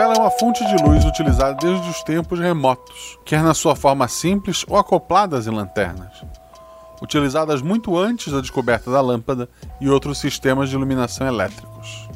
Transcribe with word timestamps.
vela 0.00 0.14
é 0.14 0.18
uma 0.18 0.30
fonte 0.30 0.64
de 0.64 0.82
luz 0.82 1.04
utilizada 1.04 1.52
desde 1.60 1.90
os 1.90 2.02
tempos 2.02 2.40
remotos, 2.40 3.18
quer 3.22 3.42
na 3.42 3.52
sua 3.52 3.76
forma 3.76 4.08
simples 4.08 4.64
ou 4.66 4.78
acopladas 4.78 5.46
em 5.46 5.50
lanternas. 5.50 6.24
Utilizadas 7.02 7.60
muito 7.60 7.98
antes 7.98 8.32
da 8.32 8.40
descoberta 8.40 8.90
da 8.90 9.02
lâmpada 9.02 9.46
e 9.78 9.90
outros 9.90 10.18
sistemas 10.18 10.70
de 10.70 10.74
iluminação 10.74 11.26
elétricos. 11.26 12.08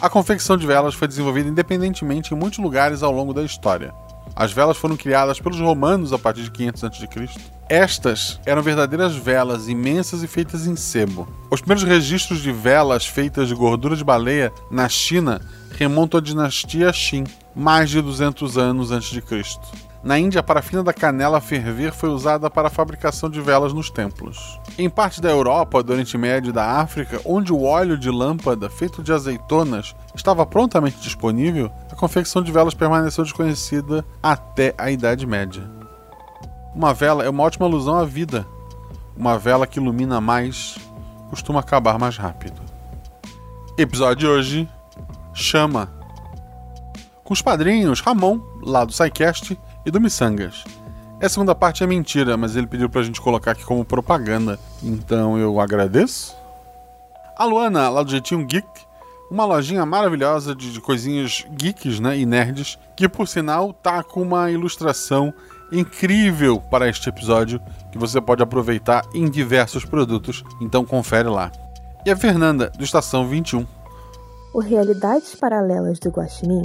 A 0.00 0.10
confecção 0.10 0.56
de 0.56 0.66
velas 0.66 0.96
foi 0.96 1.06
desenvolvida 1.06 1.48
independentemente 1.48 2.34
em 2.34 2.36
muitos 2.36 2.58
lugares 2.58 3.04
ao 3.04 3.12
longo 3.12 3.32
da 3.32 3.44
história. 3.44 3.94
As 4.34 4.50
velas 4.50 4.76
foram 4.76 4.96
criadas 4.96 5.38
pelos 5.38 5.60
romanos 5.60 6.12
a 6.12 6.18
partir 6.18 6.42
de 6.42 6.50
500 6.50 6.84
a.C. 6.84 7.28
Estas 7.72 8.38
eram 8.44 8.60
verdadeiras 8.60 9.16
velas 9.16 9.66
imensas 9.66 10.22
e 10.22 10.26
feitas 10.26 10.66
em 10.66 10.76
sebo. 10.76 11.26
Os 11.50 11.62
primeiros 11.62 11.82
registros 11.82 12.42
de 12.42 12.52
velas 12.52 13.06
feitas 13.06 13.48
de 13.48 13.54
gordura 13.54 13.96
de 13.96 14.04
baleia 14.04 14.52
na 14.70 14.90
China 14.90 15.40
remontam 15.70 16.18
à 16.18 16.22
dinastia 16.22 16.92
Qin, 16.92 17.24
mais 17.56 17.88
de 17.88 18.02
200 18.02 18.58
anos 18.58 18.90
antes 18.90 19.08
de 19.08 19.22
Cristo. 19.22 19.66
Na 20.04 20.18
Índia, 20.18 20.40
a 20.40 20.42
parafina 20.42 20.82
da 20.82 20.92
canela 20.92 21.38
a 21.38 21.40
ferver 21.40 21.94
foi 21.94 22.10
usada 22.10 22.50
para 22.50 22.68
a 22.68 22.70
fabricação 22.70 23.30
de 23.30 23.40
velas 23.40 23.72
nos 23.72 23.88
templos. 23.88 24.60
Em 24.76 24.90
parte 24.90 25.18
da 25.22 25.30
Europa, 25.30 25.82
do 25.82 25.92
Oriente 25.92 26.18
Médio 26.18 26.50
e 26.50 26.52
da 26.52 26.72
África, 26.72 27.22
onde 27.24 27.54
o 27.54 27.62
óleo 27.62 27.96
de 27.96 28.10
lâmpada 28.10 28.68
feito 28.68 29.02
de 29.02 29.14
azeitonas 29.14 29.96
estava 30.14 30.44
prontamente 30.44 31.00
disponível, 31.00 31.72
a 31.90 31.96
confecção 31.96 32.42
de 32.42 32.52
velas 32.52 32.74
permaneceu 32.74 33.24
desconhecida 33.24 34.04
até 34.22 34.74
a 34.76 34.90
Idade 34.90 35.26
Média. 35.26 35.81
Uma 36.74 36.94
vela 36.94 37.22
é 37.24 37.28
uma 37.28 37.42
ótima 37.42 37.66
alusão 37.66 37.98
à 37.98 38.04
vida. 38.04 38.46
Uma 39.16 39.38
vela 39.38 39.66
que 39.66 39.78
ilumina 39.78 40.20
mais 40.20 40.78
costuma 41.28 41.60
acabar 41.60 41.98
mais 41.98 42.16
rápido. 42.16 42.60
Episódio 43.76 44.16
de 44.16 44.26
hoje: 44.26 44.68
Chama. 45.34 45.92
Com 47.22 47.34
os 47.34 47.42
padrinhos 47.42 48.00
Ramon, 48.00 48.40
lá 48.62 48.84
do 48.84 48.92
SciCast, 48.92 49.58
e 49.84 49.90
do 49.90 50.00
Missangas. 50.00 50.64
A 51.20 51.28
segunda 51.28 51.54
parte 51.54 51.84
é 51.84 51.86
mentira, 51.86 52.36
mas 52.36 52.56
ele 52.56 52.66
pediu 52.66 52.88
pra 52.88 53.02
gente 53.02 53.20
colocar 53.20 53.52
aqui 53.52 53.64
como 53.64 53.84
propaganda, 53.84 54.58
então 54.82 55.38
eu 55.38 55.60
agradeço. 55.60 56.36
A 57.36 57.44
Luana, 57.44 57.88
lá 57.88 58.02
do 58.02 58.10
Jeitinho 58.10 58.44
Geek, 58.44 58.66
uma 59.30 59.44
lojinha 59.44 59.86
maravilhosa 59.86 60.54
de, 60.54 60.72
de 60.72 60.80
coisinhas 60.80 61.46
geeks 61.52 62.00
né, 62.00 62.18
e 62.18 62.26
nerds, 62.26 62.78
que 62.96 63.08
por 63.08 63.28
sinal 63.28 63.72
tá 63.72 64.02
com 64.02 64.20
uma 64.20 64.50
ilustração 64.50 65.32
incrível 65.72 66.60
para 66.60 66.88
este 66.88 67.08
episódio 67.08 67.60
que 67.90 67.98
você 67.98 68.20
pode 68.20 68.42
aproveitar 68.42 69.02
em 69.14 69.28
diversos 69.28 69.84
produtos, 69.84 70.44
então 70.60 70.84
confere 70.84 71.28
lá. 71.28 71.50
E 72.04 72.10
a 72.10 72.16
Fernanda, 72.16 72.70
do 72.70 72.84
Estação 72.84 73.26
21. 73.26 73.66
O 74.54 74.60
Realidades 74.60 75.34
Paralelas 75.34 75.98
do 75.98 76.10
Guaxinim 76.10 76.62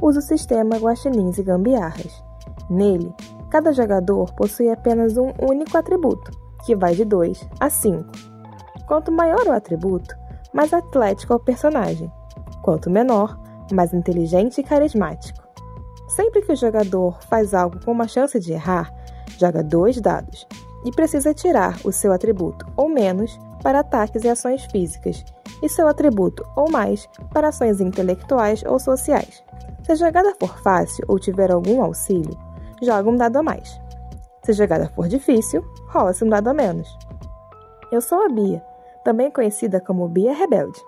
usa 0.00 0.20
o 0.20 0.22
sistema 0.22 0.76
Guaxinins 0.76 1.38
e 1.38 1.42
Gambiarras. 1.42 2.22
Nele, 2.70 3.14
cada 3.50 3.72
jogador 3.72 4.32
possui 4.34 4.70
apenas 4.70 5.16
um 5.16 5.32
único 5.40 5.76
atributo, 5.76 6.30
que 6.64 6.74
vai 6.74 6.94
de 6.94 7.04
2 7.04 7.48
a 7.60 7.68
5. 7.68 8.04
Quanto 8.86 9.12
maior 9.12 9.46
o 9.46 9.52
atributo, 9.52 10.16
mais 10.52 10.72
atlético 10.72 11.32
é 11.32 11.36
o 11.36 11.40
personagem. 11.40 12.10
Quanto 12.62 12.90
menor, 12.90 13.38
mais 13.72 13.92
inteligente 13.92 14.60
e 14.60 14.64
carismático. 14.64 15.45
Sempre 16.08 16.42
que 16.42 16.52
o 16.52 16.56
jogador 16.56 17.20
faz 17.24 17.52
algo 17.52 17.84
com 17.84 17.92
uma 17.92 18.06
chance 18.06 18.38
de 18.38 18.52
errar, 18.52 18.92
joga 19.38 19.62
dois 19.62 20.00
dados 20.00 20.46
e 20.84 20.90
precisa 20.92 21.34
tirar 21.34 21.78
o 21.84 21.90
seu 21.90 22.12
atributo 22.12 22.66
ou 22.76 22.88
menos 22.88 23.38
para 23.62 23.80
ataques 23.80 24.22
e 24.22 24.28
ações 24.28 24.64
físicas, 24.66 25.24
e 25.62 25.68
seu 25.68 25.88
atributo 25.88 26.46
ou 26.54 26.70
mais 26.70 27.08
para 27.32 27.48
ações 27.48 27.80
intelectuais 27.80 28.62
ou 28.64 28.78
sociais. 28.78 29.42
Se 29.82 29.92
a 29.92 29.94
jogada 29.94 30.34
for 30.38 30.58
fácil 30.60 31.04
ou 31.08 31.18
tiver 31.18 31.50
algum 31.50 31.82
auxílio, 31.82 32.36
joga 32.82 33.10
um 33.10 33.16
dado 33.16 33.38
a 33.38 33.42
mais. 33.42 33.80
Se 34.44 34.52
a 34.52 34.54
jogada 34.54 34.88
for 34.94 35.08
difícil, 35.08 35.64
rola-se 35.88 36.24
um 36.24 36.28
dado 36.28 36.48
a 36.48 36.54
menos. 36.54 36.96
Eu 37.90 38.00
sou 38.00 38.24
a 38.24 38.28
Bia, 38.28 38.62
também 39.04 39.30
conhecida 39.30 39.80
como 39.80 40.08
Bia 40.08 40.34
Rebelde, 40.34 40.80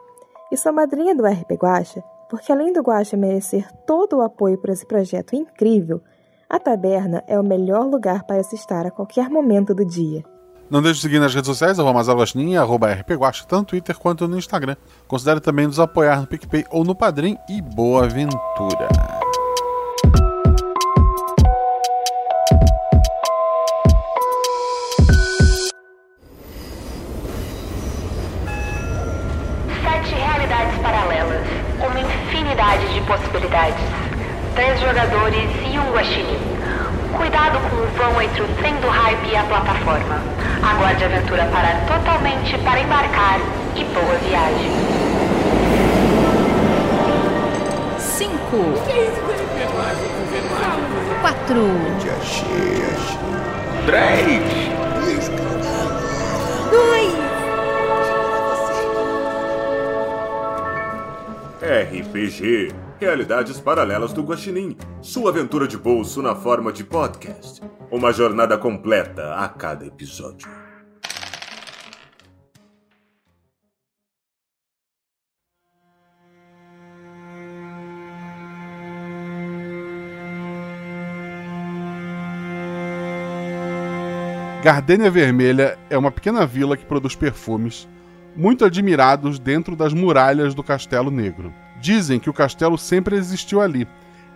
e 0.50 0.56
sou 0.56 0.72
madrinha 0.72 1.14
do 1.14 1.26
RP 1.26 1.52
Guacha, 1.52 2.02
porque 2.28 2.52
além 2.52 2.72
do 2.72 2.82
Guacha 2.82 3.16
merecer 3.16 3.66
todo 3.86 4.18
o 4.18 4.22
apoio 4.22 4.58
para 4.58 4.72
esse 4.72 4.86
projeto 4.86 5.34
incrível, 5.34 6.02
a 6.48 6.58
taberna 6.58 7.22
é 7.26 7.38
o 7.38 7.44
melhor 7.44 7.84
lugar 7.84 8.24
para 8.24 8.42
se 8.42 8.54
estar 8.54 8.86
a 8.86 8.90
qualquer 8.90 9.28
momento 9.28 9.74
do 9.74 9.84
dia. 9.84 10.24
Não 10.70 10.82
deixe 10.82 10.96
de 10.96 11.02
seguir 11.02 11.18
nas 11.18 11.34
redes 11.34 11.48
sociais, 11.48 11.78
arroba 11.78 12.02
e 12.34 12.56
arroba 12.56 12.92
rpguacha, 12.92 13.44
tanto 13.46 13.58
no 13.58 13.64
Twitter 13.64 13.98
quanto 13.98 14.28
no 14.28 14.38
Instagram. 14.38 14.76
Considere 15.06 15.40
também 15.40 15.66
nos 15.66 15.80
apoiar 15.80 16.20
no 16.20 16.26
PicPay 16.26 16.64
ou 16.70 16.84
no 16.84 16.94
Padrim 16.94 17.38
e 17.48 17.62
boa 17.62 18.04
aventura! 18.04 18.88
Possibilidades. 33.08 33.82
Três 34.54 34.78
jogadores 34.80 35.50
e 35.72 35.78
um 35.78 35.92
guaxinim. 35.92 36.38
Cuidado 37.16 37.58
com 37.70 37.76
o 37.76 37.86
vão 37.96 38.20
entre 38.20 38.42
o 38.42 38.48
trem 38.56 38.76
do 38.76 38.88
hype 38.88 39.32
e 39.32 39.36
a 39.36 39.42
plataforma. 39.44 40.22
Aguarde 40.62 41.04
a 41.04 41.06
aventura 41.06 41.46
parar 41.46 41.86
totalmente 41.86 42.58
para 42.58 42.80
embarcar 42.80 43.40
e 43.74 43.84
boa 43.84 44.14
viagem. 44.18 44.70
Cinco. 47.98 48.74
Quatro. 51.22 51.70
Três. 53.86 54.42
Dois. 56.70 57.14
RPG 61.62 62.87
Realidades 63.00 63.60
Paralelas 63.60 64.12
do 64.12 64.24
Guaxinim, 64.24 64.76
sua 65.00 65.30
aventura 65.30 65.68
de 65.68 65.78
bolso 65.78 66.20
na 66.20 66.34
forma 66.34 66.72
de 66.72 66.82
podcast. 66.82 67.62
Uma 67.92 68.12
jornada 68.12 68.58
completa 68.58 69.36
a 69.36 69.48
cada 69.48 69.86
episódio. 69.86 70.48
Gardênia 84.64 85.08
Vermelha 85.08 85.78
é 85.88 85.96
uma 85.96 86.10
pequena 86.10 86.44
vila 86.44 86.76
que 86.76 86.84
produz 86.84 87.14
perfumes 87.14 87.88
muito 88.34 88.64
admirados 88.64 89.38
dentro 89.38 89.76
das 89.76 89.94
muralhas 89.94 90.52
do 90.52 90.64
Castelo 90.64 91.12
Negro. 91.12 91.54
Dizem 91.80 92.18
que 92.18 92.30
o 92.30 92.34
castelo 92.34 92.76
sempre 92.76 93.16
existiu 93.16 93.60
ali 93.60 93.86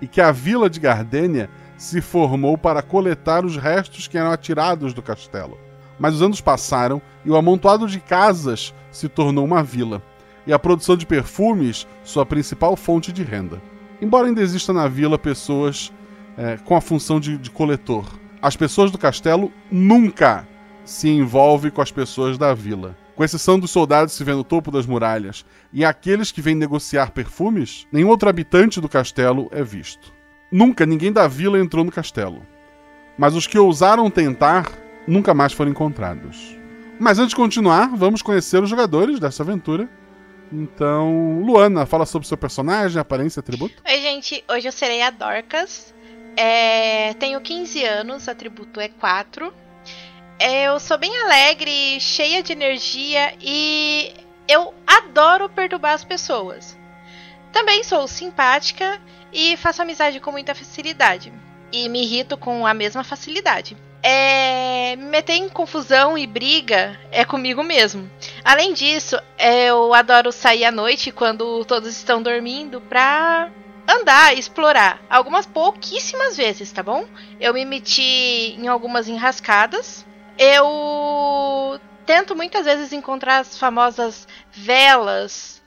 e 0.01 0.07
que 0.07 0.21
a 0.21 0.33
vila 0.33 0.69
de 0.69 0.81
Gardênia 0.81 1.49
se 1.77 2.01
formou 2.01 2.57
para 2.57 2.83
coletar 2.83 3.45
os 3.45 3.57
restos 3.57 4.07
que 4.07 4.17
eram 4.17 4.31
atirados 4.31 4.95
do 4.95 5.03
castelo. 5.03 5.59
Mas 5.99 6.15
os 6.15 6.23
anos 6.23 6.41
passaram 6.41 7.01
e 7.25 7.31
o 7.31 7.37
amontoado 7.37 7.87
de 7.87 8.01
casas 8.01 8.75
se 8.91 9.09
tornou 9.09 9.45
uma 9.45 9.63
vila, 9.63 10.03
e 10.47 10.53
a 10.53 10.59
produção 10.59 10.97
de 10.97 11.07
perfumes 11.07 11.87
sua 12.05 12.27
principal 12.27 12.77
fonte 12.77 13.13
de 13.13 13.23
renda. 13.23 13.61
Embora 14.01 14.27
ainda 14.27 14.43
exista 14.43 14.73
na 14.73 14.89
vila 14.89 15.19
pessoas 15.19 15.93
é, 16.37 16.57
com 16.57 16.77
a 16.77 16.81
função 16.81 17.21
de, 17.21 17.39
de 17.39 17.51
coletor, 17.51 18.05
as 18.41 18.57
pessoas 18.57 18.91
do 18.91 18.99
castelo 18.99 19.53
nunca 19.71 20.47
se 20.85 21.09
envolvem 21.09 21.71
com 21.71 21.81
as 21.81 21.93
pessoas 21.93 22.37
da 22.37 22.53
vila. 22.53 22.97
Com 23.15 23.23
exceção 23.23 23.59
dos 23.59 23.71
soldados 23.71 24.15
se 24.15 24.25
vê 24.25 24.33
no 24.33 24.45
topo 24.45 24.71
das 24.71 24.87
muralhas 24.87 25.45
e 25.73 25.85
aqueles 25.85 26.33
que 26.33 26.41
vêm 26.41 26.55
negociar 26.55 27.11
perfumes, 27.11 27.87
nenhum 27.93 28.09
outro 28.09 28.29
habitante 28.29 28.81
do 28.81 28.89
castelo 28.89 29.49
é 29.53 29.63
visto. 29.63 30.13
Nunca 30.51 30.87
ninguém 30.87 31.13
da 31.13 31.29
vila 31.29 31.59
entrou 31.59 31.85
no 31.85 31.93
castelo. 31.93 32.47
Mas 33.19 33.35
os 33.35 33.47
que 33.47 33.59
ousaram 33.59 34.11
tentar 34.11 34.71
nunca 35.07 35.35
mais 35.35 35.53
foram 35.53 35.71
encontrados. 35.71 36.57
Mas 36.99 37.19
antes 37.19 37.31
de 37.31 37.37
continuar, 37.37 37.89
vamos 37.95 38.23
conhecer 38.23 38.63
os 38.63 38.71
jogadores 38.71 39.19
dessa 39.19 39.43
aventura. 39.43 39.89
Então, 40.51 41.41
Luana, 41.43 41.87
fala 41.87 42.07
sobre 42.07 42.29
seu 42.29 42.37
personagem, 42.37 43.01
aparência 43.01 43.41
atributo. 43.41 43.83
Oi, 43.87 44.01
gente. 44.01 44.45
Hoje 44.49 44.69
eu 44.69 44.73
serei 44.73 45.03
a 45.03 45.11
Dorcas. 45.11 45.95
É... 46.37 47.15
Tenho 47.15 47.41
15 47.41 47.85
anos, 47.85 48.29
atributo 48.29 48.81
é 48.81 48.89
4. 48.89 49.53
Eu 50.45 50.81
sou 50.81 50.99
bem 50.99 51.17
alegre, 51.19 52.01
cheia 52.01 52.43
de 52.43 52.51
energia 52.51 53.33
e 53.41 54.13
eu 54.49 54.75
adoro 54.85 55.49
perturbar 55.49 55.93
as 55.93 56.05
pessoas. 56.05 56.77
Também 57.53 57.85
sou 57.85 58.09
simpática 58.09 59.01
e 59.33 59.57
faço 59.57 59.83
amizade 59.83 60.19
com 60.19 60.33
muita 60.33 60.53
facilidade. 60.53 61.33
E 61.71 61.89
me 61.89 62.03
irrito 62.03 62.37
com 62.37 62.67
a 62.67 62.75
mesma 62.75 63.05
facilidade. 63.05 63.77
É, 64.03 64.97
me 64.97 65.05
meter 65.05 65.35
em 65.35 65.49
confusão 65.49 66.19
e 66.19 66.27
briga 66.27 66.99
é 67.13 67.25
comigo 67.25 67.63
mesmo. 67.63 68.11
Além 68.43 68.75
disso, 68.75 69.17
eu 69.39 69.95
adoro 69.95 70.33
sair 70.33 70.65
à 70.65 70.73
noite 70.73 71.13
quando 71.13 71.65
todos 71.67 71.97
estão 71.97 72.21
dormindo 72.21 72.81
pra 72.81 73.49
andar, 73.89 74.37
explorar. 74.37 75.01
Algumas 75.09 75.47
pouquíssimas 75.47 76.37
vezes, 76.37 76.73
tá 76.73 76.83
bom? 76.83 77.07
Eu 77.39 77.55
me 77.55 77.65
meti 77.65 78.57
em 78.59 78.67
algumas 78.67 79.07
enrascadas. 79.07 80.05
Eu 80.39 81.81
tento 82.07 82.35
muitas 82.35 82.65
vezes 82.65 82.93
encontrar 82.93 83.39
as 83.39 83.57
famosas 83.59 84.27
velas 84.53 85.63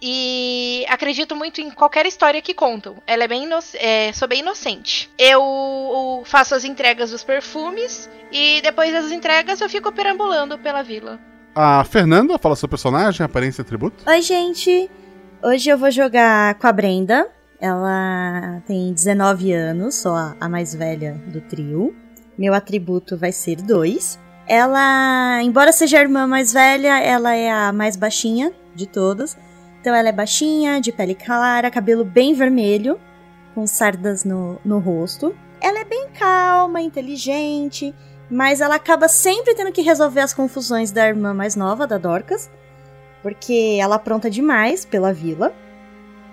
e 0.00 0.84
acredito 0.88 1.34
muito 1.34 1.60
em 1.60 1.70
qualquer 1.70 2.06
história 2.06 2.42
que 2.42 2.54
contam. 2.54 2.96
Ela 3.06 3.24
é 3.24 3.28
bem 3.28 3.48
é, 3.74 4.12
sou 4.12 4.28
bem 4.28 4.40
inocente. 4.40 5.10
Eu 5.18 6.22
faço 6.24 6.54
as 6.54 6.64
entregas 6.64 7.10
dos 7.10 7.24
perfumes 7.24 8.08
e 8.30 8.60
depois 8.62 8.92
das 8.92 9.10
entregas 9.10 9.60
eu 9.60 9.68
fico 9.68 9.90
perambulando 9.92 10.58
pela 10.58 10.82
vila. 10.82 11.18
A 11.54 11.82
Fernanda 11.84 12.38
fala 12.38 12.54
seu 12.54 12.68
personagem, 12.68 13.24
aparência 13.24 13.62
e 13.62 13.64
atributo. 13.64 14.04
Oi, 14.08 14.20
gente. 14.20 14.90
Hoje 15.42 15.70
eu 15.70 15.78
vou 15.78 15.90
jogar 15.90 16.54
com 16.56 16.66
a 16.66 16.72
Brenda. 16.72 17.28
Ela 17.58 18.60
tem 18.66 18.92
19 18.92 19.52
anos, 19.52 19.94
sou 19.94 20.14
a 20.14 20.48
mais 20.48 20.74
velha 20.74 21.14
do 21.26 21.40
trio. 21.40 21.96
Meu 22.38 22.52
atributo 22.54 23.16
vai 23.16 23.32
ser 23.32 23.56
2. 23.56 24.18
Ela, 24.46 25.42
embora 25.42 25.72
seja 25.72 25.98
a 25.98 26.02
irmã 26.02 26.26
mais 26.26 26.52
velha, 26.52 27.00
ela 27.00 27.34
é 27.34 27.50
a 27.50 27.72
mais 27.72 27.96
baixinha 27.96 28.52
de 28.74 28.86
todas. 28.86 29.36
Então 29.80 29.94
ela 29.94 30.08
é 30.08 30.12
baixinha, 30.12 30.80
de 30.80 30.92
pele 30.92 31.14
clara, 31.14 31.70
cabelo 31.70 32.04
bem 32.04 32.34
vermelho, 32.34 33.00
com 33.54 33.66
sardas 33.66 34.24
no, 34.24 34.60
no 34.64 34.78
rosto. 34.78 35.34
Ela 35.60 35.80
é 35.80 35.84
bem 35.84 36.08
calma, 36.18 36.80
inteligente, 36.80 37.94
mas 38.30 38.60
ela 38.60 38.74
acaba 38.74 39.08
sempre 39.08 39.54
tendo 39.54 39.72
que 39.72 39.82
resolver 39.82 40.20
as 40.20 40.34
confusões 40.34 40.90
da 40.90 41.06
irmã 41.06 41.32
mais 41.32 41.56
nova, 41.56 41.86
da 41.86 41.98
Dorcas, 41.98 42.50
porque 43.22 43.78
ela 43.80 43.96
apronta 43.96 44.28
demais 44.28 44.84
pela 44.84 45.12
vila. 45.12 45.54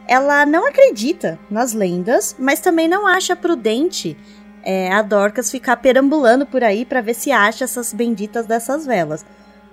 Ela 0.08 0.46
não 0.46 0.68
acredita 0.68 1.40
nas 1.50 1.74
lendas, 1.74 2.36
mas 2.38 2.60
também 2.60 2.88
não 2.88 3.08
acha 3.08 3.36
prudente 3.36 4.18
é, 4.64 4.92
a 4.92 5.02
Dorcas 5.02 5.52
ficar 5.52 5.78
perambulando 5.78 6.46
por 6.46 6.64
aí 6.64 6.86
para 6.86 7.02
ver 7.02 7.14
se 7.14 7.32
acha 7.32 7.64
essas 7.66 7.94
benditas 7.94 8.46
dessas 8.46 8.86
velas, 8.86 9.26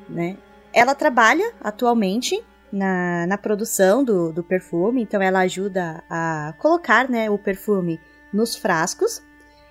né? 0.08 0.36
Ela 0.72 0.94
trabalha 0.94 1.52
atualmente 1.60 2.42
na, 2.72 3.26
na 3.26 3.38
produção 3.38 4.04
do, 4.04 4.32
do 4.32 4.42
perfume, 4.42 5.02
então 5.02 5.20
ela 5.20 5.40
ajuda 5.40 6.02
a 6.08 6.54
colocar 6.58 7.08
né, 7.08 7.28
o 7.28 7.38
perfume 7.38 8.00
nos 8.32 8.56
frascos. 8.56 9.22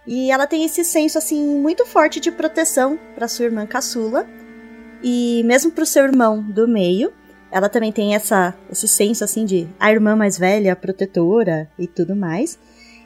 E 0.06 0.31
ela 0.31 0.48
tem 0.48 0.66
esse 0.66 0.83
senso 0.83 1.18
assim 1.18 1.42
muito 1.60 1.86
forte 1.86 2.19
de 2.19 2.31
proteção 2.31 2.98
para 3.15 3.27
sua 3.27 3.45
irmã 3.45 3.65
caçula 3.65 4.27
e 5.04 5.44
mesmo 5.45 5.72
para 5.72 5.83
o 5.83 5.88
seu 5.88 6.04
irmão 6.04 6.42
do 6.42 6.68
meio. 6.68 7.13
Ela 7.51 7.69
também 7.69 7.92
tem 7.92 8.15
essa, 8.15 8.56
esse 8.72 8.88
senso 8.88 9.24
assim 9.24 9.45
de 9.45 9.68
a 9.80 9.92
irmã 9.92 10.15
mais 10.15 10.38
velha, 10.38 10.75
protetora 10.75 11.69
e 11.77 11.88
tudo 11.88 12.15
mais. 12.15 12.60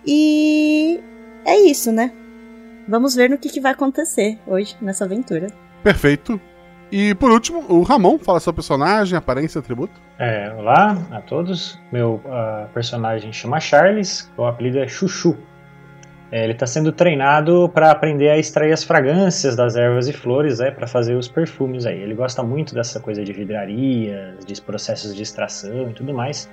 E 0.05 1.01
é 1.45 1.57
isso, 1.57 1.91
né? 1.91 2.11
Vamos 2.87 3.15
ver 3.15 3.29
no 3.29 3.37
que, 3.37 3.49
que 3.49 3.61
vai 3.61 3.71
acontecer 3.71 4.37
hoje 4.45 4.75
nessa 4.81 5.05
aventura. 5.05 5.47
Perfeito. 5.81 6.39
E 6.91 7.15
por 7.15 7.31
último, 7.31 7.65
o 7.69 7.81
Ramon 7.81 8.19
fala 8.19 8.39
seu 8.39 8.53
personagem, 8.53 9.17
aparência 9.17 9.59
atributo. 9.59 9.99
É, 10.19 10.53
olá 10.55 10.97
a 11.11 11.21
todos. 11.21 11.79
Meu 11.91 12.21
uh, 12.25 12.67
personagem 12.73 13.33
chama 13.33 13.59
Charles, 13.59 14.31
o 14.37 14.45
apelido 14.45 14.79
é 14.79 14.87
Chuchu. 14.87 15.35
É, 16.31 16.43
ele 16.43 16.53
está 16.53 16.65
sendo 16.65 16.91
treinado 16.91 17.69
para 17.69 17.91
aprender 17.91 18.29
a 18.29 18.37
extrair 18.37 18.71
as 18.71 18.83
fragrâncias 18.83 19.55
das 19.55 19.75
ervas 19.75 20.07
e 20.07 20.13
flores, 20.13 20.59
é, 20.59 20.71
para 20.71 20.87
fazer 20.87 21.15
os 21.15 21.27
perfumes 21.27 21.85
aí. 21.85 21.99
Ele 22.01 22.15
gosta 22.15 22.41
muito 22.41 22.73
dessa 22.73 22.99
coisa 22.99 23.23
de 23.23 23.31
vidrarias, 23.31 24.43
de 24.43 24.61
processos 24.61 25.15
de 25.15 25.21
extração 25.21 25.89
e 25.89 25.93
tudo 25.93 26.13
mais. 26.13 26.49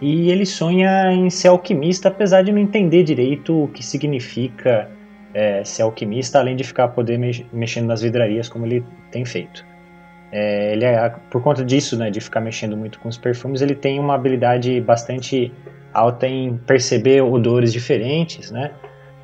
E 0.00 0.30
ele 0.30 0.44
sonha 0.44 1.12
em 1.12 1.30
ser 1.30 1.48
alquimista, 1.48 2.08
apesar 2.08 2.42
de 2.42 2.50
não 2.50 2.58
entender 2.58 3.04
direito 3.04 3.64
o 3.64 3.68
que 3.68 3.84
significa 3.84 4.90
é, 5.32 5.62
ser 5.64 5.82
alquimista, 5.82 6.38
além 6.38 6.56
de 6.56 6.64
ficar 6.64 6.88
poder 6.88 7.18
me 7.18 7.46
mexendo 7.52 7.86
nas 7.86 8.02
vidrarias 8.02 8.48
como 8.48 8.66
ele 8.66 8.84
tem 9.10 9.24
feito. 9.24 9.64
É, 10.32 10.72
ele 10.72 10.84
é, 10.84 11.14
por 11.30 11.42
conta 11.42 11.64
disso, 11.64 11.96
né, 11.96 12.10
de 12.10 12.20
ficar 12.20 12.40
mexendo 12.40 12.76
muito 12.76 12.98
com 12.98 13.08
os 13.08 13.18
perfumes, 13.18 13.60
ele 13.60 13.74
tem 13.74 14.00
uma 14.00 14.14
habilidade 14.14 14.80
bastante 14.80 15.52
alta 15.92 16.26
em 16.26 16.56
perceber 16.56 17.20
odores 17.20 17.72
diferentes, 17.72 18.50
né? 18.50 18.70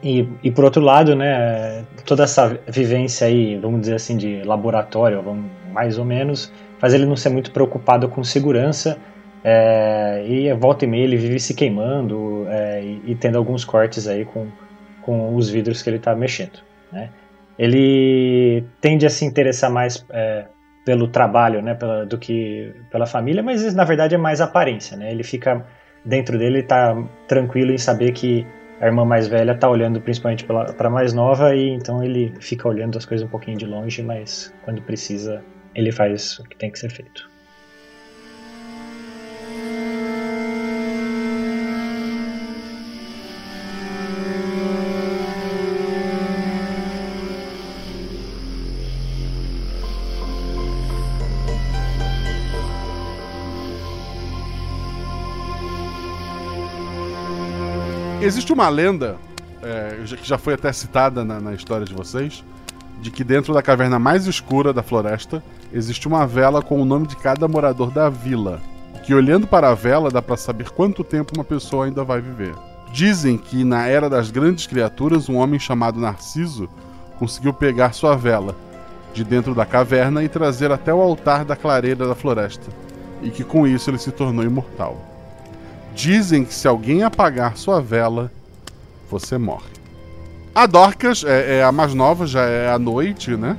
E, 0.02 0.28
e 0.44 0.50
por 0.50 0.64
outro 0.64 0.82
lado, 0.82 1.16
né, 1.16 1.84
toda 2.04 2.22
essa 2.22 2.60
vivência 2.68 3.26
aí, 3.26 3.56
vamos 3.56 3.80
dizer 3.80 3.94
assim, 3.94 4.16
de 4.16 4.42
laboratório, 4.44 5.20
vamos, 5.22 5.50
mais 5.72 5.98
ou 5.98 6.04
menos, 6.04 6.52
faz 6.78 6.94
ele 6.94 7.04
não 7.04 7.16
ser 7.16 7.30
muito 7.30 7.50
preocupado 7.50 8.08
com 8.08 8.22
segurança. 8.22 8.98
É, 9.44 10.24
e 10.26 10.52
volta 10.54 10.84
e 10.84 10.88
meia 10.88 11.04
ele 11.04 11.16
vive 11.16 11.38
se 11.38 11.54
queimando 11.54 12.46
é, 12.48 12.82
e, 12.82 13.02
e, 13.12 13.14
tendo 13.14 13.38
alguns 13.38 13.64
cortes 13.64 14.08
aí 14.08 14.24
com, 14.24 14.48
com 15.02 15.34
os 15.34 15.48
vidros 15.48 15.80
que 15.80 15.88
ele 15.88 15.96
está 15.98 16.14
mexendo. 16.14 16.60
Né? 16.92 17.10
Ele 17.58 18.64
tende 18.80 19.06
a 19.06 19.10
se 19.10 19.24
interessar 19.24 19.70
mais 19.70 20.04
é, 20.10 20.46
pelo 20.84 21.08
trabalho, 21.08 21.60
né, 21.60 21.74
pela, 21.74 22.06
do 22.06 22.16
que 22.16 22.72
pela 22.90 23.06
família, 23.06 23.42
mas 23.42 23.74
na 23.74 23.84
verdade 23.84 24.14
é 24.14 24.18
mais 24.18 24.40
aparência, 24.40 24.96
né? 24.96 25.10
Ele 25.10 25.22
fica 25.22 25.66
dentro 26.04 26.38
dele 26.38 26.60
está 26.60 26.96
tranquilo 27.26 27.72
em 27.72 27.78
saber 27.78 28.12
que 28.12 28.46
a 28.80 28.86
irmã 28.86 29.04
mais 29.04 29.28
velha 29.28 29.52
está 29.52 29.68
olhando 29.68 30.00
principalmente 30.00 30.44
para 30.44 30.72
a 30.78 30.90
mais 30.90 31.12
nova 31.12 31.54
e 31.54 31.70
então 31.70 32.02
ele 32.02 32.32
fica 32.40 32.68
olhando 32.68 32.96
as 32.96 33.04
coisas 33.04 33.26
um 33.26 33.30
pouquinho 33.30 33.58
de 33.58 33.66
longe, 33.66 34.02
mas 34.02 34.54
quando 34.64 34.80
precisa 34.80 35.44
ele 35.74 35.92
faz 35.92 36.38
o 36.38 36.44
que 36.44 36.56
tem 36.56 36.70
que 36.70 36.78
ser 36.78 36.90
feito. 36.90 37.28
Existe 58.28 58.52
uma 58.52 58.68
lenda, 58.68 59.16
é, 59.62 60.04
que 60.04 60.28
já 60.28 60.36
foi 60.36 60.52
até 60.52 60.70
citada 60.70 61.24
na, 61.24 61.40
na 61.40 61.54
história 61.54 61.86
de 61.86 61.94
vocês, 61.94 62.44
de 63.00 63.10
que 63.10 63.24
dentro 63.24 63.54
da 63.54 63.62
caverna 63.62 63.98
mais 63.98 64.26
escura 64.26 64.70
da 64.70 64.82
floresta 64.82 65.42
existe 65.72 66.06
uma 66.06 66.26
vela 66.26 66.60
com 66.60 66.78
o 66.78 66.84
nome 66.84 67.06
de 67.06 67.16
cada 67.16 67.48
morador 67.48 67.90
da 67.90 68.10
vila. 68.10 68.60
Que 69.02 69.14
olhando 69.14 69.46
para 69.46 69.70
a 69.70 69.74
vela 69.74 70.10
dá 70.10 70.20
para 70.20 70.36
saber 70.36 70.68
quanto 70.68 71.02
tempo 71.02 71.32
uma 71.34 71.42
pessoa 71.42 71.86
ainda 71.86 72.04
vai 72.04 72.20
viver. 72.20 72.54
Dizem 72.92 73.38
que 73.38 73.64
na 73.64 73.86
era 73.86 74.10
das 74.10 74.30
grandes 74.30 74.66
criaturas, 74.66 75.30
um 75.30 75.36
homem 75.36 75.58
chamado 75.58 75.98
Narciso 75.98 76.68
conseguiu 77.18 77.54
pegar 77.54 77.94
sua 77.94 78.14
vela 78.14 78.54
de 79.14 79.24
dentro 79.24 79.54
da 79.54 79.64
caverna 79.64 80.22
e 80.22 80.28
trazer 80.28 80.70
até 80.70 80.92
o 80.92 81.00
altar 81.00 81.46
da 81.46 81.56
clareira 81.56 82.06
da 82.06 82.14
floresta, 82.14 82.70
e 83.22 83.30
que 83.30 83.42
com 83.42 83.66
isso 83.66 83.88
ele 83.88 83.96
se 83.96 84.12
tornou 84.12 84.44
imortal. 84.44 85.17
Dizem 85.98 86.44
que 86.44 86.54
se 86.54 86.68
alguém 86.68 87.02
apagar 87.02 87.56
sua 87.56 87.82
vela, 87.82 88.30
você 89.10 89.36
morre. 89.36 89.66
A 90.54 90.64
Dorcas 90.64 91.24
é, 91.24 91.56
é, 91.56 91.64
a 91.64 91.72
mais 91.72 91.92
nova, 91.92 92.24
já 92.24 92.44
é 92.44 92.70
à 92.70 92.78
noite, 92.78 93.32
né? 93.32 93.58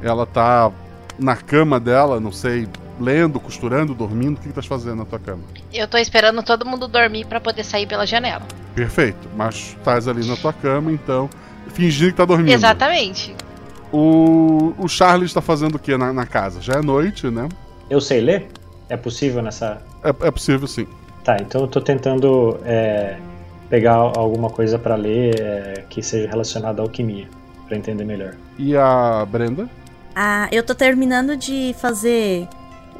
Ela 0.00 0.24
tá 0.24 0.70
na 1.18 1.34
cama 1.34 1.80
dela, 1.80 2.20
não 2.20 2.30
sei, 2.30 2.68
lendo, 3.00 3.40
costurando, 3.40 3.92
dormindo. 3.92 4.38
O 4.38 4.40
que, 4.40 4.50
que 4.50 4.54
tá 4.54 4.62
fazendo 4.62 4.98
na 4.98 5.04
tua 5.04 5.18
cama? 5.18 5.42
Eu 5.72 5.88
tô 5.88 5.98
esperando 5.98 6.44
todo 6.44 6.64
mundo 6.64 6.86
dormir 6.86 7.26
para 7.26 7.40
poder 7.40 7.64
sair 7.64 7.88
pela 7.88 8.06
janela. 8.06 8.46
Perfeito, 8.72 9.28
mas 9.36 9.74
estás 9.76 10.06
ali 10.06 10.24
na 10.24 10.36
tua 10.36 10.52
cama, 10.52 10.92
então, 10.92 11.28
fingindo 11.70 12.12
que 12.12 12.16
tá 12.16 12.24
dormindo. 12.24 12.54
Exatamente. 12.54 13.34
O, 13.90 14.74
o 14.78 14.86
Charles 14.86 15.30
está 15.30 15.40
fazendo 15.40 15.74
o 15.74 15.78
que 15.80 15.96
na, 15.96 16.12
na, 16.12 16.24
casa? 16.24 16.60
Já 16.60 16.74
é 16.74 16.82
noite, 16.82 17.26
né? 17.30 17.48
Eu 17.90 18.00
sei 18.00 18.20
ler? 18.20 18.46
É 18.88 18.96
possível 18.96 19.42
nessa. 19.42 19.82
É, 20.04 20.10
é 20.10 20.30
possível, 20.30 20.68
sim. 20.68 20.86
Tá, 21.24 21.38
então 21.40 21.62
eu 21.62 21.66
tô 21.66 21.80
tentando 21.80 22.60
é, 22.66 23.16
pegar 23.70 23.94
alguma 23.94 24.50
coisa 24.50 24.78
para 24.78 24.94
ler 24.94 25.40
é, 25.40 25.84
que 25.88 26.02
seja 26.02 26.28
relacionada 26.28 26.82
à 26.82 26.84
alquimia, 26.84 27.26
para 27.66 27.78
entender 27.78 28.04
melhor. 28.04 28.34
E 28.58 28.76
a 28.76 29.26
Brenda? 29.26 29.68
Ah, 30.14 30.48
eu 30.52 30.62
tô 30.62 30.74
terminando 30.74 31.34
de 31.34 31.74
fazer 31.78 32.46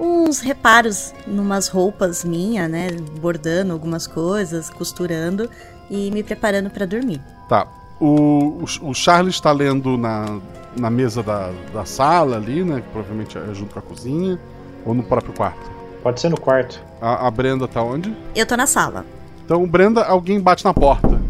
uns 0.01 0.41
reparos 0.41 1.15
numas 1.27 1.69
roupas 1.69 2.25
minha, 2.25 2.67
né? 2.67 2.89
Bordando 3.21 3.75
algumas 3.75 4.07
coisas, 4.07 4.71
costurando 4.71 5.49
e 5.91 6.11
me 6.11 6.23
preparando 6.23 6.71
para 6.71 6.87
dormir. 6.87 7.21
Tá. 7.49 7.69
O, 8.01 8.65
o, 8.81 8.91
o 8.91 8.95
Charles 8.95 9.35
está 9.35 9.53
lendo 9.53 9.97
na, 9.97 10.41
na 10.77 10.91
mesa 10.91 11.23
da, 11.23 11.53
da 11.73 11.85
sala 11.85 12.37
ali, 12.37 12.65
né? 12.65 12.81
Que 12.81 12.89
provavelmente 12.89 13.39
é 13.39 13.55
junto 13.55 13.75
com 13.75 13.79
a 13.79 13.83
cozinha, 13.83 14.39
ou 14.85 14.95
no 14.95 15.03
próprio 15.03 15.35
quarto? 15.35 15.71
Pode 16.03 16.21
ser 16.21 16.31
no 16.31 16.41
quarto. 16.41 16.83
A, 17.05 17.27
a 17.27 17.31
Brenda 17.31 17.69
tá 17.69 17.83
onde? 17.83 18.17
Eu 18.35 18.47
tô 18.47 18.57
na 18.57 18.67
sala. 18.67 19.05
Então, 19.45 19.67
Brenda, 19.67 20.03
alguém 20.03 20.41
bate 20.41 20.65
na 20.65 20.73
porta. 20.73 21.21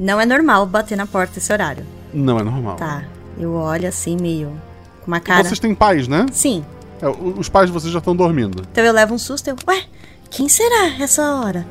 Não 0.00 0.18
é 0.18 0.24
normal 0.24 0.64
bater 0.64 0.96
na 0.96 1.06
porta 1.06 1.38
esse 1.38 1.52
horário. 1.52 1.84
Não 2.14 2.38
é 2.38 2.42
normal. 2.42 2.76
Tá. 2.76 3.04
Eu 3.38 3.52
olho 3.52 3.86
assim, 3.86 4.16
meio. 4.18 4.58
Com 5.02 5.08
uma 5.08 5.20
cara. 5.20 5.44
Vocês 5.44 5.58
têm 5.58 5.74
pais, 5.74 6.08
né? 6.08 6.24
Sim. 6.32 6.64
É, 7.02 7.06
os 7.06 7.46
pais 7.50 7.66
de 7.66 7.74
vocês 7.74 7.92
já 7.92 7.98
estão 7.98 8.16
dormindo. 8.16 8.62
Então 8.72 8.82
eu 8.82 8.94
levo 8.94 9.12
um 9.12 9.18
susto 9.18 9.48
e 9.48 9.50
eu. 9.50 9.56
Ué, 9.68 9.82
quem 10.30 10.48
será 10.48 10.94
essa 10.98 11.34
hora? 11.34 11.66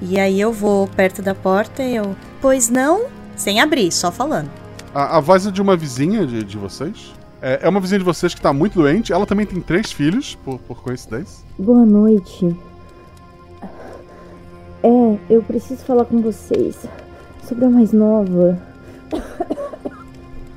E 0.00 0.18
aí 0.18 0.40
eu 0.40 0.52
vou 0.52 0.88
perto 0.88 1.22
da 1.22 1.36
porta 1.36 1.80
e 1.80 1.94
eu. 1.94 2.16
Pois 2.40 2.68
não? 2.68 3.04
Sem 3.36 3.60
abrir, 3.60 3.92
só 3.92 4.10
falando. 4.10 4.50
A, 4.92 5.18
a 5.18 5.20
voz 5.20 5.46
é 5.46 5.50
de 5.52 5.62
uma 5.62 5.76
vizinha 5.76 6.26
de, 6.26 6.42
de 6.42 6.58
vocês. 6.58 7.14
É, 7.42 7.58
é 7.62 7.68
uma 7.68 7.80
vizinha 7.80 7.98
de 7.98 8.04
vocês 8.04 8.32
que 8.34 8.40
tá 8.40 8.52
muito 8.52 8.74
doente. 8.80 9.12
Ela 9.12 9.26
também 9.26 9.44
tem 9.44 9.60
três 9.60 9.90
filhos, 9.90 10.36
por, 10.44 10.58
por 10.60 10.80
coincidência. 10.80 11.44
Boa 11.58 11.84
noite. 11.84 12.56
É, 14.84 15.18
eu 15.28 15.42
preciso 15.42 15.84
falar 15.84 16.04
com 16.04 16.20
vocês 16.22 16.76
sobre 17.46 17.64
a 17.64 17.68
mais 17.70 17.92
nova. 17.92 18.58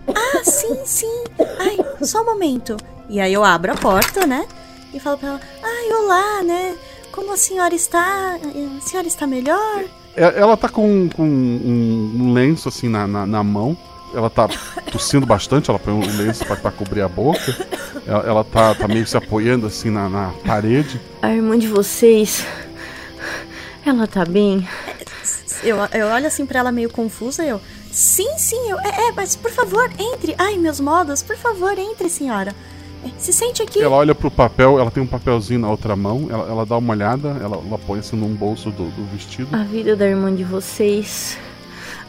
Ah, 0.08 0.44
sim, 0.44 0.76
sim. 0.86 1.24
Ai, 1.60 1.78
só 2.04 2.22
um 2.22 2.26
momento. 2.26 2.78
E 3.10 3.20
aí 3.20 3.34
eu 3.34 3.44
abro 3.44 3.72
a 3.72 3.76
porta, 3.76 4.26
né? 4.28 4.46
E 4.94 5.00
falo 5.00 5.18
pra 5.18 5.30
ela: 5.30 5.42
Ai, 5.64 5.92
olá, 5.94 6.44
né? 6.44 6.76
Como 7.12 7.34
a 7.34 7.38
senhora 7.38 7.74
está? 7.74 8.36
A 8.36 8.82
senhora 8.82 9.08
está 9.08 9.26
melhor? 9.26 9.84
É- 10.16 10.40
Ela 10.40 10.56
tá 10.58 10.70
com, 10.70 11.10
com 11.16 11.24
um, 11.24 12.12
um 12.20 12.34
lenço 12.34 12.70
assim 12.70 12.90
na, 12.90 13.08
na, 13.08 13.26
na 13.26 13.44
mão. 13.44 13.76
Ela 14.16 14.30
tá 14.30 14.48
tossindo 14.92 15.26
bastante, 15.26 15.70
ela 15.70 15.80
põe 15.80 15.94
um 15.94 16.18
lenço 16.18 16.46
pra, 16.46 16.56
pra 16.56 16.72
cobrir 16.72 17.02
a 17.02 17.08
boca. 17.10 17.56
Ela, 18.08 18.24
ela 18.24 18.44
tá, 18.44 18.74
tá 18.74 18.88
meio 18.88 19.06
se 19.06 19.18
apoiando 19.18 19.68
assim 19.68 19.90
na, 19.90 20.08
na 20.08 20.34
parede. 20.46 21.00
A 21.22 21.32
irmã 21.32 21.58
de 21.58 21.68
vocês. 21.68 22.46
Ela 23.86 24.08
tá 24.08 24.26
bem? 24.26 24.68
Eu, 25.64 25.78
eu 25.94 26.08
olho 26.08 26.28
assim 26.28 26.46
pra 26.46 26.60
ela 26.60 26.72
meio 26.72 26.90
confusa 26.90 27.44
eu. 27.44 27.60
Sim, 27.92 28.38
sim, 28.38 28.70
eu, 28.70 28.80
é, 28.80 29.08
é, 29.08 29.12
mas 29.12 29.36
por 29.36 29.52
favor, 29.52 29.90
entre. 29.98 30.36
Ai, 30.38 30.58
meus 30.58 30.80
modos, 30.80 31.24
por 31.24 31.38
favor, 31.38 31.78
entre, 31.78 32.10
senhora. 32.10 32.54
É, 33.06 33.10
Se 33.18 33.32
sente 33.32 33.62
aqui. 33.62 33.82
Ela 33.82 33.96
olha 33.96 34.14
pro 34.14 34.30
papel, 34.30 34.80
ela 34.80 34.92
tem 34.92 35.02
um 35.02 35.08
papelzinho 35.08 35.62
na 35.62 35.70
outra 35.70 35.96
mão, 35.96 36.28
ela, 36.30 36.48
ela 36.50 36.66
dá 36.66 36.78
uma 36.78 36.94
olhada, 36.94 37.30
ela, 37.42 37.58
ela 37.58 37.78
põe 37.78 38.00
assim 38.00 38.16
num 38.16 38.34
bolso 38.34 38.70
do, 38.70 38.90
do 38.92 39.06
vestido. 39.06 39.48
A 39.56 39.64
vida 39.64 39.96
da 39.96 40.06
irmã 40.06 40.34
de 40.34 40.44
vocês. 40.44 41.38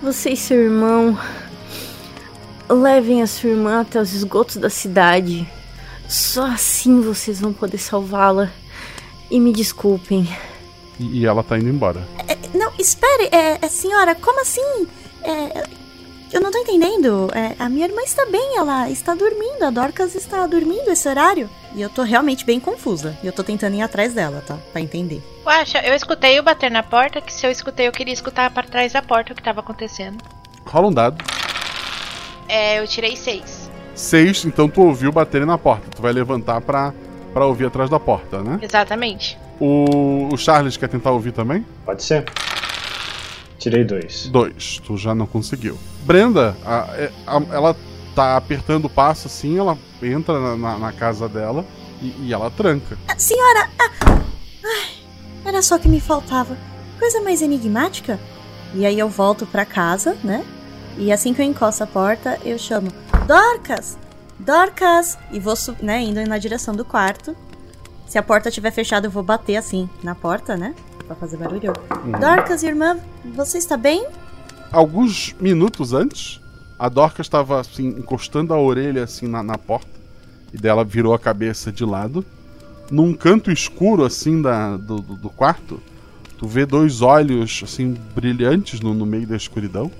Você 0.02 0.30
e 0.30 0.36
seu 0.36 0.62
irmão. 0.62 1.16
Levem 2.68 3.22
a 3.22 3.26
sua 3.26 3.50
irmã 3.50 3.80
até 3.80 4.00
os 4.00 4.12
esgotos 4.12 4.56
da 4.56 4.70
cidade. 4.70 5.48
Só 6.08 6.46
assim 6.46 7.00
vocês 7.00 7.40
vão 7.40 7.52
poder 7.52 7.78
salvá-la. 7.78 8.50
E 9.30 9.40
me 9.40 9.52
desculpem. 9.52 10.28
E, 10.98 11.20
e 11.20 11.26
ela 11.26 11.42
tá 11.42 11.58
indo 11.58 11.68
embora. 11.68 12.06
É, 12.28 12.36
não, 12.56 12.72
espere, 12.78 13.28
é, 13.32 13.58
é, 13.60 13.68
senhora, 13.68 14.14
como 14.14 14.40
assim? 14.40 14.86
É, 15.22 15.64
eu 16.32 16.40
não 16.40 16.50
tô 16.50 16.58
entendendo. 16.58 17.28
É, 17.34 17.54
a 17.58 17.68
minha 17.68 17.86
irmã 17.86 18.02
está 18.02 18.24
bem, 18.26 18.56
ela 18.56 18.90
está 18.90 19.14
dormindo. 19.14 19.62
A 19.62 19.70
Dorcas 19.70 20.14
está 20.14 20.46
dormindo 20.46 20.90
esse 20.90 21.08
horário. 21.08 21.48
E 21.74 21.82
eu 21.82 21.90
tô 21.90 22.02
realmente 22.02 22.44
bem 22.44 22.58
confusa. 22.58 23.16
E 23.22 23.26
eu 23.26 23.32
tô 23.32 23.44
tentando 23.44 23.76
ir 23.76 23.82
atrás 23.82 24.14
dela, 24.14 24.42
tá? 24.46 24.56
Pra 24.72 24.80
entender. 24.80 25.22
Guaxa, 25.44 25.78
eu 25.84 25.94
escutei 25.94 26.38
o 26.38 26.42
bater 26.42 26.70
na 26.70 26.82
porta, 26.82 27.20
que 27.20 27.32
se 27.32 27.46
eu 27.46 27.50
escutei, 27.50 27.86
eu 27.86 27.92
queria 27.92 28.14
escutar 28.14 28.50
para 28.50 28.66
trás 28.66 28.92
da 28.92 29.02
porta 29.02 29.32
o 29.32 29.36
que 29.36 29.42
tava 29.42 29.60
acontecendo. 29.60 30.22
Rola 30.64 30.88
um 30.88 30.92
dado. 30.92 31.24
É, 32.48 32.78
eu 32.80 32.86
tirei 32.86 33.16
seis. 33.16 33.70
Seis, 33.94 34.44
então 34.44 34.68
tu 34.68 34.82
ouviu 34.82 35.10
baterem 35.10 35.46
na 35.46 35.56
porta. 35.58 35.88
Tu 35.94 36.02
vai 36.02 36.12
levantar 36.12 36.60
pra, 36.60 36.92
pra 37.32 37.46
ouvir 37.46 37.66
atrás 37.66 37.88
da 37.90 37.98
porta, 37.98 38.42
né? 38.42 38.58
Exatamente. 38.62 39.38
O, 39.58 40.28
o 40.32 40.36
Charles 40.36 40.76
quer 40.76 40.88
tentar 40.88 41.10
ouvir 41.12 41.32
também? 41.32 41.64
Pode 41.84 42.02
ser. 42.02 42.24
Tirei 43.58 43.84
dois. 43.84 44.26
Dois, 44.28 44.80
tu 44.84 44.96
já 44.98 45.14
não 45.14 45.26
conseguiu. 45.26 45.78
Brenda, 46.04 46.56
a- 46.64 46.88
é- 46.94 47.10
a- 47.26 47.42
ela 47.54 47.76
tá 48.14 48.36
apertando 48.36 48.84
o 48.84 48.90
passo 48.90 49.26
assim, 49.26 49.58
ela 49.58 49.76
entra 50.02 50.38
na, 50.38 50.56
na- 50.56 50.78
na 50.78 50.92
casa 50.92 51.28
dela 51.28 51.64
e, 52.02 52.14
e 52.26 52.32
ela 52.34 52.50
tranca. 52.50 52.96
Ah, 53.08 53.18
senhora! 53.18 53.68
ah, 53.80 53.90
ai, 54.64 54.88
era 55.46 55.62
só 55.62 55.76
o 55.76 55.78
que 55.78 55.88
me 55.88 56.00
faltava. 56.00 56.56
Coisa 56.98 57.20
mais 57.22 57.40
enigmática. 57.42 58.20
E 58.74 58.84
aí 58.84 58.98
eu 58.98 59.08
volto 59.08 59.46
pra 59.46 59.64
casa, 59.64 60.16
né? 60.22 60.44
E 60.98 61.12
assim 61.12 61.34
que 61.34 61.42
eu 61.42 61.46
encosto 61.46 61.82
a 61.84 61.86
porta, 61.86 62.38
eu 62.44 62.58
chamo 62.58 62.88
Dorcas! 63.26 63.98
Dorcas! 64.38 65.18
E 65.32 65.38
vou, 65.38 65.54
né, 65.82 66.02
indo 66.02 66.22
na 66.26 66.38
direção 66.38 66.74
do 66.74 66.84
quarto. 66.84 67.36
Se 68.06 68.18
a 68.18 68.22
porta 68.22 68.48
estiver 68.48 68.70
fechada, 68.70 69.06
eu 69.06 69.10
vou 69.10 69.22
bater 69.22 69.56
assim 69.56 69.88
na 70.02 70.14
porta, 70.14 70.56
né? 70.56 70.74
Pra 71.06 71.16
fazer 71.16 71.36
barulho. 71.36 71.72
Dorcas, 72.20 72.62
irmã, 72.62 72.98
você 73.34 73.58
está 73.58 73.76
bem? 73.76 74.06
Alguns 74.72 75.34
minutos 75.40 75.92
antes, 75.92 76.40
a 76.78 76.88
Dorcas 76.88 77.26
estava 77.26 77.60
assim, 77.60 77.88
encostando 77.88 78.52
a 78.54 78.60
orelha 78.60 79.04
assim 79.04 79.26
na, 79.26 79.42
na 79.42 79.58
porta. 79.58 79.88
E 80.52 80.56
dela 80.56 80.84
virou 80.84 81.12
a 81.14 81.18
cabeça 81.18 81.70
de 81.72 81.84
lado. 81.84 82.24
Num 82.90 83.12
canto 83.12 83.50
escuro 83.50 84.04
assim 84.04 84.40
da, 84.40 84.76
do, 84.76 85.00
do- 85.00 85.16
do 85.16 85.30
quarto, 85.30 85.80
tu 86.38 86.46
vê 86.46 86.64
dois 86.64 87.02
olhos 87.02 87.60
assim 87.64 87.96
brilhantes 88.14 88.80
no, 88.80 88.94
no 88.94 89.04
meio 89.04 89.26
da 89.26 89.36
escuridão. 89.36 89.90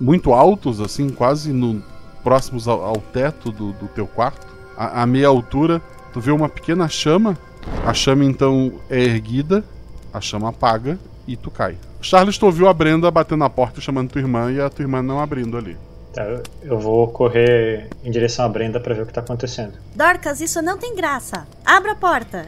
Muito 0.00 0.32
altos, 0.32 0.80
assim, 0.80 1.08
quase 1.10 1.52
no, 1.52 1.82
próximos 2.22 2.68
ao, 2.68 2.84
ao 2.84 2.96
teto 2.98 3.50
do, 3.50 3.72
do 3.72 3.88
teu 3.88 4.06
quarto. 4.06 4.46
A, 4.76 5.02
a 5.02 5.06
meia 5.06 5.28
altura, 5.28 5.80
tu 6.12 6.20
vê 6.20 6.30
uma 6.30 6.48
pequena 6.48 6.88
chama. 6.88 7.36
A 7.84 7.92
chama 7.92 8.24
então 8.24 8.72
é 8.88 9.00
erguida, 9.02 9.64
a 10.12 10.20
chama 10.20 10.48
apaga 10.48 10.98
e 11.26 11.36
tu 11.36 11.50
cai. 11.50 11.76
Charles, 12.00 12.38
tu 12.38 12.46
ouviu 12.46 12.68
a 12.68 12.72
Brenda 12.72 13.10
batendo 13.10 13.40
na 13.40 13.50
porta 13.50 13.80
chamando 13.80 14.10
tua 14.10 14.20
irmã 14.20 14.52
e 14.52 14.60
a 14.60 14.70
tua 14.70 14.84
irmã 14.84 15.02
não 15.02 15.20
abrindo 15.20 15.56
ali. 15.58 15.76
Tá, 16.14 16.24
eu- 16.24 16.42
eu 16.62 16.78
vou 16.78 17.08
correr 17.08 17.88
em 18.04 18.10
direção 18.10 18.44
à 18.44 18.48
Brenda 18.48 18.78
pra 18.80 18.94
ver 18.94 19.02
o 19.02 19.06
que 19.06 19.12
tá 19.12 19.20
acontecendo. 19.20 19.72
Dorcas, 19.94 20.40
isso 20.40 20.62
não 20.62 20.78
tem 20.78 20.94
graça. 20.94 21.46
Abra 21.66 21.92
a 21.92 21.96
porta. 21.96 22.46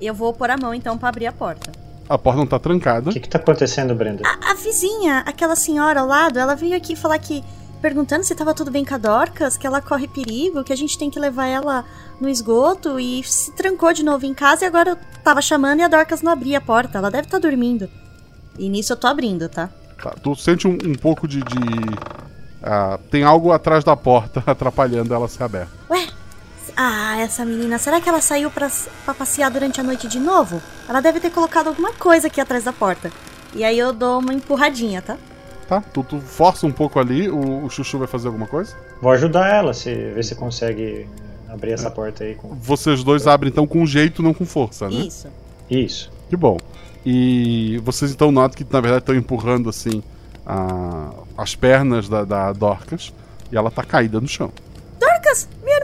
Eu 0.00 0.14
vou 0.14 0.32
pôr 0.32 0.48
a 0.50 0.56
mão 0.56 0.72
então 0.72 0.96
pra 0.96 1.08
abrir 1.10 1.26
a 1.26 1.32
porta. 1.32 1.72
A 2.08 2.18
porta 2.18 2.38
não 2.38 2.46
tá 2.46 2.58
trancada. 2.58 3.10
O 3.10 3.12
que 3.12 3.20
que 3.20 3.28
tá 3.28 3.38
acontecendo, 3.38 3.94
Brenda? 3.94 4.22
A 4.48 4.54
vizinha, 4.54 5.24
aquela 5.26 5.56
senhora 5.56 6.00
ao 6.00 6.06
lado, 6.06 6.38
ela 6.38 6.54
veio 6.54 6.76
aqui 6.76 6.94
falar 6.94 7.18
que. 7.18 7.42
perguntando 7.80 8.24
se 8.24 8.34
tava 8.34 8.52
tudo 8.54 8.70
bem 8.70 8.84
com 8.84 8.94
a 8.94 8.98
Dorcas, 8.98 9.56
que 9.56 9.66
ela 9.66 9.80
corre 9.80 10.06
perigo, 10.06 10.62
que 10.62 10.72
a 10.72 10.76
gente 10.76 10.98
tem 10.98 11.10
que 11.10 11.18
levar 11.18 11.46
ela 11.46 11.84
no 12.20 12.28
esgoto 12.28 13.00
e 13.00 13.22
se 13.24 13.52
trancou 13.52 13.92
de 13.92 14.04
novo 14.04 14.26
em 14.26 14.34
casa 14.34 14.64
e 14.64 14.68
agora 14.68 14.90
eu 14.90 14.98
tava 15.22 15.40
chamando 15.40 15.80
e 15.80 15.82
a 15.82 15.88
Dorcas 15.88 16.22
não 16.22 16.32
abria 16.32 16.58
a 16.58 16.60
porta. 16.60 16.98
Ela 16.98 17.10
deve 17.10 17.26
estar 17.26 17.38
dormindo. 17.38 17.88
E 18.58 18.68
nisso 18.68 18.92
eu 18.92 18.96
tô 18.96 19.06
abrindo, 19.06 19.48
tá? 19.48 19.70
Tá, 20.02 20.10
tu 20.22 20.34
sente 20.36 20.68
um, 20.68 20.76
um 20.84 20.94
pouco 20.94 21.26
de. 21.26 21.38
de, 21.38 21.54
ah, 22.62 22.98
tem 23.10 23.24
algo 23.24 23.50
atrás 23.50 23.82
da 23.82 23.96
porta 23.96 24.42
atrapalhando 24.46 25.14
ela 25.14 25.28
ser 25.28 25.42
aberta. 25.42 25.72
Ué? 25.90 26.06
Ah, 26.76 27.16
essa 27.18 27.44
menina, 27.44 27.78
será 27.78 28.00
que 28.00 28.08
ela 28.08 28.20
saiu 28.20 28.50
pra, 28.50 28.68
pra 29.04 29.14
passear 29.14 29.50
durante 29.50 29.80
a 29.80 29.84
noite 29.84 30.08
de 30.08 30.18
novo? 30.18 30.60
Ela 30.88 31.00
deve 31.00 31.20
ter 31.20 31.30
colocado 31.30 31.68
alguma 31.68 31.92
coisa 31.92 32.26
aqui 32.26 32.40
atrás 32.40 32.64
da 32.64 32.72
porta. 32.72 33.12
E 33.54 33.62
aí 33.62 33.78
eu 33.78 33.92
dou 33.92 34.18
uma 34.18 34.34
empurradinha, 34.34 35.00
tá? 35.00 35.16
Tá? 35.68 35.80
Tu, 35.80 36.02
tu 36.02 36.20
força 36.20 36.66
um 36.66 36.72
pouco 36.72 36.98
ali, 36.98 37.28
o, 37.30 37.64
o 37.64 37.70
Chuchu 37.70 37.98
vai 37.98 38.08
fazer 38.08 38.26
alguma 38.26 38.46
coisa? 38.46 38.76
Vou 39.00 39.12
ajudar 39.12 39.48
ela, 39.54 39.72
se, 39.72 39.94
ver 39.94 40.24
se 40.24 40.34
consegue 40.34 41.06
abrir 41.48 41.70
essa 41.72 41.90
porta 41.90 42.24
aí 42.24 42.34
com. 42.34 42.48
Vocês 42.56 43.04
dois 43.04 43.26
abrem 43.28 43.50
então 43.50 43.66
com 43.66 43.86
jeito, 43.86 44.22
não 44.22 44.34
com 44.34 44.44
força, 44.44 44.88
né? 44.90 44.96
Isso. 44.96 45.28
Isso. 45.70 46.10
Que 46.28 46.36
bom. 46.36 46.58
E 47.06 47.78
vocês 47.84 48.10
então 48.10 48.32
notam 48.32 48.56
que 48.56 48.64
na 48.72 48.80
verdade 48.80 49.02
estão 49.02 49.14
empurrando 49.14 49.68
assim 49.70 50.02
a- 50.44 51.10
as 51.38 51.54
pernas 51.54 52.08
da, 52.08 52.24
da 52.24 52.52
Dorcas 52.52 53.12
e 53.52 53.56
ela 53.56 53.70
tá 53.70 53.84
caída 53.84 54.20
no 54.20 54.26
chão. 54.28 54.50
Dorcas, 54.98 55.48
minha 55.62 55.80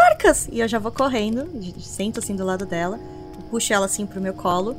Dorcas! 0.00 0.48
E 0.50 0.60
eu 0.60 0.68
já 0.68 0.78
vou 0.78 0.90
correndo, 0.90 1.46
sento 1.78 2.20
assim 2.20 2.34
do 2.34 2.44
lado 2.44 2.64
dela, 2.64 2.98
puxo 3.50 3.72
ela 3.72 3.86
assim 3.86 4.06
pro 4.06 4.20
meu 4.20 4.32
colo, 4.32 4.74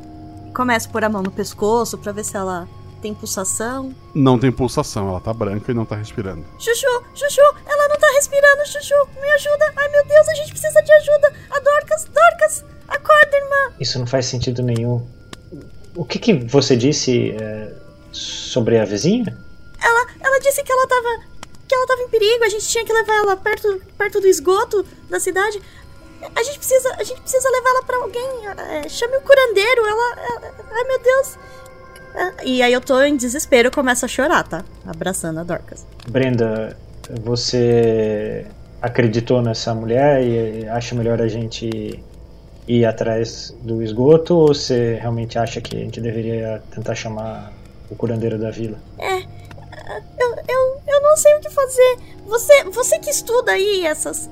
começo 0.55 0.87
a 0.87 0.91
pôr 0.91 1.03
a 1.03 1.09
mão 1.09 1.21
no 1.21 1.31
pescoço 1.31 1.97
pra 1.97 2.11
ver 2.11 2.23
se 2.23 2.35
ela 2.35 2.67
tem 3.01 3.13
pulsação. 3.13 3.93
Não 4.15 4.39
tem 4.39 4.51
pulsação, 4.51 5.09
ela 5.09 5.19
tá 5.19 5.33
branca 5.33 5.71
e 5.71 5.75
não 5.75 5.85
tá 5.85 5.95
respirando. 5.95 6.43
Chuchu, 6.57 7.03
Chuchu, 7.13 7.41
ela 7.67 7.87
não 7.87 7.97
tá 7.97 8.07
respirando, 8.15 8.65
Chuchu, 8.65 8.95
me 9.19 9.29
ajuda! 9.31 9.73
Ai 9.75 9.89
meu 9.89 10.05
Deus, 10.05 10.27
a 10.27 10.33
gente 10.33 10.49
precisa 10.49 10.81
de 10.81 10.91
ajuda! 10.91 11.33
A 11.51 11.59
Dorcas, 11.59 12.05
Dorcas, 12.05 12.65
acorda, 12.87 13.37
irmã! 13.37 13.75
Isso 13.79 13.99
não 13.99 14.07
faz 14.07 14.25
sentido 14.25 14.63
nenhum. 14.63 15.05
O 15.95 16.05
que 16.05 16.17
que 16.17 16.33
você 16.33 16.75
disse 16.75 17.31
é, 17.31 17.73
sobre 18.11 18.79
a 18.79 18.85
vizinha? 18.85 19.37
Ela, 19.79 20.07
ela 20.19 20.39
disse 20.39 20.63
que 20.63 20.71
ela 20.71 20.87
tava. 20.87 21.30
Que 21.71 21.75
ela 21.75 21.87
tava 21.87 22.01
em 22.01 22.09
perigo, 22.09 22.43
a 22.43 22.49
gente 22.49 22.67
tinha 22.67 22.83
que 22.83 22.91
levar 22.91 23.13
ela 23.13 23.37
perto, 23.37 23.81
perto 23.97 24.19
do 24.19 24.27
esgoto 24.27 24.85
da 25.09 25.19
cidade. 25.21 25.61
A 26.35 26.43
gente 26.43 26.57
precisa, 26.59 26.93
a 26.99 27.03
gente 27.03 27.21
precisa 27.21 27.49
levar 27.49 27.69
ela 27.69 27.83
pra 27.83 27.97
alguém. 27.97 28.29
é, 28.83 28.89
chame 28.89 29.15
o 29.15 29.21
curandeiro, 29.21 29.81
ela, 29.85 30.15
ela- 30.19 30.53
Ai 30.71 30.83
meu 30.83 30.99
Deus! 30.99 31.37
É, 32.13 32.45
E 32.45 32.61
aí 32.61 32.73
eu 32.73 32.81
tô 32.81 33.01
em 33.01 33.15
desespero 33.15 33.69
e 33.69 33.71
começo 33.71 34.03
a 34.03 34.07
chorar, 34.07 34.43
tá? 34.47 34.65
Abraçando 34.85 35.39
a 35.39 35.43
Dorcas. 35.43 35.85
Brenda, 36.09 36.75
você 37.23 38.45
acreditou 38.81 39.41
nessa 39.41 39.73
mulher 39.73 40.21
e 40.23 40.67
acha 40.67 40.93
melhor 40.93 41.21
a 41.21 41.27
gente 41.29 42.03
ir 42.67 42.85
atrás 42.85 43.55
do 43.61 43.81
esgoto 43.81 44.35
ou 44.35 44.47
você 44.53 44.95
realmente 44.99 45.39
acha 45.39 45.61
que 45.61 45.75
a 45.75 45.79
gente 45.79 46.01
deveria 46.01 46.61
tentar 46.75 46.95
chamar 46.95 47.53
o 47.89 47.95
curandeiro 47.95 48.37
da 48.37 48.51
vila? 48.51 48.77
É. 48.99 49.23
Eu, 50.17 50.35
eu, 50.47 50.81
eu 50.87 51.01
não 51.01 51.17
sei 51.17 51.35
o 51.35 51.39
que 51.39 51.49
fazer. 51.49 51.97
Você, 52.25 52.63
você 52.65 52.99
que 52.99 53.09
estuda 53.09 53.51
aí 53.51 53.85
essas, 53.85 54.29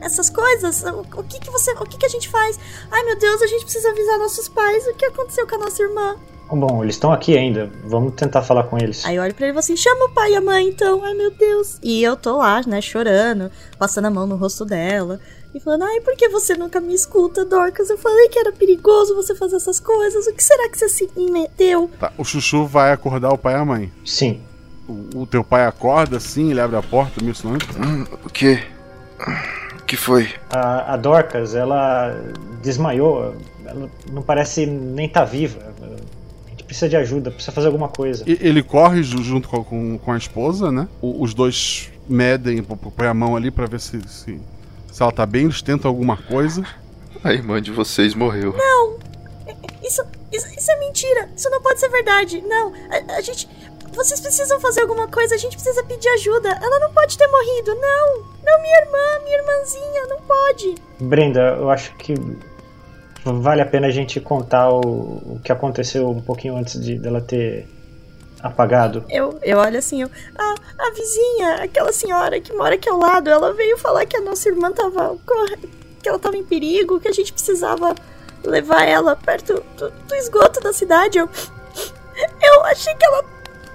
essas 0.00 0.30
coisas, 0.30 0.82
o, 0.84 1.00
o 1.20 1.24
que 1.24 1.38
que 1.40 1.50
você, 1.50 1.72
o 1.72 1.84
que 1.86 1.98
que 1.98 2.06
a 2.06 2.10
gente 2.10 2.28
faz? 2.28 2.58
Ai 2.90 3.02
meu 3.04 3.18
Deus, 3.18 3.42
a 3.42 3.46
gente 3.46 3.64
precisa 3.64 3.90
avisar 3.90 4.18
nossos 4.18 4.48
pais 4.48 4.86
o 4.86 4.94
que 4.94 5.06
aconteceu 5.06 5.46
com 5.46 5.56
a 5.56 5.58
nossa 5.58 5.82
irmã. 5.82 6.16
Bom, 6.52 6.82
eles 6.82 6.96
estão 6.96 7.12
aqui 7.12 7.38
ainda. 7.38 7.70
Vamos 7.84 8.14
tentar 8.14 8.42
falar 8.42 8.64
com 8.64 8.76
eles. 8.76 9.04
Aí 9.04 9.14
eu 9.14 9.22
olho 9.22 9.32
pra 9.34 9.46
ele 9.46 9.52
e 9.52 9.54
falo 9.54 9.60
assim: 9.60 9.76
chama 9.76 10.06
o 10.06 10.10
pai 10.10 10.32
e 10.32 10.36
a 10.36 10.40
mãe 10.40 10.66
então. 10.66 11.04
Ai 11.04 11.14
meu 11.14 11.30
Deus. 11.30 11.78
E 11.80 12.02
eu 12.02 12.16
tô 12.16 12.38
lá, 12.38 12.60
né, 12.66 12.80
chorando, 12.80 13.50
passando 13.78 14.06
a 14.06 14.10
mão 14.10 14.26
no 14.26 14.36
rosto 14.36 14.64
dela. 14.64 15.20
E 15.52 15.58
falando, 15.58 15.82
ai, 15.82 16.00
por 16.00 16.14
que 16.14 16.28
você 16.28 16.54
nunca 16.54 16.80
me 16.80 16.94
escuta, 16.94 17.44
Dorcas? 17.44 17.90
Eu 17.90 17.98
falei 17.98 18.28
que 18.28 18.38
era 18.38 18.52
perigoso 18.52 19.16
você 19.16 19.34
fazer 19.34 19.56
essas 19.56 19.80
coisas. 19.80 20.26
O 20.28 20.32
que 20.32 20.42
será 20.42 20.68
que 20.68 20.78
você 20.78 20.88
se 20.88 21.10
meteu? 21.16 21.90
Tá, 21.98 22.12
o 22.16 22.24
Chuchu 22.24 22.66
vai 22.66 22.92
acordar 22.92 23.32
o 23.32 23.38
pai 23.38 23.54
e 23.54 23.56
a 23.56 23.64
mãe. 23.64 23.92
Sim. 24.04 24.40
O, 25.14 25.20
o 25.22 25.26
teu 25.26 25.44
pai 25.44 25.64
acorda 25.64 26.16
assim, 26.16 26.50
ele 26.50 26.60
abre 26.60 26.76
a 26.76 26.82
porta, 26.82 27.22
meio 27.22 27.34
sonante. 27.34 27.66
Hum, 27.78 28.04
o 28.24 28.28
quê? 28.30 28.62
O 29.80 29.84
que 29.84 29.96
foi? 29.96 30.28
A, 30.50 30.94
a 30.94 30.96
Dorcas, 30.96 31.54
ela 31.54 32.14
desmaiou. 32.62 33.34
Ela 33.64 33.88
não 34.12 34.22
parece 34.22 34.66
nem 34.66 35.08
tá 35.08 35.24
viva. 35.24 35.58
A 36.46 36.50
gente 36.50 36.64
precisa 36.64 36.88
de 36.88 36.96
ajuda, 36.96 37.30
precisa 37.30 37.52
fazer 37.52 37.66
alguma 37.66 37.88
coisa. 37.88 38.24
E- 38.26 38.38
Ele 38.40 38.62
corre 38.62 39.02
ju- 39.02 39.22
junto 39.22 39.48
com, 39.48 39.62
com, 39.64 39.98
com 39.98 40.12
a 40.12 40.16
esposa, 40.16 40.70
né? 40.72 40.88
O- 41.00 41.22
os 41.22 41.34
dois 41.34 41.90
medem, 42.08 42.62
põe 42.62 43.06
a 43.06 43.14
mão 43.14 43.36
ali 43.36 43.50
pra 43.50 43.66
ver 43.66 43.80
se, 43.80 44.00
se, 44.08 44.40
se 44.90 45.02
ela 45.02 45.12
tá 45.12 45.24
bem, 45.26 45.44
eles 45.44 45.62
tentam 45.62 45.88
alguma 45.88 46.16
coisa. 46.16 46.64
A 47.22 47.32
irmã 47.32 47.60
de 47.60 47.70
vocês 47.70 48.14
morreu. 48.14 48.54
Não! 48.56 48.96
Isso, 49.82 50.02
isso, 50.32 50.46
isso 50.56 50.70
é 50.70 50.78
mentira! 50.78 51.28
Isso 51.36 51.50
não 51.50 51.60
pode 51.60 51.78
ser 51.80 51.88
verdade! 51.88 52.40
Não! 52.42 52.72
A, 52.90 53.16
a 53.18 53.20
gente. 53.20 53.48
Vocês 53.92 54.20
precisam 54.20 54.60
fazer 54.60 54.82
alguma 54.82 55.08
coisa, 55.08 55.34
a 55.34 55.38
gente 55.38 55.56
precisa 55.56 55.82
pedir 55.84 56.08
ajuda. 56.10 56.48
Ela 56.62 56.78
não 56.78 56.92
pode 56.92 57.18
ter 57.18 57.26
morrido, 57.26 57.74
não! 57.74 58.22
Não, 58.44 58.62
minha 58.62 58.80
irmã, 58.80 59.24
minha 59.24 59.38
irmãzinha, 59.38 60.06
não 60.08 60.20
pode! 60.22 60.74
Brenda, 61.00 61.56
eu 61.58 61.70
acho 61.70 61.94
que 61.96 62.14
vale 63.24 63.60
a 63.60 63.66
pena 63.66 63.88
a 63.88 63.90
gente 63.90 64.20
contar 64.20 64.70
o, 64.70 64.80
o 64.80 65.40
que 65.44 65.52
aconteceu 65.52 66.08
um 66.08 66.20
pouquinho 66.20 66.56
antes 66.56 66.80
de 66.80 66.98
dela 66.98 67.20
ter 67.20 67.68
apagado. 68.42 69.04
Eu, 69.08 69.38
eu 69.42 69.58
olho 69.58 69.78
assim, 69.78 70.02
eu. 70.02 70.10
A, 70.38 70.54
a 70.78 70.90
vizinha, 70.92 71.54
aquela 71.62 71.92
senhora 71.92 72.40
que 72.40 72.52
mora 72.52 72.76
aqui 72.76 72.88
ao 72.88 72.98
lado, 72.98 73.28
ela 73.28 73.52
veio 73.52 73.76
falar 73.76 74.06
que 74.06 74.16
a 74.16 74.20
nossa 74.20 74.48
irmã 74.48 74.72
tava. 74.72 75.16
que 76.02 76.08
ela 76.08 76.18
tava 76.18 76.36
em 76.36 76.44
perigo, 76.44 77.00
que 77.00 77.08
a 77.08 77.12
gente 77.12 77.32
precisava 77.32 77.94
levar 78.44 78.84
ela 78.84 79.14
perto 79.14 79.62
do, 79.76 79.90
do 79.90 80.14
esgoto 80.14 80.60
da 80.60 80.72
cidade. 80.72 81.18
Eu. 81.18 81.28
Eu 82.42 82.64
achei 82.64 82.94
que 82.94 83.04
ela 83.04 83.24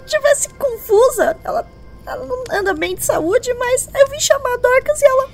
tivesse 0.05 0.49
confusa. 0.49 1.37
Ela, 1.43 1.67
ela 2.05 2.25
não 2.25 2.43
anda 2.51 2.73
bem 2.73 2.95
de 2.95 3.03
saúde, 3.03 3.53
mas 3.55 3.89
eu 3.93 4.07
vim 4.09 4.19
chamar 4.19 4.53
a 4.53 4.57
Dorcas 4.57 5.01
e 5.01 5.05
ela 5.05 5.27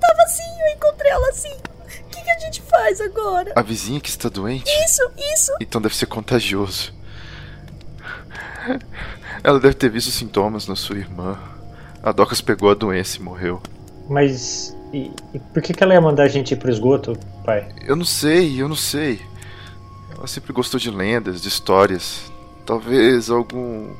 tava 0.00 0.22
assim, 0.24 0.42
eu 0.60 0.76
encontrei 0.76 1.10
ela 1.10 1.28
assim. 1.28 1.52
O 1.52 2.08
que, 2.10 2.22
que 2.22 2.30
a 2.30 2.38
gente 2.38 2.62
faz 2.62 3.00
agora? 3.00 3.52
A 3.56 3.62
vizinha 3.62 4.00
que 4.00 4.08
está 4.08 4.28
doente? 4.28 4.70
Isso, 4.84 5.02
isso. 5.34 5.52
Então 5.60 5.80
deve 5.80 5.96
ser 5.96 6.06
contagioso. 6.06 6.92
Ela 9.42 9.58
deve 9.58 9.74
ter 9.74 9.88
visto 9.88 10.10
sintomas 10.10 10.66
na 10.66 10.76
sua 10.76 10.98
irmã. 10.98 11.38
A 12.02 12.12
Docas 12.12 12.40
pegou 12.40 12.70
a 12.70 12.74
doença 12.74 13.18
e 13.18 13.22
morreu. 13.22 13.60
Mas. 14.08 14.76
E, 14.92 15.10
e 15.32 15.38
por 15.38 15.62
que, 15.62 15.72
que 15.72 15.82
ela 15.82 15.94
ia 15.94 16.00
mandar 16.00 16.24
a 16.24 16.28
gente 16.28 16.52
ir 16.52 16.56
pro 16.56 16.70
esgoto, 16.70 17.16
pai? 17.44 17.68
Eu 17.86 17.94
não 17.94 18.04
sei, 18.04 18.60
eu 18.60 18.68
não 18.68 18.76
sei. 18.76 19.20
Ela 20.16 20.26
sempre 20.26 20.52
gostou 20.52 20.80
de 20.80 20.90
lendas, 20.90 21.40
de 21.40 21.48
histórias. 21.48 22.30
Talvez 22.66 23.30
algum. 23.30 23.94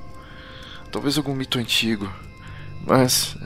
Talvez 0.90 1.16
algum 1.16 1.34
mito 1.34 1.58
antigo. 1.58 2.10
Mas. 2.86 3.36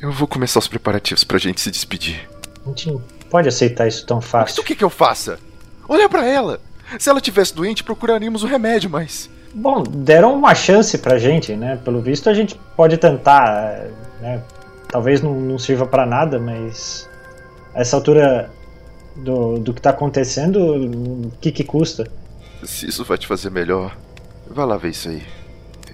Eu 0.00 0.12
vou 0.12 0.26
começar 0.26 0.58
os 0.58 0.68
preparativos 0.68 1.24
pra 1.24 1.38
gente 1.38 1.60
se 1.60 1.70
despedir. 1.70 2.28
A 2.64 2.68
gente 2.68 2.88
não 2.90 3.02
pode 3.28 3.48
aceitar 3.48 3.86
isso 3.86 4.04
tão 4.06 4.16
Mas 4.18 4.26
fácil. 4.26 4.62
o 4.62 4.64
que 4.64 4.74
que 4.74 4.84
eu 4.84 4.90
faça? 4.90 5.38
Olha 5.88 6.08
pra 6.08 6.26
ela! 6.26 6.60
Se 6.98 7.08
ela 7.08 7.20
tivesse 7.20 7.54
doente, 7.54 7.84
procuraríamos 7.84 8.42
o 8.42 8.46
remédio, 8.46 8.90
mas. 8.90 9.30
Bom, 9.54 9.82
deram 9.82 10.34
uma 10.34 10.54
chance 10.54 10.98
pra 10.98 11.18
gente, 11.18 11.54
né? 11.54 11.76
Pelo 11.84 12.00
visto 12.00 12.28
a 12.28 12.34
gente 12.34 12.58
pode 12.76 12.96
tentar, 12.96 13.86
né? 14.20 14.42
Talvez 14.88 15.20
não, 15.22 15.34
não 15.34 15.58
sirva 15.58 15.86
pra 15.86 16.04
nada, 16.04 16.38
mas 16.40 17.08
a 17.74 17.80
essa 17.80 17.96
altura 17.96 18.50
do, 19.16 19.58
do 19.58 19.72
que 19.72 19.80
tá 19.80 19.90
acontecendo, 19.90 20.58
o 20.60 21.32
que 21.40 21.52
que 21.52 21.62
custa? 21.62 22.10
Se 22.64 22.86
isso 22.86 23.04
vai 23.04 23.18
te 23.18 23.26
fazer 23.26 23.50
melhor, 23.50 23.96
vai 24.48 24.66
lá 24.66 24.76
ver 24.76 24.90
isso 24.90 25.08
aí. 25.08 25.22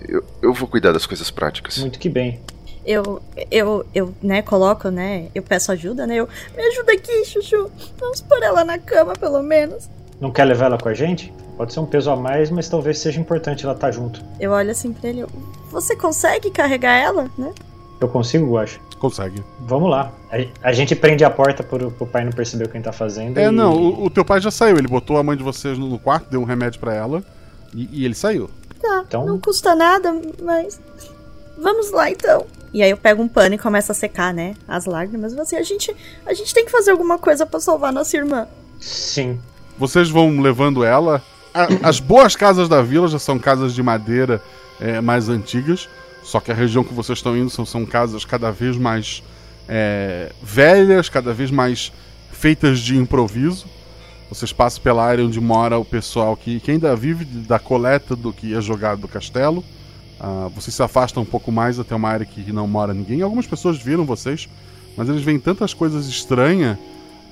Eu, 0.08 0.24
eu 0.42 0.52
vou 0.52 0.68
cuidar 0.68 0.92
das 0.92 1.06
coisas 1.06 1.30
práticas. 1.30 1.78
Muito 1.78 1.98
que 1.98 2.08
bem. 2.08 2.40
Eu, 2.84 3.20
eu, 3.50 3.84
eu, 3.94 4.14
né, 4.22 4.42
coloco, 4.42 4.90
né, 4.90 5.28
eu 5.34 5.42
peço 5.42 5.72
ajuda, 5.72 6.06
né, 6.06 6.16
eu, 6.16 6.28
me 6.56 6.62
ajuda 6.62 6.92
aqui, 6.92 7.24
Chuchu, 7.24 7.68
vamos 7.98 8.20
pôr 8.20 8.40
ela 8.40 8.64
na 8.64 8.78
cama, 8.78 9.12
pelo 9.14 9.42
menos. 9.42 9.90
Não 10.20 10.30
quer 10.30 10.44
levar 10.44 10.66
ela 10.66 10.78
com 10.78 10.88
a 10.88 10.94
gente? 10.94 11.34
Pode 11.56 11.72
ser 11.72 11.80
um 11.80 11.86
peso 11.86 12.12
a 12.12 12.16
mais, 12.16 12.48
mas 12.48 12.68
talvez 12.68 13.00
seja 13.00 13.20
importante 13.20 13.64
ela 13.64 13.74
estar 13.74 13.90
junto. 13.90 14.22
Eu 14.38 14.52
olho 14.52 14.70
assim 14.70 14.92
pra 14.92 15.08
ele, 15.08 15.20
eu, 15.20 15.28
você 15.68 15.96
consegue 15.96 16.48
carregar 16.48 16.92
ela, 16.92 17.28
né? 17.36 17.52
Eu 18.00 18.08
consigo, 18.08 18.52
Guacha? 18.52 18.78
Consegue. 18.98 19.42
Vamos 19.60 19.90
lá. 19.90 20.10
A, 20.30 20.68
a 20.68 20.72
gente 20.72 20.96
prende 20.96 21.22
a 21.24 21.30
porta 21.30 21.62
pro, 21.62 21.90
pro 21.90 22.06
pai 22.06 22.24
não 22.24 22.32
perceber 22.32 22.64
o 22.64 22.68
que 22.68 22.72
a 22.76 22.78
gente 22.78 22.84
tá 22.84 22.92
fazendo. 22.92 23.36
É, 23.38 23.46
e- 23.46 23.50
não, 23.50 23.74
o, 23.76 24.04
o 24.06 24.10
teu 24.10 24.24
pai 24.24 24.40
já 24.40 24.50
saiu. 24.50 24.78
Ele 24.78 24.88
botou 24.88 25.18
a 25.18 25.22
mãe 25.22 25.36
de 25.36 25.42
vocês 25.42 25.76
no, 25.78 25.86
no 25.88 25.98
quarto, 25.98 26.30
deu 26.30 26.40
um 26.40 26.44
remédio 26.44 26.80
pra 26.80 26.94
ela 26.94 27.22
e, 27.74 27.88
e 27.92 28.04
ele 28.04 28.14
saiu. 28.14 28.48
Tá, 28.80 29.04
Então- 29.06 29.26
não 29.26 29.38
custa 29.38 29.74
nada, 29.74 30.18
mas 30.42 30.80
vamos 31.58 31.90
lá 31.90 32.10
então. 32.10 32.46
E 32.72 32.82
aí 32.82 32.90
eu 32.90 32.96
pego 32.96 33.22
um 33.22 33.28
pano 33.28 33.54
e 33.54 33.58
começo 33.58 33.90
a 33.92 33.94
secar, 33.94 34.32
né, 34.34 34.54
as 34.68 34.84
lágrimas. 34.86 35.32
E 35.32 35.40
assim, 35.40 35.56
a 35.56 35.62
gente, 35.62 35.94
a 36.26 36.34
gente 36.34 36.52
tem 36.52 36.64
que 36.64 36.70
fazer 36.70 36.90
alguma 36.90 37.18
coisa 37.18 37.46
pra 37.46 37.60
salvar 37.60 37.92
nossa 37.92 38.16
irmã. 38.16 38.46
Sim. 38.80 39.38
Vocês 39.78 40.08
vão 40.10 40.40
levando 40.40 40.84
ela. 40.84 41.22
A- 41.54 41.68
as 41.88 42.00
boas 42.00 42.34
casas 42.36 42.68
da 42.68 42.82
vila 42.82 43.08
já 43.08 43.18
são 43.18 43.38
casas 43.38 43.74
de 43.74 43.82
madeira 43.82 44.42
é, 44.80 45.00
mais 45.00 45.28
antigas. 45.28 45.88
Só 46.26 46.40
que 46.40 46.50
a 46.50 46.54
região 46.54 46.82
que 46.82 46.92
vocês 46.92 47.18
estão 47.18 47.36
indo 47.36 47.48
são, 47.48 47.64
são 47.64 47.86
casas 47.86 48.24
cada 48.24 48.50
vez 48.50 48.76
mais 48.76 49.22
é, 49.68 50.32
velhas, 50.42 51.08
cada 51.08 51.32
vez 51.32 51.52
mais 51.52 51.92
feitas 52.32 52.80
de 52.80 52.96
improviso. 52.96 53.64
Vocês 54.28 54.52
passam 54.52 54.82
pela 54.82 55.04
área 55.04 55.24
onde 55.24 55.40
mora 55.40 55.78
o 55.78 55.84
pessoal 55.84 56.36
que, 56.36 56.58
que 56.58 56.72
ainda 56.72 56.96
vive 56.96 57.24
da 57.24 57.60
coleta 57.60 58.16
do 58.16 58.32
que 58.32 58.56
é 58.56 58.60
jogado 58.60 59.02
do 59.02 59.06
castelo. 59.06 59.62
Ah, 60.18 60.50
vocês 60.52 60.74
se 60.74 60.82
afastam 60.82 61.22
um 61.22 61.26
pouco 61.26 61.52
mais 61.52 61.78
até 61.78 61.94
uma 61.94 62.08
área 62.08 62.26
que 62.26 62.52
não 62.52 62.66
mora 62.66 62.92
ninguém. 62.92 63.22
Algumas 63.22 63.46
pessoas 63.46 63.78
viram 63.78 64.04
vocês, 64.04 64.48
mas 64.96 65.08
eles 65.08 65.22
veem 65.22 65.38
tantas 65.38 65.72
coisas 65.72 66.08
estranhas, 66.08 66.76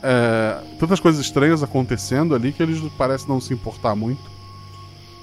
é, 0.04 0.56
tantas 0.78 1.00
coisas 1.00 1.20
estranhas 1.20 1.64
acontecendo 1.64 2.32
ali 2.32 2.52
que 2.52 2.62
eles 2.62 2.78
parecem 2.96 3.28
não 3.28 3.40
se 3.40 3.52
importar 3.52 3.96
muito. 3.96 4.33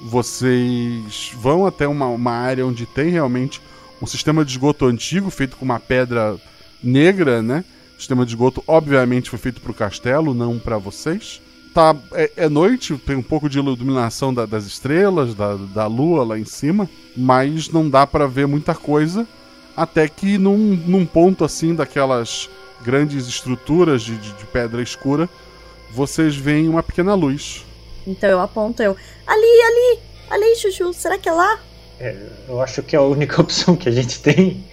Vocês 0.03 1.31
vão 1.35 1.65
até 1.65 1.87
uma, 1.87 2.07
uma 2.07 2.31
área 2.31 2.65
onde 2.65 2.85
tem 2.85 3.09
realmente 3.09 3.61
um 4.01 4.07
sistema 4.07 4.43
de 4.43 4.51
esgoto 4.51 4.85
antigo 4.85 5.29
feito 5.29 5.55
com 5.55 5.65
uma 5.65 5.79
pedra 5.79 6.37
negra, 6.83 7.41
né? 7.41 7.63
O 7.95 7.99
sistema 7.99 8.25
de 8.25 8.31
esgoto, 8.31 8.63
obviamente, 8.67 9.29
foi 9.29 9.37
feito 9.37 9.61
para 9.61 9.71
o 9.71 9.75
castelo, 9.75 10.33
não 10.33 10.57
para 10.57 10.77
vocês. 10.77 11.39
Tá, 11.73 11.95
é, 12.13 12.31
é 12.35 12.49
noite, 12.49 12.97
tem 12.97 13.15
um 13.15 13.21
pouco 13.21 13.47
de 13.47 13.59
iluminação 13.59 14.33
da- 14.33 14.45
das 14.45 14.65
estrelas, 14.65 15.35
da, 15.35 15.55
da 15.55 15.87
lua 15.87 16.23
lá 16.25 16.37
em 16.39 16.43
cima, 16.45 16.89
mas 17.15 17.69
não 17.69 17.89
dá 17.89 18.05
para 18.07 18.27
ver 18.27 18.47
muita 18.47 18.73
coisa. 18.73 19.25
Até 19.77 20.07
que 20.09 20.37
num, 20.37 20.57
num 20.85 21.05
ponto 21.05 21.45
assim 21.45 21.73
daquelas 21.75 22.49
grandes 22.83 23.27
estruturas 23.27 24.01
de, 24.01 24.17
de- 24.17 24.33
de 24.33 24.45
pedra 24.45 24.81
escura, 24.81 25.29
vocês 25.93 26.35
veem 26.35 26.67
uma 26.67 26.81
pequena 26.83 27.13
luz. 27.13 27.63
Então 28.05 28.29
eu 28.29 28.39
aponto, 28.41 28.81
eu, 28.81 28.95
ali, 29.27 29.61
ali, 29.61 29.99
ali, 30.29 30.55
Chuchu, 30.55 30.93
será 30.93 31.17
que 31.17 31.29
é 31.29 31.31
lá? 31.31 31.59
É, 31.99 32.15
eu 32.47 32.61
acho 32.61 32.81
que 32.81 32.95
é 32.95 32.99
a 32.99 33.03
única 33.03 33.39
opção 33.41 33.75
que 33.75 33.87
a 33.87 33.91
gente 33.91 34.19
tem. 34.21 34.63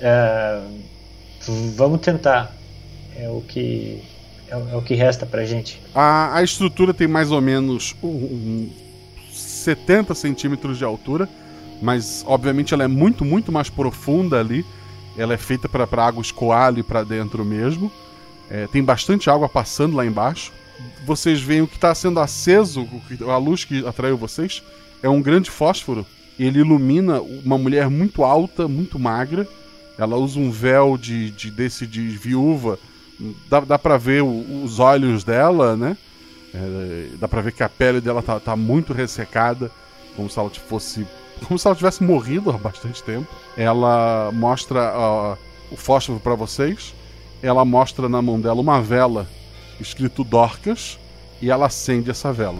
É, 0.00 0.60
vamos 1.76 2.00
tentar. 2.00 2.52
É 3.16 3.28
o 3.28 3.42
que 3.42 4.02
é, 4.48 4.56
o- 4.56 4.68
é 4.70 4.76
o 4.76 4.82
que 4.82 4.94
resta 4.94 5.26
pra 5.26 5.44
gente. 5.44 5.80
A, 5.94 6.36
a 6.36 6.42
estrutura 6.42 6.94
tem 6.94 7.06
mais 7.06 7.30
ou 7.30 7.40
menos 7.40 7.94
um, 8.02 8.08
um 8.08 8.70
70 9.30 10.14
centímetros 10.14 10.78
de 10.78 10.84
altura, 10.84 11.28
mas 11.80 12.24
obviamente 12.26 12.72
ela 12.72 12.84
é 12.84 12.88
muito, 12.88 13.24
muito 13.24 13.52
mais 13.52 13.68
profunda 13.68 14.40
ali. 14.40 14.64
Ela 15.16 15.34
é 15.34 15.36
feita 15.36 15.68
para 15.68 15.84
a 15.84 16.06
água 16.06 16.22
escoar 16.22 16.68
ali 16.68 16.82
para 16.82 17.04
dentro 17.04 17.44
mesmo. 17.44 17.92
É, 18.50 18.66
tem 18.66 18.82
bastante 18.82 19.28
água 19.28 19.48
passando 19.48 19.94
lá 19.96 20.04
embaixo. 20.06 20.52
Vocês 21.04 21.40
veem 21.40 21.62
o 21.62 21.66
que 21.66 21.74
está 21.76 21.94
sendo 21.94 22.20
aceso, 22.20 22.88
a 23.28 23.36
luz 23.36 23.64
que 23.64 23.86
atraiu 23.86 24.16
vocês, 24.16 24.62
é 25.02 25.08
um 25.08 25.20
grande 25.20 25.50
fósforo. 25.50 26.06
Ele 26.38 26.60
ilumina 26.60 27.20
uma 27.20 27.58
mulher 27.58 27.88
muito 27.90 28.24
alta, 28.24 28.66
muito 28.68 28.98
magra. 28.98 29.46
Ela 29.98 30.16
usa 30.16 30.38
um 30.38 30.50
véu 30.50 30.96
de, 30.96 31.30
de 31.30 31.50
desse 31.50 31.86
de 31.86 32.00
viúva. 32.08 32.78
Dá, 33.48 33.60
dá 33.60 33.78
para 33.78 33.98
ver 33.98 34.22
o- 34.22 34.62
os 34.64 34.78
olhos 34.78 35.22
dela, 35.24 35.76
né? 35.76 35.96
É, 36.54 37.08
dá 37.18 37.28
pra 37.28 37.40
ver 37.42 37.52
que 37.52 37.62
a 37.62 37.68
pele 37.68 38.00
dela 38.00 38.22
tá, 38.22 38.38
tá 38.40 38.56
muito 38.56 38.92
ressecada, 38.92 39.70
como 40.16 40.28
se 40.30 40.38
ela 40.38 40.50
fosse 40.50 41.06
como 41.46 41.58
se 41.58 41.66
ela 41.66 41.74
tivesse 41.74 42.04
morrido 42.04 42.50
há 42.50 42.58
bastante 42.58 43.02
tempo. 43.02 43.26
Ela 43.56 44.30
mostra 44.32 44.92
ó, 44.94 45.36
o 45.70 45.76
fósforo 45.76 46.20
para 46.20 46.34
vocês. 46.34 46.94
Ela 47.42 47.64
mostra 47.64 48.08
na 48.08 48.22
mão 48.22 48.40
dela 48.40 48.60
uma 48.60 48.80
vela 48.80 49.26
escrito 49.82 50.24
Dorcas 50.24 50.98
e 51.40 51.50
ela 51.50 51.66
acende 51.66 52.10
essa 52.10 52.32
vela. 52.32 52.58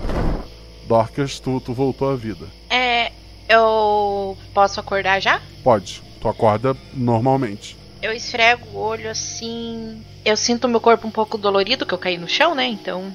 Dorcas, 0.87 1.39
tu, 1.39 1.61
tu 1.61 1.73
voltou 1.73 2.11
à 2.11 2.17
vida. 2.17 2.47
É. 2.69 3.13
Eu 3.49 4.37
posso 4.55 4.81
acordar 4.81 5.21
já? 5.21 5.41
Pode, 5.63 6.03
tu 6.21 6.29
acorda 6.29 6.77
normalmente. 6.95 7.77
Eu 8.01 8.13
esfrego 8.13 8.67
o 8.73 8.79
olho 8.79 9.11
assim. 9.11 10.03
Eu 10.25 10.37
sinto 10.37 10.69
meu 10.69 10.81
corpo 10.81 11.07
um 11.07 11.11
pouco 11.11 11.39
dolorido, 11.39 11.87
que 11.87 11.95
eu 11.95 11.99
caí 11.99 12.19
no 12.19 12.29
chão, 12.29 12.55
né? 12.55 12.67
Então. 12.67 13.15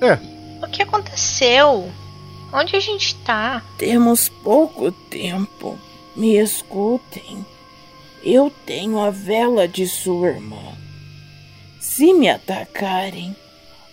É. 0.00 0.18
O 0.64 0.68
que 0.68 0.82
aconteceu? 0.82 1.90
Onde 2.52 2.76
a 2.76 2.80
gente 2.80 3.14
tá? 3.16 3.62
Temos 3.78 4.28
pouco 4.28 4.92
tempo. 4.92 5.78
Me 6.14 6.36
escutem. 6.36 7.44
Eu 8.22 8.52
tenho 8.66 9.00
a 9.00 9.10
vela 9.10 9.66
de 9.66 9.86
sua 9.86 10.28
irmã. 10.28 10.76
Se 11.94 12.14
me 12.14 12.26
atacarem, 12.26 13.36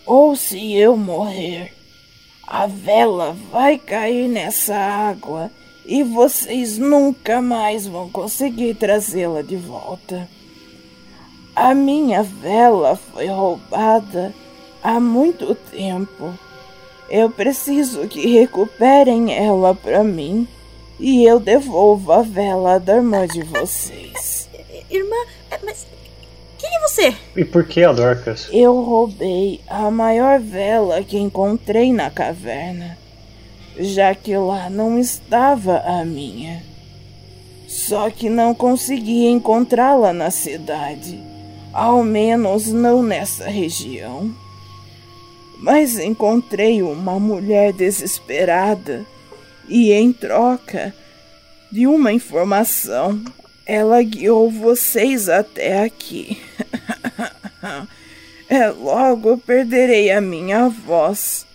ou 0.06 0.34
se 0.34 0.72
eu 0.72 0.96
morrer, 0.96 1.70
a 2.46 2.66
vela 2.66 3.36
vai 3.52 3.76
cair 3.76 4.26
nessa 4.26 4.74
água 4.74 5.50
e 5.84 6.02
vocês 6.02 6.78
nunca 6.78 7.42
mais 7.42 7.86
vão 7.86 8.08
conseguir 8.08 8.74
trazê-la 8.76 9.42
de 9.42 9.56
volta. 9.56 10.26
A 11.54 11.74
minha 11.74 12.22
vela 12.22 12.96
foi 12.96 13.26
roubada 13.26 14.34
há 14.82 14.98
muito 14.98 15.54
tempo. 15.54 16.32
Eu 17.10 17.28
preciso 17.28 18.08
que 18.08 18.26
recuperem 18.26 19.34
ela 19.34 19.74
para 19.74 20.02
mim 20.02 20.48
e 20.98 21.22
eu 21.22 21.38
devolvo 21.38 22.12
a 22.12 22.22
vela 22.22 22.80
da 22.80 22.96
irmã 22.96 23.26
de 23.26 23.42
vocês. 23.42 24.48
Irmã, 24.88 25.16
mas 25.62 25.86
é 26.80 26.88
você? 26.88 27.14
E 27.36 27.44
por 27.44 27.64
que 27.64 27.84
a 27.84 27.92
Dorcas? 27.92 28.48
Eu 28.52 28.80
roubei 28.80 29.60
a 29.68 29.90
maior 29.90 30.40
vela 30.40 31.02
que 31.02 31.18
encontrei 31.18 31.92
na 31.92 32.10
caverna, 32.10 32.96
já 33.78 34.14
que 34.14 34.36
lá 34.36 34.70
não 34.70 34.98
estava 34.98 35.78
a 35.80 36.04
minha. 36.04 36.62
Só 37.68 38.10
que 38.10 38.28
não 38.28 38.54
consegui 38.54 39.26
encontrá-la 39.26 40.12
na 40.12 40.30
cidade, 40.30 41.20
ao 41.72 42.02
menos 42.02 42.66
não 42.68 43.02
nessa 43.02 43.48
região. 43.48 44.34
Mas 45.58 45.98
encontrei 45.98 46.82
uma 46.82 47.20
mulher 47.20 47.72
desesperada 47.72 49.04
e, 49.68 49.92
em 49.92 50.12
troca 50.12 50.92
de 51.70 51.86
uma 51.86 52.12
informação, 52.12 53.22
ela 53.64 54.02
guiou 54.02 54.50
vocês 54.50 55.28
até 55.28 55.84
aqui. 55.84 56.49
É, 58.48 58.68
logo 58.68 59.38
perderei 59.38 60.10
a 60.10 60.20
minha 60.20 60.68
voz, 60.68 61.46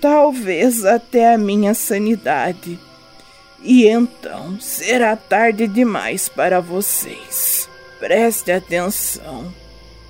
talvez 0.00 0.84
até 0.84 1.34
a 1.34 1.38
minha 1.38 1.74
sanidade. 1.74 2.78
E 3.62 3.86
então 3.86 4.60
será 4.60 5.16
tarde 5.16 5.66
demais 5.66 6.28
para 6.28 6.60
vocês. 6.60 7.68
Preste 7.98 8.52
atenção. 8.52 9.52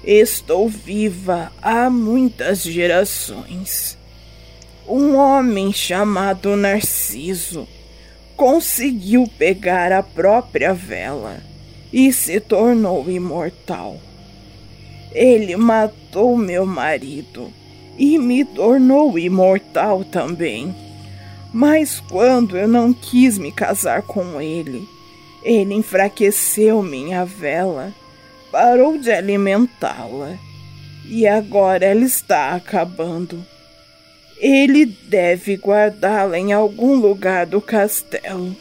Estou 0.04 0.68
viva 0.68 1.50
há 1.60 1.88
muitas 1.88 2.62
gerações. 2.62 3.96
Um 4.86 5.16
homem 5.16 5.72
chamado 5.72 6.56
Narciso 6.56 7.66
conseguiu 8.36 9.26
pegar 9.38 9.92
a 9.92 10.02
própria 10.02 10.72
vela 10.72 11.42
e 11.92 12.12
se 12.12 12.38
tornou 12.38 13.10
imortal. 13.10 13.98
Ele 15.12 15.56
matou 15.56 16.36
meu 16.36 16.66
marido 16.66 17.52
e 17.98 18.18
me 18.18 18.44
tornou 18.44 19.18
imortal 19.18 20.04
também. 20.04 20.74
Mas 21.52 22.00
quando 22.00 22.56
eu 22.56 22.68
não 22.68 22.92
quis 22.92 23.38
me 23.38 23.50
casar 23.50 24.02
com 24.02 24.40
ele, 24.40 24.86
ele 25.42 25.74
enfraqueceu 25.74 26.82
minha 26.82 27.24
vela, 27.24 27.92
parou 28.52 28.98
de 28.98 29.10
alimentá-la 29.10 30.38
e 31.06 31.26
agora 31.26 31.86
ela 31.86 32.04
está 32.04 32.54
acabando. 32.54 33.44
Ele 34.38 34.86
deve 34.86 35.56
guardá-la 35.56 36.38
em 36.38 36.52
algum 36.52 36.94
lugar 36.94 37.46
do 37.46 37.60
castelo. 37.60 38.54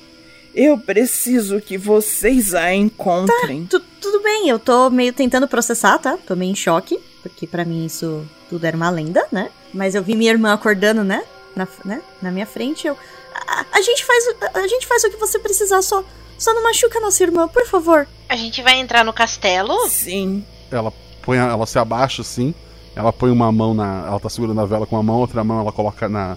Eu 0.58 0.76
preciso 0.76 1.62
que 1.62 1.78
vocês 1.78 2.56
a 2.56 2.74
encontrem. 2.74 3.68
Tá, 3.68 3.78
tu, 3.78 3.86
tudo 4.02 4.24
bem, 4.24 4.50
eu 4.50 4.58
tô 4.58 4.90
meio 4.90 5.14
tentando 5.14 5.48
processar, 5.48 6.00
tá? 6.00 6.18
Tô 6.26 6.36
meio 6.36 6.52
em 6.52 6.56
choque, 6.56 7.00
porque 7.22 7.46
para 7.46 7.64
mim 7.64 7.86
isso 7.86 8.26
tudo 8.50 8.66
era 8.66 8.76
uma 8.76 8.90
lenda, 8.90 9.24
né? 9.32 9.52
Mas 9.72 9.94
eu 9.94 10.02
vi 10.02 10.16
minha 10.16 10.32
irmã 10.32 10.52
acordando, 10.52 11.04
né? 11.04 11.24
Na, 11.56 11.68
né? 11.86 12.02
na 12.20 12.32
minha 12.32 12.48
frente, 12.48 12.88
eu. 12.88 12.98
A, 13.36 13.66
a, 13.72 13.82
gente 13.84 14.04
faz, 14.04 14.28
a, 14.42 14.60
a 14.62 14.68
gente 14.68 14.88
faz 14.88 15.04
o 15.04 15.12
que 15.12 15.18
você 15.18 15.38
precisar, 15.38 15.84
só, 15.84 16.04
só 16.40 16.52
não 16.56 16.64
machuca 16.64 17.00
nossa 17.00 17.22
irmã, 17.22 17.48
por 17.48 17.68
favor. 17.68 18.08
A 18.28 18.36
gente 18.36 18.60
vai 18.64 18.80
entrar 18.80 19.06
no 19.06 19.14
castelo? 19.14 19.88
Sim. 19.88 20.44
Ela 20.72 20.92
põe, 21.22 21.38
ela 21.38 21.68
se 21.68 21.78
abaixa 21.78 22.24
assim, 22.24 22.52
ela 22.96 23.14
põe 23.14 23.30
uma 23.30 23.52
mão 23.52 23.76
na, 23.76 24.08
ela 24.08 24.20
tá 24.20 24.28
segurando 24.28 24.60
a 24.60 24.66
vela 24.66 24.88
com 24.88 24.96
uma 24.96 25.04
mão, 25.04 25.20
outra 25.20 25.44
mão 25.44 25.60
ela 25.60 25.72
coloca 25.72 26.10
na, 26.10 26.36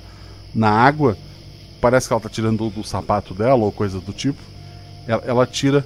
na 0.55 0.69
água. 0.69 1.17
Parece 1.81 2.07
que 2.07 2.13
ela 2.13 2.21
tá 2.21 2.29
tirando 2.29 2.59
do, 2.59 2.71
do 2.71 2.85
sapato 2.85 3.35
dela 3.35 3.65
ou 3.65 3.73
coisa 3.73 4.01
do 4.01 4.13
tipo. 4.13 4.41
Ela, 5.07 5.23
ela 5.27 5.47
tira 5.47 5.85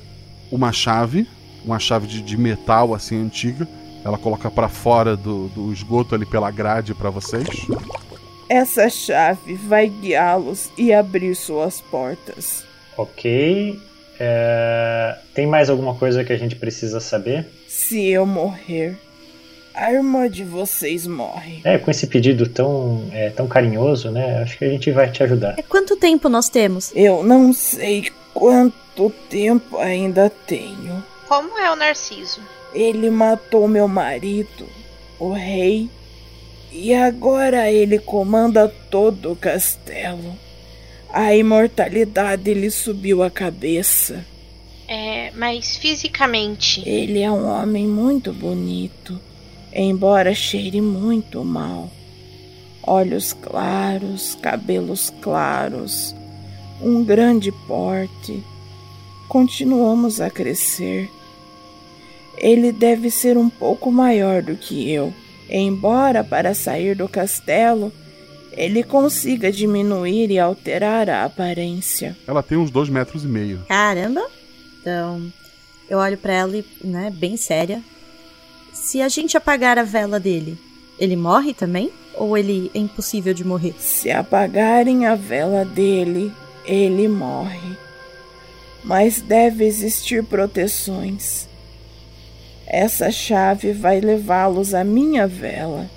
uma 0.50 0.72
chave, 0.72 1.26
uma 1.64 1.78
chave 1.78 2.06
de, 2.06 2.20
de, 2.20 2.36
metal 2.36 2.94
assim 2.94 3.22
antiga. 3.22 3.66
Ela 4.04 4.18
coloca 4.18 4.50
para 4.50 4.68
fora 4.68 5.16
do, 5.16 5.48
do 5.48 5.72
esgoto 5.72 6.14
ali 6.14 6.26
pela 6.26 6.50
grade 6.50 6.94
para 6.94 7.10
vocês. 7.10 7.48
Essa 8.48 8.90
chave 8.90 9.54
vai 9.54 9.88
guiá-los 9.88 10.70
e 10.76 10.92
abrir 10.92 11.34
suas 11.34 11.80
portas. 11.80 12.64
Ok. 12.96 13.78
É... 14.20 15.18
Tem 15.34 15.46
mais 15.46 15.70
alguma 15.70 15.94
coisa 15.94 16.22
que 16.22 16.32
a 16.32 16.36
gente 16.36 16.56
precisa 16.56 17.00
saber? 17.00 17.48
Se 17.66 18.06
eu 18.06 18.26
morrer, 18.26 18.96
a 19.74 19.92
irmã 19.92 20.30
de 20.30 20.44
vocês 20.44 21.06
morre. 21.06 21.60
É, 21.64 21.76
com 21.78 21.90
esse 21.90 22.06
pedido 22.06 22.48
tão, 22.48 23.08
é, 23.12 23.30
tão 23.30 23.48
carinhoso, 23.48 24.10
né? 24.10 24.42
Acho 24.42 24.56
que 24.56 24.64
a 24.64 24.70
gente 24.70 24.90
vai 24.92 25.10
te 25.10 25.22
ajudar. 25.24 25.58
É, 25.58 25.62
quanto 25.62 25.96
tempo 25.96 26.28
nós 26.28 26.48
temos? 26.48 26.92
Eu 26.94 27.24
não 27.24 27.52
sei 27.52 28.10
quanto 28.32 29.10
tempo 29.28 29.78
ainda 29.78 30.30
tenho. 30.30 31.02
Como 31.26 31.58
é 31.58 31.70
o 31.70 31.76
Narciso? 31.76 32.40
Ele 32.72 33.10
matou 33.10 33.66
meu 33.66 33.88
marido, 33.88 34.68
o 35.18 35.32
rei, 35.32 35.88
e 36.70 36.94
agora 36.94 37.70
ele 37.70 37.98
comanda 37.98 38.68
todo 38.90 39.32
o 39.32 39.36
castelo. 39.36 40.36
A 41.12 41.34
imortalidade 41.34 42.52
lhe 42.54 42.70
subiu 42.70 43.22
a 43.22 43.30
cabeça. 43.30 44.24
É, 44.86 45.30
mas 45.32 45.76
fisicamente. 45.76 46.86
Ele 46.88 47.20
é 47.22 47.30
um 47.30 47.46
homem 47.48 47.86
muito 47.86 48.32
bonito 48.32 49.20
embora 49.74 50.34
cheire 50.34 50.80
muito 50.80 51.44
mal. 51.44 51.90
Olhos 52.82 53.32
claros, 53.32 54.36
cabelos 54.40 55.12
claros, 55.20 56.14
um 56.80 57.02
grande 57.02 57.50
porte. 57.66 58.42
Continuamos 59.28 60.20
a 60.20 60.30
crescer. 60.30 61.10
Ele 62.36 62.72
deve 62.72 63.10
ser 63.10 63.36
um 63.36 63.48
pouco 63.48 63.90
maior 63.90 64.42
do 64.42 64.56
que 64.56 64.90
eu, 64.90 65.12
embora 65.48 66.22
para 66.22 66.54
sair 66.54 66.94
do 66.94 67.08
castelo 67.08 67.92
ele 68.56 68.82
consiga 68.82 69.50
diminuir 69.50 70.30
e 70.30 70.38
alterar 70.38 71.08
a 71.10 71.24
aparência. 71.24 72.16
Ela 72.26 72.42
tem 72.42 72.56
uns 72.56 72.70
dois 72.70 72.88
metros 72.88 73.24
e 73.24 73.28
meio. 73.28 73.64
Caramba! 73.68 74.24
Então, 74.80 75.32
eu 75.88 75.98
olho 75.98 76.16
para 76.16 76.32
ela, 76.32 76.64
né, 76.82 77.10
bem 77.10 77.36
séria, 77.36 77.82
se 78.74 79.00
a 79.00 79.08
gente 79.08 79.36
apagar 79.36 79.78
a 79.78 79.84
vela 79.84 80.18
dele, 80.18 80.58
ele 80.98 81.16
morre 81.16 81.54
também? 81.54 81.90
Ou 82.14 82.36
ele 82.36 82.70
é 82.74 82.78
impossível 82.78 83.32
de 83.32 83.44
morrer? 83.44 83.74
Se 83.78 84.10
apagarem 84.10 85.06
a 85.06 85.14
vela 85.14 85.64
dele, 85.64 86.32
ele 86.64 87.08
morre. 87.08 87.76
Mas 88.82 89.20
deve 89.20 89.64
existir 89.64 90.22
proteções. 90.24 91.48
Essa 92.66 93.10
chave 93.10 93.72
vai 93.72 94.00
levá-los 94.00 94.74
à 94.74 94.84
minha 94.84 95.26
vela. 95.26 95.88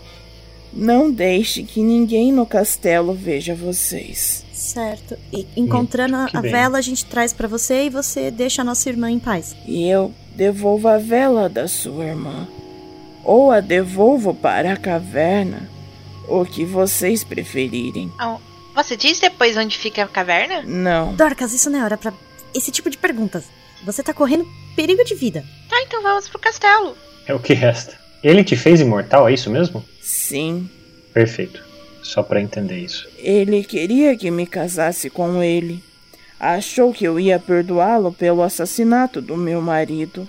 Não 0.72 1.12
deixe 1.12 1.64
que 1.64 1.82
ninguém 1.82 2.32
no 2.32 2.46
castelo 2.46 3.14
veja 3.14 3.56
vocês. 3.56 4.46
Certo. 4.54 5.18
E 5.34 5.48
encontrando 5.56 6.16
a 6.16 6.42
bem. 6.42 6.52
vela, 6.52 6.78
a 6.78 6.82
gente 6.82 7.06
traz 7.06 7.34
para 7.34 7.48
você 7.48 7.86
e 7.86 7.90
você 7.90 8.30
deixa 8.30 8.62
a 8.62 8.66
nossa 8.66 8.88
irmã 8.90 9.10
em 9.10 9.20
paz. 9.20 9.56
E 9.66 9.88
eu 9.88 10.14
devolvo 10.36 10.88
a 10.88 10.98
vela 10.98 11.50
da 11.50 11.68
sua 11.68 12.06
irmã 12.06 12.48
ou 13.28 13.52
a 13.52 13.60
devolvo 13.60 14.34
para 14.34 14.72
a 14.72 14.78
caverna, 14.78 15.70
o 16.30 16.46
que 16.46 16.64
vocês 16.64 17.26
preferirem. 17.26 18.10
Oh, 18.20 18.38
Você 18.74 18.96
diz 18.96 19.20
depois 19.20 19.58
onde 19.58 19.78
fica 19.78 20.04
a 20.04 20.08
caverna? 20.08 20.64
Não. 20.64 21.14
Dorcas, 21.14 21.54
isso 21.54 21.70
não 21.70 21.80
é 21.80 21.84
hora 21.84 21.98
pra 21.98 22.14
esse 22.56 22.72
tipo 22.72 22.90
de 22.90 22.98
perguntas. 22.98 23.44
Você 23.84 24.02
tá 24.02 24.14
correndo 24.14 24.48
perigo 24.76 25.04
de 25.04 25.14
vida. 25.14 25.44
Tá, 25.70 25.80
então 25.82 26.02
vamos 26.02 26.28
pro 26.30 26.40
castelo. 26.40 26.96
É 27.28 27.34
o 27.34 27.40
que 27.40 27.54
resta. 27.54 27.98
Ele 28.24 28.44
te 28.44 28.56
fez 28.56 28.80
imortal, 28.80 29.28
é 29.28 29.34
isso 29.34 29.50
mesmo? 29.50 29.84
Sim. 30.02 30.70
Perfeito. 31.14 31.62
Só 32.02 32.24
pra 32.24 32.42
entender 32.42 32.80
isso. 32.80 33.08
Ele 33.18 33.64
queria 33.64 34.16
que 34.16 34.32
me 34.32 34.48
casasse 34.48 35.10
com 35.10 35.44
ele. 35.44 35.84
Achou 36.40 36.94
que 36.94 37.04
eu 37.04 37.20
ia 37.20 37.38
perdoá-lo 37.40 38.14
pelo 38.14 38.42
assassinato 38.42 39.22
do 39.22 39.36
meu 39.36 39.62
marido. 39.62 40.28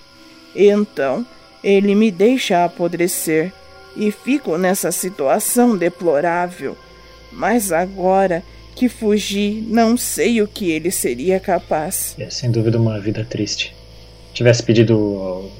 Então, 0.55 1.25
ele 1.63 1.95
me 1.95 2.11
deixa 2.11 2.63
apodrecer 2.63 3.51
e 3.95 4.11
fico 4.11 4.57
nessa 4.57 4.91
situação 4.91 5.77
deplorável. 5.77 6.77
Mas 7.31 7.71
agora 7.71 8.43
que 8.75 8.87
fugi, 8.87 9.63
não 9.67 9.97
sei 9.97 10.41
o 10.41 10.47
que 10.47 10.71
ele 10.71 10.89
seria 10.89 11.39
capaz. 11.39 12.15
É 12.17 12.29
sem 12.29 12.49
dúvida 12.49 12.77
uma 12.77 12.99
vida 12.99 13.25
triste. 13.25 13.75
Tivesse 14.33 14.63
pedido 14.63 15.51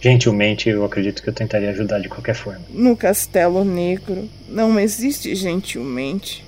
gentilmente, 0.00 0.68
eu 0.68 0.84
acredito 0.84 1.22
que 1.22 1.28
eu 1.28 1.32
tentaria 1.32 1.70
ajudar 1.70 2.00
de 2.00 2.08
qualquer 2.08 2.34
forma. 2.34 2.62
No 2.70 2.96
Castelo 2.96 3.64
Negro 3.64 4.28
não 4.48 4.78
existe 4.78 5.34
gentilmente. 5.34 6.44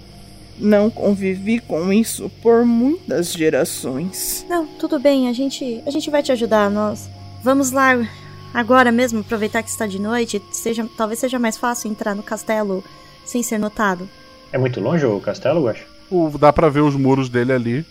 Não 0.58 0.90
convivi 0.90 1.60
com 1.60 1.92
isso 1.92 2.30
por 2.42 2.64
muitas 2.64 3.32
gerações. 3.32 4.44
Não, 4.48 4.66
tudo 4.66 4.98
bem, 4.98 5.28
a 5.28 5.32
gente, 5.32 5.82
a 5.86 5.90
gente 5.90 6.10
vai 6.10 6.22
te 6.22 6.32
ajudar, 6.32 6.70
nós. 6.70 7.08
Vamos 7.42 7.70
lá 7.70 8.08
agora 8.56 8.90
mesmo, 8.90 9.20
aproveitar 9.20 9.62
que 9.62 9.68
está 9.68 9.86
de 9.86 10.00
noite, 10.00 10.42
seja, 10.50 10.88
talvez 10.96 11.20
seja 11.20 11.38
mais 11.38 11.58
fácil 11.58 11.90
entrar 11.90 12.14
no 12.14 12.22
castelo 12.22 12.82
sem 13.22 13.42
ser 13.42 13.58
notado. 13.58 14.08
É 14.50 14.56
muito 14.56 14.80
longe 14.80 15.04
o 15.04 15.20
castelo, 15.20 15.64
Guaxa? 15.64 15.84
O, 16.10 16.30
dá 16.38 16.50
pra 16.50 16.70
ver 16.70 16.80
os 16.80 16.96
muros 16.96 17.28
dele 17.28 17.52
ali, 17.52 17.86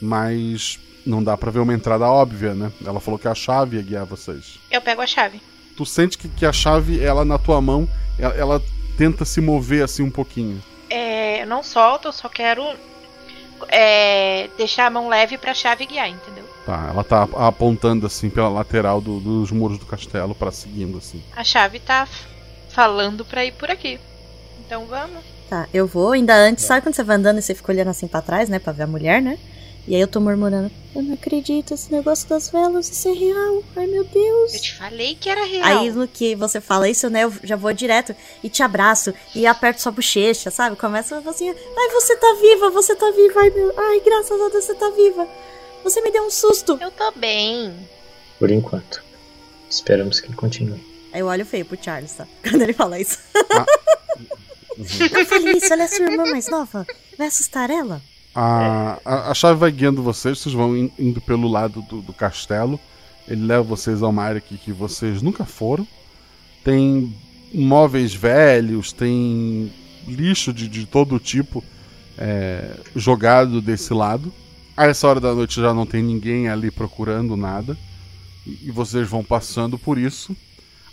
mas 0.00 0.78
não 1.04 1.24
dá 1.24 1.36
pra 1.36 1.50
ver 1.50 1.58
uma 1.58 1.74
entrada 1.74 2.06
óbvia, 2.06 2.54
né? 2.54 2.70
Ela 2.84 3.00
falou 3.00 3.18
que 3.18 3.26
a 3.26 3.34
chave 3.34 3.78
ia 3.78 3.82
guiar 3.82 4.04
vocês. 4.04 4.60
Eu 4.70 4.80
pego 4.80 5.02
a 5.02 5.06
chave. 5.06 5.40
Tu 5.76 5.84
sente 5.84 6.16
que, 6.16 6.28
que 6.28 6.46
a 6.46 6.52
chave, 6.52 7.02
ela 7.02 7.24
na 7.24 7.36
tua 7.36 7.60
mão, 7.60 7.88
ela, 8.16 8.34
ela 8.34 8.62
tenta 8.96 9.24
se 9.24 9.40
mover 9.40 9.82
assim 9.82 10.04
um 10.04 10.10
pouquinho. 10.10 10.62
É, 10.88 11.42
eu 11.42 11.46
não 11.46 11.64
solto, 11.64 12.08
eu 12.08 12.12
só 12.12 12.28
quero 12.28 12.62
é, 13.68 14.48
deixar 14.56 14.86
a 14.86 14.90
mão 14.90 15.08
leve 15.08 15.36
pra 15.36 15.52
chave 15.52 15.84
guiar, 15.84 16.08
entendeu? 16.08 16.44
Tá, 16.66 16.88
ela 16.90 17.04
tá 17.04 17.28
apontando 17.46 18.06
assim 18.06 18.28
pela 18.28 18.48
lateral 18.48 19.00
do- 19.00 19.20
dos 19.20 19.52
muros 19.52 19.78
do 19.78 19.86
castelo 19.86 20.34
pra 20.34 20.50
seguindo 20.50 20.98
assim. 20.98 21.22
A 21.36 21.44
chave 21.44 21.78
tá 21.78 22.08
falando 22.68 23.24
pra 23.24 23.44
ir 23.44 23.52
por 23.52 23.70
aqui. 23.70 24.00
Então 24.66 24.84
vamos. 24.86 25.22
Tá, 25.48 25.68
eu 25.72 25.86
vou, 25.86 26.10
ainda 26.10 26.34
antes, 26.34 26.64
sabe 26.64 26.82
quando 26.82 26.94
você 26.96 27.04
vai 27.04 27.14
andando 27.16 27.38
e 27.38 27.42
você 27.42 27.54
fica 27.54 27.70
olhando 27.70 27.88
assim 27.90 28.08
pra 28.08 28.20
trás, 28.20 28.48
né, 28.48 28.58
pra 28.58 28.72
ver 28.72 28.82
a 28.82 28.86
mulher, 28.88 29.22
né? 29.22 29.38
E 29.86 29.94
aí 29.94 30.00
eu 30.00 30.08
tô 30.08 30.18
murmurando, 30.20 30.68
eu 30.96 31.00
não 31.02 31.14
acredito, 31.14 31.72
esse 31.72 31.92
negócio 31.92 32.28
das 32.28 32.50
velas, 32.50 32.88
isso 32.90 33.08
é 33.08 33.12
real, 33.12 33.62
ai 33.76 33.86
meu 33.86 34.02
Deus. 34.02 34.52
Eu 34.54 34.60
te 34.60 34.74
falei 34.74 35.14
que 35.14 35.30
era 35.30 35.44
real. 35.44 35.64
Aí 35.64 35.92
no 35.92 36.08
que 36.08 36.34
você 36.34 36.60
fala 36.60 36.88
isso, 36.88 37.08
né, 37.08 37.22
eu 37.22 37.32
já 37.44 37.54
vou 37.54 37.72
direto 37.72 38.12
e 38.42 38.48
te 38.50 38.64
abraço 38.64 39.14
e 39.32 39.46
aperto 39.46 39.80
sua 39.80 39.92
bochecha, 39.92 40.50
sabe? 40.50 40.74
Começa 40.74 41.22
assim, 41.24 41.48
ai 41.50 41.88
você 41.92 42.16
tá 42.16 42.36
viva, 42.40 42.70
você 42.70 42.96
tá 42.96 43.08
viva, 43.12 43.38
ai 43.40 43.50
meu, 43.50 43.72
ai 43.78 44.00
graças 44.00 44.32
a 44.40 44.48
Deus 44.48 44.64
você 44.64 44.74
tá 44.74 44.90
viva. 44.90 45.28
Você 45.86 46.00
me 46.00 46.10
deu 46.10 46.24
um 46.26 46.30
susto. 46.32 46.76
Eu 46.80 46.90
tô 46.90 47.12
bem. 47.12 47.72
Por 48.40 48.50
enquanto. 48.50 49.04
Esperamos 49.70 50.18
que 50.18 50.26
ele 50.26 50.34
continue. 50.34 50.84
Aí 51.12 51.20
eu 51.20 51.28
olho 51.28 51.46
feio 51.46 51.64
pro 51.64 51.78
Charles, 51.80 52.12
tá? 52.12 52.26
Quando 52.42 52.62
ele 52.62 52.72
fala 52.72 52.98
isso. 52.98 53.18
Não 55.12 55.24
fale 55.26 55.52
isso, 55.56 55.72
ela 55.72 55.84
é 55.84 55.86
sua 55.86 56.06
irmã 56.06 56.24
mais 56.28 56.48
nova. 56.48 56.84
Vai 57.16 57.28
assustar 57.28 57.70
ela? 57.70 58.02
A, 58.34 58.98
a, 59.04 59.30
a 59.30 59.34
chave 59.34 59.60
vai 59.60 59.70
guiando 59.70 60.02
vocês, 60.02 60.40
vocês 60.40 60.52
vão 60.54 60.76
in- 60.76 60.92
indo 60.98 61.20
pelo 61.20 61.46
lado 61.48 61.80
do, 61.82 62.02
do 62.02 62.12
castelo. 62.12 62.80
Ele 63.28 63.46
leva 63.46 63.62
vocês 63.62 64.02
a 64.02 64.08
uma 64.08 64.24
área 64.24 64.40
que, 64.40 64.58
que 64.58 64.72
vocês 64.72 65.22
nunca 65.22 65.44
foram. 65.44 65.86
Tem 66.64 67.14
móveis 67.54 68.12
velhos, 68.12 68.92
tem 68.92 69.72
lixo 70.06 70.52
de, 70.52 70.66
de 70.68 70.84
todo 70.84 71.18
tipo 71.20 71.62
é, 72.18 72.72
jogado 72.96 73.60
desse 73.62 73.94
lado. 73.94 74.32
A 74.76 74.86
essa 74.86 75.08
hora 75.08 75.18
da 75.18 75.34
noite 75.34 75.60
já 75.60 75.72
não 75.72 75.86
tem 75.86 76.02
ninguém 76.02 76.48
ali 76.48 76.70
procurando 76.70 77.36
nada. 77.36 77.76
E, 78.46 78.70
vocês 78.70 79.08
vão 79.08 79.24
passando 79.24 79.78
por 79.78 79.96
isso. 79.96 80.36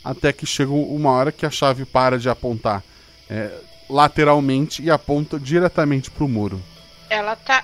Até 0.04 0.32
que 0.32 0.46
chega 0.46 0.72
uma 0.72 1.12
hora 1.12 1.32
que 1.32 1.46
a 1.46 1.50
chave 1.50 1.86
para 1.86 2.18
de 2.18 2.30
apontar 2.30 2.84
é, 3.30 3.52
lateralmente 3.90 4.82
e 4.82 4.90
aponta 4.90 5.40
diretamente 5.40 6.10
pro 6.10 6.28
muro. 6.28 6.62
Ela 7.10 7.36
tá 7.36 7.64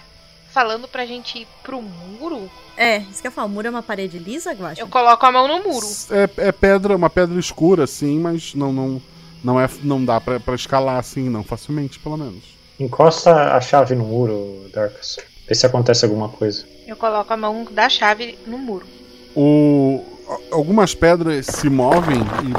falando 0.52 0.88
pra 0.88 1.06
gente 1.06 1.40
ir 1.40 1.48
pro 1.64 1.82
muro? 1.82 2.50
É, 2.78 3.00
isso 3.00 3.22
que 3.22 3.28
eu 3.28 3.32
falo, 3.32 3.48
o 3.48 3.52
muro 3.52 3.68
é 3.68 3.70
uma 3.70 3.84
parede 3.84 4.18
lisa, 4.18 4.54
Guaxa? 4.54 4.82
Eu 4.82 4.88
coloco 4.88 5.26
a 5.26 5.32
mão 5.32 5.48
no 5.48 5.64
muro. 5.64 5.88
É, 6.12 6.48
é 6.48 6.52
pedra, 6.52 6.96
uma 6.96 7.10
pedra 7.10 7.40
escura, 7.40 7.84
assim, 7.84 8.20
mas 8.20 8.54
não 8.54 8.72
não 8.72 9.02
não 9.44 9.60
é 9.60 9.70
não 9.84 10.04
dá 10.04 10.20
pra, 10.20 10.40
pra 10.40 10.56
escalar 10.56 10.98
assim, 10.98 11.30
não 11.30 11.44
facilmente, 11.44 12.00
pelo 12.00 12.18
menos. 12.18 12.44
Encosta 12.80 13.54
a 13.54 13.60
chave 13.60 13.96
no 13.96 14.06
muro, 14.06 14.70
Darkus. 14.74 15.18
Vê 15.50 15.56
se 15.56 15.66
acontece 15.66 16.06
alguma 16.06 16.30
coisa. 16.30 16.64
Eu 16.88 16.96
coloco 16.96 17.34
a 17.34 17.38
mão 17.38 17.66
da 17.72 17.90
chave 17.90 18.38
no 18.48 18.58
muro. 18.58 18.88
O 19.36 20.06
algumas 20.52 20.94
pedras 20.94 21.48
se 21.48 21.68
movem 21.72 22.20
e 22.20 22.54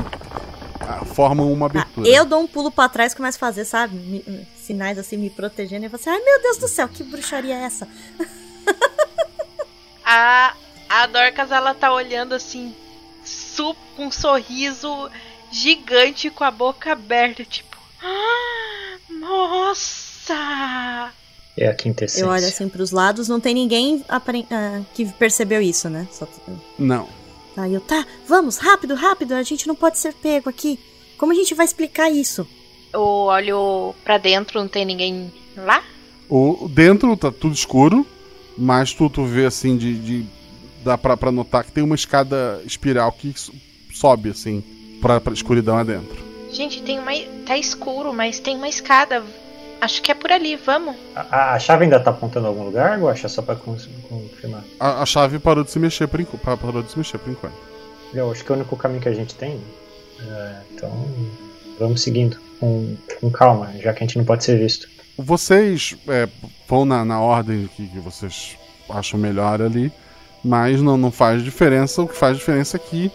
ah, 0.81 1.05
formam 1.05 1.53
uma 1.53 1.67
abertura. 1.67 2.09
Eu 2.09 2.25
dou 2.25 2.41
um 2.41 2.49
pulo 2.49 2.69
pra 2.73 2.89
trás 2.89 3.13
e 3.13 3.17
começo 3.17 3.39
a 3.39 3.41
fazer, 3.41 3.65
sabe? 3.65 3.95
me- 3.97 4.45
sinais 4.57 4.99
assim, 4.99 5.17
me 5.17 5.31
protegendo. 5.31 5.87
E 5.87 5.89
falo 5.89 6.01
assim, 6.01 6.11
ai 6.11 6.19
meu 6.21 6.43
Deus 6.43 6.57
do 6.59 6.67
céu, 6.67 6.89
que 6.89 7.05
bruxaria 7.05 7.55
é 7.55 7.63
essa? 7.63 7.87
A, 10.05 10.55
a 10.89 11.07
Dorcas, 11.07 11.53
ela 11.53 11.73
tá 11.75 11.93
olhando 11.93 12.35
assim, 12.35 12.75
su, 13.25 13.77
com 13.97 14.07
um 14.07 14.11
sorriso 14.11 15.09
gigante 15.53 16.29
com 16.31 16.43
a 16.43 16.51
boca 16.51 16.91
aberta, 16.93 17.45
tipo. 17.45 17.77
"Ah, 18.03 18.97
Nossa! 19.09 21.13
É 21.57 21.69
a 21.69 21.75
quintessência. 21.75 22.25
Eu 22.25 22.29
olho 22.29 22.47
assim 22.47 22.69
pros 22.69 22.91
lados, 22.91 23.29
não 23.29 23.41
tem 23.41 23.55
ninguém 23.55 24.05
ah, 24.09 24.21
que 24.95 25.07
percebeu 25.13 25.61
isso, 25.61 25.89
né? 25.89 26.07
Só... 26.11 26.27
Não. 26.79 27.09
Aí 27.57 27.75
eu, 27.75 27.81
tá, 27.81 28.07
vamos, 28.27 28.57
rápido, 28.57 28.95
rápido, 28.95 29.33
a 29.33 29.43
gente 29.43 29.67
não 29.67 29.75
pode 29.75 29.99
ser 29.99 30.15
pego 30.15 30.49
aqui. 30.49 30.79
Como 31.19 31.33
a 31.33 31.35
gente 31.35 31.55
vai 31.55 31.67
explicar 31.67 32.11
isso? 32.11 32.47
Eu 32.93 33.03
olho 33.03 33.95
pra 34.05 34.17
dentro, 34.17 34.59
não 34.59 34.69
tem 34.69 34.85
ninguém 34.85 35.33
lá? 35.57 35.83
O 36.29 36.69
dentro 36.69 37.17
tá 37.17 37.31
tudo 37.31 37.55
escuro, 37.55 38.07
mas 38.57 38.95
tu, 38.95 39.11
tu 39.11 39.25
vê 39.25 39.45
assim 39.45 39.77
de, 39.77 39.99
de 39.99 40.27
dá 40.85 40.97
pra, 40.97 41.17
pra 41.17 41.33
notar 41.33 41.65
que 41.65 41.73
tem 41.73 41.85
uma 41.85 41.95
escada 41.95 42.63
espiral 42.65 43.13
que 43.13 43.35
sobe 43.93 44.31
assim 44.31 44.63
pra, 45.01 45.21
pra 45.21 45.33
escuridão 45.33 45.77
adentro. 45.77 46.25
Gente, 46.53 46.83
tem 46.83 46.99
uma. 46.99 47.13
Tá 47.47 47.57
escuro, 47.57 48.13
mas 48.13 48.39
tem 48.41 48.57
uma 48.57 48.69
escada. 48.69 49.25
Acho 49.81 50.03
que 50.03 50.13
é 50.13 50.15
por 50.15 50.31
ali, 50.31 50.57
vamos. 50.57 50.95
A, 51.15 51.55
a 51.55 51.59
chave 51.59 51.85
ainda 51.85 51.99
tá 51.99 52.11
apontando 52.11 52.47
a 52.47 52.49
algum 52.51 52.65
lugar, 52.65 52.99
Guaxa? 52.99 53.29
Só 53.29 53.41
pra 53.41 53.57
confirmar. 53.57 54.63
A, 54.79 55.03
a 55.03 55.07
chave 55.07 55.39
parou 55.39 55.65
de 55.65 55.71
se 55.71 55.79
mexer 55.79 56.07
por 56.07 56.21
enquanto. 56.21 56.59
Parou 56.59 56.83
de 56.83 56.91
se 56.91 56.99
mexer 56.99 57.19
por 57.19 57.31
enquanto. 57.31 57.55
Eu 58.13 58.31
acho 58.31 58.45
que 58.45 58.53
é 58.53 58.55
o 58.55 58.59
único 58.59 58.77
caminho 58.77 59.01
que 59.01 59.09
a 59.09 59.15
gente 59.15 59.35
tem. 59.35 59.61
É, 60.21 60.57
então, 60.73 60.93
vamos 61.79 62.03
seguindo. 62.03 62.39
Com, 62.59 62.95
com 63.21 63.31
calma, 63.31 63.73
já 63.79 63.93
que 63.95 64.05
a 64.05 64.07
gente 64.07 64.19
não 64.19 64.25
pode 64.25 64.45
ser 64.45 64.59
visto. 64.59 64.87
Vocês 65.17 65.97
é, 66.09 66.29
vão 66.69 66.85
na, 66.85 67.05
na 67.05 67.21
ordem 67.21 67.69
que, 67.75 67.87
que 67.87 67.99
vocês 68.01 68.57
acham 68.89 69.19
melhor 69.19 69.63
ali, 69.63 69.91
mas 70.45 70.83
não, 70.83 70.99
não 70.99 71.11
faz 71.11 71.43
diferença. 71.43 72.03
O 72.03 72.09
que 72.09 72.17
faz 72.17 72.37
diferença 72.37 72.77
é 72.77 72.81
que 72.81 73.11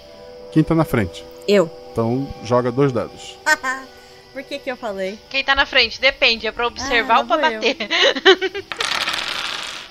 quem 0.51 0.63
tá 0.63 0.73
na 0.73 0.83
frente. 0.83 1.23
Eu. 1.47 1.69
Então 1.91 2.27
joga 2.43 2.71
dois 2.71 2.91
dados. 2.91 3.37
Por 4.35 4.43
que 4.43 4.59
que 4.59 4.69
eu 4.69 4.75
falei? 4.75 5.17
Quem 5.29 5.45
tá 5.45 5.55
na 5.55 5.65
frente? 5.65 6.01
Depende, 6.01 6.45
é 6.45 6.51
pra 6.51 6.67
observar 6.67 7.15
Ah, 7.15 7.19
ou 7.19 7.25
pra 7.25 7.37
bater. 7.37 7.77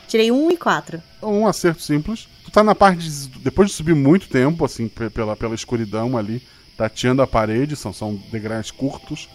Tirei 0.07 0.31
um 0.31 0.51
e 0.51 0.57
quatro. 0.59 1.03
Um 1.23 1.47
acerto 1.47 1.81
simples. 1.81 2.29
Tu 2.45 2.51
tá 2.51 2.63
na 2.63 2.75
parte. 2.75 3.09
de- 3.09 3.29
depois 3.39 3.71
de 3.71 3.75
subir 3.75 3.95
muito 3.95 4.29
tempo, 4.29 4.63
assim, 4.63 4.87
pe- 4.87 5.09
pela, 5.09 5.35
pela 5.35 5.55
escuridão 5.55 6.19
ali, 6.19 6.43
tateando 6.77 7.23
a 7.23 7.27
parede, 7.27 7.75
são, 7.75 7.91
são 7.91 8.17
degraus 8.31 8.71
curtos. 8.71 9.31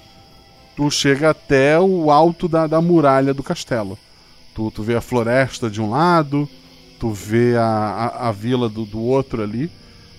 Tu 0.76 0.92
chega 0.92 1.32
até 1.32 1.80
o 1.80 2.12
alto 2.12 2.48
da, 2.48 2.68
da 2.68 2.80
muralha 2.80 3.34
do 3.34 3.42
castelo. 3.42 3.98
Tu, 4.54 4.70
tu 4.70 4.84
vê 4.84 4.96
a 4.96 5.02
floresta 5.02 5.72
de 5.72 5.82
um 5.82 5.90
lado, 5.90 6.48
tu 7.00 7.10
vê 7.12 7.58
a, 7.58 7.64
a, 7.66 8.30
a 8.30 8.32
vila 8.32 8.70
do, 8.70 8.86
do 8.86 9.02
outro 9.02 9.42
ali, 9.42 9.72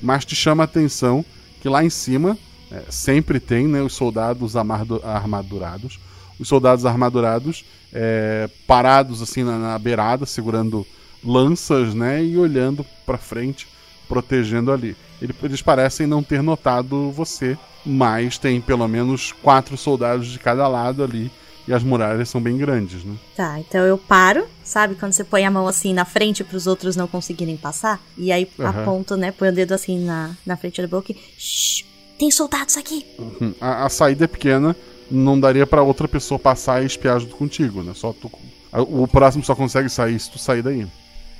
mas 0.02 0.24
te 0.24 0.34
chama 0.34 0.62
a 0.62 0.64
atenção 0.64 1.24
que 1.62 1.68
lá 1.68 1.84
em 1.84 1.90
cima 1.90 2.36
é, 2.70 2.82
sempre 2.90 3.40
tem 3.40 3.66
né, 3.66 3.82
os 3.82 3.92
soldados 3.94 4.54
armadurados. 4.56 5.98
Os 6.38 6.48
soldados 6.48 6.86
armadurados 6.86 7.64
é, 7.92 8.48
parados 8.66 9.20
assim 9.20 9.42
na, 9.42 9.58
na 9.58 9.78
beirada, 9.78 10.24
segurando 10.24 10.86
lanças, 11.22 11.94
né, 11.94 12.22
e 12.24 12.36
olhando 12.38 12.84
pra 13.04 13.18
frente, 13.18 13.66
protegendo 14.08 14.72
ali. 14.72 14.96
Ele- 15.20 15.34
Eles 15.42 15.60
parecem 15.60 16.06
não 16.06 16.22
ter 16.22 16.42
notado 16.42 17.10
você, 17.10 17.58
mas 17.84 18.38
tem 18.38 18.60
pelo 18.60 18.86
menos 18.88 19.32
quatro 19.32 19.76
soldados 19.76 20.28
de 20.28 20.38
cada 20.38 20.66
lado 20.66 21.02
ali 21.04 21.30
e 21.68 21.74
as 21.74 21.82
muralhas 21.82 22.28
são 22.28 22.40
bem 22.40 22.56
grandes, 22.56 23.04
né? 23.04 23.14
Tá, 23.36 23.60
então 23.60 23.82
eu 23.84 23.98
paro, 23.98 24.46
sabe? 24.64 24.94
Quando 24.94 25.12
você 25.12 25.22
põe 25.22 25.44
a 25.44 25.50
mão 25.50 25.68
assim 25.68 25.92
na 25.92 26.04
frente 26.06 26.42
para 26.42 26.56
os 26.56 26.66
outros 26.66 26.96
não 26.96 27.06
conseguirem 27.06 27.56
passar. 27.56 28.00
E 28.16 28.32
aí 28.32 28.48
Uhum. 28.58 28.66
aponto, 28.66 29.16
né? 29.16 29.30
Põe 29.30 29.50
o 29.50 29.52
dedo 29.52 29.72
assim 29.72 29.98
na, 30.02 30.34
na 30.46 30.56
frente 30.56 30.80
da 30.80 30.88
boca 30.88 31.12
e. 31.12 31.16
Shh, 31.38 31.84
tem 32.20 32.30
soldados 32.30 32.76
aqui. 32.76 33.04
Uhum. 33.18 33.54
A, 33.60 33.86
a 33.86 33.88
saída 33.88 34.24
é 34.24 34.28
pequena, 34.28 34.76
não 35.10 35.40
daria 35.40 35.66
pra 35.66 35.82
outra 35.82 36.06
pessoa 36.06 36.38
passar 36.38 36.82
e 36.82 36.86
espiar 36.86 37.18
junto 37.18 37.34
contigo, 37.34 37.82
né? 37.82 37.92
Só 37.96 38.12
tu. 38.12 38.30
a- 38.72 38.82
O 38.82 39.08
próximo 39.08 39.42
só 39.42 39.54
consegue 39.56 39.88
sair 39.88 40.20
se 40.20 40.30
tu 40.30 40.38
sair 40.38 40.62
daí. 40.62 40.86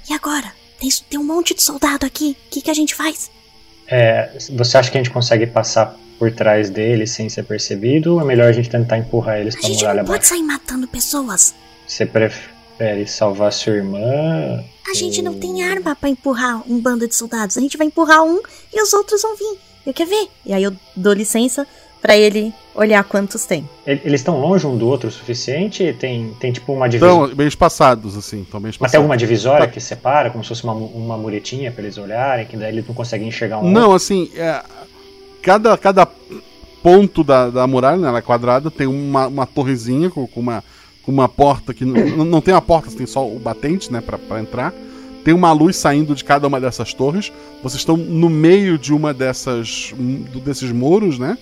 E 0.08 0.12
agora? 0.14 0.52
Tem, 0.80 0.88
tem 1.10 1.20
um 1.20 1.24
monte 1.24 1.54
de 1.54 1.62
soldado 1.62 2.06
aqui. 2.06 2.36
O 2.46 2.50
que, 2.50 2.62
que 2.62 2.70
a 2.70 2.74
gente 2.74 2.94
faz? 2.94 3.30
É, 3.86 4.30
você 4.56 4.78
acha 4.78 4.90
que 4.90 4.96
a 4.96 5.02
gente 5.02 5.12
consegue 5.12 5.46
passar 5.46 5.94
por 6.18 6.32
trás 6.32 6.70
deles 6.70 7.10
sem 7.10 7.28
ser 7.28 7.42
percebido? 7.44 8.14
Ou 8.14 8.20
é 8.20 8.24
melhor 8.24 8.48
a 8.48 8.52
gente 8.52 8.70
tentar 8.70 8.96
empurrar 8.98 9.38
eles 9.38 9.54
A 9.54 9.58
pra 9.58 9.68
gente 9.68 9.78
muralha 9.80 9.98
não 9.98 10.04
pode 10.06 10.16
abaixo? 10.18 10.28
sair 10.34 10.42
matando 10.42 10.88
pessoas. 10.88 11.54
Você 11.86 12.06
prefere 12.06 13.06
salvar 13.06 13.52
sua 13.52 13.74
irmã? 13.74 14.64
A 14.90 14.94
gente 14.94 15.20
não 15.22 15.34
tem 15.34 15.62
arma 15.64 15.94
pra 15.94 16.08
empurrar 16.08 16.62
um 16.70 16.80
bando 16.80 17.06
de 17.06 17.14
soldados. 17.14 17.58
A 17.58 17.60
gente 17.60 17.76
vai 17.76 17.86
empurrar 17.86 18.24
um 18.24 18.40
e 18.72 18.82
os 18.82 18.92
outros 18.92 19.20
vão 19.22 19.36
vir. 19.36 19.58
Eu 19.86 19.92
quero 19.94 20.10
ver. 20.10 20.28
E 20.46 20.52
aí 20.52 20.62
eu 20.62 20.72
dou 20.96 21.12
licença 21.12 21.66
pra 22.02 22.16
ele 22.16 22.52
olhar 22.74 23.04
quantos 23.04 23.44
tem. 23.44 23.68
Ele- 23.86 24.00
Eles 24.04 24.20
estão 24.20 24.40
longe 24.40 24.66
um 24.66 24.76
do 24.76 24.88
outro 24.88 25.08
o 25.08 25.12
suficiente? 25.12 25.94
Tem, 25.98 26.34
tem 26.40 26.50
tipo 26.52 26.72
uma 26.72 26.88
divisória? 26.88 27.24
Então, 27.26 27.36
bem 27.36 27.46
espaçados, 27.46 28.16
assim. 28.16 28.42
Estão 28.42 28.58
bem 28.60 28.68
Mas 28.68 28.74
espaçados. 28.76 28.92
tem 28.92 28.98
alguma 28.98 29.16
divisória 29.16 29.66
Tá. 29.66 29.72
que 29.72 29.80
separa, 29.80 30.30
como 30.30 30.42
se 30.42 30.48
fosse 30.48 30.64
uma, 30.64 30.72
uma 30.72 31.16
muretinha 31.18 31.70
pra 31.70 31.82
eles 31.82 31.98
olharem, 31.98 32.46
que 32.46 32.56
daí 32.56 32.72
eles 32.72 32.86
não 32.86 32.94
conseguem 32.94 33.28
enxergar 33.28 33.58
um 33.58 33.70
Não, 33.70 33.82
outro? 33.90 33.96
assim, 33.96 34.30
é, 34.34 34.62
cada, 35.42 35.76
cada 35.76 36.08
ponto 36.82 37.22
da, 37.22 37.50
da 37.50 37.66
muralha, 37.66 37.98
né, 37.98 38.08
ela 38.08 38.18
é 38.18 38.22
quadrada, 38.22 38.70
tem 38.70 38.86
uma, 38.86 39.26
uma 39.26 39.46
torrezinha 39.46 40.08
com, 40.08 40.26
com 40.26 40.40
uma, 40.40 40.64
com 41.02 41.12
uma 41.12 41.28
porta 41.28 41.74
que 41.74 41.84
não, 41.84 42.24
não 42.24 42.40
tem 42.40 42.54
a 42.54 42.60
porta, 42.62 42.90
tem 42.90 43.06
só 43.06 43.26
o 43.26 43.38
batente, 43.38 43.92
né, 43.92 44.00
pra, 44.00 44.16
pra 44.16 44.40
entrar. 44.40 44.72
Tem 45.24 45.34
uma 45.34 45.52
luz 45.52 45.76
saindo 45.76 46.14
de 46.14 46.24
cada 46.24 46.46
uma 46.46 46.60
dessas 46.60 46.94
torres. 46.94 47.32
Vocês 47.62 47.80
estão 47.80 47.96
no 47.96 48.30
meio 48.30 48.78
de 48.78 48.92
uma 48.94 49.12
dessas 49.12 49.92
desses 50.44 50.72
muros, 50.72 51.18
né? 51.18 51.36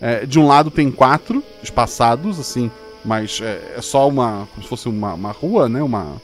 É, 0.00 0.26
de 0.26 0.38
um 0.38 0.46
lado 0.46 0.70
tem 0.70 0.90
quatro 0.90 1.42
espaçados, 1.62 2.40
assim, 2.40 2.70
mas 3.04 3.40
é, 3.40 3.74
é 3.76 3.80
só 3.80 4.08
uma, 4.08 4.48
como 4.50 4.62
se 4.62 4.68
fosse 4.68 4.88
uma, 4.88 5.14
uma 5.14 5.30
rua, 5.30 5.68
né? 5.68 5.82
Uma, 5.82 6.20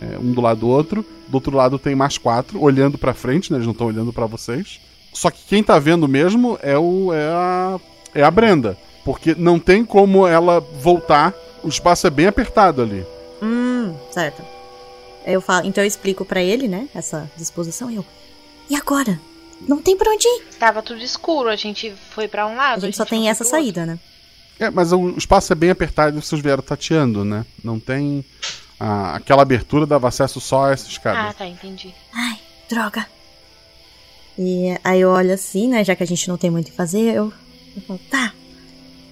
é, 0.00 0.18
um 0.18 0.32
do 0.32 0.40
lado 0.40 0.60
do 0.60 0.68
outro. 0.68 1.04
Do 1.28 1.34
outro 1.36 1.56
lado 1.56 1.78
tem 1.78 1.94
mais 1.94 2.18
quatro, 2.18 2.62
olhando 2.62 2.98
pra 2.98 3.14
frente, 3.14 3.50
né? 3.50 3.56
Eles 3.56 3.66
não 3.66 3.72
estão 3.72 3.86
olhando 3.86 4.12
pra 4.12 4.26
vocês. 4.26 4.80
Só 5.12 5.30
que 5.30 5.44
quem 5.46 5.62
tá 5.62 5.78
vendo 5.78 6.06
mesmo 6.06 6.58
é, 6.62 6.76
o, 6.76 7.12
é, 7.12 7.28
a, 7.28 7.80
é 8.14 8.22
a 8.22 8.30
Brenda. 8.30 8.76
Porque 9.04 9.34
não 9.36 9.58
tem 9.58 9.84
como 9.84 10.26
ela 10.26 10.60
voltar. 10.60 11.34
O 11.62 11.68
espaço 11.68 12.06
é 12.06 12.10
bem 12.10 12.26
apertado 12.26 12.82
ali. 12.82 13.04
Hum, 13.42 13.94
certo. 14.10 14.51
Eu 15.26 15.40
falo, 15.40 15.66
então 15.66 15.82
eu 15.84 15.88
explico 15.88 16.24
pra 16.24 16.42
ele, 16.42 16.66
né? 16.68 16.88
Essa 16.94 17.30
disposição. 17.36 17.90
Eu. 17.90 18.04
E 18.68 18.74
agora? 18.76 19.20
Não 19.68 19.80
tem 19.80 19.96
pra 19.96 20.10
onde 20.10 20.26
ir. 20.26 20.42
Tava 20.58 20.82
tudo 20.82 21.00
escuro, 21.02 21.48
a 21.48 21.56
gente 21.56 21.92
foi 22.10 22.26
pra 22.26 22.46
um 22.46 22.56
lado. 22.56 22.82
A 22.82 22.86
gente 22.86 22.96
só 22.96 23.04
tem 23.04 23.28
essa 23.28 23.44
outro. 23.44 23.56
saída, 23.58 23.86
né? 23.86 23.98
É, 24.58 24.70
mas 24.70 24.92
o 24.92 25.10
espaço 25.16 25.52
é 25.52 25.56
bem 25.56 25.70
apertado 25.70 26.16
e 26.18 26.20
vocês 26.22 26.40
vieram 26.40 26.62
tateando, 26.62 27.24
né? 27.24 27.44
Não 27.62 27.78
tem. 27.78 28.24
a- 28.80 29.14
aquela 29.14 29.42
abertura 29.42 29.86
dava 29.86 30.08
acesso 30.08 30.40
só 30.40 30.64
a 30.66 30.72
essa 30.72 30.88
escada. 30.88 31.28
Ah, 31.28 31.32
tá, 31.32 31.46
entendi. 31.46 31.94
Ai, 32.12 32.36
droga. 32.68 33.06
E 34.38 34.76
aí 34.82 35.00
eu 35.00 35.10
olho 35.10 35.32
assim, 35.32 35.68
né? 35.68 35.84
Já 35.84 35.94
que 35.94 36.02
a 36.02 36.06
gente 36.06 36.26
não 36.28 36.36
tem 36.36 36.50
muito 36.50 36.66
o 36.68 36.70
que 36.70 36.76
fazer, 36.76 37.14
eu, 37.14 37.32
eu 37.76 37.82
falo, 37.82 38.00
tá. 38.10 38.32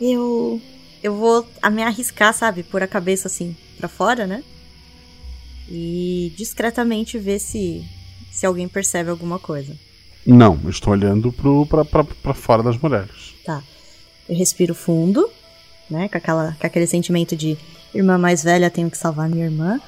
Eu. 0.00 0.60
Eu 1.02 1.14
vou 1.14 1.46
a 1.62 1.70
me 1.70 1.82
arriscar, 1.82 2.34
sabe? 2.34 2.62
Pôr 2.62 2.82
a 2.82 2.86
cabeça 2.88 3.26
assim 3.28 3.56
pra 3.78 3.88
fora, 3.88 4.26
né? 4.26 4.42
E 5.70 6.32
discretamente 6.36 7.18
ver 7.18 7.38
se. 7.38 7.84
Se 8.30 8.44
alguém 8.46 8.66
percebe 8.68 9.10
alguma 9.10 9.38
coisa. 9.38 9.76
Não, 10.26 10.58
eu 10.64 10.70
estou 10.70 10.92
olhando 10.92 11.32
pra 11.32 12.34
fora 12.34 12.62
das 12.62 12.76
muralhas. 12.76 13.34
Tá. 13.44 13.62
Eu 14.28 14.36
respiro 14.36 14.74
fundo, 14.74 15.28
né? 15.88 16.08
Com, 16.08 16.18
aquela, 16.18 16.56
com 16.58 16.66
aquele 16.66 16.86
sentimento 16.86 17.36
de 17.36 17.56
irmã 17.94 18.16
mais 18.18 18.42
velha, 18.42 18.70
tenho 18.70 18.90
que 18.90 18.96
salvar 18.98 19.28
minha 19.28 19.44
irmã. 19.44 19.80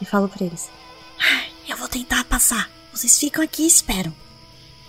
E 0.00 0.04
falo 0.04 0.28
pra 0.28 0.44
eles: 0.46 0.68
"Ai, 1.18 1.48
Eu 1.68 1.76
vou 1.76 1.88
tentar 1.88 2.24
passar. 2.24 2.70
Vocês 2.92 3.18
ficam 3.18 3.42
aqui 3.44 3.62
e 3.62 3.66
esperam. 3.66 4.12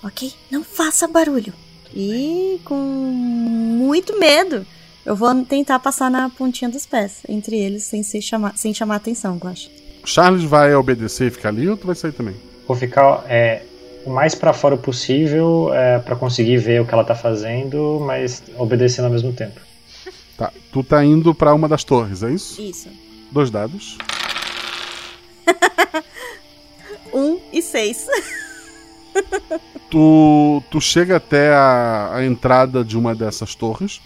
Ok? 0.04 0.34
Não 0.50 0.64
faça 0.64 1.08
barulho. 1.08 1.54
E 1.94 2.60
com 2.64 2.76
muito 2.76 4.18
medo, 4.18 4.66
eu 5.06 5.16
vou 5.16 5.44
tentar 5.46 5.80
passar 5.80 6.10
na 6.10 6.30
pontinha 6.30 6.70
dos 6.72 6.86
pés, 6.86 7.18
entre 7.28 7.58
eles, 7.58 7.84
sem, 7.84 8.02
ser 8.02 8.22
chamar, 8.22 8.58
sem 8.58 8.74
chamar 8.74 8.96
atenção, 8.96 9.38
eu 9.42 9.50
acho. 9.50 9.70
Charles 10.04 10.44
vai 10.44 10.74
obedecer 10.76 11.28
e 11.28 11.32
ficar 11.32 11.50
ali 11.50 11.70
ou 11.70 11.78
tu 11.78 11.88
vai 11.88 11.96
sair 11.96 12.12
também? 12.12 12.36
Vou 12.68 12.76
ficar 12.76 13.24
é, 13.28 13.64
o 14.06 14.10
mais 14.10 14.34
pra 14.36 14.54
fora 14.54 14.78
possível 14.78 15.72
é, 15.74 16.00
para 16.00 16.16
conseguir 16.16 16.58
ver 16.58 16.82
o 16.82 16.86
que 16.86 16.94
ela 16.94 17.04
tá 17.04 17.16
fazendo, 17.16 18.02
mas 18.06 18.44
obedecendo 18.58 19.06
ao 19.06 19.12
mesmo 19.12 19.34
tempo. 19.34 19.60
Tá. 20.38 20.52
Tu 20.72 20.84
tá 20.84 21.04
indo 21.04 21.36
pra 21.36 21.54
uma 21.54 21.68
das 21.68 21.84
torres, 21.84 22.24
é 22.24 22.32
isso? 22.32 22.62
Isso. 22.62 22.90
Dois 23.32 23.50
dados. 23.50 23.98
Um 27.14 27.40
e 27.52 27.62
seis. 27.62 28.08
Tu, 29.90 30.64
tu 30.72 30.80
chega 30.80 31.18
até 31.18 31.54
a, 31.54 32.12
a 32.14 32.26
entrada 32.26 32.84
de 32.84 32.98
uma 32.98 33.14
dessas 33.14 33.54
torres, 33.54 34.00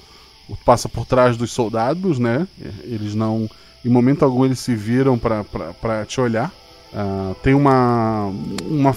tu 0.47 0.57
passa 0.65 0.89
por 0.89 1.05
trás 1.05 1.37
dos 1.37 1.51
soldados, 1.51 2.17
né? 2.17 2.47
Eles 2.83 3.13
não. 3.13 3.47
Em 3.85 3.89
momento 3.89 4.25
algum 4.25 4.43
eles 4.43 4.57
se 4.57 4.73
viram 4.73 5.15
pra 5.15 6.05
te 6.07 6.19
olhar. 6.19 6.51
Ah, 6.91 7.35
tem 7.43 7.53
uma. 7.53 8.33
uma. 8.65 8.95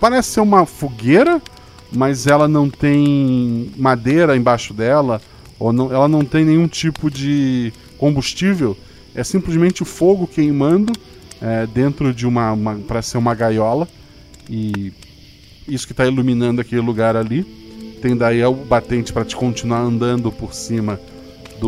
Parece 0.00 0.30
ser 0.30 0.40
uma 0.40 0.64
fogueira, 0.64 1.42
mas 1.92 2.26
ela 2.26 2.48
não 2.48 2.70
tem 2.70 3.70
madeira 3.76 4.34
embaixo 4.34 4.72
dela, 4.72 5.20
ou 5.58 5.72
não, 5.72 5.92
ela 5.92 6.08
não 6.08 6.24
tem 6.24 6.42
nenhum 6.42 6.66
tipo 6.66 7.10
de 7.10 7.70
combustível. 7.98 8.74
É 9.14 9.22
simplesmente 9.22 9.82
o 9.82 9.86
fogo 9.86 10.26
queimando 10.26 10.92
é, 11.42 11.66
dentro 11.66 12.14
de 12.14 12.26
uma, 12.26 12.52
uma. 12.52 12.76
Parece 12.76 13.10
ser 13.10 13.18
uma 13.18 13.34
gaiola. 13.34 13.86
E 14.48 14.90
isso 15.68 15.86
que 15.86 15.92
está 15.92 16.06
iluminando 16.06 16.62
aquele 16.62 16.80
lugar 16.80 17.14
ali. 17.14 17.44
Tem 18.00 18.16
daí 18.16 18.42
o 18.44 18.54
batente 18.54 19.12
para 19.12 19.24
te 19.24 19.36
continuar 19.36 19.80
andando 19.80 20.32
por 20.32 20.54
cima 20.54 20.98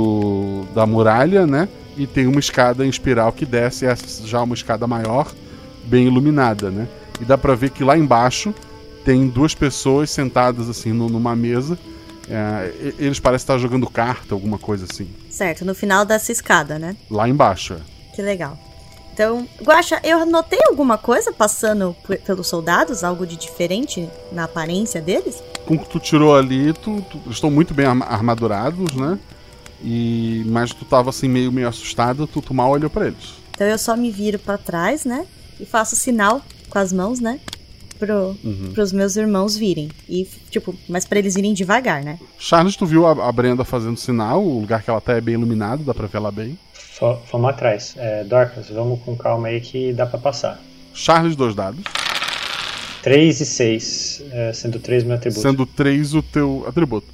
do 0.00 0.64
da 0.74 0.86
muralha, 0.86 1.46
né? 1.46 1.68
E 1.96 2.06
tem 2.06 2.26
uma 2.26 2.38
escada 2.38 2.84
em 2.84 2.88
espiral 2.90 3.32
que 3.32 3.46
desce, 3.46 3.86
essa 3.86 4.26
já 4.26 4.38
é 4.38 4.42
uma 4.42 4.54
escada 4.54 4.86
maior, 4.86 5.32
bem 5.84 6.06
iluminada, 6.06 6.70
né? 6.70 6.86
E 7.20 7.24
dá 7.24 7.38
para 7.38 7.54
ver 7.54 7.70
que 7.70 7.82
lá 7.82 7.96
embaixo 7.96 8.54
tem 9.04 9.26
duas 9.28 9.54
pessoas 9.54 10.10
sentadas 10.10 10.68
assim 10.68 10.92
nu- 10.92 11.08
numa 11.08 11.34
mesa. 11.34 11.78
É, 12.28 12.72
eles 12.98 13.18
parecem 13.20 13.44
estar 13.44 13.56
jogando 13.58 13.88
carta, 13.88 14.34
alguma 14.34 14.58
coisa 14.58 14.84
assim. 14.90 15.08
Certo, 15.30 15.64
no 15.64 15.74
final 15.74 16.04
dessa 16.04 16.30
escada, 16.32 16.78
né? 16.78 16.96
Lá 17.10 17.26
embaixo. 17.28 17.74
é. 17.74 17.78
Que 18.14 18.20
legal. 18.20 18.58
Então, 19.14 19.48
Guaxa, 19.62 19.98
eu 20.04 20.26
notei 20.26 20.58
alguma 20.68 20.98
coisa 20.98 21.32
passando 21.32 21.96
pelos 22.26 22.46
soldados? 22.48 23.02
Algo 23.02 23.26
de 23.26 23.36
diferente 23.36 24.06
na 24.30 24.44
aparência 24.44 25.00
deles? 25.00 25.42
Com 25.64 25.74
o 25.74 25.78
que 25.78 25.88
tu 25.88 25.98
tirou 25.98 26.36
ali, 26.36 26.74
tu, 26.74 27.00
tu- 27.10 27.30
estão 27.30 27.50
muito 27.50 27.72
bem 27.72 27.86
arma- 27.86 28.04
armadurados, 28.06 28.94
né? 28.94 29.18
E 29.88 30.42
mas 30.46 30.72
tu 30.74 30.84
tava 30.84 31.10
assim 31.10 31.28
meio 31.28 31.52
meio 31.52 31.68
assustado, 31.68 32.26
tu, 32.26 32.42
tu 32.42 32.52
mal 32.52 32.70
olhou 32.70 32.90
para 32.90 33.06
eles. 33.06 33.34
Então 33.54 33.66
eu 33.66 33.78
só 33.78 33.96
me 33.96 34.10
viro 34.10 34.36
pra 34.38 34.58
trás, 34.58 35.04
né? 35.04 35.24
E 35.60 35.64
faço 35.64 35.94
sinal 35.94 36.42
com 36.68 36.78
as 36.78 36.92
mãos, 36.92 37.20
né? 37.20 37.38
Pro, 37.98 38.36
Uhum. 38.44 38.72
Pros 38.74 38.92
meus 38.92 39.16
irmãos 39.16 39.56
virem. 39.56 39.88
E, 40.08 40.28
tipo, 40.50 40.74
mas 40.88 41.06
pra 41.06 41.18
eles 41.18 41.34
virem 41.34 41.54
devagar, 41.54 42.02
né? 42.02 42.18
Charles, 42.38 42.76
tu 42.76 42.84
viu 42.84 43.06
a, 43.06 43.28
a 43.28 43.32
Brenda 43.32 43.64
fazendo 43.64 43.96
sinal, 43.96 44.44
o 44.44 44.60
lugar 44.60 44.82
que 44.82 44.90
ela 44.90 45.00
tá 45.00 45.14
é 45.14 45.20
bem 45.20 45.34
iluminado, 45.34 45.82
dá 45.84 45.94
pra 45.94 46.06
ver 46.06 46.18
ela 46.18 46.30
bem. 46.32 46.58
Vamos 47.30 47.48
atrás. 47.48 47.94
É, 47.96 48.24
Dorcas, 48.24 48.68
vamos 48.68 49.00
com 49.02 49.16
calma 49.16 49.48
aí 49.48 49.60
que 49.60 49.92
dá 49.92 50.04
pra 50.04 50.18
passar. 50.18 50.60
Charles, 50.92 51.36
dois 51.36 51.54
dados. 51.54 51.80
3 53.02 53.40
e 53.40 53.46
6, 53.46 54.22
sendo 54.52 54.80
3 54.80 55.04
meu 55.04 55.14
atributo. 55.14 55.40
Sendo 55.40 55.64
três 55.64 56.12
o 56.12 56.22
teu 56.22 56.64
atributo. 56.66 57.06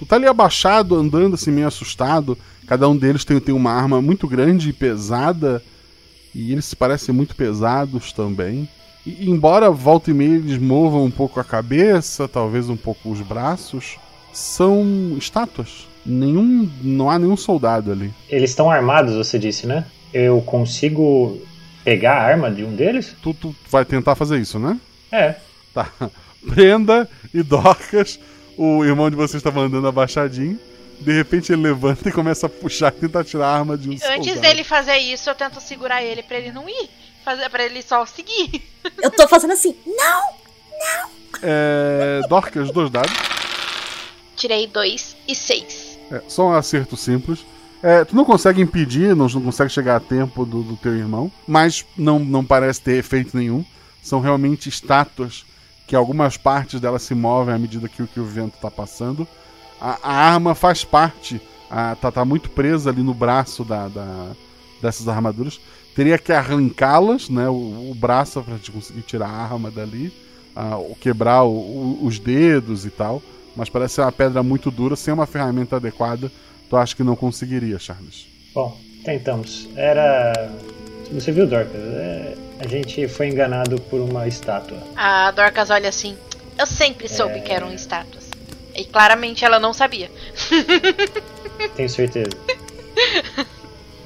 Tu 0.00 0.06
tá 0.06 0.16
ali 0.16 0.26
abaixado, 0.26 0.96
andando 0.96 1.34
assim, 1.34 1.50
meio 1.50 1.66
assustado. 1.66 2.38
Cada 2.66 2.88
um 2.88 2.96
deles 2.96 3.22
tem, 3.22 3.38
tem 3.38 3.54
uma 3.54 3.70
arma 3.70 4.00
muito 4.00 4.26
grande 4.26 4.70
e 4.70 4.72
pesada. 4.72 5.62
E 6.34 6.52
eles 6.52 6.64
se 6.64 6.74
parecem 6.74 7.14
muito 7.14 7.36
pesados 7.36 8.10
também. 8.10 8.66
E 9.04 9.28
embora 9.30 9.70
volta 9.70 10.10
e 10.10 10.14
meia 10.14 10.36
eles 10.36 10.56
movam 10.56 11.04
um 11.04 11.10
pouco 11.10 11.38
a 11.38 11.44
cabeça, 11.44 12.26
talvez 12.26 12.70
um 12.70 12.78
pouco 12.78 13.10
os 13.10 13.20
braços, 13.20 13.98
são 14.32 15.16
estátuas. 15.18 15.86
Nenhum. 16.06 16.66
não 16.80 17.10
há 17.10 17.18
nenhum 17.18 17.36
soldado 17.36 17.92
ali. 17.92 18.10
Eles 18.26 18.48
estão 18.48 18.70
armados, 18.70 19.14
você 19.14 19.38
disse, 19.38 19.66
né? 19.66 19.84
Eu 20.14 20.40
consigo 20.40 21.38
pegar 21.84 22.14
a 22.14 22.22
arma 22.22 22.50
de 22.50 22.64
um 22.64 22.74
deles? 22.74 23.14
Tu, 23.20 23.34
tu 23.34 23.54
vai 23.70 23.84
tentar 23.84 24.14
fazer 24.14 24.38
isso, 24.38 24.58
né? 24.58 24.80
É. 25.12 25.34
Tá. 25.74 25.92
Brenda 26.42 27.06
e 27.34 27.42
Dorcas, 27.42 28.18
o 28.62 28.84
irmão 28.84 29.08
de 29.08 29.16
vocês 29.16 29.40
estava 29.40 29.60
andando 29.60 29.88
abaixadinho. 29.88 30.60
De 31.00 31.12
repente 31.12 31.50
ele 31.50 31.62
levanta 31.62 32.10
e 32.10 32.12
começa 32.12 32.44
a 32.44 32.48
puxar 32.48 32.92
e 32.94 33.00
tentar 33.00 33.24
tirar 33.24 33.46
a 33.46 33.58
arma 33.58 33.78
de 33.78 33.88
um 33.88 33.92
Antes 33.92 34.04
soldado. 34.06 34.40
dele 34.40 34.62
fazer 34.62 34.98
isso, 34.98 35.30
eu 35.30 35.34
tento 35.34 35.58
segurar 35.62 36.02
ele 36.02 36.22
pra 36.22 36.36
ele 36.36 36.52
não 36.52 36.68
ir. 36.68 36.90
Fazer 37.24 37.48
pra 37.48 37.64
ele 37.64 37.80
só 37.80 38.04
seguir. 38.04 38.62
Eu 39.02 39.10
tô 39.10 39.26
fazendo 39.26 39.54
assim, 39.54 39.74
não! 39.86 40.22
É, 41.42 42.20
Dorcas, 42.28 42.70
dois 42.70 42.90
dados. 42.90 43.12
Tirei 44.36 44.66
dois 44.66 45.16
e 45.26 45.34
seis. 45.34 45.98
É, 46.10 46.20
só 46.28 46.48
um 46.48 46.52
acerto 46.52 46.98
simples. 46.98 47.46
É, 47.82 48.04
tu 48.04 48.14
não 48.14 48.26
consegue 48.26 48.60
impedir, 48.60 49.16
não, 49.16 49.26
não 49.26 49.40
consegue 49.40 49.70
chegar 49.72 49.96
a 49.96 50.00
tempo 50.00 50.44
do, 50.44 50.62
do 50.62 50.76
teu 50.76 50.94
irmão, 50.94 51.32
mas 51.46 51.86
não, 51.96 52.18
não 52.18 52.44
parece 52.44 52.82
ter 52.82 52.96
efeito 52.98 53.34
nenhum. 53.34 53.64
São 54.02 54.20
realmente 54.20 54.68
estátuas 54.68 55.46
que 55.90 55.96
algumas 55.96 56.36
partes 56.36 56.80
delas 56.80 57.02
se 57.02 57.16
movem 57.16 57.52
à 57.52 57.58
medida 57.58 57.88
que, 57.88 58.00
o- 58.00 58.06
que 58.06 58.20
o 58.20 58.24
vento 58.24 58.54
está 58.54 58.70
passando. 58.70 59.26
A, 59.80 59.98
a 60.00 60.14
arma 60.34 60.54
faz 60.54 60.84
parte, 60.84 61.40
a, 61.68 61.96
tá, 61.96 62.24
muito 62.24 62.48
presa 62.48 62.90
ali 62.90 63.02
no 63.02 63.12
braço 63.12 63.64
da, 63.64 63.88
da- 63.88 64.30
dessas 64.80 65.08
armaduras. 65.08 65.60
Teria 65.92 66.16
que 66.16 66.30
arrancá-las, 66.32 67.28
né, 67.28 67.48
o, 67.48 67.90
o 67.90 67.94
braço 67.96 68.40
para 68.40 68.54
conseguir 68.72 69.02
tirar 69.02 69.26
a 69.26 69.42
arma 69.52 69.68
dali, 69.68 70.12
ou 70.78 70.94
quebrar 70.94 71.42
o- 71.42 71.50
o- 71.50 71.98
os 72.06 72.20
dedos 72.20 72.86
e 72.86 72.90
tal. 72.90 73.20
Mas 73.56 73.68
parece 73.68 73.94
ser 73.96 74.02
uma 74.02 74.12
pedra 74.12 74.44
muito 74.44 74.70
dura, 74.70 74.94
sem 74.94 75.12
uma 75.12 75.26
ferramenta 75.26 75.74
adequada. 75.74 76.30
Tu 76.68 76.76
acha 76.76 76.94
que 76.94 77.02
não 77.02 77.16
conseguiria, 77.16 77.80
Charles? 77.80 78.28
Bom, 78.54 78.78
tentamos. 79.04 79.68
Era. 79.74 80.32
Você 81.10 81.32
viu, 81.32 81.48
Dorcas? 81.48 81.74
É, 81.74 82.36
A 82.60 82.68
gente 82.68 83.08
foi 83.08 83.28
enganado 83.28 83.80
por 83.80 84.00
uma 84.00 84.28
estátua. 84.28 84.78
A 84.96 85.30
Dorcas 85.30 85.70
olha 85.70 85.88
assim. 85.88 86.16
Eu 86.58 86.66
sempre 86.66 87.08
soube 87.08 87.40
que 87.40 87.50
eram 87.50 87.72
estátuas. 87.72 88.28
E 88.74 88.84
claramente 88.84 89.44
ela 89.44 89.58
não 89.58 89.72
sabia. 89.72 90.10
Tenho 91.74 91.88
certeza. 91.88 92.30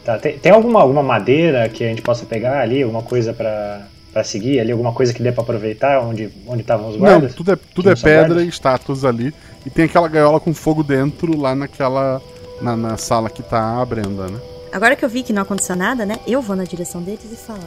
Tá, 0.05 0.19
tem, 0.19 0.39
tem 0.39 0.53
alguma, 0.53 0.81
alguma 0.81 1.03
madeira 1.03 1.69
que 1.69 1.83
a 1.83 1.89
gente 1.89 2.03
possa 2.03 2.27
pegar 2.27 2.61
ali? 2.61 2.83
Alguma 2.83 3.03
coisa 3.03 3.33
pra, 3.33 3.87
pra 4.13 4.23
seguir 4.23 4.61
ali? 4.61 4.71
Alguma 4.71 4.93
coisa 4.93 5.13
que 5.15 5.23
dê 5.23 5.33
pra 5.33 5.43
aproveitar 5.43 6.01
onde 6.01 6.31
onde 6.47 6.61
estavam 6.61 6.89
os 6.91 6.95
Não, 6.97 7.01
guardas? 7.01 7.35
tudo 7.35 7.53
é, 7.53 7.57
tudo 7.75 7.91
é 7.91 7.95
não 7.95 8.01
pedra 8.03 8.27
guardas? 8.29 8.45
e 8.45 8.49
estátuas 8.49 9.05
ali. 9.05 9.35
E 9.65 9.71
tem 9.71 9.87
aquela 9.87 10.07
gaiola 10.09 10.39
com 10.39 10.53
fogo 10.55 10.83
dentro 10.83 11.37
lá 11.39 11.55
naquela. 11.55 12.21
Na, 12.63 12.77
na 12.77 12.97
sala 12.97 13.29
que 13.29 13.43
tá 13.43 13.81
a 13.83 13.85
Brenda, 13.85 14.29
né? 14.29 14.41
Agora 14.73 14.95
que 14.95 15.05
eu 15.05 15.09
vi 15.09 15.25
que 15.25 15.33
não 15.33 15.43
aconteceu 15.43 15.75
nada, 15.75 16.07
né? 16.07 16.21
Eu 16.25 16.41
vou 16.41 16.55
na 16.55 16.63
direção 16.65 17.03
deles 17.03 17.25
e 17.33 17.37
falo: 17.37 17.65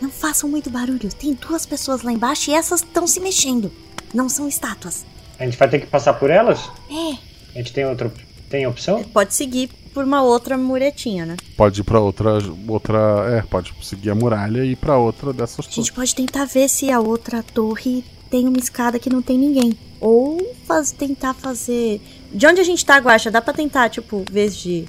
Não 0.00 0.10
façam 0.10 0.48
muito 0.48 0.70
barulho. 0.70 1.08
Tem 1.12 1.34
duas 1.34 1.66
pessoas 1.66 2.02
lá 2.02 2.12
embaixo 2.12 2.50
e 2.50 2.54
essas 2.54 2.80
estão 2.80 3.06
se 3.06 3.20
mexendo. 3.20 3.70
Não 4.14 4.28
são 4.28 4.48
estátuas. 4.48 5.04
A 5.38 5.44
gente 5.44 5.56
vai 5.56 5.68
ter 5.68 5.80
que 5.80 5.86
passar 5.86 6.14
por 6.14 6.30
elas? 6.30 6.60
É. 6.90 7.18
A 7.54 7.58
gente 7.58 7.72
tem 7.72 7.84
outra 7.84 8.10
tem 8.48 8.66
opção? 8.66 9.04
Pode 9.04 9.34
seguir 9.34 9.68
por 9.92 10.04
uma 10.04 10.22
outra 10.22 10.56
muretinha, 10.56 11.26
né? 11.26 11.36
Pode 11.56 11.80
ir 11.80 11.84
pra 11.84 12.00
outra. 12.00 12.38
outra 12.66 12.98
é, 13.38 13.42
pode 13.42 13.74
seguir 13.82 14.10
a 14.10 14.14
muralha 14.14 14.64
e 14.64 14.72
ir 14.72 14.76
pra 14.76 14.96
outra 14.96 15.32
dessas 15.32 15.66
A 15.66 15.70
gente 15.70 15.92
pode 15.92 16.14
tentar 16.14 16.46
ver 16.46 16.68
se 16.68 16.90
a 16.90 17.00
outra 17.00 17.42
torre 17.42 18.04
tem 18.30 18.46
uma 18.46 18.58
escada 18.58 18.98
que 18.98 19.10
não 19.10 19.20
tem 19.20 19.38
ninguém. 19.38 19.76
Ou 20.00 20.54
faz, 20.64 20.92
tentar 20.92 21.34
fazer. 21.34 22.00
De 22.32 22.46
onde 22.46 22.60
a 22.60 22.64
gente 22.64 22.84
tá, 22.84 22.96
Guaxa? 22.98 23.30
Dá 23.30 23.42
pra 23.42 23.52
tentar, 23.52 23.88
tipo, 23.90 24.24
em 24.28 24.32
vez 24.32 24.56
de. 24.56 24.86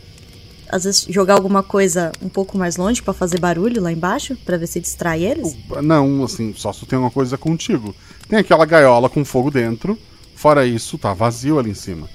Às 0.70 0.84
vezes 0.84 1.06
jogar 1.10 1.34
alguma 1.34 1.64
coisa 1.64 2.12
um 2.22 2.30
pouco 2.30 2.58
mais 2.58 2.78
longe 2.78 3.02
pra 3.02 3.14
fazer 3.14 3.40
barulho 3.40 3.82
lá 3.82 3.92
embaixo? 3.92 4.36
Pra 4.46 4.58
ver 4.58 4.68
se 4.68 4.80
distrai 4.80 5.24
eles? 5.24 5.58
Não, 5.82 6.24
assim, 6.24 6.54
só 6.56 6.72
se 6.72 6.82
tu 6.82 6.86
tem 6.86 6.98
alguma 6.98 7.12
coisa 7.12 7.38
contigo. 7.38 7.96
Tem 8.28 8.38
aquela 8.38 8.66
gaiola 8.66 9.10
com 9.10 9.26
fogo 9.26 9.50
dentro. 9.50 9.98
Fora 10.36 10.66
isso, 10.66 10.98
tá 10.98 11.14
vazio 11.14 11.60
ali 11.60 11.72
em 11.72 11.76
cima. 11.76 12.08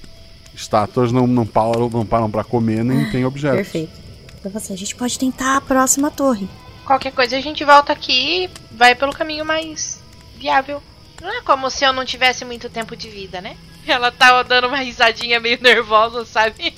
Estátuas 0.54 1.10
não, 1.10 1.26
não 1.26 1.44
param, 1.44 1.90
não 1.90 2.06
param 2.06 2.30
pra 2.30 2.44
comer, 2.44 2.84
nem 2.84 3.10
tem 3.10 3.24
objetos. 3.24 3.56
Perfeito. 3.56 3.92
Então 4.38 4.52
assim, 4.54 4.72
a 4.72 4.76
gente 4.76 4.94
pode 4.94 5.18
tentar 5.18 5.56
a 5.56 5.60
próxima 5.60 6.10
torre. 6.10 6.48
Qualquer 6.84 7.12
coisa 7.12 7.36
a 7.36 7.40
gente 7.40 7.64
volta 7.64 7.92
aqui 7.92 8.44
e 8.44 8.50
vai 8.70 8.94
pelo 8.94 9.12
caminho 9.12 9.44
mais 9.44 10.00
viável. 10.36 10.82
Não 11.20 11.28
é 11.28 11.40
como 11.40 11.70
se 11.70 11.84
eu 11.84 11.92
não 11.92 12.04
tivesse 12.04 12.44
muito 12.44 12.68
tempo 12.68 12.94
de 12.94 13.08
vida, 13.08 13.40
né? 13.40 13.56
Ela 13.86 14.12
tá 14.12 14.42
dando 14.42 14.68
uma 14.68 14.78
risadinha 14.78 15.40
meio 15.40 15.58
nervosa, 15.60 16.24
sabe? 16.24 16.74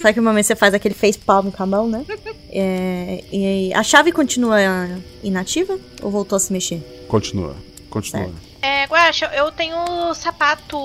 Sabe 0.00 0.14
que 0.14 0.20
o 0.20 0.22
momento 0.22 0.46
você 0.46 0.56
faz 0.56 0.74
aquele 0.74 0.94
face 0.94 1.18
palm 1.18 1.50
com 1.50 1.62
a 1.62 1.66
mão, 1.66 1.88
né? 1.88 2.04
É, 2.50 3.24
e 3.32 3.72
a 3.74 3.82
chave 3.82 4.12
continua 4.12 4.58
inativa 5.22 5.78
ou 6.02 6.10
voltou 6.10 6.36
a 6.36 6.40
se 6.40 6.52
mexer? 6.52 7.06
Continua, 7.08 7.56
continua. 7.90 8.30
É, 8.60 8.84
Guaxa, 8.86 9.26
eu 9.34 9.50
tenho 9.52 10.12
sapato 10.14 10.76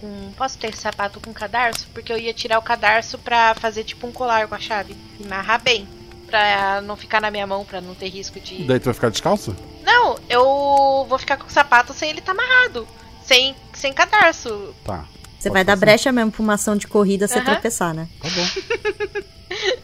com. 0.00 0.32
Posso 0.36 0.58
ter 0.58 0.74
sapato 0.74 1.20
com 1.20 1.32
cadarço? 1.32 1.86
Porque 1.94 2.12
eu 2.12 2.18
ia 2.18 2.34
tirar 2.34 2.58
o 2.58 2.62
cadarço 2.62 3.18
pra 3.18 3.54
fazer 3.54 3.84
tipo 3.84 4.06
um 4.06 4.12
colar 4.12 4.48
com 4.48 4.54
a 4.54 4.58
chave. 4.58 4.96
E 5.20 5.24
amarrar 5.24 5.62
bem. 5.62 5.86
Pra 6.26 6.80
não 6.80 6.96
ficar 6.96 7.20
na 7.20 7.30
minha 7.30 7.46
mão, 7.46 7.64
pra 7.64 7.80
não 7.80 7.94
ter 7.94 8.08
risco 8.08 8.40
de. 8.40 8.64
Daí 8.64 8.80
tu 8.80 8.86
vai 8.86 8.94
ficar 8.94 9.10
descalça? 9.10 9.54
Não, 9.84 10.18
eu 10.28 11.06
vou 11.08 11.18
ficar 11.18 11.36
com 11.36 11.46
o 11.46 11.50
sapato 11.50 11.92
sem 11.92 12.10
ele 12.10 12.20
tá 12.20 12.32
amarrado. 12.32 12.88
Sem, 13.22 13.54
sem 13.72 13.92
cadarço. 13.92 14.74
Tá. 14.84 15.04
Você 15.44 15.50
vai 15.50 15.64
dar 15.64 15.76
brecha 15.76 16.10
mesmo 16.12 16.30
pra 16.32 16.42
uma 16.42 16.54
ação 16.54 16.76
de 16.76 16.86
corrida 16.86 17.28
você 17.28 17.40
tropeçar, 17.40 17.94
né? 17.94 18.08
Tá 18.20 18.28
bom. 18.28 19.20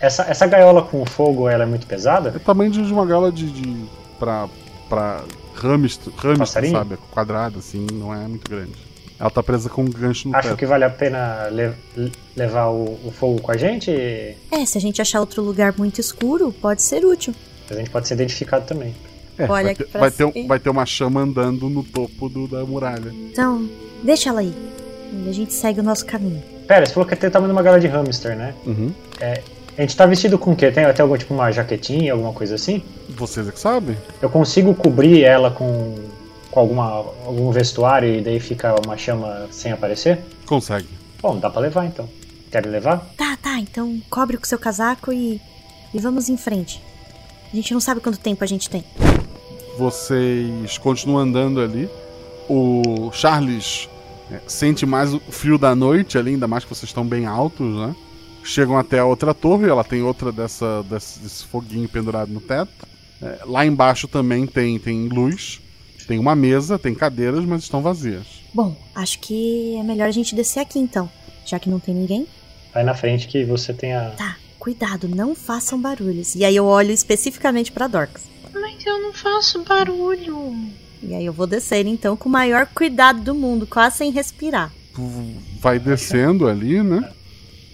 Essa, 0.00 0.24
essa 0.24 0.46
gaiola 0.46 0.82
com 0.82 1.04
fogo, 1.06 1.48
ela 1.48 1.62
é 1.62 1.66
muito 1.66 1.86
pesada? 1.86 2.30
É 2.30 2.36
o 2.36 2.40
tamanho 2.40 2.70
de 2.72 2.80
uma 2.92 3.06
gaiola 3.06 3.30
de. 3.30 3.46
de 3.50 3.84
pra. 4.18 4.48
pra 4.88 5.22
hamster, 5.54 6.12
hamster 6.16 6.70
sabe? 6.70 6.96
Quadrada, 7.10 7.58
assim, 7.58 7.86
não 7.92 8.12
é 8.12 8.26
muito 8.26 8.50
grande. 8.50 8.72
Ela 9.18 9.30
tá 9.30 9.42
presa 9.42 9.68
com 9.68 9.82
um 9.82 9.90
gancho 9.90 10.28
no 10.28 10.34
Acho 10.36 10.48
teto. 10.48 10.58
que 10.58 10.66
vale 10.66 10.84
a 10.84 10.90
pena 10.90 11.48
le- 11.50 12.10
levar 12.34 12.68
o, 12.68 12.98
o 13.06 13.12
fogo 13.12 13.40
com 13.42 13.52
a 13.52 13.56
gente? 13.56 13.90
É, 13.90 14.64
se 14.66 14.76
a 14.76 14.80
gente 14.80 15.00
achar 15.00 15.20
outro 15.20 15.42
lugar 15.42 15.74
muito 15.76 16.00
escuro, 16.00 16.50
pode 16.50 16.80
ser 16.82 17.04
útil. 17.04 17.34
A 17.70 17.74
gente 17.74 17.90
pode 17.90 18.08
ser 18.08 18.14
identificado 18.14 18.64
também. 18.66 18.94
É, 19.38 19.44
Olha 19.44 19.50
vai, 19.64 19.72
aqui 19.72 19.84
ter, 19.84 19.98
vai, 19.98 20.10
ter 20.10 20.24
um- 20.24 20.46
vai 20.48 20.58
ter 20.58 20.70
uma 20.70 20.86
chama 20.86 21.20
andando 21.20 21.68
no 21.68 21.84
topo 21.84 22.28
do- 22.30 22.48
da 22.48 22.64
muralha. 22.64 23.12
Então, 23.30 23.68
deixa 24.02 24.30
ela 24.30 24.40
aí. 24.40 24.54
E 25.12 25.28
a 25.28 25.32
gente 25.32 25.52
segue 25.52 25.80
o 25.80 25.82
nosso 25.82 26.06
caminho. 26.06 26.42
Pera, 26.66 26.86
você 26.86 26.92
falou 26.92 27.08
que 27.08 27.16
tem 27.16 27.28
o 27.28 27.32
tamanho 27.32 27.52
de 27.52 27.56
uma 27.56 27.62
gaiola 27.62 27.80
de 27.80 27.88
hamster, 27.88 28.36
né? 28.36 28.54
Uhum. 28.64 28.92
É, 29.20 29.42
a 29.76 29.80
gente 29.80 29.96
tá 29.96 30.06
vestido 30.06 30.38
com 30.38 30.52
o 30.52 30.56
quê? 30.56 30.70
Tem 30.70 30.84
até 30.84 31.02
algum 31.02 31.16
tipo 31.16 31.34
uma 31.34 31.50
jaquetinha, 31.50 32.12
alguma 32.12 32.32
coisa 32.32 32.54
assim? 32.54 32.82
Vocês 33.08 33.48
é 33.48 33.50
que 33.50 33.58
sabem? 33.58 33.96
Eu 34.22 34.30
consigo 34.30 34.74
cobrir 34.74 35.24
ela 35.24 35.50
com, 35.50 35.96
com 36.50 36.60
alguma, 36.60 36.84
algum 37.24 37.50
vestuário 37.50 38.14
e 38.14 38.20
daí 38.20 38.38
fica 38.38 38.74
uma 38.84 38.96
chama 38.96 39.48
sem 39.50 39.72
aparecer? 39.72 40.18
Consegue. 40.46 40.88
Bom, 41.20 41.38
dá 41.38 41.50
pra 41.50 41.60
levar 41.60 41.86
então. 41.86 42.08
Quer 42.50 42.66
levar? 42.66 42.98
Tá, 43.16 43.36
tá, 43.40 43.58
então 43.58 44.00
cobre 44.08 44.36
com 44.36 44.44
seu 44.44 44.58
casaco 44.58 45.12
e, 45.12 45.40
e 45.92 45.98
vamos 45.98 46.28
em 46.28 46.36
frente. 46.36 46.80
A 47.52 47.56
gente 47.56 47.72
não 47.72 47.80
sabe 47.80 48.00
quanto 48.00 48.18
tempo 48.18 48.44
a 48.44 48.46
gente 48.46 48.70
tem. 48.70 48.84
Vocês 49.76 50.78
continuam 50.78 51.18
andando 51.18 51.60
ali. 51.60 51.88
O 52.48 53.10
Charles 53.12 53.88
é, 54.30 54.40
sente 54.46 54.86
mais 54.86 55.12
o 55.12 55.20
frio 55.20 55.58
da 55.58 55.74
noite 55.74 56.16
ali, 56.16 56.32
ainda 56.32 56.46
mais 56.46 56.64
que 56.64 56.70
vocês 56.70 56.88
estão 56.88 57.04
bem 57.04 57.26
altos, 57.26 57.66
né? 57.74 57.94
Chegam 58.44 58.78
até 58.78 58.98
a 58.98 59.04
outra 59.04 59.34
torre, 59.34 59.68
ela 59.68 59.84
tem 59.84 60.02
outra 60.02 60.32
dessa, 60.32 60.82
desse, 60.84 61.20
desse 61.20 61.44
foguinho 61.44 61.88
pendurado 61.88 62.32
no 62.32 62.40
teto. 62.40 62.88
É, 63.20 63.40
lá 63.44 63.66
embaixo 63.66 64.08
também 64.08 64.46
tem, 64.46 64.78
tem 64.78 65.08
luz, 65.08 65.60
tem 66.06 66.18
uma 66.18 66.34
mesa, 66.34 66.78
tem 66.78 66.94
cadeiras, 66.94 67.44
mas 67.44 67.62
estão 67.62 67.82
vazias. 67.82 68.26
Bom, 68.52 68.74
acho 68.94 69.18
que 69.20 69.76
é 69.76 69.82
melhor 69.82 70.08
a 70.08 70.10
gente 70.10 70.34
descer 70.34 70.60
aqui 70.60 70.78
então. 70.78 71.10
Já 71.44 71.58
que 71.58 71.70
não 71.70 71.78
tem 71.78 71.94
ninguém. 71.94 72.26
Vai 72.72 72.82
na 72.82 72.94
frente 72.94 73.28
que 73.28 73.44
você 73.44 73.72
tem 73.72 73.94
a. 73.94 74.10
Tá, 74.10 74.36
cuidado, 74.58 75.08
não 75.08 75.34
façam 75.34 75.80
barulhos. 75.80 76.34
E 76.34 76.44
aí 76.44 76.56
eu 76.56 76.64
olho 76.64 76.92
especificamente 76.92 77.70
pra 77.70 77.86
Dorcas. 77.86 78.22
Mas 78.52 78.84
eu 78.84 79.00
não 79.00 79.12
faço 79.12 79.62
barulho. 79.62 80.54
E 81.02 81.14
aí 81.14 81.24
eu 81.24 81.32
vou 81.32 81.46
descer 81.46 81.86
então 81.86 82.16
com 82.16 82.28
o 82.28 82.32
maior 82.32 82.66
cuidado 82.66 83.20
do 83.22 83.34
mundo, 83.34 83.66
quase 83.66 83.98
sem 83.98 84.10
respirar. 84.10 84.70
Tu 84.94 85.02
vai 85.60 85.78
descendo 85.78 86.46
ali, 86.48 86.82
né? 86.82 87.10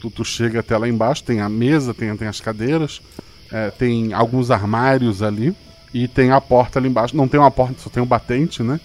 Tu, 0.01 0.11
tu 0.11 0.25
chega 0.25 0.61
até 0.61 0.77
lá 0.77 0.89
embaixo, 0.89 1.25
tem 1.25 1.41
a 1.41 1.49
mesa, 1.49 1.93
tem, 1.95 2.15
tem 2.17 2.29
as 2.29 2.41
cadeiras, 2.41 3.01
é, 3.51 3.71
tem 3.71 4.13
alguns 4.13 4.51
armários 4.51 5.23
ali 5.23 5.55
e 5.93 6.07
tem 6.07 6.31
a 6.31 6.41
porta 6.41 6.79
ali 6.79 6.89
embaixo. 6.89 7.17
Não 7.17 7.27
tem 7.27 7.41
uma 7.41 7.51
porta, 7.51 7.75
só 7.79 7.91
tem 7.91 8.03
um 8.03 8.07
batente, 8.07 8.63
né? 8.63 8.79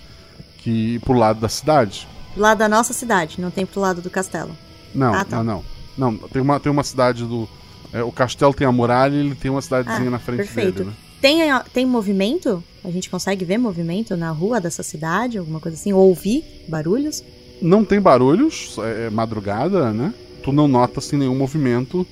Que 0.58 1.00
pro 1.00 1.14
lado 1.14 1.40
da 1.40 1.50
cidade. 1.50 2.08
Do 2.36 2.42
lado 2.42 2.58
da 2.60 2.70
nossa 2.70 2.94
cidade, 2.94 3.40
não 3.42 3.52
tem 3.52 3.66
pro 3.66 3.82
lado 3.82 4.02
do 4.02 4.10
castelo. 4.10 4.56
Não, 4.96 5.14
Ah, 5.14 5.26
tá. 5.26 5.44
não, 5.44 5.64
não. 5.98 6.12
Não, 6.12 6.18
tem 6.30 6.42
uma, 6.42 6.60
tem 6.60 6.72
uma 6.72 6.84
cidade 6.84 7.26
do. 7.26 7.48
é, 7.94 8.02
o 8.02 8.12
castelo 8.12 8.54
tem 8.54 8.66
a 8.66 8.72
muralha 8.72 9.14
e 9.16 9.20
ele 9.20 9.36
tem 9.36 9.52
uma 9.52 9.62
cidadezinha 9.62 10.08
Ah, 10.08 10.12
na 10.12 10.20
frente 10.20 10.38
perfeito. 10.38 10.78
dele, 10.80 10.90
né? 10.90 10.96
Tem, 11.22 11.40
tem 11.74 11.86
movimento? 11.86 12.64
A 12.84 12.90
gente 12.90 13.10
consegue 13.10 13.46
ver 13.46 13.58
movimento 13.58 14.18
na 14.18 14.32
rua 14.32 14.60
dessa 14.60 14.82
cidade, 14.82 15.38
alguma 15.38 15.60
coisa 15.60 15.78
assim? 15.78 15.94
Ou 15.94 16.08
ouvir 16.10 16.44
barulhos? 16.68 17.24
Não 17.62 17.86
tem 17.86 18.02
barulhos, 18.02 18.76
é, 18.80 19.06
é 19.06 19.10
madrugada, 19.12 19.92
né? 19.94 20.14
Tu 20.44 20.52
não 20.52 20.68
nota 20.68 21.00
assim 21.00 21.16
nenhum 21.18 21.36
movimento. 21.38 22.06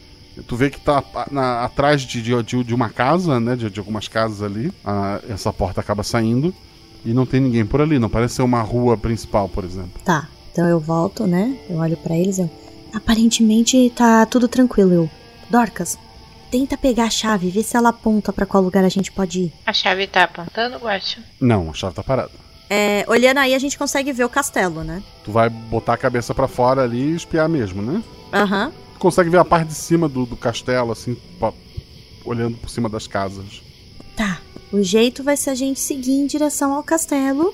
Tu 0.48 0.56
vê 0.56 0.70
que 0.70 0.80
tá 0.80 1.04
na- 1.32 1.64
atrás 1.64 2.04
de, 2.04 2.22
de, 2.22 2.64
de- 2.64 2.74
uma 2.76 2.88
casa, 2.90 3.40
né? 3.40 3.56
De, 3.56 3.68
de 3.70 3.80
algumas 3.80 4.08
casas 4.08 4.44
ali. 4.44 4.72
Ah, 4.86 5.20
essa 5.28 5.52
porta 5.52 5.82
acaba 5.82 6.04
saindo 6.04 6.54
e 7.04 7.12
não 7.12 7.26
tem 7.26 7.40
ninguém 7.42 7.66
por 7.66 7.82
ali. 7.82 7.98
Não 7.98 8.10
parece 8.10 8.36
ser 8.36 8.44
uma 8.44 8.62
rua 8.62 8.96
principal, 8.96 9.50
por 9.50 9.64
exemplo. 9.64 10.00
Tá, 10.06 10.30
então 10.52 10.68
eu 10.68 10.80
volto, 10.80 11.26
né? 11.26 11.58
Eu 11.68 11.78
olho 11.78 11.98
pra 11.98 12.16
eles 12.16 12.38
e 12.38 12.42
eu. 12.42 12.50
Aparentemente 12.94 13.92
tá 13.96 14.24
tudo 14.28 14.48
tranquilo. 14.48 14.94
Eu. 14.94 15.10
Dorcas, 15.50 15.98
tenta 16.50 16.78
pegar 16.78 17.06
a 17.06 17.10
chave, 17.10 17.50
vê 17.50 17.62
se 17.64 17.76
ela 17.78 17.90
aponta 17.90 18.32
pra 18.34 18.46
qual 18.46 18.64
lugar 18.64 18.84
a 18.84 18.90
gente 18.90 19.12
pode 19.12 19.40
ir. 19.44 19.54
A 19.66 19.74
chave 19.74 20.08
tá 20.08 20.24
apontando, 20.24 20.78
Guacho? 20.78 21.20
Não, 21.40 21.70
a 21.70 21.74
chave 21.74 21.96
tá 21.96 22.04
parada. 22.04 22.32
É, 22.70 23.04
olhando 23.08 23.40
aí 23.40 23.56
a 23.56 23.60
gente 23.60 23.78
consegue 23.78 24.14
ver 24.14 24.24
o 24.26 24.30
castelo, 24.30 24.84
né? 24.84 25.02
Tu 25.24 25.32
vai 25.32 25.50
botar 25.50 25.94
a 25.94 25.98
cabeça 25.98 26.34
pra 26.36 26.48
fora 26.48 26.84
ali 26.84 27.02
e 27.12 27.16
espiar 27.16 27.50
mesmo, 27.50 27.82
né? 27.82 28.04
Aham. 28.32 28.72
Tu 28.94 29.00
consegue 29.00 29.30
ver 29.30 29.38
a 29.40 29.46
parte 29.46 29.70
de 29.70 29.74
cima 29.76 30.08
do, 30.08 30.26
do 30.26 30.36
castelo, 30.38 30.92
assim, 30.92 31.16
pa- 31.40 31.54
olhando 32.26 32.58
por 32.58 32.70
cima 32.70 32.88
das 32.90 33.08
casas. 33.08 33.62
Tá. 34.16 34.40
O 34.72 34.84
jeito 34.84 35.24
vai 35.24 35.36
ser 35.36 35.50
a 35.50 35.56
gente 35.56 35.80
seguir 35.80 36.12
em 36.12 36.28
direção 36.28 36.74
ao 36.74 36.84
castelo 36.84 37.54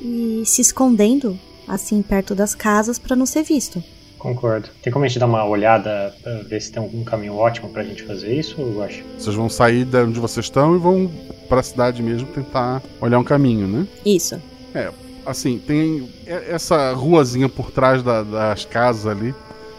e 0.00 0.42
se 0.44 0.60
escondendo, 0.60 1.38
assim, 1.68 2.02
perto 2.02 2.34
das 2.34 2.52
casas 2.54 2.98
pra 2.98 3.14
não 3.14 3.26
ser 3.26 3.44
visto. 3.44 3.82
Concordo. 4.18 4.68
Tem 4.82 4.92
como 4.92 5.04
a 5.04 5.08
gente 5.08 5.18
dar 5.18 5.26
uma 5.26 5.44
olhada 5.44 6.14
pra 6.22 6.42
ver 6.42 6.60
se 6.60 6.72
tem 6.72 6.82
algum 6.82 7.04
caminho 7.04 7.36
ótimo 7.36 7.68
pra 7.70 7.82
gente 7.84 8.02
fazer 8.02 8.34
isso, 8.34 8.60
eu 8.60 8.82
acho? 8.82 9.02
Vocês 9.18 9.34
vão 9.36 9.48
sair 9.48 9.84
de 9.84 9.96
onde 9.98 10.18
vocês 10.18 10.46
estão 10.46 10.74
e 10.74 10.78
vão 10.78 11.10
pra 11.48 11.62
cidade 11.62 12.02
mesmo 12.02 12.26
tentar 12.28 12.82
olhar 13.00 13.18
um 13.18 13.24
caminho, 13.24 13.66
né? 13.68 13.86
Isso. 14.04 14.40
É, 14.74 14.90
assim, 15.24 15.58
tem 15.58 16.08
essa 16.26 16.92
ruazinha 16.92 17.48
por 17.48 17.70
trás 17.70 18.02
da- 18.02 18.22
das 18.22 18.64
casas 18.64 19.06
ali. 19.06 19.34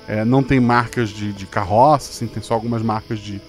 é, 0.07 0.25
não 0.25 0.41
tem 0.41 0.59
marcas 0.59 1.09
de, 1.09 1.31
de 1.31 1.45
carroça, 1.45 2.09
assim, 2.09 2.25
tem 2.25 2.41
só 2.41 2.55
algumas 2.55 2.81
marcas 2.81 3.19
de, 3.19 3.39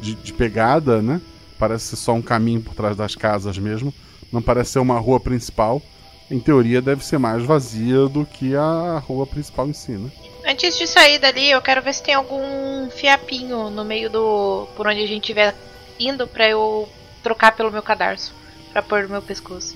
de, 0.00 0.14
de 0.14 0.32
pegada, 0.32 1.02
né? 1.02 1.20
Parece 1.58 1.86
ser 1.86 1.96
só 1.96 2.12
um 2.12 2.22
caminho 2.22 2.60
por 2.60 2.72
trás 2.74 2.96
das 2.96 3.16
casas 3.16 3.58
mesmo. 3.58 3.92
Não 4.32 4.40
parece 4.40 4.72
ser 4.72 4.78
uma 4.78 4.98
rua 5.00 5.18
principal. 5.18 5.82
Em 6.30 6.38
teoria, 6.38 6.80
deve 6.80 7.04
ser 7.04 7.18
mais 7.18 7.42
vazia 7.44 8.06
do 8.08 8.24
que 8.24 8.54
a 8.54 9.02
rua 9.04 9.26
principal 9.26 9.68
em 9.68 9.72
si, 9.72 9.92
né? 9.92 10.08
Antes 10.46 10.76
de 10.76 10.86
sair 10.86 11.18
dali, 11.18 11.50
eu 11.50 11.62
quero 11.62 11.80
ver 11.82 11.94
se 11.94 12.02
tem 12.02 12.14
algum 12.14 12.90
fiapinho 12.90 13.70
no 13.70 13.84
meio 13.84 14.10
do. 14.10 14.68
por 14.76 14.86
onde 14.86 15.02
a 15.02 15.06
gente 15.06 15.22
estiver 15.22 15.54
indo 15.98 16.26
pra 16.26 16.48
eu 16.48 16.88
trocar 17.22 17.52
pelo 17.56 17.70
meu 17.72 17.82
cadarço. 17.82 18.34
Pra 18.72 18.82
pôr 18.82 19.04
no 19.04 19.08
meu 19.10 19.22
pescoço. 19.22 19.74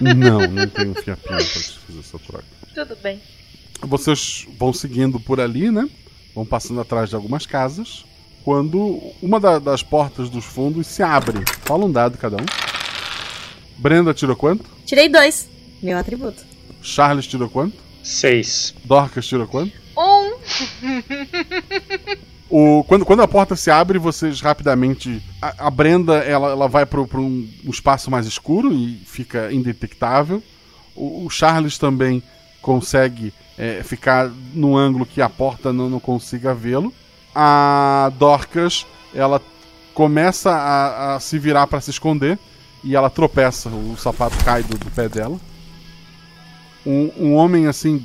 Não, 0.00 0.40
não 0.48 0.66
tem 0.68 0.88
um 0.90 0.94
fiapinho 0.94 1.18
pra 1.18 1.38
te 1.38 1.78
fazer 1.78 1.98
essa 1.98 2.18
troca. 2.18 2.44
Tudo 2.74 2.96
bem. 3.02 3.20
Vocês 3.82 4.46
vão 4.58 4.72
seguindo 4.72 5.18
por 5.20 5.40
ali, 5.40 5.70
né? 5.70 5.88
Vão 6.34 6.46
passando 6.46 6.80
atrás 6.80 7.10
de 7.10 7.16
algumas 7.16 7.44
casas. 7.44 8.04
Quando 8.44 9.12
uma 9.20 9.38
da- 9.38 9.58
das 9.58 9.82
portas 9.82 10.30
dos 10.30 10.44
fundos 10.44 10.86
se 10.86 11.02
abre. 11.02 11.44
Fala 11.64 11.84
um 11.84 11.92
dado 11.92 12.16
cada 12.16 12.36
um. 12.36 12.46
Brenda 13.76 14.14
tirou 14.14 14.36
quanto? 14.36 14.64
Tirei 14.86 15.08
dois. 15.08 15.48
Meu 15.82 15.98
atributo. 15.98 16.42
Charles 16.80 17.26
tirou 17.26 17.50
quanto? 17.50 17.76
Seis. 18.02 18.74
Dorcas 18.84 19.26
tirou 19.26 19.46
quanto? 19.46 19.72
Um. 19.96 20.30
O, 22.50 22.82
quando, 22.82 23.06
quando 23.06 23.22
a 23.22 23.28
porta 23.28 23.54
se 23.54 23.70
abre, 23.70 23.96
vocês 23.96 24.40
rapidamente. 24.40 25.22
A, 25.40 25.68
a 25.68 25.70
Brenda 25.70 26.16
ela, 26.16 26.50
ela 26.50 26.66
vai 26.66 26.84
para 26.84 27.00
um, 27.00 27.48
um 27.64 27.70
espaço 27.70 28.10
mais 28.10 28.26
escuro 28.26 28.72
e 28.72 29.00
fica 29.06 29.52
indetectável. 29.52 30.42
O, 30.96 31.26
o 31.26 31.30
Charles 31.30 31.78
também 31.78 32.20
consegue 32.60 33.32
é, 33.56 33.84
ficar 33.84 34.28
num 34.52 34.76
ângulo 34.76 35.06
que 35.06 35.22
a 35.22 35.28
porta 35.28 35.72
não, 35.72 35.88
não 35.88 36.00
consiga 36.00 36.52
vê-lo. 36.52 36.92
A 37.32 38.10
Dorcas 38.18 38.84
ela 39.14 39.40
começa 39.94 40.50
a, 40.50 41.14
a 41.14 41.20
se 41.20 41.38
virar 41.38 41.68
para 41.68 41.80
se 41.80 41.90
esconder 41.90 42.36
e 42.82 42.96
ela 42.96 43.08
tropeça. 43.08 43.68
O 43.68 43.96
sapato 43.96 44.36
cai 44.44 44.64
do, 44.64 44.76
do 44.76 44.90
pé 44.90 45.08
dela. 45.08 45.38
Um, 46.86 47.10
um 47.18 47.34
homem 47.34 47.66
assim, 47.66 48.04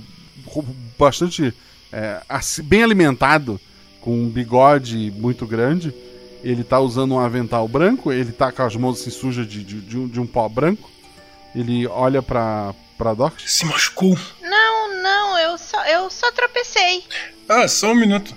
bastante 0.97 1.53
é, 1.91 2.21
assim, 2.27 2.61
bem 2.63 2.83
alimentado 2.83 3.59
com 4.01 4.11
um 4.17 4.29
bigode 4.29 5.11
muito 5.17 5.45
grande. 5.45 5.93
Ele 6.43 6.63
tá 6.63 6.79
usando 6.79 7.15
um 7.15 7.19
avental 7.19 7.67
branco, 7.67 8.11
ele 8.11 8.31
tá 8.31 8.51
com 8.51 8.61
as 8.61 8.75
mãos 8.75 9.01
assim 9.01 9.09
sujas 9.09 9.47
de, 9.47 9.63
de, 9.63 9.81
de 9.81 9.97
um, 9.97 10.07
de 10.07 10.19
um 10.19 10.27
pó 10.27 10.47
branco. 10.47 10.89
Ele 11.55 11.87
olha 11.87 12.21
pra, 12.21 12.73
pra 12.97 13.13
Doc. 13.13 13.39
Se 13.39 13.65
machucou. 13.65 14.17
Não, 14.41 15.01
não, 15.01 15.39
eu 15.39 15.57
só, 15.57 15.83
eu 15.85 16.09
só 16.09 16.31
tropecei. 16.33 17.03
Ah, 17.49 17.67
só 17.67 17.91
um 17.91 17.95
minuto. 17.95 18.35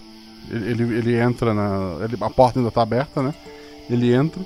Ele, 0.50 0.70
ele, 0.70 0.98
ele 0.98 1.16
entra 1.16 1.52
na. 1.52 1.96
ele- 2.04 2.16
a 2.20 2.30
porta 2.30 2.58
ainda 2.58 2.70
tá 2.70 2.80
aberta, 2.80 3.22
né? 3.22 3.34
Ele 3.90 4.12
entra, 4.14 4.40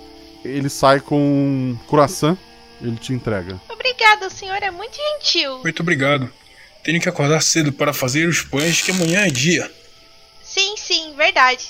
ele 0.44 0.68
sai 0.68 0.98
com 1.00 1.16
um 1.20 1.78
croissant, 1.88 2.36
ele 2.82 2.96
te 2.96 3.12
entrega. 3.12 3.60
Obrigada, 3.68 4.26
o 4.26 4.30
senhor 4.30 4.62
é 4.62 4.70
muito 4.70 4.96
gentil. 4.96 5.60
Muito 5.62 5.80
obrigado. 5.80 6.30
Tenho 6.82 7.00
que 7.00 7.08
acordar 7.08 7.40
cedo 7.40 7.72
para 7.72 7.92
fazer 7.92 8.28
os 8.28 8.42
pães, 8.42 8.82
que 8.82 8.90
amanhã 8.90 9.20
é 9.20 9.30
dia. 9.30 9.70
Sim, 10.42 10.76
sim, 10.76 11.14
verdade. 11.16 11.68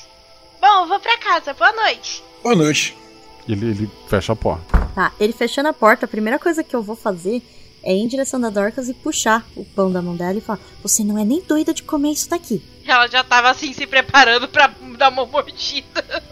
Bom, 0.61 0.83
eu 0.83 0.89
vou 0.89 0.99
pra 1.01 1.19
casa. 1.19 1.53
Boa 1.53 1.73
noite. 1.73 2.23
Boa 2.43 2.57
noite. 2.57 2.97
Ele, 3.49 3.67
ele 3.67 3.91
fecha 4.09 4.33
a 4.33 4.37
porta. 4.37 4.79
Tá, 4.95 5.13
ele 5.21 5.33
fechando 5.33 5.69
a 5.69 5.73
porta, 5.73 6.07
a 6.07 6.09
primeira 6.09 6.39
coisa 6.39 6.65
que 6.65 6.75
eu 6.75 6.83
vou 6.83 6.97
fazer 6.97 7.43
é 7.83 7.93
ir 7.93 8.01
em 8.01 8.09
direção 8.09 8.41
da 8.41 8.49
Dorcas 8.49 8.89
e 8.89 8.95
puxar 8.95 9.45
o 9.57 9.65
pão 9.65 9.91
da 9.93 10.01
mão 10.01 10.17
dela 10.17 10.39
e 10.39 10.41
falar: 10.41 10.61
Você 10.83 11.03
não 11.03 11.19
é 11.19 11.25
nem 11.25 11.43
doida 11.43 11.75
de 11.75 11.83
comer 11.83 12.13
isso 12.13 12.31
daqui. 12.31 12.63
Ela 12.87 13.07
já 13.09 13.23
tava 13.25 13.51
assim 13.51 13.73
se 13.73 13.87
preparando 13.87 14.49
pra 14.49 14.73
dar 14.97 15.11
uma 15.11 15.27
mordida. 15.27 16.23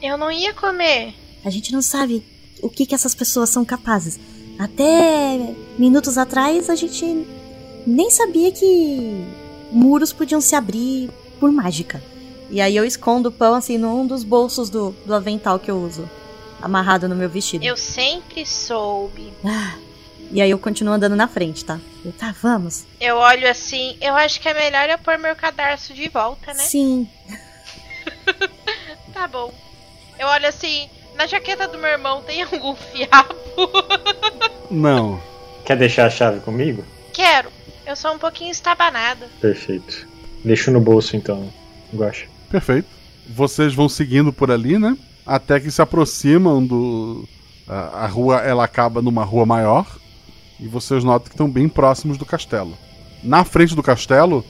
Eu 0.00 0.16
não 0.16 0.30
ia 0.30 0.52
comer. 0.52 1.14
A 1.44 1.50
gente 1.50 1.72
não 1.72 1.82
sabe 1.82 2.24
o 2.62 2.68
que, 2.68 2.86
que 2.86 2.94
essas 2.94 3.14
pessoas 3.14 3.50
são 3.50 3.64
capazes. 3.64 4.18
Até 4.58 5.54
minutos 5.78 6.16
atrás 6.16 6.70
a 6.70 6.74
gente 6.74 7.26
nem 7.86 8.10
sabia 8.10 8.52
que 8.52 9.24
muros 9.70 10.12
podiam 10.12 10.40
se 10.40 10.54
abrir 10.54 11.10
por 11.40 11.50
mágica. 11.50 12.02
E 12.50 12.60
aí 12.60 12.76
eu 12.76 12.84
escondo 12.84 13.28
o 13.28 13.32
pão 13.32 13.54
assim 13.54 13.78
num 13.78 14.06
dos 14.06 14.22
bolsos 14.22 14.70
do, 14.70 14.90
do 15.04 15.14
avental 15.14 15.58
que 15.58 15.70
eu 15.70 15.76
uso, 15.76 16.08
amarrado 16.62 17.08
no 17.08 17.16
meu 17.16 17.28
vestido. 17.28 17.64
Eu 17.64 17.76
sempre 17.76 18.46
soube. 18.46 19.32
Ah, 19.44 19.76
e 20.30 20.40
aí 20.40 20.50
eu 20.50 20.58
continuo 20.58 20.94
andando 20.94 21.16
na 21.16 21.26
frente, 21.26 21.64
tá? 21.64 21.80
Eu, 22.04 22.12
tá, 22.12 22.34
vamos. 22.40 22.84
Eu 23.00 23.16
olho 23.16 23.48
assim, 23.50 23.96
eu 24.00 24.14
acho 24.14 24.40
que 24.40 24.48
é 24.48 24.54
melhor 24.54 24.88
eu 24.88 24.98
pôr 24.98 25.18
meu 25.18 25.34
cadarço 25.34 25.92
de 25.94 26.08
volta, 26.08 26.52
né? 26.54 26.62
Sim. 26.62 27.08
Tá 29.14 29.28
bom. 29.28 29.54
Eu 30.18 30.26
olho 30.26 30.48
assim, 30.48 30.90
na 31.16 31.26
jaqueta 31.26 31.66
do 31.68 31.78
meu 31.78 31.90
irmão 31.90 32.22
tem 32.22 32.42
algum 32.44 32.74
fiapo? 32.74 33.34
Não. 34.70 35.20
Quer 35.64 35.76
deixar 35.76 36.06
a 36.06 36.10
chave 36.10 36.40
comigo? 36.40 36.84
Quero. 37.12 37.48
Eu 37.86 37.96
sou 37.96 38.12
um 38.12 38.18
pouquinho 38.18 38.50
estabanada. 38.50 39.28
Perfeito. 39.40 40.06
Deixo 40.44 40.70
no 40.70 40.80
bolso 40.80 41.16
então, 41.16 41.48
Guacha. 41.94 42.26
Perfeito. 42.50 42.88
Vocês 43.28 43.74
vão 43.74 43.88
seguindo 43.88 44.32
por 44.32 44.50
ali, 44.50 44.78
né? 44.78 44.96
Até 45.24 45.58
que 45.60 45.70
se 45.70 45.80
aproximam 45.80 46.64
do. 46.64 47.26
A, 47.66 48.04
a 48.04 48.06
rua 48.06 48.38
ela 48.40 48.64
acaba 48.64 49.00
numa 49.00 49.24
rua 49.24 49.46
maior. 49.46 49.86
E 50.60 50.68
vocês 50.68 51.02
notam 51.02 51.24
que 51.28 51.34
estão 51.34 51.48
bem 51.50 51.68
próximos 51.68 52.16
do 52.16 52.24
castelo. 52.26 52.76
Na 53.22 53.44
frente 53.44 53.74
do 53.74 53.82
castelo 53.82 54.44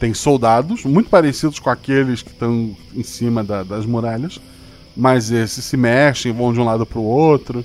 tem 0.00 0.12
soldados, 0.12 0.84
muito 0.84 1.08
parecidos 1.08 1.58
com 1.58 1.70
aqueles 1.70 2.22
que 2.22 2.30
estão 2.30 2.74
em 2.94 3.02
cima 3.02 3.44
da- 3.44 3.62
das 3.62 3.86
muralhas. 3.86 4.40
Mas 4.96 5.30
esses 5.30 5.64
se 5.64 5.76
mexem, 5.76 6.32
vão 6.32 6.52
de 6.52 6.60
um 6.60 6.64
lado 6.64 6.84
para 6.86 6.98
o 6.98 7.04
outro. 7.04 7.64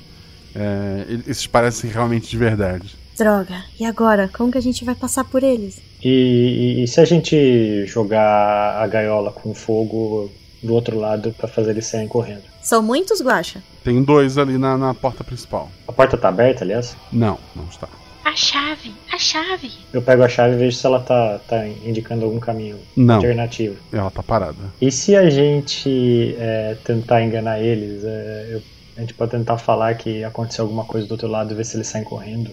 É, 0.55 1.05
esses 1.27 1.45
parecem 1.47 1.89
realmente 1.89 2.29
de 2.29 2.37
verdade. 2.37 2.95
Droga. 3.17 3.63
E 3.79 3.85
agora? 3.85 4.29
Como 4.35 4.51
que 4.51 4.57
a 4.57 4.61
gente 4.61 4.83
vai 4.85 4.95
passar 4.95 5.23
por 5.25 5.43
eles? 5.43 5.81
E, 6.03 6.77
e- 6.79 6.83
e 6.83 6.87
se 6.87 6.99
a 7.01 7.05
gente 7.05 7.85
jogar 7.85 8.81
a 8.81 8.87
gaiola 8.87 9.31
com 9.31 9.53
fogo 9.53 10.31
do 10.63 10.73
outro 10.73 10.97
lado 10.97 11.33
pra 11.37 11.47
fazer 11.47 11.71
eles 11.71 11.85
saírem 11.85 12.07
correndo? 12.07 12.43
São 12.61 12.81
muitos, 12.81 13.21
Guacha? 13.21 13.61
Tem 13.83 14.01
dois 14.03 14.37
ali 14.37 14.57
na, 14.57 14.77
na 14.77 14.93
porta 14.93 15.23
principal. 15.23 15.69
A 15.87 15.91
porta 15.91 16.17
tá 16.17 16.29
aberta, 16.29 16.63
aliás? 16.63 16.95
Não, 17.11 17.37
não 17.55 17.65
está. 17.65 17.87
A 18.29 18.35
chave, 18.35 18.93
a 19.11 19.17
chave. 19.17 19.71
Eu 19.91 20.03
pego 20.03 20.21
a 20.21 20.29
chave 20.29 20.53
e 20.53 20.57
vejo 20.59 20.77
se 20.77 20.85
ela 20.85 20.99
tá, 20.99 21.39
tá 21.47 21.67
indicando 21.67 22.25
algum 22.25 22.39
caminho 22.39 22.77
Não. 22.95 23.15
alternativo. 23.15 23.77
Ela 23.91 24.11
tá 24.11 24.21
parada. 24.21 24.71
E 24.79 24.91
se 24.91 25.15
a 25.15 25.27
gente 25.31 26.35
é, 26.37 26.77
tentar 26.83 27.23
enganar 27.23 27.59
eles, 27.59 28.03
é, 28.05 28.49
eu- 28.51 28.61
a 28.97 29.01
gente 29.01 29.15
pode 29.15 29.31
tentar 29.31 29.57
falar 29.57 29.95
que 29.95 30.23
aconteceu 30.23 30.63
alguma 30.65 30.85
coisa 30.85 31.07
do 31.07 31.11
outro 31.13 31.27
lado 31.27 31.53
e 31.53 31.57
ver 31.57 31.65
se 31.65 31.75
eles 31.75 31.87
saem 31.87 32.03
correndo? 32.03 32.51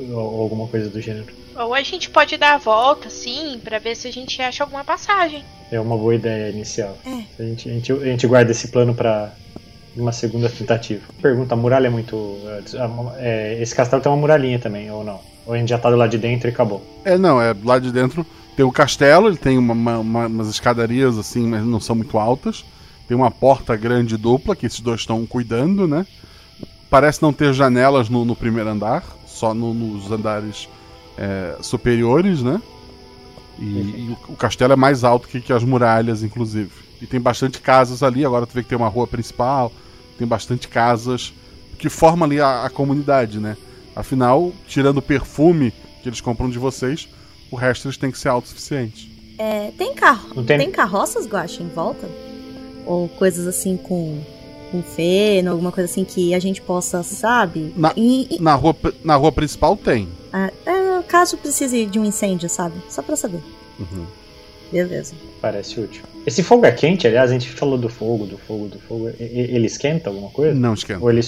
Ou, 0.00 0.16
ou 0.16 0.40
alguma 0.42 0.66
coisa 0.66 0.88
do 0.88 0.98
gênero. 0.98 1.26
Ou 1.54 1.74
a 1.74 1.82
gente 1.82 2.08
pode 2.08 2.38
dar 2.38 2.54
a 2.54 2.58
volta, 2.58 3.10
sim, 3.10 3.60
pra 3.62 3.78
ver 3.78 3.96
se 3.96 4.08
a 4.08 4.12
gente 4.12 4.40
acha 4.40 4.64
alguma 4.64 4.82
passagem. 4.84 5.44
É 5.70 5.78
uma 5.78 5.98
boa 5.98 6.14
ideia 6.14 6.48
inicial. 6.50 6.96
É. 7.04 7.42
A, 7.42 7.46
gente, 7.46 7.68
a, 7.68 7.72
gente, 7.72 7.92
a 7.92 8.04
gente 8.06 8.26
guarda 8.26 8.50
esse 8.50 8.68
plano 8.68 8.94
pra 8.94 9.34
uma 9.96 10.12
segunda 10.12 10.48
tentativa. 10.48 11.02
Pergunta, 11.20 11.54
a 11.54 11.56
muralha 11.56 11.86
é 11.86 11.90
muito. 11.90 12.38
é, 12.46 13.54
é, 13.56 13.62
esse 13.62 13.74
castelo 13.74 14.02
tem 14.02 14.10
uma 14.10 14.18
muralhinha 14.18 14.58
também, 14.58 14.90
ou 14.90 15.02
não? 15.04 15.20
Ou 15.46 15.54
a 15.54 15.58
gente 15.58 15.68
já 15.68 15.78
tá 15.78 15.90
do 15.90 15.96
lado 15.96 16.10
de 16.10 16.18
dentro 16.18 16.48
e 16.48 16.52
acabou? 16.52 16.82
É, 17.04 17.16
não, 17.16 17.40
é 17.40 17.54
lá 17.64 17.78
de 17.78 17.92
dentro 17.92 18.26
tem 18.56 18.64
o 18.64 18.72
castelo, 18.72 19.28
ele 19.28 19.36
tem 19.36 19.58
uma, 19.58 19.74
uma- 19.74 19.98
uma- 19.98 20.26
umas 20.26 20.48
escadarias 20.48 21.18
assim, 21.18 21.46
mas 21.46 21.62
não 21.62 21.78
são 21.78 21.94
muito 21.94 22.16
altas. 22.18 22.64
Tem 23.06 23.14
uma 23.16 23.30
porta 23.30 23.76
grande 23.76 24.16
dupla 24.16 24.56
que 24.56 24.64
esses 24.64 24.80
dois 24.80 25.00
estão 25.00 25.24
cuidando, 25.26 25.86
né? 25.86 26.06
Parece 26.88 27.22
não 27.22 27.32
ter 27.32 27.52
janelas 27.52 28.08
no, 28.08 28.24
no 28.24 28.34
primeiro 28.34 28.70
andar, 28.70 29.04
só 29.26 29.52
no- 29.52 29.74
nos 29.74 30.10
andares 30.10 30.68
é, 31.18 31.56
superiores, 31.60 32.42
né? 32.42 32.60
E, 33.58 33.64
e 33.64 34.16
o, 34.28 34.32
o 34.32 34.36
castelo 34.36 34.72
é 34.72 34.76
mais 34.76 35.04
alto 35.04 35.28
que, 35.28 35.40
que 35.40 35.52
as 35.52 35.62
muralhas, 35.62 36.22
inclusive. 36.22 36.70
E 37.00 37.06
tem 37.06 37.20
bastante 37.20 37.60
casas 37.60 38.02
ali, 38.02 38.24
agora 38.24 38.46
tu 38.46 38.54
vê 38.54 38.62
que 38.62 38.68
tem 38.70 38.78
uma 38.78 38.88
rua 38.88 39.06
principal, 39.06 39.70
tem 40.18 40.26
bastante 40.26 40.68
casas 40.68 41.32
que 41.78 41.88
formam 41.88 42.24
ali 42.26 42.40
a, 42.40 42.64
a 42.64 42.70
comunidade, 42.70 43.38
né? 43.38 43.56
Afinal, 43.94 44.52
tirando 44.66 44.98
o 44.98 45.02
perfume 45.02 45.72
que 46.02 46.08
eles 46.08 46.20
compram 46.20 46.48
de 46.50 46.58
vocês, 46.58 47.08
o 47.50 47.56
resto 47.56 47.86
eles 47.88 47.96
têm 47.96 48.10
que 48.10 48.18
ser 48.18 48.28
autossuficientes. 48.28 49.08
É, 49.38 49.70
tem 49.76 49.94
carro. 49.94 50.42
Tem- 50.44 50.58
Tem 50.58 50.70
carroças, 50.70 51.26
Guaxa, 51.26 51.62
em 51.62 51.68
volta? 51.68 52.08
Ou 52.86 53.08
coisas 53.08 53.46
assim 53.46 53.76
com, 53.76 54.20
com 54.70 54.82
feno, 54.82 55.50
alguma 55.50 55.70
coisa 55.72 55.90
assim 55.90 56.04
que 56.04 56.34
a 56.34 56.38
gente 56.38 56.62
possa, 56.62 57.02
sabe? 57.02 57.72
Na, 57.76 57.92
E- 57.96 58.36
e- 58.36 58.40
na, 58.40 58.54
rua, 58.54 58.74
na 59.04 59.16
rua 59.16 59.32
principal 59.32 59.76
tem. 59.76 60.08
ah, 60.32 60.50
é, 60.64 61.02
caso 61.02 61.36
precise 61.36 61.84
de 61.86 61.98
um 61.98 62.04
incêndio, 62.04 62.48
sabe? 62.48 62.74
Só 62.88 63.02
pra 63.02 63.16
saber. 63.16 63.40
Uhum. 63.78 64.06
Beleza. 64.72 65.14
Parece 65.40 65.80
útil. 65.80 66.02
Esse 66.26 66.42
fogo 66.42 66.66
é 66.66 66.72
quente, 66.72 67.06
aliás, 67.06 67.30
a 67.30 67.32
gente 67.32 67.48
falou 67.50 67.78
do 67.78 67.88
fogo, 67.88 68.26
do 68.26 68.36
fogo, 68.36 68.68
do 68.68 68.78
fogo. 68.80 69.10
Ele 69.18 69.66
esquenta 69.66 70.10
alguma 70.10 70.30
coisa? 70.30 70.54
Não 70.58 70.74
esquenta. 70.74 71.00
Ou 71.02 71.10
ele. 71.10 71.20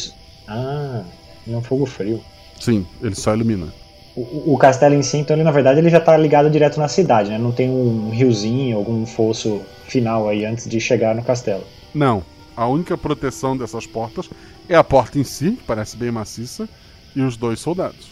Ah, 0.46 1.02
ele 1.46 1.54
é 1.54 1.58
um 1.58 1.62
fogo 1.62 1.86
frio. 1.86 2.20
Sim, 2.58 2.84
ele 3.00 3.14
só 3.14 3.34
ilumina. 3.34 3.72
O, 4.16 4.20
o- 4.22 4.54
o 4.54 4.58
castelo 4.58 4.94
em 4.96 5.02
si, 5.02 5.18
então, 5.18 5.36
ele 5.36 5.44
na 5.44 5.52
verdade 5.52 5.78
ele 5.78 5.88
já 5.90 6.00
tá 6.00 6.16
ligado 6.16 6.50
direto 6.50 6.80
na 6.80 6.88
cidade, 6.88 7.30
né? 7.30 7.38
Não 7.38 7.52
tem 7.52 7.70
um 7.70 8.10
riozinho, 8.10 8.76
algum 8.76 9.06
fosso 9.06 9.60
final 9.86 10.28
aí 10.28 10.44
antes 10.44 10.66
de 10.68 10.80
chegar 10.80 11.14
no 11.14 11.22
castelo. 11.22 11.62
Não. 11.94 12.24
A 12.56 12.66
única 12.66 12.98
proteção 12.98 13.56
dessas 13.56 13.86
portas 13.86 14.28
é 14.68 14.74
a 14.74 14.82
porta 14.82 15.16
em 15.18 15.22
si, 15.24 15.52
que 15.52 15.62
parece 15.64 15.96
bem 15.96 16.10
maciça, 16.10 16.68
e 17.14 17.20
os 17.22 17.36
dois 17.36 17.60
soldados. 17.60 18.08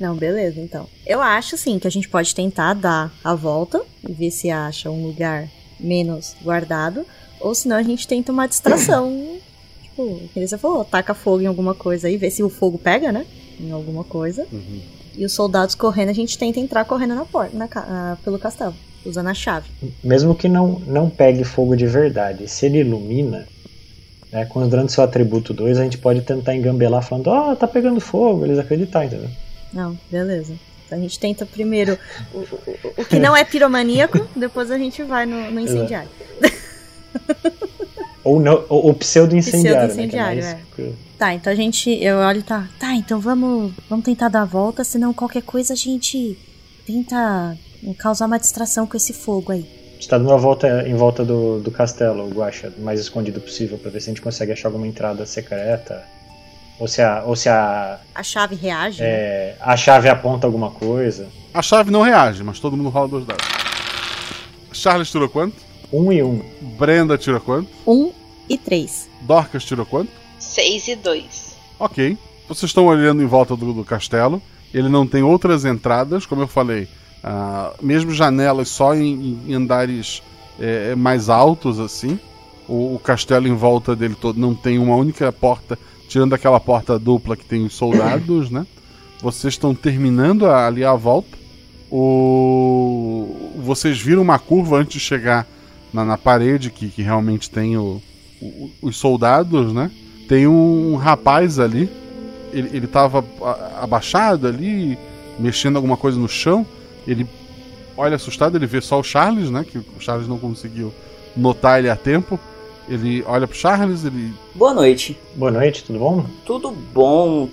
Não, 0.00 0.14
beleza, 0.14 0.60
então. 0.60 0.86
Eu 1.06 1.20
acho, 1.20 1.56
sim, 1.56 1.78
que 1.78 1.86
a 1.86 1.90
gente 1.90 2.08
pode 2.08 2.34
tentar 2.34 2.74
dar 2.74 3.12
a 3.22 3.34
volta 3.34 3.82
e 4.08 4.12
ver 4.12 4.30
se 4.30 4.50
acha 4.50 4.90
um 4.90 5.04
lugar 5.04 5.48
menos 5.78 6.36
guardado. 6.42 7.04
Ou 7.40 7.54
senão 7.54 7.76
a 7.76 7.82
gente 7.82 8.06
tenta 8.06 8.30
uma 8.32 8.46
distração. 8.46 9.38
tipo, 9.82 10.20
que 10.32 10.46
você 10.46 10.56
falou, 10.56 10.84
taca 10.84 11.14
fogo 11.14 11.42
em 11.42 11.46
alguma 11.46 11.74
coisa 11.74 12.06
aí, 12.06 12.16
vê 12.16 12.30
se 12.30 12.42
o 12.42 12.48
fogo 12.48 12.78
pega, 12.78 13.10
né? 13.10 13.26
Em 13.60 13.72
alguma 13.72 14.04
coisa. 14.04 14.46
E 15.16 15.24
os 15.24 15.32
soldados 15.32 15.74
correndo, 15.74 16.10
a 16.10 16.14
gente 16.14 16.38
tenta 16.38 16.60
entrar 16.60 16.84
correndo 16.84 17.14
na 17.14 17.24
porta, 17.24 17.56
na 17.56 17.68
ah, 17.74 18.16
pelo 18.24 18.38
castelo, 18.38 18.74
usando 19.04 19.26
a 19.26 19.34
chave. 19.34 19.68
Mesmo 20.02 20.32
que 20.32 20.48
não, 20.48 20.80
não 20.86 21.10
pegue 21.10 21.42
fogo 21.42 21.76
de 21.76 21.86
verdade, 21.86 22.46
se 22.46 22.66
ele 22.66 22.78
ilumina, 22.78 23.48
né, 24.30 24.44
considerando 24.44 24.90
seu 24.90 25.02
atributo 25.02 25.52
2, 25.52 25.78
a 25.78 25.82
gente 25.82 25.98
pode 25.98 26.20
tentar 26.20 26.54
engambelar 26.54 27.02
falando, 27.02 27.28
ó, 27.28 27.56
tá 27.56 27.66
pegando 27.66 28.00
fogo, 28.00 28.44
eles 28.44 28.60
acreditar, 28.60 29.06
entendeu? 29.06 29.28
Não, 29.72 29.98
beleza. 30.10 30.54
Então 30.86 30.98
a 30.98 31.00
gente 31.02 31.18
tenta 31.18 31.44
primeiro 31.44 31.98
o, 32.32 32.38
o- 32.38 32.92
o 32.98 33.04
que 33.04 33.18
não 33.18 33.36
é 33.36 33.44
piromaníaco, 33.44 34.26
depois 34.34 34.70
a 34.70 34.78
gente 34.78 35.02
vai 35.02 35.26
no, 35.26 35.50
no 35.50 35.60
incendiário. 35.60 36.08
Ou, 38.24 38.40
não, 38.40 38.64
ou, 38.68 38.86
ou 38.86 38.94
pseudo-incendiário, 38.94 39.88
Pseudo-incendiário, 39.88 40.42
né? 40.42 40.60
que 40.74 40.82
é 40.82 40.84
mais- 40.86 40.96
Tá, 41.18 41.34
então 41.34 41.52
a 41.52 41.56
gente. 41.56 41.90
Eu 42.02 42.18
olho 42.18 42.38
e 42.40 42.42
tá. 42.42 42.68
Tá, 42.78 42.94
então 42.94 43.18
vamos, 43.18 43.72
vamos 43.88 44.04
tentar 44.04 44.28
dar 44.28 44.42
a 44.42 44.44
volta, 44.44 44.84
senão 44.84 45.12
qualquer 45.12 45.42
coisa 45.42 45.72
a 45.72 45.76
gente 45.76 46.38
tenta 46.86 47.56
causar 47.98 48.26
uma 48.26 48.38
distração 48.38 48.86
com 48.86 48.96
esse 48.96 49.12
fogo 49.12 49.50
aí. 49.52 49.66
A 49.90 49.94
gente 49.94 50.08
tá 50.08 50.16
dando 50.16 50.28
uma 50.30 50.38
volta 50.38 50.86
em 50.86 50.94
volta 50.94 51.24
do, 51.24 51.58
do 51.58 51.70
castelo, 51.72 52.24
o 52.24 52.30
Guaxa, 52.30 52.72
o 52.78 52.80
mais 52.82 53.00
escondido 53.00 53.40
possível, 53.40 53.76
pra 53.78 53.90
ver 53.90 54.00
se 54.00 54.10
a 54.10 54.12
gente 54.12 54.22
consegue 54.22 54.52
achar 54.52 54.68
alguma 54.68 54.86
entrada 54.86 55.26
secreta. 55.26 56.04
Ou 56.78 56.86
se 56.86 57.02
a, 57.02 57.22
ou 57.24 57.34
se 57.34 57.48
a, 57.48 57.98
A 58.14 58.22
chave 58.22 58.54
reage. 58.54 59.00
né? 59.02 59.08
é, 59.08 59.56
a 59.60 59.76
chave 59.76 60.08
aponta 60.08 60.46
alguma 60.46 60.70
coisa. 60.70 61.28
A 61.52 61.60
chave 61.62 61.90
não 61.90 62.02
reage, 62.02 62.42
mas 62.44 62.60
todo 62.60 62.76
mundo 62.76 62.88
rola 62.88 63.08
dois 63.08 63.24
dados. 63.26 63.44
Charles 64.72 65.10
tirou 65.10 65.28
quanto? 65.28 65.56
Um 65.92 66.12
e 66.12 66.22
um. 66.22 66.42
Brenda 66.78 67.16
tirou 67.18 67.40
quanto? 67.40 67.68
Um 67.86 68.12
e 68.48 68.56
três. 68.56 69.08
Dorcas 69.22 69.64
tirou 69.64 69.84
quanto? 69.84 70.10
6 70.38 70.88
e 70.88 70.96
2. 70.96 71.56
Ok. 71.80 72.16
Vocês 72.48 72.70
estão 72.70 72.86
olhando 72.86 73.22
em 73.22 73.26
volta 73.26 73.56
do, 73.56 73.72
do 73.72 73.84
castelo. 73.84 74.40
Ele 74.72 74.88
não 74.88 75.06
tem 75.06 75.22
outras 75.22 75.64
entradas, 75.64 76.24
como 76.26 76.42
eu 76.42 76.46
falei. 76.46 76.86
ah, 77.24 77.72
mesmo 77.82 78.12
janelas 78.12 78.68
só 78.68 78.94
em, 78.94 79.42
em 79.46 79.54
andares 79.54 80.22
é, 80.60 80.94
mais 80.94 81.28
altos, 81.28 81.80
assim. 81.80 82.18
O, 82.68 82.94
o 82.94 83.00
castelo 83.02 83.48
em 83.48 83.54
volta 83.54 83.96
dele 83.96 84.14
todo 84.14 84.38
não 84.38 84.54
tem 84.54 84.78
uma 84.78 84.94
única 84.94 85.32
porta, 85.32 85.78
tirando 86.08 86.34
aquela 86.34 86.58
porta 86.58 86.98
dupla 86.98 87.36
que 87.36 87.44
tem 87.44 87.64
os 87.64 87.74
soldados, 87.74 88.50
né? 88.50 88.66
Vocês 89.20 89.54
estão 89.54 89.74
terminando 89.74 90.46
a- 90.46 90.66
ali 90.66 90.84
a 90.84 90.94
volta. 90.94 91.36
O... 91.90 93.52
Vocês 93.64 94.00
viram 94.00 94.22
uma 94.22 94.38
curva 94.38 94.78
antes 94.78 94.94
de 94.94 95.00
chegar 95.00 95.46
na, 95.92 96.04
na 96.04 96.18
parede 96.18 96.70
que, 96.70 96.88
que 96.88 97.02
realmente 97.02 97.50
tem 97.50 97.76
o- 97.76 98.00
o- 98.40 98.70
os 98.82 98.96
soldados, 98.96 99.72
né? 99.72 99.90
Tem 100.28 100.46
um 100.46 100.96
rapaz 100.96 101.58
ali. 101.58 101.88
Ele, 102.52 102.70
ele 102.72 102.86
tava 102.86 103.24
abaixado 103.80 104.46
ali, 104.46 104.98
mexendo 105.38 105.76
alguma 105.76 105.96
coisa 105.96 106.18
no 106.18 106.28
chão. 106.28 106.66
Ele 107.06 107.26
olha 107.96 108.16
assustado, 108.16 108.56
ele 108.56 108.66
vê 108.66 108.80
só 108.80 108.98
o 109.00 109.04
Charles, 109.04 109.50
né? 109.50 109.64
Que 109.64 109.78
o 109.78 109.84
Charles 110.00 110.28
não 110.28 110.38
conseguiu 110.38 110.92
notar 111.36 111.78
ele 111.78 111.90
a 111.90 111.96
tempo. 111.96 112.38
Ele 112.88 113.22
olha 113.26 113.46
pro 113.46 113.56
Charles, 113.56 114.04
ele. 114.04 114.32
Boa 114.54 114.72
noite. 114.72 115.18
Boa 115.34 115.50
noite, 115.50 115.84
tudo 115.84 115.98
bom? 115.98 116.24
Tudo 116.46 116.70
bom, 116.70 117.48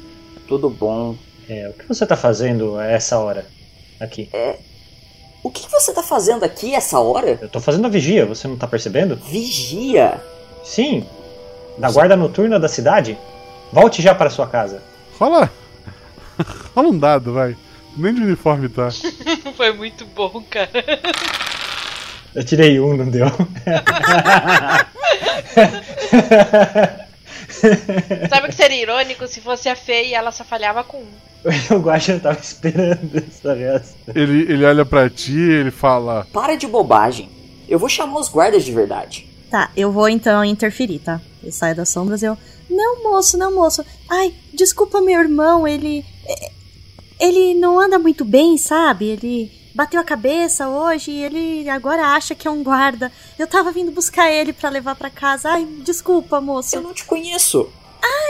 tudo 0.47 0.69
bom. 0.69 1.15
É, 1.49 1.69
o 1.69 1.73
que 1.73 1.87
você 1.87 2.05
tá 2.05 2.15
fazendo 2.15 2.77
a 2.77 2.85
essa 2.85 3.19
hora 3.19 3.45
aqui? 3.99 4.29
É. 4.31 4.57
O 5.43 5.51
que 5.51 5.69
você 5.69 5.93
tá 5.93 6.01
fazendo 6.01 6.43
aqui 6.43 6.73
essa 6.73 6.99
hora? 6.99 7.37
Eu 7.41 7.49
tô 7.49 7.59
fazendo 7.59 7.85
a 7.85 7.89
vigia, 7.89 8.25
você 8.25 8.47
não 8.47 8.55
tá 8.55 8.65
percebendo? 8.65 9.15
Vigia? 9.17 10.19
Sim. 10.63 11.05
Da 11.77 11.91
guarda 11.91 12.15
noturna 12.15 12.59
da 12.59 12.67
cidade? 12.67 13.17
Volte 13.71 14.01
já 14.01 14.15
para 14.15 14.29
sua 14.29 14.47
casa. 14.47 14.81
Rola. 15.19 15.51
Rola 16.73 16.87
um 16.89 16.97
dado, 16.97 17.33
vai. 17.33 17.55
Nem 17.95 18.13
de 18.13 18.21
uniforme 18.21 18.69
tá. 18.69 18.89
Foi 19.55 19.73
muito 19.73 20.05
bom, 20.07 20.41
cara. 20.49 20.71
Eu 22.35 22.43
tirei 22.43 22.79
um, 22.79 22.97
não 22.97 23.09
deu. 23.09 23.27
Sabe 28.29 28.47
o 28.47 28.49
que 28.49 28.55
seria 28.55 28.81
irônico 28.81 29.25
se 29.27 29.39
fosse 29.39 29.69
a 29.69 29.75
Fê 29.75 30.07
e 30.07 30.13
ela 30.13 30.31
só 30.31 30.43
falhava 30.43 30.83
com 30.83 30.97
um? 30.97 31.07
o 31.73 31.79
Guaxa 31.79 32.19
tava 32.19 32.39
esperando 32.39 33.17
essa 33.17 33.53
reação. 33.53 33.95
Ele, 34.13 34.51
ele 34.51 34.65
olha 34.65 34.83
pra 34.85 35.09
ti 35.09 35.37
ele 35.37 35.71
fala. 35.71 36.27
Para 36.33 36.55
de 36.55 36.67
bobagem. 36.67 37.29
Eu 37.69 37.79
vou 37.79 37.87
chamar 37.87 38.19
os 38.19 38.27
guardas 38.27 38.65
de 38.65 38.71
verdade. 38.71 39.29
Tá, 39.49 39.71
eu 39.77 39.91
vou 39.91 40.09
então 40.09 40.43
interferir, 40.43 40.99
tá? 40.99 41.21
Eu 41.43 41.51
saio 41.51 41.75
das 41.75 41.89
sombras 41.89 42.21
e 42.21 42.25
eu. 42.25 42.37
Não, 42.69 43.03
moço, 43.03 43.37
não, 43.37 43.53
moço. 43.53 43.85
Ai, 44.09 44.33
desculpa 44.53 44.99
meu 44.99 45.19
irmão, 45.19 45.67
ele. 45.67 46.03
Ele 47.19 47.53
não 47.53 47.79
anda 47.79 47.97
muito 47.97 48.25
bem, 48.25 48.57
sabe? 48.57 49.05
Ele 49.05 49.64
bateu 49.75 49.99
a 49.99 50.03
cabeça 50.03 50.67
hoje 50.67 51.11
e 51.11 51.23
ele 51.23 51.69
agora 51.69 52.15
acha 52.15 52.33
que 52.33 52.47
é 52.47 52.51
um 52.51 52.63
guarda. 52.63 53.11
Eu 53.37 53.45
tava 53.45 53.71
vindo 53.71 53.91
buscar 53.91 54.31
ele 54.31 54.53
pra 54.53 54.69
levar 54.69 54.95
pra 54.95 55.09
casa. 55.09 55.49
Ai, 55.49 55.65
desculpa, 55.83 56.41
moço. 56.41 56.75
Eu 56.75 56.81
não 56.81 56.93
te 56.93 57.03
conheço. 57.03 57.69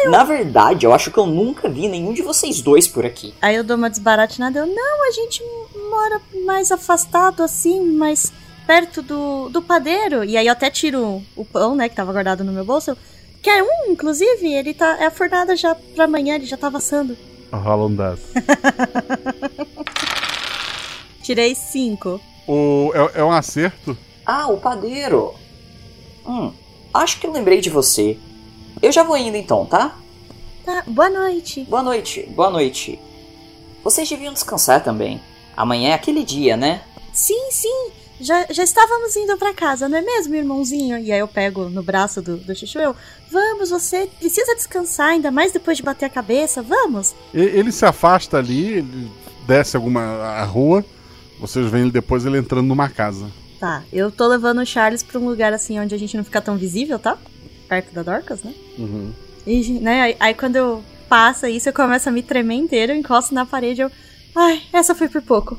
Na 0.10 0.24
verdade, 0.24 0.86
eu 0.86 0.94
acho 0.94 1.12
que 1.12 1.18
eu 1.18 1.26
nunca 1.26 1.68
vi 1.68 1.88
nenhum 1.88 2.14
de 2.14 2.22
vocês 2.22 2.62
dois 2.62 2.88
por 2.88 3.06
aqui. 3.06 3.34
Aí 3.42 3.56
eu 3.56 3.64
dou 3.64 3.76
uma 3.76 3.90
desbaratinada. 3.90 4.60
Eu, 4.60 4.68
não, 4.68 5.08
a 5.08 5.12
gente 5.12 5.44
mora 5.90 6.22
mais 6.46 6.72
afastado 6.72 7.42
assim, 7.42 7.82
mais 7.82 8.32
perto 8.68 9.02
do, 9.02 9.50
do 9.50 9.62
padeiro. 9.62 10.24
E 10.24 10.38
aí 10.38 10.48
eu 10.48 10.54
até 10.54 10.70
tiro 10.70 11.24
o 11.36 11.44
pão, 11.44 11.76
né, 11.76 11.90
que 11.90 11.96
tava 11.96 12.12
guardado 12.12 12.44
no 12.44 12.52
meu 12.52 12.64
bolso. 12.64 12.92
Eu, 12.92 12.98
Quer 13.46 13.62
um, 13.62 13.92
inclusive? 13.92 14.52
Ele 14.52 14.74
tá. 14.74 14.98
É 15.00 15.06
a 15.06 15.12
fornada 15.12 15.56
já 15.56 15.76
pra 15.76 16.06
amanhã, 16.06 16.34
ele 16.34 16.48
já 16.48 16.58
tá 16.58 16.68
assando. 16.68 17.16
Rola 17.52 17.86
um 17.86 17.96
dado. 17.96 18.20
Tirei 21.26 21.56
cinco. 21.56 22.22
O, 22.48 22.92
é, 22.94 23.20
é 23.20 23.24
um 23.24 23.32
acerto. 23.32 23.98
Ah, 24.24 24.46
o 24.48 24.58
padeiro. 24.58 25.34
Hum, 26.24 26.54
acho 26.94 27.20
que 27.20 27.26
eu 27.26 27.32
lembrei 27.32 27.60
de 27.62 27.70
você. 27.72 28.20
Eu 28.80 28.92
já 28.92 29.02
vou 29.02 29.18
indo 29.18 29.36
então, 29.36 29.66
tá? 29.66 29.98
Tá, 30.64 30.84
boa 30.86 31.10
noite. 31.10 31.64
Boa 31.64 31.82
noite, 31.82 32.30
boa 32.36 32.52
noite. 32.52 33.00
Vocês 33.84 34.08
deviam 34.08 34.34
descansar 34.34 34.84
também. 34.84 35.20
Amanhã 35.58 35.90
é 35.90 35.94
aquele 35.94 36.24
dia, 36.24 36.56
né? 36.56 36.84
Sim, 37.12 37.50
sim. 37.50 37.90
Já, 38.22 38.46
já 38.52 38.64
estávamos 38.64 39.16
indo 39.16 39.36
pra 39.36 39.52
casa, 39.52 39.90
não 39.90 39.98
é 39.98 40.02
mesmo, 40.02 40.36
irmãozinho? 40.36 41.00
E 41.00 41.12
aí 41.12 41.20
eu 41.20 41.28
pego 41.28 41.70
no 41.70 41.82
braço 41.82 42.22
do, 42.22 42.38
do 42.38 42.54
Chuchu 42.54 42.78
eu. 42.78 42.96
Vamos, 43.32 43.72
você 43.72 44.08
precisa 44.20 44.54
descansar, 44.54 45.08
ainda 45.08 45.32
mais 45.32 45.52
depois 45.52 45.76
de 45.76 45.82
bater 45.82 46.06
a 46.06 46.10
cabeça, 46.10 46.62
vamos? 46.62 47.16
Ele 47.34 47.72
se 47.72 47.84
afasta 47.84 48.38
ali, 48.38 48.74
ele 48.74 49.12
desce 49.48 49.76
alguma 49.76 50.02
a 50.02 50.44
rua. 50.44 50.86
Vocês 51.40 51.70
veem 51.70 51.84
ele 51.84 51.92
depois 51.92 52.26
ele 52.26 52.38
entrando 52.38 52.68
numa 52.68 52.90
casa. 52.90 53.30
Tá, 53.60 53.84
eu 53.92 54.12
tô 54.12 54.28
levando 54.28 54.60
o 54.60 54.66
Charles 54.66 55.04
pra 55.04 55.20
um 55.20 55.26
lugar 55.26 55.54
assim 55.54 55.80
onde 55.80 55.96
a 55.96 55.98
gente 55.98 56.16
não 56.16 56.24
fica 56.24 56.42
tão 56.42 56.58
visível, 56.58 57.00
tá? 57.00 57.18
Perto 57.68 57.94
da 57.94 58.04
Dorcas, 58.04 58.44
né? 58.44 58.54
Uhum. 58.78 59.12
E, 59.46 59.80
né, 59.80 60.02
aí, 60.02 60.18
aí 60.20 60.34
quando 60.34 60.56
eu 60.56 60.84
passa 61.08 61.50
isso, 61.50 61.70
eu 61.70 61.74
começo 61.74 62.10
a 62.10 62.12
me 62.12 62.22
tremer 62.22 62.56
inteiro, 62.56 62.92
eu 62.92 62.98
encosto 62.98 63.34
na 63.34 63.46
parede, 63.46 63.82
eu. 63.82 63.92
Ai, 64.36 64.62
essa 64.74 64.94
foi 64.94 65.08
por 65.08 65.22
pouco. 65.22 65.58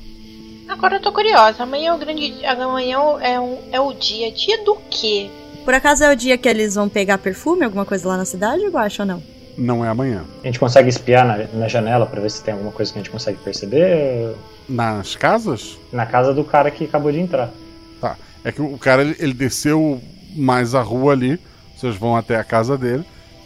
Agora 0.69 0.97
eu 0.97 1.01
tô 1.01 1.13
curiosa. 1.13 1.63
Amanhã 1.63 1.91
é 1.91 1.95
o 1.95 1.99
grande. 1.99 2.45
Amanhã 2.45 2.99
é, 3.21 3.41
um, 3.41 3.59
é 3.73 3.81
o 3.81 3.93
dia. 3.93 4.31
Dia 4.33 4.63
do 4.65 4.77
quê? 4.91 5.31
Por 5.65 5.75
acaso 5.75 6.05
é 6.05 6.13
o 6.13 6.17
dia 6.17 6.37
que 6.37 6.49
eles 6.49 6.75
vão 6.75 6.89
pegar 6.89 7.19
perfume, 7.19 7.65
alguma 7.65 7.85
coisa 7.85 8.09
lá 8.09 8.17
na 8.17 8.25
cidade, 8.25 8.63
eu 8.63 8.79
acho 8.79 9.03
ou 9.03 9.09
não? 9.09 9.23
Não 9.57 9.85
é 9.85 9.89
amanhã. 9.89 10.25
A 10.43 10.47
gente 10.47 10.59
consegue 10.59 10.89
espiar 10.89 11.27
na, 11.27 11.59
na 11.59 11.69
janela 11.69 12.07
pra 12.07 12.21
ver 12.21 12.31
se 12.31 12.43
tem 12.43 12.53
alguma 12.53 12.73
coisa 12.73 12.93
que 12.93 12.99
a 12.99 13.03
gente 13.03 13.11
consegue 13.11 13.39
perceber? 13.39 14.35
Nas 14.69 15.17
casas? 15.17 15.79
Na 15.93 16.05
casa 16.05 16.35
do 16.35 16.45
cara 16.45 16.71
que 16.71 16.85
acabou 16.85 17.11
de 17.11 17.21
entrar. 17.21 17.51
Tá. 18.01 18.17
É 18.45 18.53
que 18.53 18.61
o 18.61 18.77
cara 18.77 19.03
ele, 19.03 19.17
ele 19.19 19.35
desceu 19.35 20.01
mais 20.35 20.75
a 20.75 20.83
rua 20.83 21.13
ali. 21.13 21.41
Vocês 21.77 21.97
vão 21.97 22.17
até 22.17 22.37
a 22.37 22.45
casa 22.45 22.77
dele. 22.77 23.05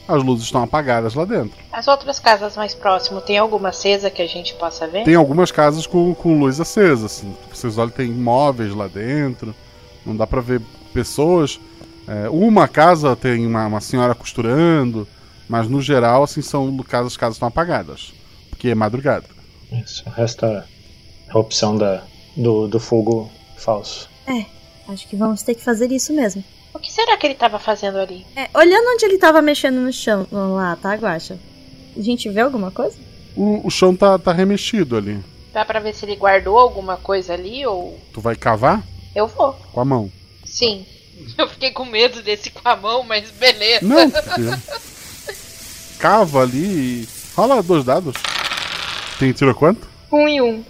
As 0.09 0.25
luzes 0.25 0.47
estão 0.47 0.65
apagadas 0.65 1.15
lá 1.15 1.25
dentro. 1.25 1.53
As 1.73 1.87
outras 1.87 2.19
casas 2.19 2.57
mais 2.57 2.75
próximas, 2.75 3.23
tem 3.23 3.39
alguma 3.39 3.69
acesa 3.69 4.11
que 4.11 4.21
a 4.21 4.27
gente 4.27 4.55
possa 4.55 4.89
ver? 4.89 5.05
Tem 5.05 5.15
algumas 5.15 5.53
casas 5.53 5.87
com, 5.87 6.13
com 6.15 6.41
luz 6.41 6.61
acesa. 6.61 7.07
Assim. 7.07 7.33
Vocês 7.53 7.79
olham, 7.79 7.91
tem 7.91 8.11
móveis 8.11 8.75
lá 8.75 8.89
dentro. 8.89 9.55
Não 10.05 10.17
dá 10.17 10.27
pra 10.27 10.41
ver 10.41 10.61
pessoas. 10.93 11.61
É, 12.09 12.29
uma 12.29 12.67
casa 12.67 13.15
tem 13.15 13.47
uma, 13.47 13.67
uma 13.67 13.81
senhora 13.81 14.15
costurando. 14.15 15.07
Mas 15.51 15.69
no 15.69 15.83
geral, 15.83 16.23
assim, 16.23 16.43
são 16.43 16.77
casas, 16.79 17.09
as 17.09 17.17
casas 17.17 17.35
estão 17.35 17.49
apagadas. 17.49 18.13
Porque 18.51 18.69
é 18.69 18.75
madrugada. 18.75 19.27
Isso, 19.73 20.09
resta 20.09 20.65
a 21.29 21.37
opção 21.37 21.77
da, 21.77 22.05
do, 22.37 22.69
do 22.69 22.79
fogo 22.79 23.29
falso. 23.57 24.09
É, 24.29 24.47
acho 24.87 25.09
que 25.09 25.17
vamos 25.17 25.43
ter 25.43 25.57
que 25.57 25.65
fazer 25.65 25.91
isso 25.91 26.13
mesmo. 26.13 26.45
O 26.73 26.79
que 26.79 26.93
será 26.93 27.17
que 27.17 27.27
ele 27.27 27.35
tava 27.35 27.59
fazendo 27.59 27.99
ali? 27.99 28.25
É, 28.37 28.49
olhando 28.57 28.91
onde 28.95 29.05
ele 29.05 29.19
tava 29.19 29.43
mexendo 29.43 29.81
no 29.81 29.93
chão 29.93 30.25
lá, 30.31 30.77
tá, 30.77 30.95
Guacha? 30.95 31.37
A 31.97 32.01
gente 32.01 32.29
vê 32.29 32.43
alguma 32.43 32.71
coisa? 32.71 32.97
O, 33.35 33.67
o 33.67 33.71
chão 33.73 33.97
tá, 33.97 34.21
tá 34.21 34.33
remexido 34.33 34.97
ali. 34.97 35.19
Dá 35.53 35.65
pra 35.65 35.81
ver 35.81 35.97
se 35.97 36.05
ele 36.05 36.15
guardou 36.15 36.57
alguma 36.59 36.97
coisa 36.97 37.35
ali 37.35 37.67
ou. 37.67 37.99
Tu 38.13 38.21
vai 38.21 38.37
cavar? 38.37 38.85
Eu 39.17 39.27
vou. 39.27 39.55
Com 39.73 39.81
a 39.81 39.85
mão. 39.85 40.13
Sim. 40.45 40.87
Eu 41.37 41.49
fiquei 41.49 41.73
com 41.73 41.85
medo 41.85 42.23
desse 42.23 42.51
com 42.51 42.69
a 42.69 42.77
mão, 42.77 43.03
mas 43.03 43.33
beleza. 43.33 43.85
Não. 43.85 44.13
Cava 46.01 46.43
ali 46.43 46.59
e. 47.05 47.09
Rola 47.37 47.63
dois 47.63 47.85
dados. 47.85 48.15
Tem 49.19 49.33
tiro 49.33 49.55
quanto? 49.55 49.87
Um 50.11 50.27
e 50.27 50.41
um. 50.41 50.65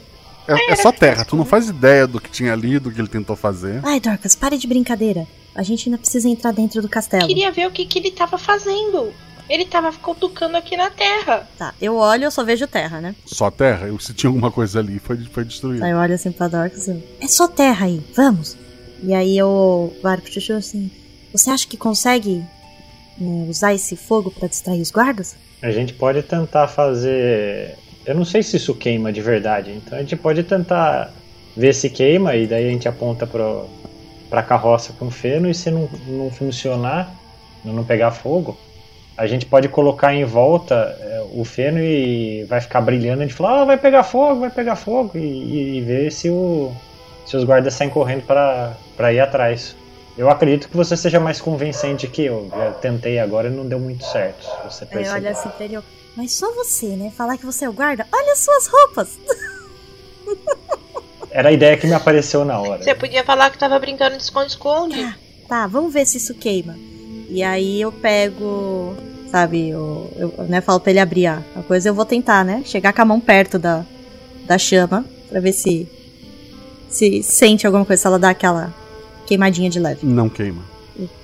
É, 0.48 0.72
é 0.72 0.76
só 0.76 0.90
terra, 0.90 1.24
tu 1.24 1.36
não 1.36 1.44
faz 1.44 1.68
ideia 1.68 2.06
do 2.06 2.20
que 2.20 2.28
tinha 2.28 2.52
ali, 2.52 2.80
do 2.80 2.90
que 2.90 3.00
ele 3.00 3.08
tentou 3.08 3.36
fazer. 3.36 3.80
Ai, 3.84 4.00
Dorcas, 4.00 4.34
pare 4.34 4.58
de 4.58 4.66
brincadeira. 4.66 5.26
A 5.54 5.62
gente 5.62 5.88
ainda 5.88 5.98
precisa 5.98 6.28
entrar 6.28 6.52
dentro 6.52 6.82
do 6.82 6.88
castelo. 6.88 7.22
Eu 7.22 7.28
queria 7.28 7.52
ver 7.52 7.68
o 7.68 7.70
que, 7.70 7.86
que 7.86 8.00
ele 8.00 8.10
tava 8.10 8.36
fazendo. 8.36 9.12
Ele 9.48 9.64
tava 9.64 9.92
cutucando 9.92 10.56
aqui 10.56 10.76
na 10.76 10.90
terra. 10.90 11.48
Tá, 11.56 11.74
eu 11.80 11.96
olho, 11.96 12.24
eu 12.24 12.30
só 12.30 12.42
vejo 12.42 12.66
terra, 12.66 13.00
né? 13.00 13.14
Só 13.24 13.50
terra? 13.50 13.86
Eu, 13.86 13.98
se 14.00 14.12
tinha 14.12 14.28
alguma 14.28 14.50
coisa 14.50 14.80
ali, 14.80 14.98
foi, 14.98 15.16
foi 15.24 15.44
destruído. 15.44 15.84
Aí 15.84 15.90
eu 15.90 15.98
olho 15.98 16.14
assim 16.14 16.32
pra 16.32 16.48
Dorcas 16.48 16.88
e 16.88 17.02
é 17.20 17.28
só 17.28 17.46
terra 17.46 17.86
aí, 17.86 18.02
vamos. 18.14 18.56
E 19.02 19.14
aí 19.14 19.38
eu 19.38 19.96
varo 20.02 20.22
pro 20.22 20.32
Chuchu 20.32 20.54
assim, 20.54 20.90
você 21.32 21.50
acha 21.50 21.66
que 21.66 21.76
consegue 21.76 22.44
usar 23.48 23.74
esse 23.74 23.96
fogo 23.96 24.30
para 24.30 24.48
distrair 24.48 24.80
os 24.80 24.90
guardas? 24.90 25.36
A 25.62 25.70
gente 25.70 25.92
pode 25.92 26.22
tentar 26.22 26.68
fazer. 26.68 27.76
Eu 28.06 28.14
não 28.14 28.24
sei 28.24 28.42
se 28.42 28.56
isso 28.56 28.74
queima 28.74 29.12
de 29.12 29.20
verdade, 29.20 29.72
então 29.72 29.98
a 29.98 30.00
gente 30.00 30.16
pode 30.16 30.42
tentar 30.42 31.12
ver 31.56 31.74
se 31.74 31.90
queima 31.90 32.34
e 32.36 32.46
daí 32.46 32.66
a 32.66 32.70
gente 32.70 32.88
aponta 32.88 33.26
pro, 33.26 33.66
pra 34.28 34.42
carroça 34.42 34.92
com 34.98 35.10
feno 35.10 35.50
e 35.50 35.54
se 35.54 35.70
não, 35.70 35.88
não 36.06 36.30
funcionar, 36.30 37.14
não 37.64 37.84
pegar 37.84 38.10
fogo, 38.10 38.56
a 39.16 39.26
gente 39.26 39.44
pode 39.44 39.68
colocar 39.68 40.14
em 40.14 40.24
volta 40.24 40.96
é, 40.98 41.22
o 41.34 41.44
feno 41.44 41.78
e 41.78 42.44
vai 42.44 42.60
ficar 42.60 42.80
brilhando. 42.80 43.22
A 43.22 43.26
gente 43.26 43.34
fala, 43.34 43.60
ah, 43.60 43.64
vai 43.66 43.76
pegar 43.76 44.02
fogo, 44.02 44.40
vai 44.40 44.50
pegar 44.50 44.76
fogo 44.76 45.18
e, 45.18 45.76
e 45.76 45.80
ver 45.82 46.10
se, 46.10 46.30
o, 46.30 46.72
se 47.26 47.36
os 47.36 47.44
guardas 47.44 47.74
saem 47.74 47.90
correndo 47.90 48.22
para 48.22 49.12
ir 49.12 49.20
atrás. 49.20 49.76
Eu 50.20 50.28
acredito 50.28 50.68
que 50.68 50.76
você 50.76 50.98
seja 50.98 51.18
mais 51.18 51.40
convincente 51.40 52.06
que 52.06 52.26
eu. 52.26 52.50
Eu 52.52 52.74
tentei 52.74 53.18
agora 53.18 53.48
e 53.48 53.50
não 53.50 53.66
deu 53.66 53.80
muito 53.80 54.04
certo. 54.04 54.46
Você 54.64 54.84
percebeu. 54.84 55.14
olha 55.14 55.30
assim 55.30 55.48
mas 56.14 56.32
só 56.32 56.52
você, 56.52 56.88
né? 56.88 57.10
Falar 57.16 57.38
que 57.38 57.46
você 57.46 57.64
é 57.64 57.68
o 57.70 57.72
guarda? 57.72 58.06
Olha 58.12 58.32
as 58.34 58.38
suas 58.40 58.66
roupas! 58.66 59.18
Era 61.30 61.48
a 61.48 61.52
ideia 61.52 61.74
que 61.74 61.86
me 61.86 61.94
apareceu 61.94 62.44
na 62.44 62.60
hora. 62.60 62.82
Você 62.82 62.94
podia 62.94 63.24
falar 63.24 63.48
que 63.48 63.56
tava 63.56 63.78
brincando 63.78 64.18
de 64.18 64.22
esconde-esconde. 64.22 65.02
Tá, 65.02 65.16
tá, 65.48 65.66
vamos 65.66 65.90
ver 65.90 66.04
se 66.04 66.18
isso 66.18 66.34
queima. 66.34 66.76
E 67.30 67.42
aí 67.42 67.80
eu 67.80 67.90
pego, 67.90 68.94
sabe, 69.30 69.70
eu, 69.70 70.12
eu 70.18 70.44
né, 70.50 70.60
falo 70.60 70.80
pra 70.80 70.90
ele 70.90 71.00
abrir 71.00 71.28
a, 71.28 71.42
a 71.56 71.62
coisa, 71.62 71.88
eu 71.88 71.94
vou 71.94 72.04
tentar, 72.04 72.44
né? 72.44 72.60
Chegar 72.66 72.92
com 72.92 73.00
a 73.00 73.06
mão 73.06 73.20
perto 73.20 73.58
da, 73.58 73.86
da 74.44 74.58
chama, 74.58 75.02
pra 75.30 75.40
ver 75.40 75.54
se 75.54 75.88
se 76.90 77.22
sente 77.22 77.66
alguma 77.66 77.86
coisa, 77.86 78.02
se 78.02 78.06
ela 78.06 78.18
dá 78.18 78.28
aquela 78.28 78.74
queimadinha 79.30 79.70
de 79.70 79.78
leve. 79.78 80.04
Não 80.04 80.28
queima. 80.28 80.62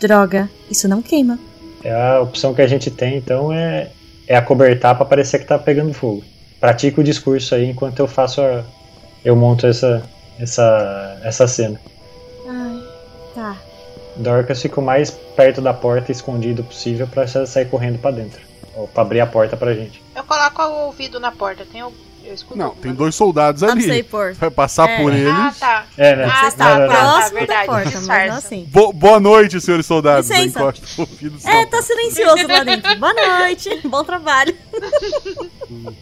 Droga, 0.01 0.49
isso 0.71 0.87
não 0.87 1.03
queima. 1.03 1.39
É 1.83 1.93
a 1.93 2.21
opção 2.21 2.55
que 2.55 2.63
a 2.63 2.67
gente 2.67 2.89
tem, 2.89 3.17
então, 3.17 3.53
é, 3.53 3.91
é 4.29 4.37
acobertar 4.37 4.95
para 4.95 5.05
parecer 5.05 5.41
que 5.41 5.45
tá 5.45 5.59
pegando 5.59 5.93
fogo. 5.93 6.23
Pratica 6.61 7.01
o 7.01 7.05
discurso 7.05 7.55
aí 7.55 7.69
enquanto 7.69 7.99
eu 7.99 8.07
faço 8.07 8.41
a, 8.41 8.65
eu 9.25 9.35
monto 9.35 9.67
essa 9.67 10.03
essa 10.39 11.21
essa 11.23 11.47
cena. 11.49 11.81
Ai, 12.49 12.83
tá. 13.35 13.57
Dorcas 14.17 14.63
fica 14.63 14.81
o 14.81 14.85
mais 14.85 15.11
perto 15.11 15.61
da 15.61 15.75
porta 15.75 16.13
escondido 16.13 16.63
possível 16.63 17.07
para 17.07 17.27
sair 17.27 17.67
correndo 17.67 17.99
para 17.99 18.13
dentro, 18.13 18.41
ou 18.75 18.87
para 18.87 19.03
abrir 19.03 19.21
a 19.21 19.27
porta 19.27 19.57
pra 19.57 19.75
gente. 19.75 20.03
Eu 20.15 20.25
coloco 20.25 20.63
o 20.63 20.87
ouvido 20.87 21.19
na 21.19 21.33
porta, 21.33 21.67
tem 21.71 21.83
algum 22.31 22.57
não, 22.57 22.71
tem 22.75 22.93
dois 22.93 23.15
soldados 23.15 23.63
ali. 23.63 24.05
Vai 24.39 24.51
passar 24.51 24.89
é. 24.89 25.03
por 25.03 25.13
eles. 25.13 25.29
Ah, 25.29 25.55
tá. 25.59 25.87
É, 25.97 26.17
né? 26.17 26.25
Ah, 26.25 26.51
tá, 26.51 26.77
próximo 26.77 26.97
tá, 26.97 27.21
da 27.21 27.29
verdade, 27.29 27.67
porta, 27.67 27.85
disfarça. 27.85 28.07
mas 28.07 28.31
não 28.31 28.37
assim. 28.39 28.69
Bo- 28.69 28.93
boa 28.93 29.21
noite, 29.21 29.61
senhores 29.61 29.87
soldados. 29.87 30.29
Licença. 30.31 30.75
É, 31.45 31.67
tá 31.67 31.83
silencioso 31.83 32.47
lá 32.47 32.65
dentro. 32.65 32.97
Boa 32.99 33.13
noite, 33.13 33.81
bom 33.89 34.03
trabalho. 34.05 34.57
Muito 35.69 35.97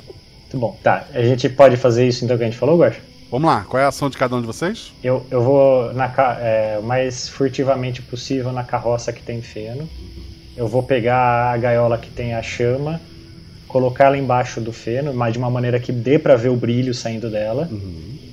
bom. 0.55 0.79
Tá, 0.83 1.07
a 1.13 1.23
gente 1.23 1.49
pode 1.49 1.77
fazer 1.77 2.07
isso 2.07 2.25
então 2.25 2.37
que 2.37 2.45
a 2.45 2.47
gente 2.47 2.59
falou, 2.59 2.79
Guacha? 2.79 3.01
Vamos 3.31 3.51
lá, 3.51 3.65
qual 3.69 3.81
é 3.81 3.85
a 3.85 3.89
ação 3.89 4.09
de 4.09 4.17
cada 4.17 4.37
um 4.37 4.41
de 4.41 4.47
vocês? 4.47 4.93
Eu, 5.03 5.27
eu 5.31 5.43
vou 5.43 5.93
na, 5.93 6.07
é, 6.41 6.79
o 6.79 6.85
mais 6.85 7.29
furtivamente 7.29 8.01
possível 8.01 8.53
na 8.53 8.63
carroça 8.63 9.13
que 9.13 9.23
tem 9.23 9.43
feno. 9.43 9.89
Eu 10.57 10.69
vou 10.69 10.83
pegar 10.83 11.51
a 11.53 11.57
gaiola 11.57 11.99
que 11.99 12.09
tem 12.11 12.35
a 12.35 12.43
chama, 12.43 13.01
colocar 13.75 14.05
ela 14.05 14.17
embaixo 14.17 14.61
do 14.61 14.73
feno, 14.73 15.13
mas 15.13 15.33
de 15.33 15.39
uma 15.41 15.51
maneira 15.51 15.81
que 15.81 15.91
dê 15.91 16.17
pra 16.17 16.37
ver 16.37 16.49
o 16.49 16.57
brilho 16.57 16.95
saindo 16.95 17.29
dela. 17.29 17.69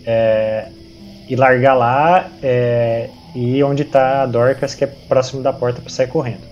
É, 0.05 0.69
e 1.27 1.35
largar 1.35 1.73
lá 1.73 2.37
é, 2.43 3.09
e 3.33 3.63
onde 3.63 3.83
tá 3.85 4.21
a 4.21 4.25
Dorcas, 4.27 4.75
que 4.75 4.83
é 4.83 4.87
próximo 4.87 5.41
da 5.41 5.51
porta, 5.51 5.81
pra 5.81 5.89
sair 5.91 6.07
correndo. 6.07 6.47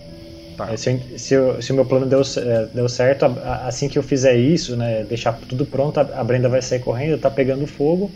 Tá. 0.57 0.73
É, 0.73 0.75
Se, 0.77 0.89
eu- 0.91 1.19
se 1.19 1.37
o- 1.37 1.61
se 1.61 1.71
o 1.71 1.75
meu 1.75 1.85
plano 1.85 2.07
deu, 2.07 2.21
é, 2.21 2.65
deu 2.73 2.89
certo, 2.89 3.25
assim 3.63 3.87
que 3.87 3.99
eu 3.99 4.03
fizer 4.03 4.35
isso, 4.35 4.75
né, 4.75 5.03
deixar 5.03 5.33
tudo 5.33 5.65
pronto, 5.67 5.99
a, 5.99 6.23
Brenda 6.23 6.49
vai 6.49 6.61
sair 6.61 6.79
correndo, 6.79 7.19
tá 7.19 7.29
pegando 7.29 7.67
fogo. 7.67 8.11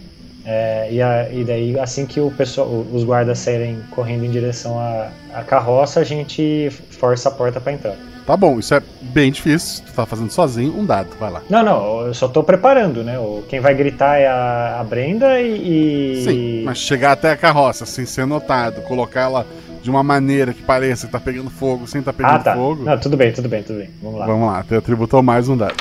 é, 0.46 0.92
e, 0.92 1.02
a- 1.02 1.30
e 1.32 1.46
daí, 1.46 1.80
assim 1.80 2.06
que 2.06 2.20
o 2.20 2.30
pessoal, 2.30 2.68
os 2.92 3.04
guardas 3.06 3.40
saírem 3.40 3.80
correndo 3.92 4.26
em 4.26 4.30
direção 4.30 4.78
à, 4.78 5.42
carroça, 5.46 6.02
a 6.02 6.04
gente 6.04 6.70
força 6.90 7.30
a 7.30 7.32
porta 7.32 7.62
pra 7.62 7.72
entrar. 7.72 7.96
Tá 8.26 8.38
bom, 8.38 8.58
isso 8.58 8.74
é 8.74 8.82
bem 9.02 9.32
difícil. 9.32 9.84
Tu 9.86 9.92
tá 9.94 10.06
fazendo 10.06 10.32
sozinho, 10.32 10.78
um 10.78 10.86
dado, 10.86 11.10
vai 11.20 11.30
lá. 11.30 11.42
Não, 11.50 11.62
não, 11.64 12.02
eu 12.08 12.14
só 12.14 12.28
tô 12.30 12.42
preparando, 12.42 13.04
né? 13.04 13.16
Quem 13.50 13.60
vai 13.60 13.74
gritar 13.76 14.18
é 14.18 14.28
a, 14.28 14.78
a 14.80 14.84
Brenda 14.84 15.42
e. 15.42 16.20
e- 16.20 16.24
Sim, 16.24 16.64
mas 16.64 16.78
chegar 16.78 17.12
até 17.12 17.32
a 17.32 17.38
carroça 17.38 17.86
sem 17.86 18.06
ser 18.06 18.26
notado, 18.26 18.82
colocar 18.84 19.22
ela 19.22 19.46
de 19.82 19.90
uma 19.90 20.02
maneira 20.02 20.54
que 20.54 20.62
pareça 20.62 21.06
que 21.08 21.12
tá 21.12 21.20
pegando 21.20 21.50
fogo 21.50 21.86
sem 21.86 22.02
tá 22.02 22.14
pegando 22.14 22.36
Ah, 22.36 22.40
tá. 22.40 22.54
fogo. 22.56 22.84
Não, 22.86 22.98
tudo 22.98 23.18
bem, 23.18 23.34
tudo 23.34 23.50
bem, 23.50 23.62
tudo 23.62 23.80
bem. 23.80 23.90
Vamos 24.02 24.20
lá. 24.20 24.26
Vamos 24.26 24.48
lá, 24.48 24.64
tu 24.64 24.76
atributou 24.76 25.22
mais 25.22 25.50
um 25.50 25.58
dado. 25.58 25.76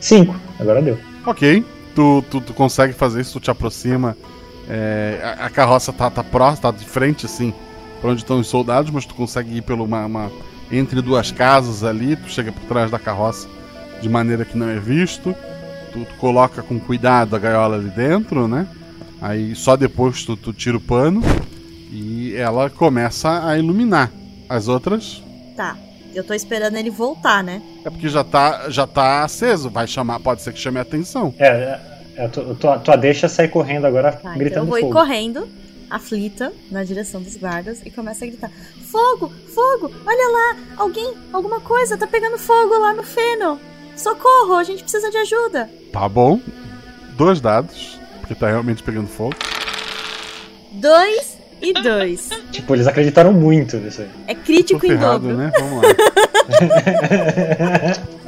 Cinco, 0.00 0.34
agora 0.58 0.80
deu. 0.80 0.96
Ok, 1.26 1.64
tu, 1.94 2.24
tu, 2.30 2.40
tu 2.40 2.54
consegue 2.54 2.92
fazer 2.92 3.20
isso, 3.20 3.32
tu 3.38 3.40
te 3.42 3.50
aproxima. 3.50 4.16
é, 4.68 5.18
a, 5.40 5.46
a 5.46 5.50
carroça 5.50 5.92
tá, 5.92 6.08
tá 6.08 6.22
próxima, 6.22 6.70
tá 6.70 6.78
de 6.78 6.84
frente 6.84 7.26
assim, 7.26 7.52
pra 8.00 8.10
onde 8.10 8.20
estão 8.22 8.38
os 8.38 8.46
soldados, 8.46 8.90
mas 8.92 9.04
tu 9.04 9.14
consegue 9.14 9.56
ir 9.56 9.62
pelo 9.62 9.84
uma, 9.84 10.06
uma- 10.06 10.30
entre 10.70 11.00
duas 11.02 11.30
casas 11.30 11.82
ali, 11.84 12.16
tu 12.16 12.28
chega 12.28 12.52
por 12.52 12.62
trás 12.64 12.90
da 12.90 12.98
carroça 12.98 13.48
de 14.00 14.08
maneira 14.08 14.44
que 14.44 14.56
não 14.56 14.68
é 14.68 14.78
visto. 14.78 15.34
Tu, 15.92 16.00
tu 16.04 16.14
coloca 16.18 16.62
com 16.62 16.78
cuidado 16.78 17.34
a 17.34 17.38
gaiola 17.38 17.76
ali 17.76 17.90
dentro, 17.90 18.46
né? 18.46 18.66
Aí 19.20 19.54
só 19.54 19.76
depois 19.76 20.24
tu, 20.24 20.36
tu 20.36 20.52
tira 20.52 20.76
o 20.76 20.80
pano 20.80 21.20
e 21.90 22.34
ela 22.36 22.70
começa 22.70 23.46
a 23.46 23.58
iluminar. 23.58 24.10
As 24.48 24.66
outras 24.68 25.22
Tá, 25.56 25.76
eu 26.14 26.24
tô 26.24 26.32
esperando 26.34 26.76
ele 26.76 26.90
voltar, 26.90 27.42
né? 27.44 27.60
é 27.84 27.90
porque 27.90 28.08
já 28.08 28.24
tá, 28.24 28.68
já 28.70 28.86
tá 28.86 29.22
aceso, 29.24 29.68
vai 29.70 29.86
chamar, 29.86 30.18
pode 30.20 30.42
ser 30.42 30.52
que 30.52 30.58
chame 30.58 30.78
a 30.78 30.82
atenção. 30.82 31.34
É, 31.38 31.46
é, 31.48 31.80
é 32.24 32.28
tu, 32.28 32.54
tua, 32.56 32.78
tua 32.78 32.96
deixa 32.96 33.28
sair 33.28 33.48
correndo 33.48 33.86
agora, 33.86 34.12
Tá, 34.12 34.18
então 34.20 34.32
eu 34.32 34.38
gritando 34.38 34.66
vou 34.66 34.78
ir 34.78 34.82
fogo. 34.82 34.92
correndo, 34.94 35.46
aflita, 35.90 36.52
na 36.70 36.84
direção 36.84 37.20
dos 37.20 37.36
guardas 37.36 37.80
e 37.84 37.90
começa 37.90 38.24
a 38.24 38.28
gritar: 38.28 38.50
Fogo! 38.90 39.32
Fogo! 39.54 39.92
Olha 40.06 40.28
lá! 40.28 40.56
Alguém, 40.76 41.12
alguma 41.32 41.60
coisa, 41.60 41.96
tá 41.96 42.06
pegando 42.06 42.38
fogo 42.38 42.78
lá 42.78 42.92
no 42.94 43.02
feno! 43.02 43.58
Socorro! 43.96 44.54
A 44.54 44.64
gente 44.64 44.82
precisa 44.82 45.10
de 45.10 45.16
ajuda! 45.18 45.68
Tá 45.92 46.08
bom. 46.08 46.40
Dois 47.16 47.40
dados. 47.40 47.98
porque 48.20 48.34
tá 48.34 48.48
realmente 48.48 48.82
pegando 48.82 49.08
fogo. 49.08 49.34
Dois 50.72 51.36
e 51.60 51.72
dois. 51.74 52.30
Tipo, 52.52 52.74
eles 52.74 52.86
acreditaram 52.86 53.32
muito 53.32 53.76
nisso 53.76 54.00
aí. 54.02 54.08
É 54.28 54.34
crítico 54.34 54.84
em 54.86 54.90
ferrado, 54.90 55.28
dobro. 55.28 55.36
né? 55.36 55.52
Vamos 55.58 55.82
lá. 55.82 55.88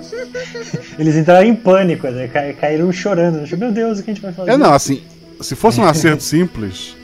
Eles 0.99 1.17
entraram 1.17 1.47
em 1.47 1.55
pânico, 1.55 2.07
né? 2.09 2.29
Ca- 2.29 2.53
caíram 2.55 2.91
chorando. 2.93 3.47
Meu 3.57 3.73
Deus, 3.73 3.99
o 3.99 4.03
que 4.03 4.11
a 4.11 4.15
gente 4.15 4.23
vai 4.23 4.33
fazer? 4.33 4.51
É, 4.53 4.57
não, 4.57 4.73
assim, 4.73 5.03
se 5.41 5.55
fosse 5.57 5.81
um 5.81 5.85
acerto 5.85 6.23
simples, 6.23 6.97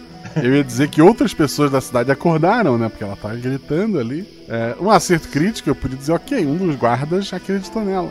eu 0.43 0.57
ia 0.57 0.65
dizer 0.65 0.89
que 0.89 1.01
outras 1.03 1.35
pessoas 1.35 1.71
da 1.71 1.81
cidade 1.81 2.11
acordaram, 2.11 2.79
né? 2.79 2.89
Porque 2.89 3.05
ela 3.05 3.17
tava 3.17 3.35
gritando 3.37 3.99
ali. 3.99 4.27
É, 4.49 4.75
um 4.81 4.91
acerto 4.91 5.29
crítico, 5.29 5.69
eu 5.69 5.75
podia 5.75 5.97
dizer, 5.97 6.13
ok, 6.13 6.47
um 6.47 6.57
dos 6.57 6.77
guardas 6.77 7.33
acreditou 7.33 7.85
nela. 7.85 8.11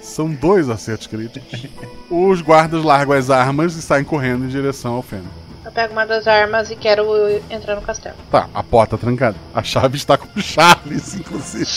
São 0.00 0.28
dois 0.28 0.68
acertos 0.68 1.06
críticos. 1.06 1.66
Os 2.10 2.42
guardas 2.42 2.84
largam 2.84 3.16
as 3.16 3.30
armas 3.30 3.74
e 3.74 3.82
saem 3.82 4.04
correndo 4.04 4.44
em 4.44 4.48
direção 4.48 4.94
ao 4.94 5.02
fêmea. 5.02 5.30
Eu 5.64 5.72
pego 5.72 5.94
uma 5.94 6.04
das 6.04 6.26
armas 6.26 6.70
e 6.70 6.76
quero 6.76 7.06
entrar 7.48 7.74
no 7.74 7.80
castelo. 7.80 8.16
Tá, 8.30 8.48
a 8.52 8.62
porta 8.62 8.98
trancada. 8.98 9.36
A 9.54 9.62
chave 9.62 9.96
está 9.96 10.18
com 10.18 10.28
o 10.38 10.42
Charles, 10.42 11.14
inclusive. 11.14 11.70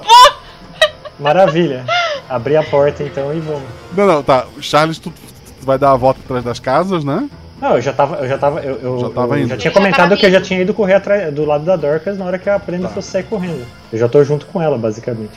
Maravilha. 1.20 1.84
Abri 2.26 2.56
a 2.56 2.62
porta 2.62 3.02
então 3.02 3.34
e 3.34 3.40
vamos. 3.40 3.68
Não, 3.94 4.06
não, 4.06 4.22
tá. 4.22 4.46
O 4.56 4.62
Charles, 4.62 4.98
tu, 4.98 5.10
tu 5.10 5.66
vai 5.66 5.78
dar 5.78 5.92
a 5.92 5.96
volta 5.96 6.20
atrás 6.20 6.42
das 6.42 6.58
casas, 6.58 7.04
né? 7.04 7.28
Não, 7.60 7.76
eu 7.76 7.80
já 7.82 7.92
tava. 7.92 8.16
Eu 8.16 8.28
já 8.28 8.38
tava. 8.38 8.60
Eu, 8.60 8.78
eu, 8.80 9.00
Já 9.00 9.10
tava 9.10 9.34
eu 9.36 9.40
indo. 9.42 9.48
já 9.50 9.56
tinha 9.56 9.70
já 9.70 9.78
comentado 9.78 10.08
tava 10.08 10.16
que 10.16 10.26
eu 10.26 10.30
já 10.30 10.40
tinha 10.40 10.60
ido 10.62 10.72
correr 10.72 10.94
atrás 10.94 11.32
do 11.34 11.44
lado 11.44 11.64
da 11.64 11.76
Dorcas 11.76 12.16
na 12.16 12.24
hora 12.24 12.38
que 12.38 12.48
a 12.48 12.58
Brenda 12.58 12.88
Tá. 12.88 12.94
fosse 12.94 13.10
sair 13.10 13.24
correndo. 13.24 13.66
Eu 13.92 13.98
já 13.98 14.08
tô 14.08 14.22
junto 14.24 14.46
com 14.46 14.62
ela, 14.62 14.78
basicamente. 14.78 15.32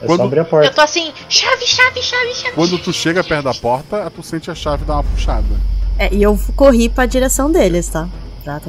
É 0.00 0.06
Quando- 0.06 0.18
só 0.20 0.24
abrir 0.26 0.40
a 0.40 0.42
Eu 0.42 0.46
porta. 0.46 0.70
tô 0.70 0.80
assim, 0.80 1.12
chave, 1.28 1.66
chave, 1.66 2.00
chave, 2.02 2.34
chave. 2.34 2.54
Quando 2.54 2.78
tu 2.78 2.92
chega 2.92 3.24
perto 3.24 3.44
da 3.44 3.54
porta, 3.54 4.10
tu 4.14 4.22
sente 4.22 4.50
a 4.50 4.54
chave 4.54 4.84
dar 4.84 4.94
uma 4.94 5.04
puxada. 5.04 5.44
É, 5.98 6.12
e 6.14 6.22
eu 6.22 6.38
corri 6.54 6.88
pra 6.88 7.06
direção 7.06 7.50
deles, 7.50 7.88
tá? 7.88 8.08
Pra 8.44 8.60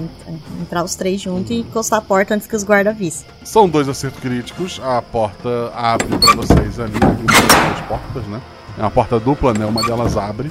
entrar 0.61 0.83
os 0.83 0.95
três 0.95 1.19
juntos 1.21 1.51
e 1.51 1.55
encostar 1.59 1.99
a 1.99 2.01
porta 2.01 2.33
antes 2.33 2.47
que 2.47 2.55
os 2.55 2.63
guardas 2.63 2.95
vissem. 2.97 3.27
São 3.43 3.67
dois 3.67 3.89
acertos 3.89 4.21
críticos. 4.21 4.79
A 4.83 5.01
porta 5.01 5.71
abre 5.75 6.17
pra 6.17 6.33
vocês 6.35 6.79
ali. 6.79 6.93
Abre 6.95 7.23
duas 7.25 7.81
portas, 7.87 8.23
né? 8.27 8.39
É 8.77 8.81
uma 8.81 8.91
porta 8.91 9.19
dupla, 9.19 9.53
né? 9.53 9.65
Uma 9.65 9.83
delas 9.83 10.15
abre 10.15 10.49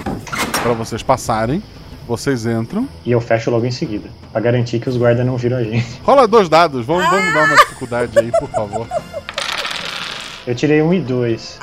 pra 0.63 0.73
vocês 0.75 1.03
passarem. 1.03 1.63
Vocês 2.07 2.45
entram. 2.47 2.87
E 3.05 3.13
eu 3.13 3.21
fecho 3.21 3.51
logo 3.51 3.65
em 3.65 3.71
seguida. 3.71 4.11
Pra 4.31 4.41
garantir 4.41 4.79
que 4.79 4.89
os 4.89 4.97
guardas 4.97 5.25
não 5.25 5.37
viram 5.37 5.57
a 5.57 5.63
gente. 5.65 6.01
Rola 6.05 6.29
dois 6.29 6.49
dados. 6.49 6.85
Vamos, 6.85 7.09
vamos 7.09 7.33
dar 7.35 7.45
uma 7.47 7.57
dificuldade 7.57 8.19
aí, 8.19 8.31
por 8.33 8.49
favor. 8.51 8.87
Eu 10.47 10.55
tirei 10.55 10.83
um 10.83 10.93
e 10.93 11.01
dois. 11.01 11.59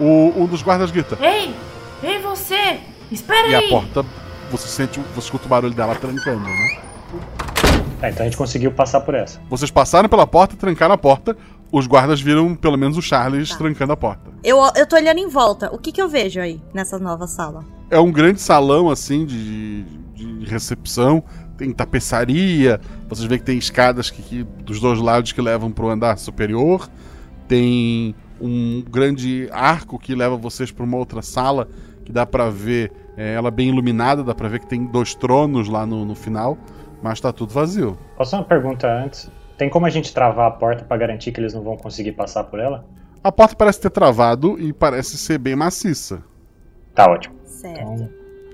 O, 0.00 0.32
um 0.36 0.46
dos 0.46 0.62
guardas 0.62 0.90
grita. 0.90 1.16
Ei! 1.20 1.54
Ei, 2.02 2.20
você! 2.20 2.80
Espera 3.12 3.46
E 3.48 3.54
a 3.54 3.58
aí! 3.58 3.68
porta, 3.68 4.04
você 4.50 4.66
sente, 4.66 4.98
você 5.14 5.20
escuta 5.26 5.46
o 5.46 5.48
barulho 5.48 5.72
dela 5.72 5.94
trancando, 5.94 6.40
né? 6.40 6.78
Tá, 8.00 8.10
então 8.10 8.22
a 8.22 8.24
gente 8.24 8.36
conseguiu 8.36 8.72
passar 8.72 9.00
por 9.02 9.14
essa. 9.14 9.40
Vocês 9.48 9.70
passaram 9.70 10.08
pela 10.08 10.26
porta, 10.26 10.56
trancaram 10.56 10.94
a 10.94 10.98
porta. 10.98 11.36
Os 11.70 11.86
guardas 11.86 12.20
viram 12.20 12.54
pelo 12.54 12.76
menos 12.76 12.96
o 12.96 13.02
Charles 13.02 13.54
trancando 13.54 13.92
a 13.92 13.96
porta. 13.96 14.30
Eu, 14.42 14.58
eu 14.76 14.86
tô 14.86 14.96
olhando 14.96 15.18
em 15.18 15.28
volta. 15.28 15.72
O 15.72 15.78
que 15.78 15.92
que 15.92 16.02
eu 16.02 16.08
vejo 16.08 16.40
aí, 16.40 16.60
nessa 16.72 16.98
nova 16.98 17.26
sala? 17.26 17.64
É 17.90 17.98
um 17.98 18.10
grande 18.10 18.40
salão, 18.40 18.90
assim, 18.90 19.24
de, 19.24 19.84
de 20.14 20.44
recepção. 20.46 21.22
Tem 21.56 21.70
tapeçaria. 21.72 22.80
Vocês 23.08 23.28
veem 23.28 23.38
que 23.38 23.44
tem 23.46 23.58
escadas 23.58 24.10
que, 24.10 24.22
que- 24.22 24.44
dos 24.64 24.80
dois 24.80 24.98
lados 25.00 25.32
que 25.32 25.40
levam 25.40 25.70
pro 25.70 25.88
andar 25.88 26.18
superior. 26.18 26.88
Tem 27.46 28.14
um 28.40 28.82
grande 28.82 29.48
arco 29.52 29.98
que 29.98 30.14
leva 30.14 30.36
vocês 30.36 30.72
para 30.72 30.84
uma 30.84 30.96
outra 30.96 31.22
sala 31.22 31.68
que 32.04 32.10
dá 32.12 32.26
pra 32.26 32.50
ver 32.50 32.90
é, 33.16 33.34
ela 33.34 33.50
bem 33.50 33.68
iluminada. 33.68 34.24
Dá 34.24 34.34
pra 34.34 34.48
ver 34.48 34.60
que 34.60 34.66
tem 34.66 34.84
dois 34.86 35.14
tronos 35.14 35.68
lá 35.68 35.86
no, 35.86 36.04
no 36.04 36.14
final. 36.14 36.58
Mas 37.02 37.20
tá 37.20 37.32
tudo 37.32 37.52
vazio. 37.52 37.96
Posso 38.16 38.34
uma 38.34 38.44
pergunta 38.44 38.88
antes? 38.88 39.30
Tem 39.56 39.68
como 39.68 39.86
a 39.86 39.90
gente 39.90 40.12
travar 40.12 40.48
a 40.48 40.50
porta 40.50 40.84
pra 40.84 40.96
garantir 40.96 41.30
que 41.30 41.38
eles 41.40 41.54
não 41.54 41.62
vão 41.62 41.76
conseguir 41.76 42.12
passar 42.12 42.44
por 42.44 42.58
ela? 42.58 42.84
A 43.22 43.30
porta 43.30 43.54
parece 43.54 43.80
ter 43.80 43.90
travado 43.90 44.58
e 44.58 44.72
parece 44.72 45.16
ser 45.16 45.38
bem 45.38 45.54
maciça. 45.54 46.22
Tá 46.94 47.08
ótimo. 47.08 47.34
Certo. 47.72 48.08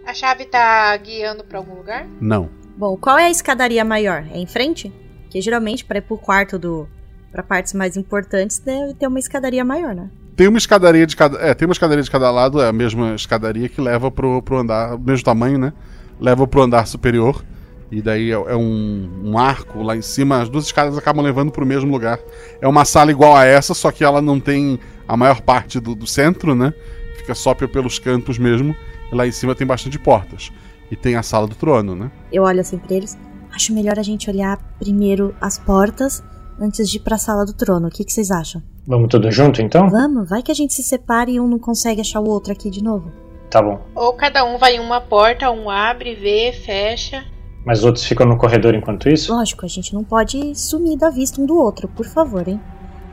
A 0.07 0.15
chave 0.15 0.45
tá 0.45 0.97
guiando 0.97 1.45
pra 1.45 1.59
algum 1.59 1.75
lugar? 1.75 2.07
Não. 2.21 2.49
Bom, 2.77 2.97
qual 2.97 3.19
é 3.19 3.25
a 3.27 3.31
escadaria 3.31 3.85
maior? 3.85 4.25
É 4.33 4.39
em 4.39 4.47
frente? 4.47 4.93
Que 5.29 5.41
geralmente, 5.41 5.85
pra 5.85 5.99
ir 5.99 6.03
pro 6.03 6.17
quarto 6.19 6.59
do. 6.59 6.89
pra 7.31 7.43
partes 7.43 7.73
mais 7.75 7.97
importantes, 7.97 8.59
deve 8.59 8.95
ter 8.95 9.07
uma 9.07 9.19
escadaria 9.19 9.65
maior, 9.65 9.95
né? 9.95 10.09
Tem 10.37 10.49
uma 10.49 10.59
escadaria 10.59 11.07
de 11.07 11.15
cada. 11.17 11.39
É, 11.39 11.53
tem 11.55 11.67
uma 11.69 11.73
escadaria 11.73 12.03
de 12.03 12.11
cada 12.11 12.31
lado, 12.31 12.61
é 12.63 12.69
a 12.69 12.73
mesma 12.73 13.15
escadaria 13.15 13.69
que 13.69 13.81
leva 13.81 14.11
pro, 14.11 14.41
pro 14.43 14.59
andar, 14.59 14.95
o 14.95 14.99
mesmo 14.99 15.25
tamanho, 15.25 15.59
né? 15.59 15.73
Leva 16.19 16.47
pro 16.47 16.63
andar 16.63 16.87
superior. 16.87 17.45
E 17.93 18.01
daí 18.01 18.31
é, 18.31 18.35
é 18.35 18.57
um, 18.57 19.11
um 19.25 19.39
arco 19.39 19.83
lá 19.83 19.97
em 19.97 20.03
cima, 20.03 20.41
as 20.41 20.49
duas 20.49 20.65
escadas 20.65 20.97
acabam 20.97 21.25
levando 21.25 21.51
pro 21.51 21.67
mesmo 21.67 21.91
lugar. 21.91 22.19
É 22.61 22.67
uma 22.69 22.85
sala 22.85 23.11
igual 23.11 23.37
a 23.37 23.45
essa, 23.45 23.75
só 23.75 23.91
que 23.91 24.03
ela 24.05 24.23
não 24.23 24.39
tem 24.41 24.79
a 25.07 25.17
maior 25.17 25.41
parte 25.43 25.79
do, 25.81 25.95
do 25.95 26.07
centro, 26.07 26.55
né? 26.55 26.73
Fica 27.17 27.35
só 27.35 27.53
pe- 27.53 27.67
pelos 27.69 27.99
cantos 27.99 28.39
mesmo. 28.39 28.75
Lá 29.13 29.27
em 29.27 29.33
cima 29.33 29.55
tem 29.55 29.67
bastante 29.67 29.99
portas. 29.99 30.53
E 30.91 30.97
tem 30.97 31.17
a 31.17 31.23
sala 31.23 31.47
do 31.47 31.55
trono, 31.55 31.95
né? 31.95 32.11
Eu 32.33 32.43
olho 32.43 32.61
assim 32.61 32.79
pra 32.79 32.97
eles. 32.97 33.17
Acho 33.53 33.75
melhor 33.75 33.99
a 33.99 34.03
gente 34.03 34.31
olhar 34.31 34.57
primeiro 34.79 35.35
as 35.41 35.59
portas 35.59 36.23
antes 36.61 36.89
de 36.89 36.99
ir 36.99 37.01
pra 37.01 37.19
sala 37.19 37.45
do 37.45 37.53
trono. 37.53 37.89
O 37.89 37.91
que, 37.91 38.05
que 38.05 38.13
vocês 38.13 38.31
acham? 38.31 38.63
Vamos 38.87 39.09
tudo 39.09 39.31
junto 39.31 39.63
então? 39.63 39.89
Vamos, 39.89 40.29
vai 40.29 40.43
que 40.43 40.51
a 40.51 40.55
gente 40.55 40.73
se 40.75 40.83
separe 40.83 41.33
e 41.33 41.41
um 41.41 41.47
não 41.47 41.59
consegue 41.59 42.01
achar 42.01 42.21
o 42.21 42.29
outro 42.29 42.53
aqui 42.53 42.71
de 42.71 42.83
novo. 42.83 43.11
Tá 43.51 43.61
bom. 43.61 43.81
Ou 43.95 44.13
cada 44.15 44.45
um 44.45 44.59
vai 44.59 44.77
em 44.77 44.81
uma 44.81 45.01
porta, 45.01 45.51
um 45.51 45.69
abre, 45.69 46.15
vê, 46.15 46.53
fecha. 46.53 47.25
Mas 47.65 47.81
os 47.81 47.85
outros 47.85 48.05
ficam 48.05 48.27
no 48.27 48.39
corredor 48.39 48.75
enquanto 48.75 49.09
isso? 49.09 49.35
Lógico, 49.35 49.67
a 49.67 49.69
gente 49.69 49.93
não 49.93 50.05
pode 50.05 50.55
sumir 50.55 50.97
da 50.97 51.11
vista 51.11 51.41
um 51.41 51.47
do 51.47 51.57
outro, 51.57 51.89
por 51.89 52.07
favor, 52.07 52.47
hein? 52.49 52.61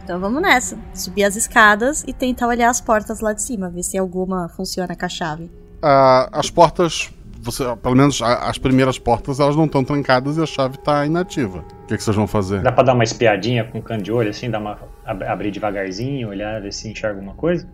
Então 0.03 0.19
vamos 0.19 0.41
nessa. 0.41 0.77
Subir 0.93 1.25
as 1.25 1.35
escadas 1.35 2.03
e 2.07 2.13
tentar 2.13 2.47
olhar 2.47 2.69
as 2.69 2.79
portas 2.79 3.19
lá 3.19 3.33
de 3.33 3.41
cima, 3.41 3.69
ver 3.69 3.83
se 3.83 3.97
alguma 3.97 4.47
funciona 4.47 4.95
com 4.95 5.05
a 5.05 5.09
chave. 5.09 5.51
Ah, 5.81 6.29
as 6.31 6.49
portas, 6.49 7.09
você, 7.39 7.63
pelo 7.77 7.95
menos 7.95 8.21
a- 8.21 8.49
as 8.49 8.57
primeiras 8.57 8.97
portas, 8.97 9.39
elas 9.39 9.55
não 9.55 9.65
estão 9.65 9.83
trancadas 9.83 10.37
e 10.37 10.41
a 10.41 10.45
chave 10.45 10.77
tá 10.79 11.05
inativa. 11.05 11.59
O 11.83 11.87
que, 11.87 11.97
que 11.97 12.03
vocês 12.03 12.15
vão 12.15 12.27
fazer? 12.27 12.61
Dá 12.61 12.71
pra 12.71 12.83
dar 12.83 12.93
uma 12.93 13.03
espiadinha 13.03 13.63
com 13.63 13.77
um 13.77 13.81
cano 13.81 14.01
de 14.03 14.11
olho, 14.11 14.29
assim, 14.29 14.49
dar 14.49 14.59
uma, 14.59 14.77
ab- 15.05 15.23
abrir 15.23 15.51
devagarzinho, 15.51 16.29
olhar, 16.29 16.61
ver 16.61 16.73
se 16.73 16.89
enxerga 16.89 17.17
alguma 17.19 17.35
coisa? 17.35 17.67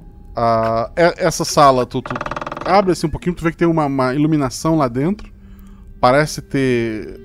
É- 0.96 1.26
essa 1.26 1.46
sala, 1.46 1.86
tu, 1.86 2.02
tu 2.02 2.14
abre 2.66 2.92
assim 2.92 3.08
um 3.08 3.10
pouquinho, 3.10 3.36
tu 3.36 3.44
vê 3.44 3.52
que 3.52 3.58
tem 3.58 3.68
uma, 3.68 3.86
uma 3.86 4.14
iluminação 4.14 4.76
lá 4.78 4.88
dentro. 4.88 5.32
Parece 6.00 6.42
ter 6.42 7.20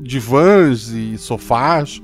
divãs 0.00 0.88
e 0.88 1.16
sofás, 1.18 2.02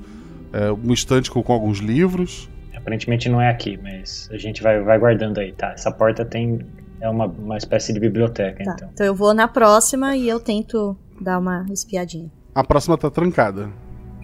é, 0.53 0.71
um 0.71 0.93
estante 0.93 1.29
com, 1.29 1.41
com 1.43 1.53
alguns 1.53 1.79
livros. 1.79 2.49
Aparentemente 2.75 3.27
não 3.29 3.41
é 3.41 3.49
aqui, 3.49 3.79
mas 3.81 4.29
a 4.31 4.37
gente 4.37 4.61
vai, 4.61 4.79
vai 4.81 4.97
guardando 4.99 5.39
aí, 5.39 5.51
tá? 5.51 5.71
Essa 5.71 5.91
porta 5.91 6.23
tem. 6.23 6.59
É 7.01 7.09
uma, 7.09 7.25
uma 7.25 7.57
espécie 7.57 7.93
de 7.93 7.99
biblioteca, 7.99 8.63
Tá, 8.63 8.73
então. 8.75 8.89
então 8.93 9.05
eu 9.05 9.13
vou 9.15 9.33
na 9.33 9.47
próxima 9.47 10.15
e 10.15 10.27
eu 10.27 10.39
tento 10.39 10.97
dar 11.19 11.39
uma 11.39 11.65
espiadinha. 11.71 12.31
A 12.53 12.63
próxima 12.63 12.97
tá 12.97 13.09
trancada. 13.11 13.69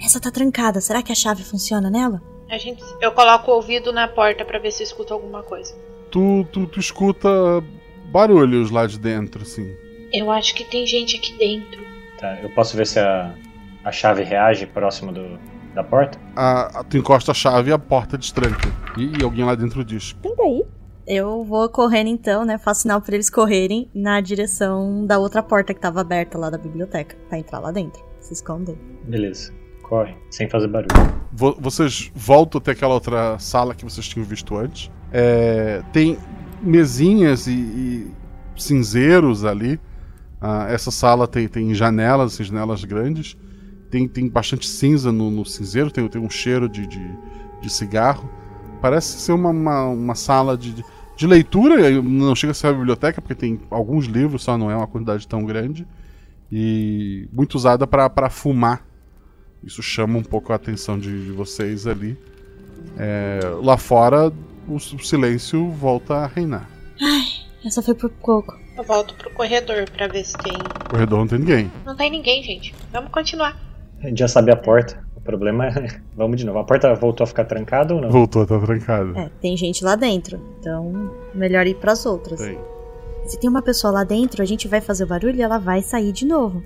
Essa 0.03 0.19
tá 0.19 0.31
trancada, 0.31 0.79
será 0.81 1.01
que 1.03 1.11
a 1.11 1.15
chave 1.15 1.43
funciona 1.43 1.89
nela? 1.89 2.21
A 2.49 2.57
gente, 2.57 2.83
eu 3.01 3.11
coloco 3.11 3.51
o 3.51 3.55
ouvido 3.55 3.93
na 3.93 4.07
porta 4.07 4.43
pra 4.43 4.57
ver 4.59 4.71
se 4.71 4.81
eu 4.83 4.85
escuto 4.85 5.13
alguma 5.13 5.43
coisa. 5.43 5.73
Tu, 6.09 6.43
tu, 6.51 6.65
tu 6.67 6.79
escuta 6.79 7.29
barulhos 8.11 8.71
lá 8.71 8.85
de 8.87 8.99
dentro, 8.99 9.41
assim. 9.43 9.69
Eu 10.11 10.29
acho 10.31 10.53
que 10.55 10.63
tem 10.65 10.85
gente 10.85 11.15
aqui 11.17 11.37
dentro. 11.37 11.79
Tá, 12.19 12.39
eu 12.41 12.49
posso 12.49 12.75
ver 12.75 12.85
se 12.87 12.99
a, 12.99 13.33
a 13.83 13.91
chave 13.91 14.23
reage 14.23 14.65
próximo 14.65 15.11
do, 15.13 15.39
da 15.73 15.83
porta? 15.83 16.19
A, 16.35 16.79
a- 16.79 16.83
tu 16.83 16.97
encosta 16.97 17.31
a 17.31 17.35
chave 17.35 17.69
e 17.69 17.73
a 17.73 17.79
porta 17.79 18.17
destranca. 18.17 18.67
E, 18.97 19.19
e 19.19 19.23
alguém 19.23 19.45
lá 19.45 19.55
dentro 19.55 19.83
diz: 19.85 20.13
Tenta 20.21 20.41
aí. 20.43 20.65
Eu 21.13 21.43
vou 21.43 21.67
correndo 21.67 22.07
então, 22.07 22.45
né? 22.45 22.57
Faço 22.57 22.83
sinal 22.83 23.01
pra 23.01 23.13
eles 23.15 23.29
correrem 23.29 23.89
na 23.93 24.21
direção 24.21 25.05
da 25.05 25.19
outra 25.19 25.43
porta 25.43 25.73
que 25.73 25.79
tava 25.81 25.99
aberta 25.99 26.37
lá 26.37 26.49
da 26.49 26.57
biblioteca, 26.57 27.17
pra 27.27 27.37
entrar 27.37 27.59
lá 27.59 27.69
dentro. 27.69 28.01
Se 28.21 28.31
esconder. 28.31 28.77
Beleza. 29.05 29.51
Corre, 29.83 30.15
sem 30.29 30.49
fazer 30.49 30.69
barulho. 30.69 30.87
Vo- 31.33 31.57
vocês 31.59 32.09
voltam 32.15 32.59
até 32.59 32.71
aquela 32.71 32.93
outra 32.93 33.37
sala 33.39 33.75
que 33.75 33.83
vocês 33.83 34.07
tinham 34.07 34.25
visto 34.25 34.55
antes. 34.55 34.89
É, 35.11 35.83
tem 35.91 36.17
mesinhas 36.61 37.45
e, 37.45 37.51
e 37.51 38.11
cinzeiros 38.55 39.43
ali. 39.43 39.81
Ah, 40.39 40.67
essa 40.69 40.91
sala 40.91 41.27
tem, 41.27 41.45
tem 41.45 41.73
janelas, 41.75 42.35
assim, 42.35 42.45
janelas 42.45 42.85
grandes. 42.85 43.35
Tem, 43.89 44.07
tem 44.07 44.29
bastante 44.29 44.65
cinza 44.65 45.11
no, 45.11 45.29
no 45.29 45.45
cinzeiro, 45.45 45.91
tem, 45.91 46.07
tem 46.07 46.21
um 46.21 46.29
cheiro 46.29 46.69
de, 46.69 46.87
de, 46.87 47.05
de 47.61 47.69
cigarro. 47.69 48.29
Parece 48.81 49.19
ser 49.19 49.33
uma, 49.33 49.49
uma, 49.49 49.85
uma 49.87 50.15
sala 50.15 50.57
de, 50.57 50.71
de 50.71 50.85
leitura, 51.27 52.01
não 52.01 52.35
chega 52.35 52.51
a 52.51 52.53
ser 52.53 52.67
uma 52.67 52.73
biblioteca, 52.73 53.21
porque 53.21 53.35
tem 53.35 53.59
alguns 53.69 54.05
livros, 54.05 54.43
só 54.43 54.57
não 54.57 54.69
é 54.71 54.75
uma 54.75 54.87
quantidade 54.87 55.27
tão 55.27 55.43
grande. 55.45 55.87
E 56.51 57.27
muito 57.31 57.55
usada 57.55 57.87
para 57.87 58.29
fumar. 58.29 58.85
Isso 59.63 59.81
chama 59.81 60.17
um 60.17 60.23
pouco 60.23 60.51
a 60.51 60.55
atenção 60.55 60.99
de, 60.99 61.25
de 61.25 61.31
vocês 61.31 61.87
ali. 61.87 62.17
É, 62.97 63.39
lá 63.61 63.77
fora, 63.77 64.31
o, 64.67 64.75
o 64.75 64.79
silêncio 64.79 65.69
volta 65.69 66.15
a 66.15 66.27
reinar. 66.27 66.69
Ai, 67.01 67.23
essa 67.65 67.81
foi 67.81 67.93
por 67.93 68.09
pouco. 68.09 68.59
Eu 68.77 68.83
volto 68.83 69.13
pro 69.15 69.31
corredor 69.31 69.89
pra 69.91 70.07
ver 70.07 70.25
se 70.25 70.37
tem. 70.37 70.57
Corredor 70.89 71.19
não 71.19 71.27
tem 71.27 71.39
ninguém. 71.39 71.71
Não 71.85 71.95
tem 71.95 72.09
ninguém, 72.09 72.43
gente. 72.43 72.73
Vamos 72.91 73.11
continuar. 73.11 73.59
A 74.03 74.07
gente 74.07 74.19
já 74.19 74.27
sabe 74.27 74.51
a 74.51 74.55
porta. 74.55 75.03
O 75.21 75.23
problema 75.23 75.67
é. 75.67 76.01
Vamos 76.15 76.37
de 76.37 76.45
novo. 76.45 76.59
A 76.59 76.63
porta 76.63 76.93
voltou 76.95 77.23
a 77.23 77.27
ficar 77.27 77.45
trancada 77.45 77.93
ou 77.93 78.01
não? 78.01 78.09
Voltou 78.09 78.41
a 78.41 78.43
estar 78.43 78.59
trancada. 78.59 79.19
É, 79.19 79.29
tem 79.41 79.55
gente 79.55 79.83
lá 79.83 79.95
dentro. 79.95 80.39
Então, 80.59 81.11
melhor 81.33 81.65
ir 81.67 81.75
pras 81.75 82.05
outras. 82.05 82.39
Tem. 82.39 82.59
Se 83.25 83.39
tem 83.39 83.49
uma 83.49 83.61
pessoa 83.61 83.93
lá 83.93 84.03
dentro, 84.03 84.41
a 84.41 84.45
gente 84.45 84.67
vai 84.67 84.81
fazer 84.81 85.03
o 85.03 85.07
barulho 85.07 85.35
e 85.35 85.41
ela 85.41 85.59
vai 85.59 85.81
sair 85.81 86.11
de 86.11 86.25
novo. 86.25 86.63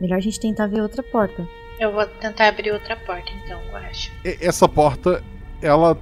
Melhor 0.00 0.16
a 0.16 0.20
gente 0.20 0.38
tentar 0.38 0.66
ver 0.66 0.82
outra 0.82 1.02
porta. 1.02 1.48
Eu 1.80 1.92
vou 1.92 2.06
tentar 2.06 2.48
abrir 2.48 2.72
outra 2.72 2.96
porta, 2.96 3.30
então, 3.44 3.60
eu 3.70 3.76
acho. 3.76 4.12
Essa 4.22 4.68
porta, 4.68 5.22
ela 5.62 5.96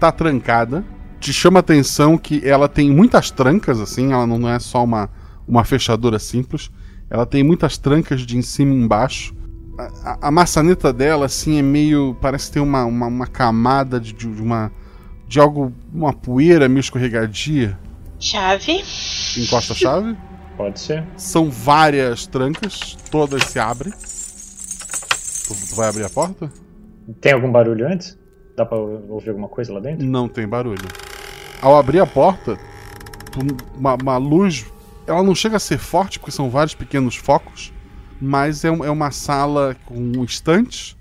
tá 0.00 0.10
trancada. 0.10 0.84
Te 1.20 1.32
chama 1.32 1.58
a 1.58 1.60
atenção 1.60 2.18
que 2.18 2.46
ela 2.46 2.68
tem 2.68 2.90
muitas 2.90 3.30
trancas, 3.30 3.80
assim, 3.80 4.12
ela 4.12 4.26
não 4.26 4.48
é 4.48 4.58
só 4.58 4.82
uma, 4.82 5.10
uma 5.46 5.64
fechadura 5.64 6.18
simples. 6.18 6.70
Ela 7.08 7.24
tem 7.24 7.42
muitas 7.42 7.78
trancas 7.78 8.22
de 8.22 8.36
em 8.36 8.42
cima 8.42 8.72
e 8.72 8.76
embaixo. 8.76 9.34
A, 9.78 10.28
a- 10.28 10.30
maçaneta 10.30 10.92
dela, 10.92 11.26
assim, 11.26 11.58
é 11.58 11.62
meio. 11.62 12.16
Parece 12.20 12.50
ter 12.52 12.60
uma, 12.60 12.84
uma, 12.84 13.06
uma 13.06 13.26
camada 13.26 13.98
de, 14.00 14.12
de 14.12 14.26
uma. 14.26 14.70
de 15.26 15.40
algo. 15.40 15.72
uma 15.92 16.12
poeira 16.12 16.68
meio 16.68 16.80
escorregadia. 16.80 17.78
Chave. 18.20 18.84
Encosta 19.36 19.72
a 19.72 19.76
chave. 19.76 20.16
Pode 20.56 20.78
ser. 20.78 21.04
São 21.16 21.50
várias 21.50 22.26
trancas, 22.26 22.96
todas 23.10 23.42
se 23.44 23.58
abrem. 23.58 23.92
Tu, 23.92 25.54
tu 25.68 25.74
vai 25.74 25.88
abrir 25.88 26.04
a 26.04 26.10
porta? 26.10 26.50
Tem 27.20 27.32
algum 27.32 27.50
barulho 27.50 27.86
antes? 27.86 28.16
Dá 28.56 28.64
pra 28.64 28.78
ouvir 28.78 29.30
alguma 29.30 29.48
coisa 29.48 29.72
lá 29.72 29.80
dentro? 29.80 30.06
Não 30.06 30.28
tem 30.28 30.46
barulho. 30.46 30.86
Ao 31.60 31.76
abrir 31.76 31.98
a 31.98 32.06
porta, 32.06 32.56
uma, 33.76 33.94
uma 33.94 34.16
luz. 34.16 34.64
Ela 35.06 35.22
não 35.22 35.34
chega 35.34 35.56
a 35.56 35.60
ser 35.60 35.78
forte, 35.78 36.18
porque 36.18 36.30
são 36.30 36.48
vários 36.48 36.74
pequenos 36.74 37.16
focos, 37.16 37.72
mas 38.20 38.64
é, 38.64 38.70
um- 38.70 38.84
é 38.84 38.90
uma 38.90 39.10
sala 39.10 39.76
com 39.86 40.24
estantes 40.24 40.96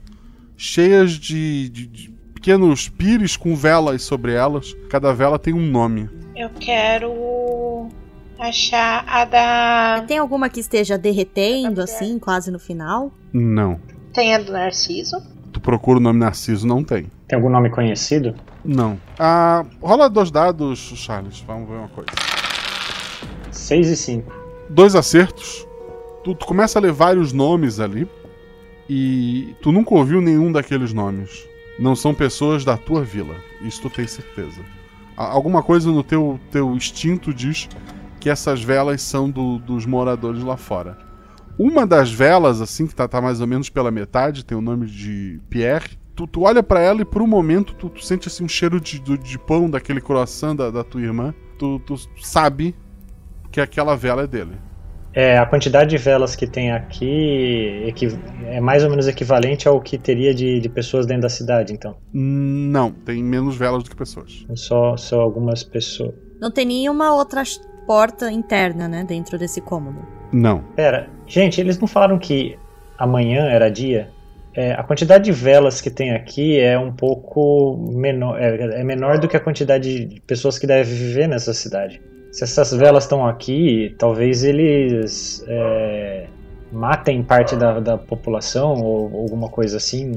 cheias 0.57 1.11
de, 1.11 1.69
de- 1.69 1.87
de 1.87 2.09
pequenos 2.33 2.89
pires 2.89 3.35
com 3.37 3.55
velas 3.55 4.01
sobre 4.03 4.33
elas. 4.33 4.75
Cada 4.89 5.13
vela 5.13 5.37
tem 5.39 5.53
um 5.53 5.65
nome. 5.65 6.09
Eu 6.35 6.49
quero 6.49 7.87
achar 8.39 9.03
a 9.07 9.25
da. 9.25 10.03
Tem 10.07 10.17
alguma 10.17 10.49
que 10.49 10.59
esteja 10.59 10.97
derretendo, 10.97 11.81
assim, 11.81 12.19
quase 12.19 12.51
no 12.51 12.59
final? 12.59 13.11
Não. 13.31 13.79
Tem 14.13 14.33
a 14.35 14.39
do 14.39 14.51
Narciso. 14.51 15.17
Tu 15.51 15.59
procura 15.61 15.97
o 15.99 16.01
nome 16.01 16.19
Narciso, 16.19 16.65
não 16.67 16.83
tem. 16.83 17.05
Tem 17.27 17.37
algum 17.37 17.49
nome 17.49 17.69
conhecido? 17.69 18.35
Não. 18.65 18.99
Ah, 19.19 19.65
rola 19.81 20.09
dois 20.09 20.29
dados, 20.31 20.79
Charles. 20.95 21.39
Vamos 21.41 21.69
ver 21.69 21.75
uma 21.75 21.87
coisa. 21.89 22.09
6 23.51 23.87
e 23.89 23.95
5. 23.95 24.33
Dois 24.69 24.95
acertos. 24.95 25.65
Tu, 26.23 26.33
tu 26.35 26.45
começa 26.45 26.79
a 26.79 26.81
ler 26.81 26.91
vários 26.91 27.33
nomes 27.33 27.79
ali. 27.79 28.07
E 28.89 29.55
tu 29.61 29.71
nunca 29.71 29.93
ouviu 29.95 30.21
nenhum 30.21 30.51
daqueles 30.51 30.93
nomes. 30.93 31.47
Não 31.79 31.95
são 31.95 32.13
pessoas 32.13 32.63
da 32.65 32.77
tua 32.77 33.01
vila. 33.03 33.35
Isso 33.61 33.81
tu 33.81 33.89
tem 33.89 34.05
certeza. 34.07 34.61
Alguma 35.15 35.63
coisa 35.63 35.89
no 35.91 36.03
teu, 36.03 36.39
teu 36.51 36.75
instinto 36.75 37.33
diz 37.33 37.69
que 38.19 38.29
essas 38.29 38.61
velas 38.63 39.01
são 39.01 39.29
do- 39.29 39.57
dos 39.59 39.85
moradores 39.85 40.43
lá 40.43 40.57
fora. 40.57 40.97
Uma 41.57 41.85
das 41.85 42.11
velas, 42.11 42.61
assim, 42.61 42.87
que 42.87 42.95
tá, 42.95 43.07
tá 43.07 43.21
mais 43.21 43.39
ou 43.39 43.47
menos 43.47 43.69
pela 43.69 43.91
metade, 43.91 44.43
tem 44.43 44.57
o 44.57 44.61
nome 44.61 44.87
de 44.87 45.39
Pierre. 45.49 45.97
Tu, 46.15 46.25
tu 46.27 46.41
olha 46.41 46.61
pra 46.63 46.79
ela 46.79 47.01
e 47.01 47.05
por 47.05 47.21
um 47.21 47.27
momento 47.27 47.73
tu, 47.75 47.89
tu 47.89 48.03
sente 48.03 48.27
assim 48.27 48.43
um 48.43 48.47
cheiro 48.47 48.79
de, 48.81 48.99
do- 48.99 49.17
de 49.17 49.37
pão 49.37 49.69
daquele 49.69 50.01
croissant 50.01 50.55
da, 50.55 50.69
da 50.71 50.83
tua 50.83 51.01
irmã. 51.01 51.33
Tu, 51.57 51.79
tu 51.85 51.95
sabe 52.21 52.75
que 53.51 53.61
aquela 53.61 53.95
vela 53.95 54.23
é 54.23 54.27
dele. 54.27 54.53
É, 55.13 55.37
a 55.37 55.45
quantidade 55.45 55.91
de 55.91 55.97
velas 55.97 56.35
que 56.35 56.47
tem 56.47 56.71
aqui 56.71 57.93
é 58.47 58.59
mais 58.59 58.83
ou 58.83 58.89
menos 58.89 59.07
equivalente 59.07 59.67
ao 59.67 59.79
que 59.79 59.97
teria 59.97 60.33
de, 60.33 60.59
de 60.59 60.69
pessoas 60.69 61.05
dentro 61.05 61.23
da 61.23 61.29
cidade, 61.29 61.71
então. 61.71 61.95
Não, 62.11 62.91
tem 62.91 63.23
menos 63.23 63.55
velas 63.55 63.83
do 63.83 63.89
que 63.89 63.95
pessoas. 63.95 64.45
Só, 64.55 64.97
só 64.97 65.21
algumas 65.21 65.63
pessoas. 65.63 66.15
Não 66.41 66.51
tem 66.51 66.65
nenhuma 66.65 67.13
outra 67.13 67.43
porta 67.85 68.31
interna, 68.31 68.87
né, 68.87 69.03
dentro 69.03 69.37
desse 69.37 69.61
cômodo. 69.61 69.99
Não. 70.31 70.63
Pera, 70.75 71.07
gente, 71.27 71.61
eles 71.61 71.77
não 71.77 71.87
falaram 71.87 72.17
que 72.17 72.57
amanhã 72.97 73.45
era 73.45 73.69
dia? 73.69 74.09
É, 74.55 74.73
a 74.73 74.83
quantidade 74.83 75.25
de 75.25 75.31
velas 75.31 75.81
que 75.81 75.89
tem 75.89 76.11
aqui 76.11 76.59
é 76.59 76.77
um 76.77 76.91
pouco 76.91 77.77
menor, 77.91 78.39
é, 78.39 78.81
é 78.81 78.83
menor 78.83 79.19
do 79.19 79.27
que 79.27 79.35
a 79.35 79.39
quantidade 79.39 80.05
de 80.05 80.21
pessoas 80.21 80.59
que 80.59 80.67
devem 80.67 80.91
viver 80.93 81.27
nessa 81.27 81.53
cidade. 81.53 82.01
Se 82.33 82.43
essas 82.43 82.71
velas 82.73 83.03
estão 83.03 83.25
aqui, 83.27 83.95
talvez 83.99 84.43
eles 84.43 85.43
é, 85.47 86.25
matem 86.71 87.21
parte 87.21 87.55
da, 87.55 87.79
da 87.79 87.97
população 87.97 88.73
ou 88.81 89.05
alguma 89.21 89.49
coisa 89.49 89.77
assim, 89.77 90.11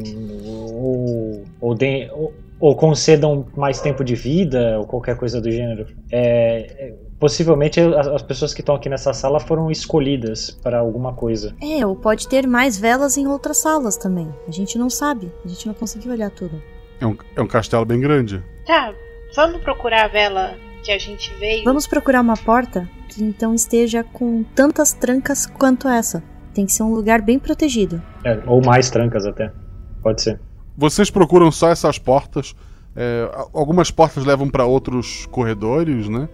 ou, 0.73 1.45
ou, 1.61 1.75
deem- 1.75 2.11
ou- 2.11 2.33
ou 2.59 2.75
concedam 2.75 3.47
mais 3.55 3.81
tempo 3.81 4.03
de 4.03 4.14
vida 4.14 4.79
ou 4.79 4.87
qualquer 4.87 5.17
coisa 5.19 5.41
do 5.43 5.51
gênero. 5.51 5.87
É, 6.11 6.87
é, 6.89 6.95
possivelmente 7.21 7.79
as, 7.81 8.07
as 8.09 8.23
pessoas 8.23 8.55
que 8.55 8.61
estão 8.62 8.75
aqui 8.75 8.89
nessa 8.89 9.12
sala 9.12 9.39
foram 9.39 9.71
escolhidas 9.71 10.51
para 10.62 10.79
alguma 10.79 11.12
coisa. 11.12 11.55
É, 11.62 11.85
ou 11.87 11.95
pode 11.95 12.27
ter 12.29 12.47
mais 12.47 12.79
velas 12.79 13.19
em 13.19 13.27
outras 13.27 13.59
salas 13.59 13.99
também. 13.99 14.29
A 14.49 14.51
gente 14.51 14.79
não 14.79 14.89
sabe. 14.89 15.31
A 15.45 15.49
gente 15.49 15.67
não 15.67 15.75
conseguiu 15.75 16.12
olhar 16.12 16.31
tudo. 16.31 16.62
É 16.99 17.07
um, 17.07 17.14
é 17.37 17.43
um 17.43 17.47
castelo 17.47 17.85
bem 17.85 18.01
grande. 18.01 18.43
Tá, 18.67 18.95
vamos 19.35 19.61
procurar 19.61 20.07
a 20.07 20.09
vela 20.09 20.55
que 20.87 20.93
a 20.93 20.99
gente 20.99 21.34
veio. 21.34 21.64
Vamos 21.64 21.87
procurar 21.87 22.20
uma 22.20 22.37
porta 22.37 22.89
que 23.09 23.22
então 23.22 23.53
esteja 23.53 24.05
com 24.05 24.45
tantas 24.55 24.93
trancas 24.93 25.45
quanto 25.45 25.89
essa. 25.89 26.22
Tem 26.55 26.64
que 26.64 26.72
ser 26.72 26.84
um 26.84 26.95
lugar 26.95 27.20
bem 27.20 27.39
protegido. 27.39 28.01
É, 28.24 28.41
ou 28.47 28.64
mais 28.64 28.89
trancas 28.89 29.26
até. 29.26 29.53
Pode 30.01 30.22
ser. 30.22 30.41
Vocês 30.76 31.11
procuram 31.11 31.51
só 31.51 31.70
essas 31.70 31.99
portas. 31.99 32.55
é, 32.95 33.28
algumas 33.53 33.91
portas 33.91 34.24
levam 34.24 34.49
para 34.49 34.64
outros 34.64 35.26
corredores, 35.26 36.09
né? 36.09 36.28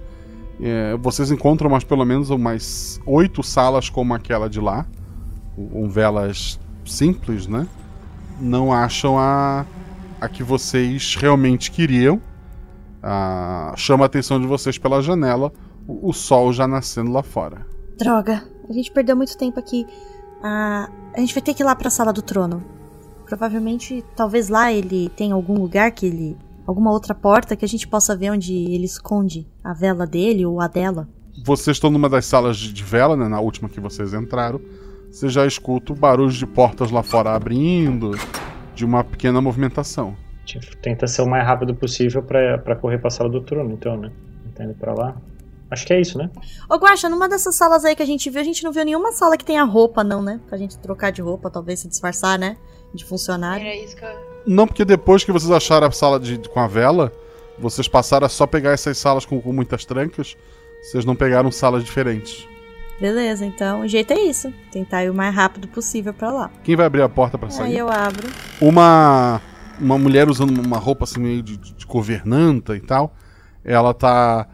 É, 0.61 0.97
vocês 0.99 1.31
encontram 1.31 1.71
mais 1.71 1.83
pelo 1.83 2.05
menos 2.05 2.29
umas 2.29 3.01
oito 3.07 3.43
salas 3.43 3.89
como 3.89 4.13
aquela 4.15 4.49
de 4.51 4.61
lá, 4.61 4.87
com 5.57 5.89
velas 5.89 6.61
simples, 6.85 7.47
né? 7.47 7.67
Não 8.39 8.73
acham 8.73 9.19
a, 9.19 9.65
a 10.21 10.29
que 10.29 10.43
vocês 10.43 11.17
realmente 11.17 11.71
queriam. 11.71 12.21
Ah, 13.03 13.75
chama 13.77 14.05
a 14.05 14.07
atenção 14.07 14.41
de 14.41 14.47
vocês 14.47 14.79
pela 14.79 15.03
janela, 15.03 15.53
o, 15.87 16.11
o 16.11 16.13
sol 16.13 16.53
já 16.53 16.69
nascendo 16.69 17.11
lá 17.11 17.23
fora. 17.23 17.67
Droga, 17.99 18.45
a 18.69 18.73
gente 18.73 18.93
perdeu 18.93 19.17
muito 19.17 19.37
tempo 19.37 19.59
aqui. 19.59 19.87
Ah, 20.43 20.89
a 21.15 21.21
gente 21.21 21.35
vai 21.35 21.43
ter 21.43 21.55
que 21.55 21.63
ir 21.63 21.67
lá 21.67 21.75
pra 21.75 21.91
sala 21.91 22.13
do 22.13 22.23
trono. 22.23 22.63
Provavelmente, 23.27 24.05
talvez 24.15 24.49
lá 24.49 24.73
ele 24.73 25.09
tenha 25.11 25.35
algum 25.35 25.59
lugar 25.59 25.91
que 25.91 26.07
ele. 26.07 26.37
alguma 26.67 26.91
outra 26.93 27.15
porta 27.15 27.57
que 27.57 27.65
a 27.65 27.69
gente 27.69 27.89
possa 27.89 28.15
ver 28.17 28.31
onde 28.31 28.53
ele 28.55 28.85
esconde 28.85 29.47
a 29.65 29.73
vela 29.73 30.07
dele 30.07 30.45
ou 30.47 30.61
a 30.61 30.69
dela. 30.69 31.09
Vocês 31.45 31.77
estão 31.77 31.91
numa 31.91 32.09
das 32.09 32.27
salas 32.27 32.57
de 32.57 32.73
de 32.73 32.85
vela, 32.85 33.17
né? 33.17 33.27
Na 33.27 33.41
última 33.41 33.69
que 33.69 33.81
vocês 33.81 34.13
entraram. 34.15 34.61
Você 35.11 35.29
já 35.29 35.47
escuta 35.47 35.95
barulhos 35.95 36.37
de 36.37 36.47
portas 36.47 36.91
lá 36.91 37.03
fora 37.03 37.35
abrindo, 37.35 38.13
de 38.75 38.85
uma 38.85 39.03
pequena 39.05 39.41
movimentação. 39.41 40.17
Tipo, 40.45 40.77
tenta 40.79 41.07
ser 41.07 41.23
o 41.23 41.27
mais 41.27 41.47
rápido 41.47 41.75
possível 41.75 42.23
pra 42.23 42.59
pra 42.59 42.75
correr 42.77 42.99
pra 42.99 43.11
sala 43.11 43.31
do 43.31 43.41
trono, 43.41 43.73
então, 43.73 43.97
né? 43.97 44.11
Tá 44.55 44.65
indo 44.65 44.75
pra 44.75 44.93
lá. 44.93 45.17
Acho 45.71 45.87
que 45.87 45.93
é 45.95 46.01
isso, 46.01 46.19
né? 46.19 46.29
Ô 46.69 46.77
Guaxa, 46.77 47.09
numa 47.09 47.27
dessas 47.29 47.55
salas 47.55 47.85
aí 47.85 47.97
que 47.97 48.03
a 48.03 48.07
gente 48.07 48.29
viu, 48.29 48.41
a 48.41 48.45
gente 48.45 48.63
não 48.63 48.71
viu 48.73 48.85
nenhuma 48.85 49.11
sala 49.13 49.39
que 49.39 49.45
tenha 49.45 49.65
roupa, 49.65 50.05
não, 50.05 50.21
né? 50.21 50.39
Pra 50.47 50.59
gente 50.59 50.77
trocar 50.79 51.11
de 51.11 51.23
roupa, 51.23 51.49
talvez 51.49 51.81
se 51.81 51.89
disfarçar, 51.89 52.39
né? 52.39 52.57
De 52.93 53.05
funcionário. 53.07 53.65
Era 53.67 53.75
isso 53.77 53.97
que 53.97 54.05
eu... 54.05 54.11
Não, 54.47 54.67
porque 54.67 54.85
depois 54.85 55.25
que 55.25 55.33
vocês 55.33 55.51
acharam 55.51 55.87
a 55.87 55.91
sala 55.91 56.21
de, 56.21 56.37
com 56.51 56.61
a 56.61 56.67
vela, 56.67 57.11
vocês 57.59 57.89
passaram 57.89 58.27
a 58.27 58.29
só 58.29 58.47
pegar 58.47 58.73
essas 58.73 58.99
salas 58.99 59.25
com, 59.25 59.41
com 59.41 59.51
muitas 59.53 59.87
trancas. 59.87 60.37
Vocês 60.83 61.07
não 61.07 61.15
pegaram 61.17 61.51
salas 61.51 61.83
diferentes. 61.85 62.47
Beleza, 63.01 63.47
então 63.47 63.81
o 63.81 63.89
jeito 63.89 64.13
é 64.13 64.21
isso. 64.21 64.53
Tentar 64.71 65.05
ir 65.05 65.11
o 65.11 65.15
mais 65.15 65.35
rápido 65.35 65.69
possível 65.69 66.13
pra 66.13 66.31
lá. 66.31 66.51
Quem 66.63 66.77
vai 66.77 66.85
abrir 66.85 67.01
a 67.03 67.09
porta 67.09 67.39
pra 67.39 67.49
Aí 67.49 67.55
sair? 67.55 67.79
eu 67.79 67.89
abro. 67.89 68.29
Uma 68.61 69.41
uma 69.81 69.99
mulher 69.99 70.29
usando 70.29 70.59
uma 70.65 70.79
roupa 70.79 71.05
assim 71.05 71.21
meio 71.21 71.43
de, 71.43 71.57
de 71.57 71.87
governanta 71.87 72.77
e 72.77 72.81
tal. 72.81 73.15
Ela 73.65 73.93
tá 73.95 74.47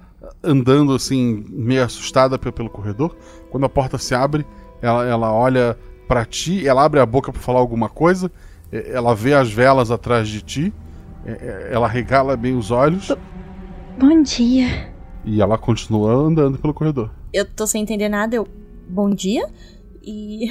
andando 0.43 0.95
assim 0.95 1.45
meio 1.49 1.85
assustada 1.85 2.39
pe- 2.39 2.53
pelo 2.53 2.71
corredor. 2.71 3.17
Quando 3.51 3.65
a 3.65 3.69
porta 3.69 3.97
se 3.99 4.15
abre, 4.15 4.47
ela, 4.83 5.05
ela 5.07 5.33
olha 5.33 5.77
pra 6.07 6.25
ti, 6.25 6.67
ela 6.67 6.85
abre 6.85 7.01
a 7.01 7.07
boca 7.07 7.33
pra 7.33 7.41
falar 7.41 7.59
alguma 7.61 7.89
coisa. 7.89 8.31
Ela 8.71 9.15
vê 9.15 9.35
as 9.35 9.51
velas 9.51 9.91
atrás 9.91 10.29
de 10.29 10.43
ti. 10.43 10.73
Ela 11.71 11.87
regala 11.89 12.37
bem 12.37 12.57
os 12.57 12.71
olhos 12.71 13.13
Bom 13.99 14.23
dia. 14.23 14.93
e 15.25 15.41
ela 15.43 15.59
continua 15.59 16.13
andando 16.13 16.59
pelo 16.59 16.73
corredor. 16.73 17.11
Eu 17.33 17.45
tô 17.45 17.67
sem 17.67 17.83
entender 17.83 18.09
nada, 18.09 18.37
eu. 18.37 18.47
Bom 18.89 19.11
dia? 19.11 19.47
E. 20.03 20.51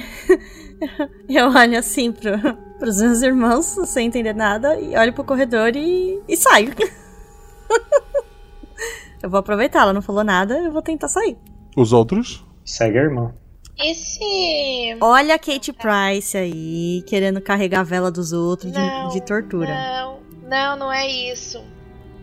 eu 1.28 1.48
olho 1.48 1.78
assim 1.78 2.12
pro, 2.12 2.30
pros 2.78 3.00
meus 3.00 3.22
irmãos, 3.22 3.66
sem 3.86 4.06
entender 4.06 4.34
nada, 4.34 4.78
e 4.80 4.96
olho 4.96 5.12
pro 5.12 5.24
corredor 5.24 5.74
e. 5.74 6.20
e 6.28 6.36
saio. 6.36 6.72
eu 9.22 9.28
vou 9.28 9.40
aproveitar, 9.40 9.82
ela 9.82 9.92
não 9.92 10.02
falou 10.02 10.24
nada, 10.24 10.58
eu 10.58 10.72
vou 10.72 10.82
tentar 10.82 11.08
sair. 11.08 11.36
Os 11.76 11.92
outros? 11.92 12.44
Segue 12.64 12.98
a 12.98 13.02
irmã. 13.02 13.34
E 13.78 13.94
se. 13.94 14.96
Olha 15.00 15.36
a 15.36 15.38
Kate 15.38 15.72
Price 15.72 16.36
aí, 16.36 17.02
querendo 17.06 17.40
carregar 17.40 17.80
a 17.80 17.84
vela 17.84 18.10
dos 18.10 18.32
outros 18.32 18.72
de- 18.72 18.78
Não, 18.78 19.08
de, 19.08 19.20
tortura. 19.20 19.72
Não, 19.72 20.20
não, 20.48 20.76
não 20.76 20.92
é 20.92 21.06
isso. 21.06 21.62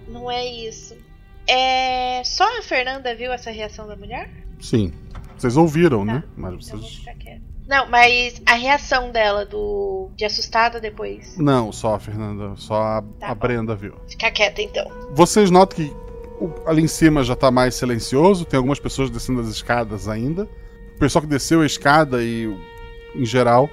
Não 0.08 0.30
é 0.30 0.46
isso. 0.46 0.96
É. 1.48 2.22
Só 2.26 2.44
a 2.60 2.62
Fernanda 2.62 3.16
viu 3.16 3.32
essa 3.32 3.52
reação 3.52 3.88
da 3.88 3.96
mulher? 3.96 4.30
Sim. 4.60 4.92
Vocês 5.38 5.56
ouviram, 5.56 6.04
né? 6.04 6.24
Mas 6.36 6.56
vocês. 6.56 7.02
Não, 7.68 7.90
mas 7.90 8.42
a 8.46 8.54
reação 8.54 9.12
dela 9.12 9.46
do 9.46 10.10
de 10.16 10.24
assustada 10.26 10.80
depois. 10.80 11.36
Não, 11.38 11.72
só 11.72 11.96
a 11.96 12.00
Fernanda. 12.00 12.54
Só 12.58 12.76
a, 12.76 13.04
a 13.22 13.34
Brenda 13.36 13.76
viu. 13.76 13.94
Fica 14.08 14.30
quieta 14.32 14.62
então. 14.62 14.86
Vocês 15.14 15.50
notam 15.50 15.78
que 15.78 15.94
o- 16.40 16.52
ali 16.68 16.84
em 16.84 16.88
cima 16.88 17.24
já 17.24 17.36
tá 17.36 17.50
mais 17.50 17.76
silencioso, 17.76 18.46
tem 18.46 18.58
algumas 18.58 18.80
pessoas 18.80 19.10
descendo 19.10 19.42
as 19.42 19.48
escadas 19.48 20.08
ainda. 20.08 20.48
O 20.96 21.00
pessoal 21.00 21.22
que 21.24 21.28
desceu 21.28 21.62
a 21.62 21.66
escada 21.66 22.22
e, 22.24 22.56
em 23.16 23.26
geral, 23.26 23.70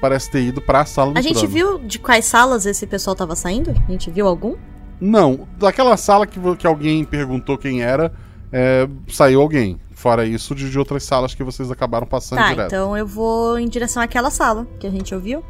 parece 0.00 0.30
ter 0.30 0.42
ido 0.42 0.60
pra 0.60 0.84
sala 0.84 1.12
do 1.12 1.18
A 1.18 1.22
gente 1.22 1.34
trono. 1.38 1.48
viu 1.48 1.78
de 1.78 1.98
quais 1.98 2.24
salas 2.24 2.66
esse 2.66 2.86
pessoal 2.86 3.14
tava 3.16 3.34
saindo? 3.36 3.70
A 3.70 3.90
gente 3.92 4.10
viu 4.10 4.26
algum? 4.26 4.56
Não, 5.00 5.46
daquela 5.58 5.96
sala 5.96 6.26
que, 6.26 6.38
que 6.56 6.66
alguém 6.66 7.04
perguntou 7.04 7.56
quem 7.56 7.82
era, 7.82 8.12
é, 8.52 8.88
saiu 9.08 9.40
alguém. 9.40 9.78
Fora 9.96 10.26
isso, 10.26 10.54
de, 10.54 10.70
de 10.70 10.78
outras 10.78 11.04
salas 11.04 11.34
que 11.34 11.42
vocês 11.42 11.70
acabaram 11.70 12.06
passando 12.06 12.40
tá, 12.40 12.50
direto. 12.50 12.66
então 12.66 12.94
eu 12.94 13.06
vou 13.06 13.58
em 13.58 13.66
direção 13.66 14.02
àquela 14.02 14.30
sala 14.30 14.66
que 14.78 14.86
a 14.86 14.90
gente 14.90 15.14
ouviu. 15.14 15.42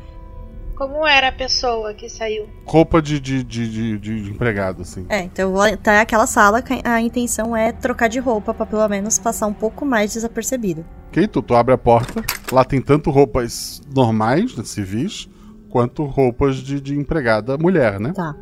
Como 0.76 1.04
era 1.04 1.28
a 1.28 1.32
pessoa 1.32 1.92
que 1.92 2.08
saiu? 2.08 2.48
Roupa 2.64 3.02
de, 3.02 3.18
de, 3.18 3.42
de, 3.42 3.98
de- 3.98 4.30
empregado, 4.30 4.82
assim. 4.82 5.04
É, 5.08 5.22
então 5.22 5.46
eu 5.48 5.52
vou 5.52 5.62
até 5.62 5.98
aquela 5.98 6.28
sala, 6.28 6.62
a 6.84 7.00
intenção 7.00 7.56
é 7.56 7.72
trocar 7.72 8.08
de 8.08 8.20
roupa 8.20 8.54
pra 8.54 8.64
pelo 8.64 8.86
menos 8.88 9.18
passar 9.18 9.48
um 9.48 9.52
pouco 9.52 9.84
mais 9.84 10.12
desapercebido. 10.12 10.84
Ok, 11.08 11.26
tu, 11.26 11.42
tu 11.42 11.56
abre 11.56 11.74
a 11.74 11.78
porta. 11.78 12.22
Lá 12.52 12.62
tem 12.64 12.80
tanto 12.80 13.10
roupas 13.10 13.82
normais, 13.92 14.54
né, 14.56 14.62
civis, 14.62 15.28
quanto 15.68 16.04
roupas 16.04 16.58
de, 16.58 16.80
de 16.80 16.94
empregada 16.94 17.58
mulher, 17.58 17.98
né? 17.98 18.12
Tá. 18.14 18.32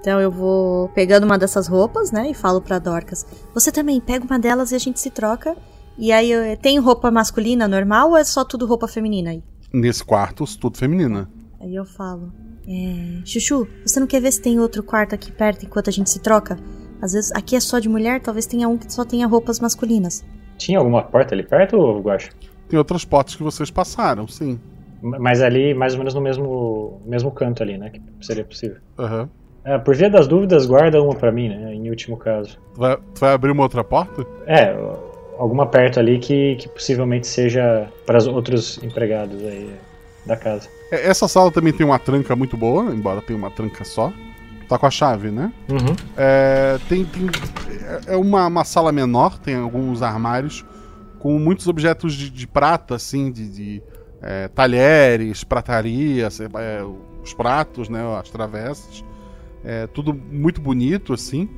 Então 0.00 0.20
eu 0.20 0.30
vou 0.30 0.88
pegando 0.90 1.24
uma 1.24 1.38
dessas 1.38 1.66
roupas, 1.68 2.10
né, 2.10 2.30
e 2.30 2.34
falo 2.34 2.60
pra 2.60 2.78
Dorcas: 2.78 3.26
Você 3.54 3.70
também 3.70 4.00
pega 4.00 4.24
uma 4.24 4.38
delas 4.38 4.72
e 4.72 4.74
a 4.74 4.78
gente 4.78 4.98
se 4.98 5.10
troca. 5.10 5.56
E 5.98 6.10
aí, 6.12 6.30
eu- 6.30 6.56
tem 6.56 6.78
roupa 6.78 7.10
masculina 7.10 7.68
normal 7.68 8.10
ou 8.10 8.16
é 8.16 8.24
só 8.24 8.42
tudo 8.44 8.64
roupa 8.66 8.88
feminina 8.88 9.30
aí? 9.30 9.42
Nesse 9.72 10.02
quarto, 10.02 10.44
tudo 10.58 10.78
feminina. 10.78 11.28
Aí 11.60 11.74
eu 11.74 11.84
falo: 11.84 12.32
é, 12.66 13.20
Chuchu, 13.24 13.68
você 13.84 14.00
não 14.00 14.06
quer 14.06 14.20
ver 14.20 14.32
se 14.32 14.40
tem 14.40 14.58
outro 14.58 14.82
quarto 14.82 15.14
aqui 15.14 15.30
perto 15.30 15.64
enquanto 15.66 15.88
a 15.88 15.92
gente 15.92 16.08
se 16.08 16.18
troca? 16.20 16.58
Às 17.02 17.12
vezes 17.12 17.32
aqui 17.32 17.54
é 17.56 17.60
só 17.60 17.78
de 17.78 17.88
mulher, 17.88 18.20
talvez 18.20 18.46
tenha 18.46 18.68
um 18.68 18.78
que 18.78 18.90
só 18.92 19.04
tenha 19.04 19.26
roupas 19.26 19.60
masculinas. 19.60 20.24
Tinha 20.56 20.78
alguma 20.78 21.02
porta 21.02 21.34
ali 21.34 21.42
perto, 21.42 21.76
ou 21.76 22.00
Guacha? 22.00 22.30
Tem 22.68 22.78
outras 22.78 23.04
portas 23.04 23.34
que 23.34 23.42
vocês 23.42 23.70
passaram, 23.70 24.26
sim. 24.28 24.58
Mas 25.02 25.40
ali, 25.42 25.72
mais 25.74 25.94
ou 25.94 25.98
menos 25.98 26.12
no 26.14 26.20
mesmo, 26.20 27.00
mesmo 27.06 27.30
canto 27.30 27.62
ali, 27.62 27.78
né? 27.78 27.88
Que 27.90 28.02
seria 28.20 28.44
possível. 28.44 28.76
Aham. 28.98 29.28
É, 29.64 29.76
por 29.78 29.94
via 29.94 30.08
das 30.08 30.26
dúvidas, 30.26 30.66
guarda 30.66 31.02
uma 31.02 31.14
pra 31.14 31.30
mim, 31.30 31.48
né? 31.48 31.74
Em 31.74 31.90
último 31.90 32.16
caso. 32.16 32.58
Tu 32.74 32.80
vai, 32.80 32.96
tu 32.96 33.20
vai 33.20 33.32
abrir 33.34 33.50
uma 33.50 33.62
outra 33.62 33.84
porta? 33.84 34.26
É, 34.46 34.74
alguma 35.38 35.66
perto 35.66 36.00
ali 36.00 36.18
que, 36.18 36.56
que 36.56 36.68
possivelmente 36.68 37.26
seja 37.26 37.88
para 38.06 38.18
os 38.18 38.26
outros 38.26 38.82
empregados 38.82 39.42
aí 39.44 39.70
da 40.24 40.36
casa. 40.36 40.68
É, 40.90 41.06
Essa 41.08 41.28
sala 41.28 41.50
também 41.50 41.72
tem 41.72 41.84
uma 41.84 41.98
tranca 41.98 42.34
muito 42.34 42.56
boa, 42.56 42.92
embora 42.94 43.20
tenha 43.20 43.38
uma 43.38 43.50
tranca 43.50 43.84
só. 43.84 44.12
Tá 44.68 44.78
com 44.78 44.86
a 44.86 44.90
chave, 44.90 45.30
né? 45.30 45.52
Uhum. 45.68 45.96
É, 46.16 46.78
tem, 46.88 47.04
tem- 47.04 47.26
é 48.06 48.16
uma, 48.16 48.46
uma 48.46 48.64
sala 48.64 48.92
menor, 48.92 49.36
tem 49.38 49.56
alguns 49.56 50.00
armários 50.00 50.64
com 51.18 51.38
muitos 51.38 51.66
objetos 51.66 52.14
de, 52.14 52.30
de 52.30 52.46
prata, 52.46 52.94
assim, 52.94 53.30
de, 53.32 53.48
de, 53.50 53.82
é, 54.22 54.48
talheres, 54.48 55.42
pratarias, 55.44 56.40
é, 56.40 56.48
os 57.22 57.34
pratos, 57.34 57.88
né, 57.88 58.00
as 58.18 58.30
travessas. 58.30 59.04
É, 59.64 59.86
tudo 59.86 60.14
muito 60.14 60.60
bonito, 60.60 61.12
assim, 61.12 61.48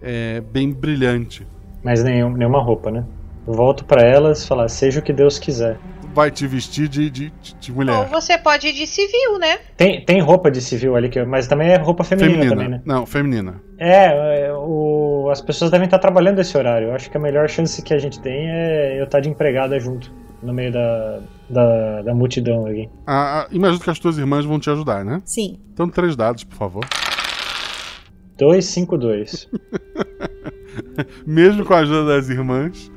é, 0.00 0.40
bem 0.40 0.70
brilhante. 0.72 1.46
Mas 1.82 2.02
nenhum, 2.02 2.30
nenhuma 2.30 2.62
roupa, 2.62 2.90
né? 2.90 3.04
Eu 3.46 3.54
volto 3.54 3.84
pra 3.84 4.02
elas 4.02 4.44
e 4.44 4.46
falar, 4.46 4.68
seja 4.68 5.00
o 5.00 5.02
que 5.02 5.12
Deus 5.12 5.38
quiser. 5.38 5.76
Vai 6.14 6.30
te 6.30 6.46
vestir 6.46 6.88
de, 6.88 7.10
de, 7.10 7.30
de- 7.30 7.54
de 7.54 7.70
Ou 7.72 7.76
mulher. 7.78 8.08
você 8.08 8.38
pode 8.38 8.68
ir 8.68 8.72
de 8.72 8.86
civil, 8.86 9.38
né? 9.40 9.58
Tem, 9.76 10.04
tem 10.04 10.20
roupa 10.20 10.50
de 10.50 10.60
civil 10.60 10.94
ali, 10.94 11.08
que, 11.08 11.24
mas 11.24 11.46
também 11.48 11.70
é 11.70 11.76
roupa 11.76 12.04
feminina, 12.04 12.48
também, 12.50 12.68
né? 12.68 12.82
Não, 12.84 13.04
feminina. 13.06 13.60
É, 13.78 14.44
é, 14.46 14.52
o, 14.54 15.28
as 15.32 15.40
pessoas 15.40 15.70
devem 15.70 15.86
estar 15.86 15.98
trabalhando 15.98 16.38
esse 16.38 16.56
horário. 16.56 16.88
Eu 16.88 16.94
acho 16.94 17.10
que 17.10 17.16
a 17.16 17.20
melhor 17.20 17.48
chance 17.48 17.82
que 17.82 17.92
a 17.94 17.98
gente 17.98 18.20
tem 18.20 18.48
é 18.48 19.00
eu 19.00 19.04
estar 19.04 19.20
de 19.20 19.28
empregada 19.28 19.80
junto, 19.80 20.12
no 20.42 20.52
meio 20.52 20.70
da, 20.72 21.20
da, 21.50 22.02
da 22.02 22.14
multidão 22.14 22.66
aqui. 22.66 22.88
Ah, 23.06 23.40
ah, 23.42 23.48
imagino 23.50 23.80
que 23.82 23.90
as 23.90 23.98
tuas 23.98 24.18
irmãs 24.18 24.44
vão 24.44 24.60
te 24.60 24.70
ajudar, 24.70 25.04
né? 25.04 25.20
Sim. 25.24 25.58
Então, 25.72 25.88
três 25.88 26.14
dados, 26.14 26.44
por 26.44 26.56
favor. 26.56 26.84
252. 28.38 29.48
Mesmo 31.26 31.64
com 31.64 31.74
a 31.74 31.78
ajuda 31.78 32.06
das 32.16 32.28
irmãs, 32.28 32.90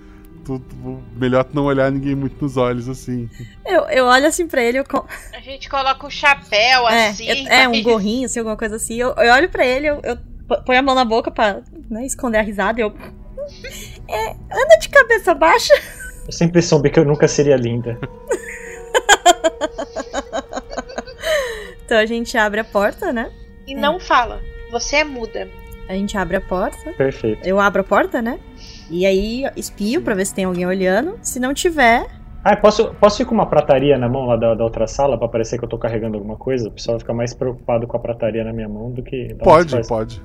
tu, 0.46 0.60
tu- 0.60 1.04
melhor 1.16 1.44
tu 1.44 1.56
não 1.56 1.66
olhar 1.66 1.92
ninguém 1.92 2.16
muito 2.16 2.42
nos 2.42 2.56
olhos, 2.58 2.88
assim. 2.88 3.30
Eu, 3.66 3.82
eu 3.90 4.06
olho 4.06 4.26
assim 4.28 4.48
pra 4.48 4.64
ele, 4.64 4.80
eu. 4.80 4.86
co- 4.86 5.06
A 5.34 5.40
gente 5.42 5.70
coloca 5.70 6.08
o 6.08 6.10
chapéu 6.10 6.88
É, 6.88 7.10
assim. 7.10 7.28
eu- 7.28 7.48
é, 7.52 7.68
um 7.68 7.84
gorrinho, 7.84 8.26
assim, 8.26 8.40
alguma 8.40 8.56
coisa 8.58 8.78
assim. 8.78 8.96
Eu, 8.96 9.14
eu 9.18 9.34
olho 9.34 9.50
pra 9.50 9.66
ele, 9.66 9.88
eu, 9.88 10.00
eu 10.04 10.18
ponho 10.66 10.80
a 10.80 10.82
mão 10.84 10.96
na 10.96 11.04
boca 11.06 11.30
pra 11.30 11.62
né, 11.90 12.06
esconder 12.06 12.38
a 12.38 12.42
risada 12.42 12.80
e 12.80 12.84
eu. 12.84 12.94
É, 14.08 14.30
anda 14.32 14.78
de 14.80 14.90
cabeça 14.90 15.34
baixa. 15.34 15.74
Eu 16.26 16.32
sempre 16.32 16.62
soube 16.62 16.90
que 16.90 17.00
eu 17.00 17.06
nunca 17.06 17.28
seria 17.28 17.56
linda. 17.58 18.00
Então 21.86 22.00
a 22.00 22.06
gente 22.08 22.36
abre 22.36 22.60
a 22.60 22.64
porta, 22.64 23.14
né? 23.14 23.32
E 23.68 23.76
não 23.76 24.00
fala. 24.00 24.42
Você 24.76 24.98
é 24.98 25.04
muda. 25.06 25.48
A 25.88 25.94
gente 25.94 26.18
abre 26.18 26.36
a 26.36 26.42
porta. 26.42 26.92
Perfeito. 26.98 27.48
Eu 27.48 27.62
abro 27.62 27.80
a 27.80 27.84
porta, 27.84 28.22
né? 28.22 28.40
E 28.92 29.06
aí 29.06 29.46
espio 29.56 30.02
pra 30.02 30.14
ver 30.14 30.26
se 30.26 30.36
tem 30.36 30.44
alguém 30.44 30.66
olhando. 30.66 31.18
Se 31.22 31.40
não 31.40 31.54
tiver, 31.54 32.06
Ah, 32.44 32.58
posso, 32.58 32.94
posso 32.96 33.22
ir 33.22 33.26
com 33.26 33.34
uma 33.34 33.46
prataria 33.46 33.98
na 33.98 34.10
mão 34.10 34.26
lá 34.26 34.36
da, 34.36 34.54
da 34.54 34.64
outra 34.66 34.86
sala 34.86 35.18
pra 35.18 35.30
parecer 35.30 35.58
que 35.58 35.64
eu 35.64 35.70
tô 35.70 35.78
carregando 35.78 36.18
alguma 36.18 36.36
coisa? 36.36 36.68
O 36.68 36.72
pessoal 36.74 37.00
fica 37.00 37.14
mais 37.14 37.34
preocupado 37.34 37.88
com 37.88 37.96
a 37.96 38.00
prataria 38.02 38.44
na 38.44 38.52
minha 38.52 38.68
mão 38.68 38.92
do 38.92 39.02
que. 39.02 39.34
da 39.36 39.46
Pode, 39.46 39.88
pode. 39.88 40.22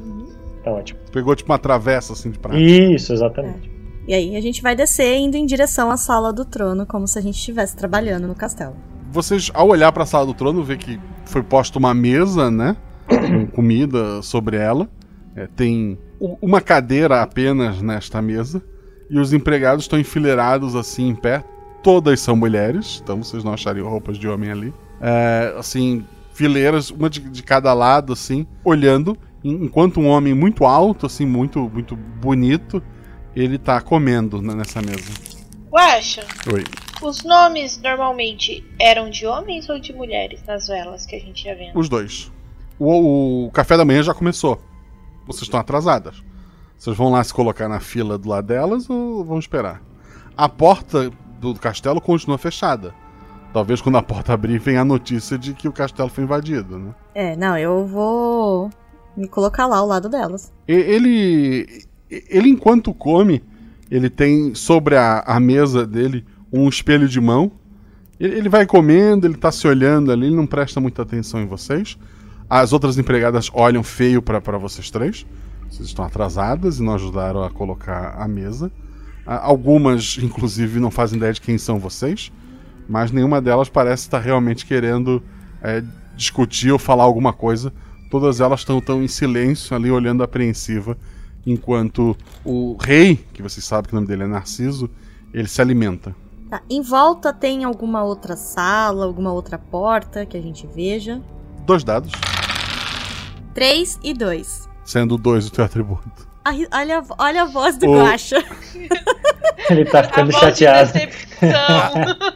Tá 0.65 0.73
ótimo. 0.73 0.99
Pegou 1.13 1.37
tipo 1.37 1.53
uma 1.53 1.59
travessa 1.59 2.13
assim 2.13 2.33
de 2.33 2.39
prata. 2.41 2.59
Isso, 2.59 3.13
exatamente. 3.13 3.71
E 4.09 4.13
aí 4.15 4.37
a 4.37 4.41
gente 4.41 4.61
vai 4.61 4.75
descer 4.75 5.17
indo 5.17 5.37
em 5.37 5.47
direção 5.47 5.93
à 5.93 5.97
sala 5.97 6.33
do 6.33 6.45
trono, 6.45 6.85
como 6.87 7.07
se 7.07 7.17
a 7.19 7.23
gente 7.23 7.37
estivesse 7.37 7.77
trabalhando 7.77 8.27
no 8.27 8.35
castelo. 8.35 8.75
Vocês, 9.13 9.51
ao 9.55 9.69
olhar 9.69 9.93
pra 9.93 10.05
sala 10.05 10.27
do 10.27 10.35
trono, 10.35 10.65
vê 10.65 10.77
que 10.77 10.99
foi 11.25 11.43
posta 11.43 11.79
uma 11.79 11.95
mesa, 11.95 12.51
né? 12.51 12.77
Com 13.11 13.47
comida 13.47 14.23
sobre 14.23 14.57
ela. 14.57 14.89
É, 15.37 15.47
tem 15.47 15.99
uma 16.21 16.61
cadeira 16.61 17.23
apenas 17.23 17.81
nesta 17.83 18.21
mesa. 18.23 18.63
E 19.09 19.19
os 19.19 19.33
empregados 19.33 19.85
estão 19.85 19.99
enfileirados 19.99 20.75
assim 20.77 21.09
em 21.09 21.15
pé. 21.15 21.43
Todas 21.83 22.21
são 22.21 22.37
mulheres, 22.37 23.01
então 23.03 23.23
vocês 23.23 23.43
não 23.43 23.55
achariam 23.55 23.89
roupas 23.89 24.19
de 24.19 24.29
homem 24.29 24.51
ali. 24.51 24.75
É, 25.01 25.55
assim, 25.59 26.05
fileiras, 26.35 26.91
uma 26.91 27.09
de, 27.09 27.21
de 27.21 27.43
cada 27.43 27.73
lado, 27.73 28.13
assim, 28.13 28.47
olhando. 28.65 29.17
en- 29.43 29.65
Enquanto 29.65 29.99
um 29.99 30.07
homem 30.07 30.35
muito 30.35 30.65
alto, 30.67 31.07
assim, 31.07 31.25
muito, 31.25 31.59
muito 31.71 31.97
bonito, 31.97 32.83
ele 33.35 33.57
tá 33.59 33.81
comendo 33.81 34.43
né, 34.43 34.55
nessa 34.55 34.81
mesa. 34.83 35.11
Guaxa, 35.71 36.23
Oi. 36.53 36.65
os 37.03 37.25
nomes 37.25 37.81
normalmente 37.83 38.63
eram 38.79 39.09
de 39.09 39.25
homens 39.25 39.69
ou 39.71 39.79
de 39.81 39.93
mulheres 39.93 40.43
nas 40.47 40.67
velas 40.69 41.07
que 41.07 41.17
a 41.17 41.21
gente 41.21 41.47
ia 41.47 41.55
vendo? 41.57 41.79
Os 41.79 41.89
dois. 41.89 42.31
O, 42.81 43.45
o 43.47 43.51
café 43.51 43.77
da 43.77 43.85
manhã 43.85 44.03
já 44.03 44.15
começou. 44.15 44.59
Vocês 45.27 45.43
estão 45.43 45.61
atrasadas. 45.61 46.25
Vocês 46.79 46.97
vão 46.97 47.13
lá 47.13 47.23
se 47.23 47.35
colocar 47.35 47.69
na 47.69 47.79
fila 47.79 48.17
do 48.17 48.27
lado 48.27 48.47
delas 48.47 48.89
ou 48.89 49.23
vão 49.23 49.39
esperar? 49.39 49.83
A 50.35 50.49
porta 50.49 51.11
do 51.39 51.55
castelo 51.55 52.01
continua 52.01 52.39
fechada. 52.39 52.95
Talvez 53.53 53.83
quando 53.83 53.99
a 53.99 54.03
porta 54.03 54.33
abrir 54.33 54.59
venha 54.59 54.81
a 54.81 54.85
notícia 54.85 55.37
de 55.37 55.53
que 55.53 55.69
o 55.69 55.73
castelo 55.73 56.09
foi 56.09 56.25
invadido, 56.25 56.79
né? 56.79 56.95
É, 57.15 57.37
não, 57.37 57.59
eu 57.59 57.87
vou 57.87 58.71
me 59.15 59.29
colocar 59.29 59.67
lá 59.67 59.77
ao 59.77 59.87
lado 59.87 60.09
delas. 60.09 60.51
Ele, 60.67 61.85
ele 62.09 62.49
enquanto 62.49 62.95
come, 62.95 63.45
ele 63.91 64.09
tem 64.09 64.55
sobre 64.55 64.97
a, 64.97 65.21
a 65.27 65.39
mesa 65.39 65.87
dele 65.87 66.25
um 66.51 66.67
espelho 66.67 67.07
de 67.07 67.21
mão. 67.21 67.53
Ele, 68.19 68.39
ele 68.39 68.49
vai 68.49 68.65
comendo, 68.65 69.27
ele 69.27 69.37
tá 69.37 69.53
se 69.53 69.69
olhando 69.69 70.11
ali, 70.11 70.29
ele 70.29 70.37
não 70.37 70.47
presta 70.47 70.81
muita 70.81 71.03
atenção 71.03 71.43
em 71.43 71.47
vocês. 71.47 71.99
As 72.51 72.73
outras 72.73 72.99
empregadas 72.99 73.49
olham 73.55 73.85
feio 73.85 74.21
pra 74.21 74.41
pra 74.41 74.59
vocês 74.59 74.91
três. 74.91 75.25
Vocês 75.71 75.87
estão 75.87 76.05
atrasadas 76.05 76.81
e 76.81 76.83
não 76.83 76.95
ajudaram 76.95 77.45
a 77.45 77.51
colocar 77.51 78.17
a 78.19 78.27
mesa. 78.27 78.73
Ah, 79.25 79.47
Algumas, 79.47 80.19
inclusive, 80.21 80.81
não 80.81 80.91
fazem 80.91 81.17
ideia 81.17 81.33
de 81.33 81.41
quem 81.41 81.57
são 81.57 81.79
vocês. 81.79 82.33
Mas 82.89 83.13
nenhuma 83.13 83.41
delas 83.41 83.69
parece 83.69 84.03
estar 84.03 84.19
realmente 84.19 84.67
querendo 84.67 85.23
é, 85.63 85.81
discutir 86.17 86.73
ou 86.73 86.79
falar 86.79 87.05
alguma 87.05 87.33
coisa. 87.33 87.73
Todas 88.11 88.41
elas 88.41 88.61
estão 88.61 88.81
tão 88.81 89.01
em 89.01 89.07
silêncio 89.07 89.77
ali, 89.77 89.89
olhando 89.89 90.25
apreensiva, 90.25 90.99
enquanto 91.47 92.17
o 92.45 92.77
rei, 92.81 93.15
que 93.33 93.41
vocês 93.41 93.65
sabem 93.65 93.89
que 93.89 93.95
o 93.95 93.95
nome 93.95 94.09
dele 94.09 94.25
é 94.25 94.27
Narciso, 94.27 94.91
ele 95.33 95.47
se 95.47 95.61
alimenta. 95.61 96.17
Tá, 96.51 96.61
em 96.69 96.83
volta 96.83 97.33
tem 97.33 97.63
alguma 97.63 98.03
outra 98.03 98.35
sala, 98.35 99.05
alguma 99.05 99.33
outra 99.33 99.57
porta 99.57 100.27
que 100.27 100.37
a 100.37 100.43
gente 100.43 100.67
veja? 100.67 101.23
Dois 101.65 101.85
dados, 101.85 102.11
3 103.55 103.99
e 104.03 104.15
2. 104.15 104.69
sendo 104.85 105.17
dois 105.17 105.47
o 105.47 105.51
teu 105.53 105.65
atributo. 105.65 106.29
Olha, 106.73 107.03
olha 107.19 107.43
a 107.43 107.45
voz 107.47 107.77
do 107.77 107.89
O- 107.91 107.95
Guaxa. 108.03 108.43
Ele 109.69 109.85
tá 109.85 110.03
ficando 110.05 110.31
de 110.33 110.39
chateado. 110.39 110.91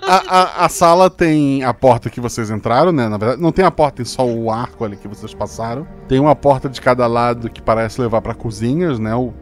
A, 0.03 0.39
a- 0.41 0.65
a 0.66 0.69
sala 0.69 1.09
tem 1.11 1.65
a 1.65 1.73
porta 1.73 2.11
que 2.11 2.20
vocês 2.20 2.51
entraram, 2.51 2.93
né? 2.93 3.09
Na 3.09 3.16
verdade, 3.16 3.41
não 3.43 3.51
tem 3.51 3.65
a 3.65 3.70
porta, 3.70 3.97
tem 3.97 4.05
só 4.05 4.24
o 4.27 4.51
arco 4.51 4.85
ali 4.85 4.97
que 4.97 5.09
vocês 5.09 5.32
passaram. 5.35 5.86
Tem 6.07 6.19
uma 6.20 6.36
porta 6.36 6.69
de 6.69 6.81
cada 6.81 7.07
lado 7.07 7.49
que 7.51 7.62
parece 7.62 8.01
levar 8.01 8.20
pra 8.20 8.35
cozinhas, 8.35 8.99
né? 8.99 9.15
O, 9.15 9.32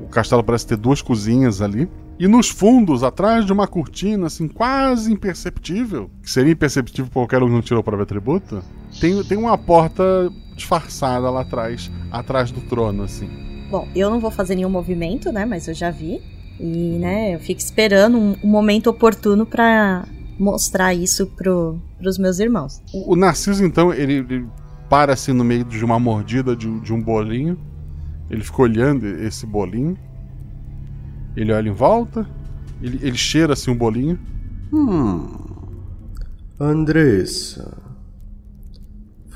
o 0.00 0.06
castelo 0.08 0.42
parece 0.44 0.66
ter 0.66 0.76
duas 0.76 1.02
cozinhas 1.02 1.60
ali. 1.60 1.90
E 2.18 2.26
nos 2.26 2.48
fundos, 2.48 3.02
atrás 3.02 3.44
de 3.44 3.52
uma 3.52 3.66
cortina, 3.66 4.28
assim, 4.28 4.48
quase 4.48 5.12
imperceptível, 5.12 6.10
que 6.22 6.30
seria 6.30 6.52
imperceptível 6.52 7.10
pra 7.10 7.20
qualquer 7.22 7.42
um 7.42 7.46
que 7.48 7.52
não 7.52 7.60
tirou 7.60 7.82
para 7.82 8.00
atributo, 8.02 8.62
tem, 8.98 9.22
tem 9.24 9.36
uma 9.36 9.58
porta 9.58 10.02
disfarçada 10.56 11.30
lá 11.30 11.42
atrás, 11.42 11.90
atrás 12.10 12.50
do 12.50 12.60
trono, 12.62 13.04
assim. 13.04 13.28
Bom, 13.70 13.86
eu 13.94 14.10
não 14.10 14.18
vou 14.18 14.30
fazer 14.30 14.56
nenhum 14.56 14.70
movimento, 14.70 15.30
né? 15.30 15.44
Mas 15.44 15.68
eu 15.68 15.74
já 15.74 15.90
vi. 15.90 16.20
E, 16.58 16.98
né, 16.98 17.34
eu 17.34 17.38
fico 17.38 17.60
esperando 17.60 18.16
um, 18.18 18.34
um 18.42 18.48
momento 18.48 18.88
oportuno 18.88 19.44
pra 19.44 20.06
mostrar 20.38 20.94
isso 20.94 21.26
pro, 21.26 21.78
pros 21.98 22.16
meus 22.18 22.38
irmãos. 22.38 22.80
O, 22.94 23.12
o 23.12 23.16
Narciso, 23.16 23.62
então, 23.64 23.92
ele, 23.92 24.14
ele 24.14 24.46
para 24.88 25.12
assim 25.12 25.32
no 25.32 25.44
meio 25.44 25.64
de 25.64 25.84
uma 25.84 25.98
mordida 25.98 26.56
de, 26.56 26.66
um- 26.68 26.80
de 26.80 26.92
um 26.94 27.02
bolinho. 27.02 27.58
Ele 28.30 28.42
fica 28.42 28.62
olhando 28.62 29.06
esse 29.06 29.44
bolinho. 29.46 29.96
Ele 31.36 31.52
olha 31.52 31.68
em 31.68 31.72
volta. 31.72 32.26
Ele, 32.80 32.98
ele 33.02 33.16
cheira 33.16 33.52
assim 33.52 33.70
um 33.70 33.76
bolinho. 33.76 34.18
Hum. 34.72 35.28
Andressa. 36.58 37.76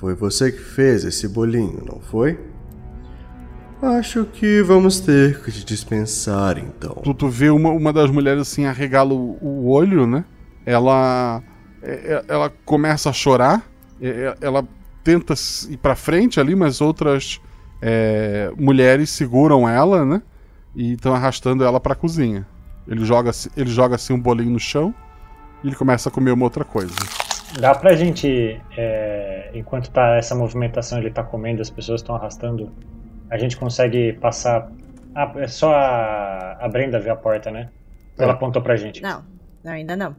Foi 0.01 0.14
você 0.14 0.51
que 0.51 0.59
fez 0.62 1.05
esse 1.05 1.28
bolinho, 1.28 1.85
não 1.86 2.01
foi? 2.01 2.40
Acho 3.82 4.24
que 4.24 4.62
vamos 4.62 4.98
ter 4.98 5.43
que 5.43 5.52
te 5.52 5.62
dispensar 5.62 6.56
então. 6.56 6.94
Tu, 7.05 7.12
tu 7.12 7.28
vê 7.28 7.51
uma, 7.51 7.68
uma 7.68 7.93
das 7.93 8.10
mulheres 8.10 8.40
assim 8.40 8.64
arregala 8.64 9.12
o, 9.12 9.36
o 9.43 9.68
olho, 9.68 10.06
né? 10.06 10.24
Ela 10.64 11.43
é- 11.82 12.14
é- 12.14 12.24
ela 12.28 12.51
começa 12.64 13.10
a 13.10 13.12
chorar. 13.12 13.62
é- 14.01 14.09
é- 14.09 14.35
Ela 14.40 14.66
tenta 15.05 15.35
ir 15.68 15.77
pra 15.77 15.94
frente 15.94 16.40
ali, 16.40 16.55
mas 16.55 16.81
outras 16.81 17.39
é, 17.82 18.51
mulheres 18.59 19.10
seguram 19.10 19.68
ela, 19.68 20.05
né? 20.06 20.22
E 20.74 20.93
estão 20.94 21.14
arrastando 21.14 21.62
ela 21.64 21.78
pra 21.81 21.94
cozinha. 21.94 22.47
Ele 22.89 23.05
joga, 23.05 23.31
assim- 23.31 23.51
ele 23.55 23.70
joga 23.70 23.97
assim 23.97 24.14
um 24.14 24.20
bolinho 24.20 24.51
no 24.52 24.59
chão 24.60 24.94
e 25.62 25.68
ele 25.68 25.77
começa 25.77 26.09
a 26.09 26.12
comer 26.12 26.31
uma 26.32 26.44
outra 26.44 26.64
coisa. 26.64 26.94
Dá 27.59 27.74
pra 27.74 27.97
gente, 27.97 28.60
é, 28.77 29.19
enquanto 29.54 29.90
tá 29.90 30.16
essa 30.16 30.34
movimentação, 30.34 30.98
ele 30.98 31.10
tá 31.10 31.22
comendo, 31.22 31.60
as 31.62 31.70
pessoas 31.70 32.00
estão 32.00 32.14
arrastando, 32.14 32.70
a 33.30 33.38
gente 33.38 33.56
consegue 33.56 34.12
passar. 34.14 34.70
Ah, 35.14 35.32
é 35.36 35.46
só 35.48 35.72
a, 35.74 36.56
a 36.60 36.68
Brenda 36.68 36.98
ver 37.00 37.10
a 37.10 37.16
porta, 37.16 37.50
né? 37.50 37.68
Ela 38.18 38.32
É. 38.32 38.34
apontou 38.34 38.62
pra 38.62 38.76
gente. 38.76 39.02
Não, 39.02 39.24
não, 39.64 39.72
ainda 39.72 39.96
não. 39.96 40.14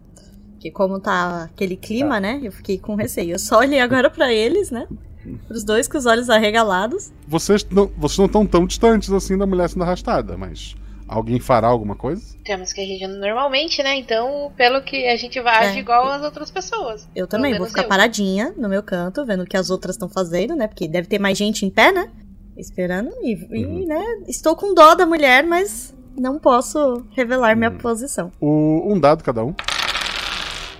Porque 0.53 0.69
como 0.72 0.99
tá 0.99 1.45
aquele 1.45 1.76
clima, 1.76 2.19
né? 2.19 2.39
Eu 2.43 2.52
fiquei 2.52 2.77
com 2.77 2.95
receio. 2.95 3.31
Eu 3.34 3.39
só 3.39 3.60
olhei 3.60 3.80
agora 3.80 4.10
pra 4.10 4.31
eles, 4.31 4.69
né? 4.69 4.88
Pros 5.48 5.64
dois 5.64 5.88
com 5.88 5.98
os 5.98 6.06
olhos 6.06 6.30
arregalados. 6.30 7.11
Vocês 7.27 7.64
não 7.69 7.88
vocês 7.98 8.18
não 8.18 8.26
estão 8.26 8.45
tão 8.45 8.65
distantes 8.65 9.11
assim 9.11 9.38
da 9.38 9.45
mulher 9.45 9.69
sendo 9.69 9.84
arrastada, 9.84 10.35
mas 10.38 10.76
alguém 11.12 11.40
fará 11.40 11.68
alguma 11.68 11.96
coisa? 11.96 12.24
Temos 12.44 12.72
que 12.72 12.82
agir 12.82 13.06
normalmente, 13.08 13.84
né? 13.84 13.98
Então, 13.98 14.52
pelo 14.56 14.82
que 14.82 15.08
a 15.08 15.16
gente 15.18 15.40
vai 15.42 15.68
agir 15.68 15.78
É. 15.78 15.82
igual 15.82 16.08
as 16.08 16.24
outras 16.24 16.50
pessoas. 16.50 17.08
Eu 17.14 17.28
também 17.28 17.58
vou 17.58 17.68
ficar 17.68 17.84
eu. 17.84 17.88
paradinha 17.90 18.54
no 18.58 18.70
meu 18.70 18.82
canto, 18.82 19.26
vendo 19.26 19.44
o 19.44 19.46
que 19.46 19.58
as 19.58 19.70
outras 19.70 19.96
estão 19.96 20.08
fazendo, 20.10 20.56
né? 20.56 20.68
Porque 20.68 20.88
deve 20.88 21.08
ter 21.08 21.20
mais 21.20 21.38
gente 21.38 21.66
em 21.66 21.70
pé, 21.70 21.92
né? 21.92 22.10
Esperando. 22.58 23.10
E, 23.22 23.34
e, 23.52 23.86
né? 23.86 24.02
Estou 24.28 24.56
com 24.56 24.74
dó 24.74 24.96
da 24.96 25.06
mulher, 25.06 25.44
mas 25.46 25.94
não 26.18 26.40
posso 26.40 27.06
revelar 27.12 27.56
minha 27.56 27.72
posição. 27.72 28.32
O, 28.40 28.82
um 28.92 29.00
dado 29.00 29.24
cada 29.24 29.44
um. 29.44 29.54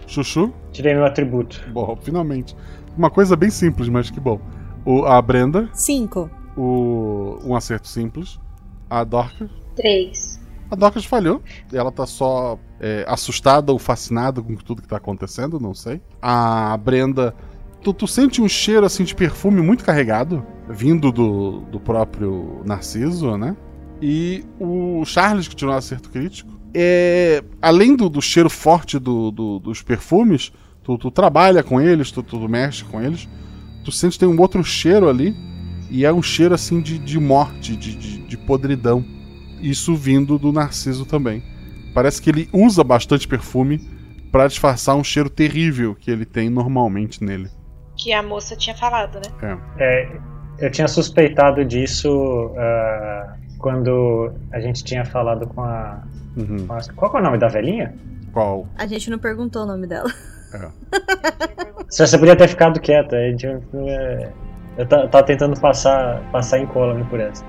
Chuchu. 0.08 0.54
Tirei 0.72 0.94
meu 0.94 1.06
atributo. 1.06 1.62
Bom, 1.72 1.98
finalmente. 2.02 2.56
Uma 2.98 3.10
coisa 3.10 3.36
bem 3.36 3.50
simples, 3.50 3.88
mas 3.90 4.10
que 4.10 4.20
bom. 4.20 4.40
O, 4.86 5.06
a 5.06 5.22
Brenda. 5.22 5.70
Cinco. 5.74 6.30
O, 6.58 7.38
um 7.44 7.56
acerto 7.56 7.88
simples. 7.88 8.40
A 8.90 9.04
Dorcas. 9.04 9.50
Três. 9.76 10.40
A 10.70 10.76
Dorcas 10.76 11.06
falhou. 11.06 11.42
Ela 11.72 11.92
tá 11.92 12.06
só 12.06 12.58
é, 12.80 13.04
assustada 13.08 13.72
ou 13.72 13.80
fascinada 13.80 14.42
com 14.42 14.56
tudo 14.56 14.82
que 14.82 14.88
tá 14.88 14.98
acontecendo, 14.98 15.60
não 15.60 15.74
sei. 15.74 16.02
A 16.22 16.78
Brenda. 16.78 17.36
Tu, 17.84 17.92
tu 17.94 18.08
sente 18.08 18.42
um 18.42 18.48
cheiro 18.48 18.86
assim 18.86 19.04
de 19.04 19.16
perfume 19.16 19.60
muito 19.62 19.84
carregado, 19.84 20.46
vindo 20.70 21.12
do, 21.12 21.62
do 21.62 21.80
próprio 21.80 22.62
Narciso, 22.66 23.36
né? 23.38 23.56
E 24.02 24.46
o 24.60 25.04
Charles, 25.04 25.48
que 25.48 25.56
tirou 25.56 25.74
um 25.74 25.78
acerto 25.78 26.10
crítico, 26.10 26.52
é, 26.74 27.44
além 27.62 27.96
do, 27.96 28.08
do 28.08 28.22
cheiro 28.22 28.50
forte 28.50 28.98
do- 29.00 29.32
do- 29.32 29.60
dos 29.60 29.82
perfumes, 29.82 30.52
tu, 30.84 30.98
tu 30.98 31.10
trabalha 31.12 31.64
com 31.64 31.82
eles, 31.82 32.12
tu, 32.12 32.22
tu 32.24 32.38
mexe 32.48 32.84
com 32.86 33.02
eles, 33.02 33.28
tu 33.84 33.92
sente 33.92 34.14
que 34.14 34.20
tem 34.20 34.30
um 34.30 34.40
outro 34.40 34.64
cheiro 34.64 35.10
ali, 35.10 35.36
e 35.90 36.06
é 36.06 36.14
um 36.14 36.22
cheiro 36.22 36.54
assim 36.56 36.82
de, 36.82 36.98
de 37.00 37.20
morte, 37.20 37.76
de, 37.76 37.96
de, 37.96 38.18
de 38.20 38.38
podridão. 38.38 39.04
Isso 39.62 39.96
vindo 39.96 40.38
do 40.38 40.52
Narciso 40.52 41.06
também. 41.06 41.44
Parece 41.94 42.22
que 42.22 42.30
ele 42.30 42.50
usa 42.54 42.84
bastante 42.84 43.28
perfume 43.28 43.80
pra 44.32 44.48
disfarçar 44.48 44.96
um 44.96 45.04
cheiro 45.04 45.30
terrível 45.30 45.94
que 45.96 46.10
ele 46.10 46.26
tem 46.26 46.50
normalmente 46.50 47.24
nele. 47.24 47.50
Que 47.98 48.14
a 48.14 48.24
moça 48.24 48.56
tinha 48.56 48.76
falado, 48.76 49.16
né? 49.20 49.58
É. 49.78 50.04
É, 50.08 50.20
eu 50.60 50.72
tinha 50.72 50.88
suspeitado 50.88 51.64
disso 51.66 52.52
ah, 52.58 53.36
quando 53.60 54.32
a 54.52 54.60
gente 54.60 54.84
tinha 54.84 55.04
falado 55.06 55.46
com 55.48 55.62
a, 55.62 56.02
Uhum. 56.38 56.66
com 56.66 56.74
a- 56.74 56.80
Qual 56.96 57.12
que 57.12 57.18
é 57.18 57.20
o 57.20 57.24
nome 57.24 57.38
da 57.38 57.48
velhinha? 57.50 57.94
Qual? 58.32 58.66
A 58.78 58.88
gente 58.88 59.10
não 59.10 59.20
perguntou 59.20 59.64
o 59.64 59.66
nome 59.66 59.86
dela. 59.86 60.10
Se 61.90 62.06
você 62.08 62.18
podia 62.18 62.36
ter 62.36 62.48
ficado 62.48 62.80
quieta. 62.80 63.18
a 63.18 63.30
gente, 63.30 63.46
é, 63.48 64.32
eu 64.78 64.86
ta- 64.86 65.08
tava 65.08 65.26
tentando 65.26 65.60
passar, 65.60 66.22
passar 66.32 66.60
incólume 66.60 67.04
por 67.06 67.20
essa. 67.20 67.44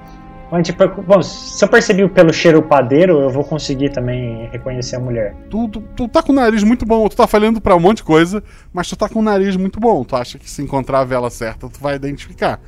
Tipo, 0.61 1.03
bom, 1.03 1.23
se 1.23 1.65
eu 1.65 1.69
percebi 1.69 2.07
pelo 2.09 2.31
cheiro 2.31 2.61
padeiro, 2.62 3.20
eu 3.20 3.31
vou 3.31 3.43
conseguir 3.43 3.91
também 3.91 4.49
reconhecer 4.51 4.97
a 4.97 5.01
mulher. 5.01 5.35
Tu, 5.49 5.69
tu, 5.69 5.81
tu 5.97 6.09
tá 6.09 6.23
com 6.23 6.33
o 6.33 6.35
nariz 6.35 6.62
muito 6.62 6.85
bom, 6.85 7.09
tu 7.09 7.16
tá 7.16 7.27
falhando 7.27 7.59
pra 7.59 7.74
um 7.74 7.81
monte 7.81 7.99
de 7.99 8.03
coisa, 8.03 8.43
mas 8.70 8.87
tu 8.87 8.95
tá 8.95 9.09
com 9.09 9.20
o 9.20 9.23
nariz 9.23 9.57
muito 9.57 9.81
bom. 9.81 10.05
Tu 10.05 10.15
acha 10.15 10.39
que 10.39 10.51
se 10.51 10.61
encontrar 10.61 11.01
a 11.01 11.05
vela 11.05 11.31
certa, 11.31 11.70
tu 11.70 11.81
vai 11.81 11.95
identificar. 11.95 12.61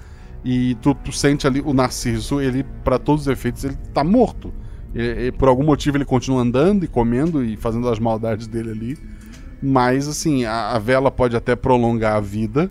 E 0.43 0.77
tu, 0.77 0.95
tu 0.95 1.13
sente 1.13 1.47
ali 1.47 1.61
o 1.61 1.75
Narciso, 1.75 2.41
ele, 2.41 2.65
pra 2.83 2.99
todos 2.99 3.23
os 3.23 3.29
efeitos, 3.29 3.65
ele 3.65 3.77
tá 3.93 4.03
morto. 4.03 4.53
E, 4.95 5.27
e 5.27 5.33
por 5.33 5.49
algum 5.49 5.65
motivo 5.65 5.99
ele 5.99 6.07
continua 6.07 6.41
andando 6.41 6.85
e 6.85 6.89
comendo 6.89 7.45
e 7.45 7.57
fazendo 7.57 7.89
as 7.91 7.99
maldades 7.99 8.47
dele 8.47 8.71
ali. 8.71 8.99
Mas, 9.63 10.09
assim, 10.09 10.47
a, 10.47 10.71
a 10.71 10.79
vela 10.79 11.11
pode 11.11 11.37
até 11.37 11.55
prolongar 11.55 12.17
a 12.17 12.21
vida, 12.21 12.71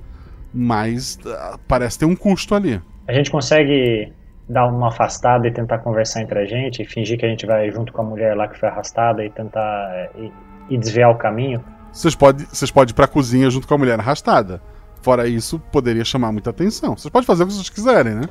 mas 0.51 1.19
ah, 1.25 1.59
parece 1.67 1.99
ter 1.99 2.05
um 2.05 2.15
custo 2.15 2.55
ali. 2.55 2.81
A 3.07 3.13
gente 3.13 3.29
consegue 3.29 4.11
dar 4.47 4.67
uma 4.67 4.89
afastada 4.89 5.47
e 5.47 5.51
tentar 5.51 5.79
conversar 5.79 6.21
entre 6.21 6.39
a 6.39 6.45
gente, 6.45 6.81
e 6.81 6.85
fingir 6.85 7.17
que 7.17 7.25
a 7.25 7.29
gente 7.29 7.45
vai 7.45 7.69
junto 7.71 7.93
com 7.93 8.01
a 8.01 8.05
mulher 8.05 8.35
lá 8.35 8.47
que 8.47 8.59
foi 8.59 8.69
arrastada 8.69 9.23
e 9.23 9.29
tentar 9.29 9.89
é, 9.93 10.09
e, 10.17 10.31
e 10.71 10.77
desviar 10.77 11.11
o 11.11 11.15
caminho. 11.15 11.63
Vocês 11.91 12.15
podem 12.15 12.45
vocês 12.45 12.71
podem 12.71 12.91
ir 12.91 12.95
pra 12.95 13.07
cozinha 13.07 13.49
junto 13.49 13.67
com 13.67 13.73
a 13.73 13.77
mulher 13.77 13.99
arrastada. 13.99 14.61
Fora 15.01 15.27
isso, 15.27 15.59
poderia 15.71 16.05
chamar 16.05 16.31
muita 16.31 16.49
atenção. 16.49 16.95
Vocês 16.97 17.11
podem 17.11 17.25
fazer 17.25 17.43
o 17.43 17.47
que 17.47 17.53
vocês 17.53 17.69
quiserem, 17.69 18.15
né? 18.15 18.23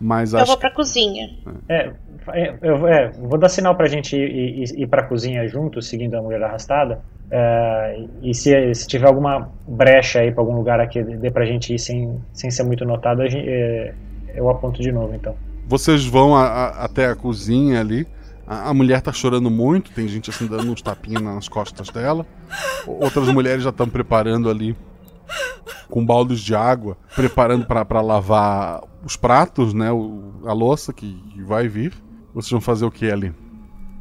Mas 0.00 0.32
Eu 0.32 0.40
acho 0.40 0.48
vou 0.48 0.58
pra 0.58 0.70
cozinha. 0.70 1.28
É, 1.68 1.92
é, 2.32 2.54
eu 2.60 2.88
é, 2.88 3.10
vou 3.10 3.38
dar 3.38 3.48
sinal 3.48 3.76
pra 3.76 3.86
gente 3.86 4.16
ir, 4.16 4.62
ir, 4.62 4.82
ir 4.82 4.86
pra 4.88 5.04
cozinha 5.04 5.46
junto, 5.46 5.80
seguindo 5.80 6.16
a 6.16 6.22
mulher 6.22 6.42
arrastada. 6.42 7.00
É, 7.30 8.04
e 8.20 8.34
se, 8.34 8.74
se 8.74 8.86
tiver 8.86 9.06
alguma 9.06 9.48
brecha 9.66 10.20
aí 10.20 10.32
pra 10.32 10.42
algum 10.42 10.56
lugar 10.56 10.80
aqui, 10.80 11.02
dê 11.02 11.30
pra 11.30 11.44
gente 11.44 11.74
ir 11.74 11.78
sem, 11.78 12.20
sem 12.32 12.50
ser 12.50 12.64
muito 12.64 12.84
notado, 12.84 13.22
a 13.22 13.28
gente- 13.28 13.48
é, 13.48 13.94
eu 14.34 14.48
aponto 14.50 14.82
de 14.82 14.90
novo 14.90 15.14
então. 15.14 15.36
Vocês 15.66 16.04
vão 16.04 16.34
a- 16.36 16.46
a- 16.46 16.84
até 16.84 17.06
a 17.06 17.14
cozinha 17.16 17.80
ali. 17.80 18.06
A, 18.46 18.70
a 18.70 18.74
mulher 18.74 19.00
tá 19.00 19.12
chorando 19.12 19.50
muito, 19.50 19.90
tem 19.92 20.06
gente 20.08 20.28
assim 20.30 20.46
dando 20.46 20.70
uns 20.70 20.82
tapinhas 20.82 21.22
nas 21.22 21.48
costas 21.48 21.88
dela. 21.88 22.26
Outras 22.86 23.28
mulheres 23.28 23.62
já 23.62 23.70
estão 23.70 23.88
preparando 23.88 24.50
ali 24.50 24.76
com 25.88 26.04
baldes 26.04 26.40
de 26.40 26.54
água, 26.54 26.96
preparando 27.14 27.64
pra 27.66 27.84
pra 27.84 28.00
lavar 28.00 28.82
os 29.04 29.16
pratos, 29.16 29.72
né? 29.72 29.90
o- 29.92 30.32
a 30.44 30.52
louça 30.52 30.92
que, 30.92 31.14
que 31.32 31.42
vai 31.42 31.68
vir. 31.68 31.92
Vocês 32.34 32.50
vão 32.50 32.60
fazer 32.60 32.84
o 32.84 32.90
que 32.90 33.10
ali? 33.10 33.32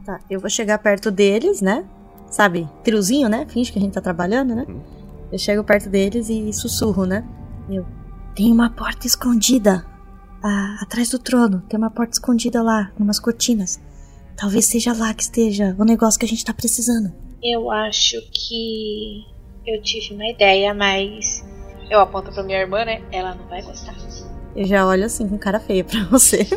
Tá, 0.05 0.19
eu 0.29 0.39
vou 0.39 0.49
chegar 0.49 0.77
perto 0.79 1.11
deles, 1.11 1.61
né? 1.61 1.85
Sabe, 2.29 2.67
triozinho, 2.83 3.27
né? 3.29 3.45
Finge 3.47 3.71
que 3.71 3.77
a 3.77 3.81
gente 3.81 3.93
tá 3.93 4.01
trabalhando, 4.01 4.55
né? 4.55 4.65
Eu 5.31 5.37
chego 5.37 5.63
perto 5.63 5.89
deles 5.89 6.29
e 6.29 6.51
sussurro, 6.53 7.05
né? 7.05 7.23
Eu. 7.69 7.85
Tem 8.35 8.51
uma 8.51 8.69
porta 8.69 9.05
escondida. 9.05 9.85
Ah, 10.43 10.77
atrás 10.81 11.09
do 11.09 11.19
trono. 11.19 11.61
Tem 11.69 11.77
uma 11.77 11.89
porta 11.89 12.13
escondida 12.13 12.61
lá, 12.61 12.91
numas 12.97 13.19
cortinas. 13.19 13.79
Talvez 14.35 14.65
seja 14.65 14.93
lá 14.93 15.13
que 15.13 15.23
esteja 15.23 15.75
o 15.77 15.83
negócio 15.83 16.19
que 16.19 16.25
a 16.25 16.29
gente 16.29 16.43
tá 16.43 16.53
precisando. 16.53 17.13
Eu 17.43 17.71
acho 17.71 18.17
que 18.31 19.25
eu 19.65 19.81
tive 19.81 20.13
uma 20.13 20.27
ideia, 20.27 20.73
mas 20.73 21.43
eu 21.89 21.99
aponto 21.99 22.31
pra 22.31 22.43
minha 22.43 22.59
irmã, 22.59 22.85
né? 22.85 23.01
Ela 23.11 23.35
não 23.35 23.47
vai 23.47 23.61
gostar. 23.61 23.95
Eu 24.55 24.65
já 24.65 24.85
olho 24.85 25.05
assim 25.05 25.27
com 25.27 25.37
cara 25.37 25.59
feia 25.59 25.83
pra 25.83 26.03
você. 26.05 26.47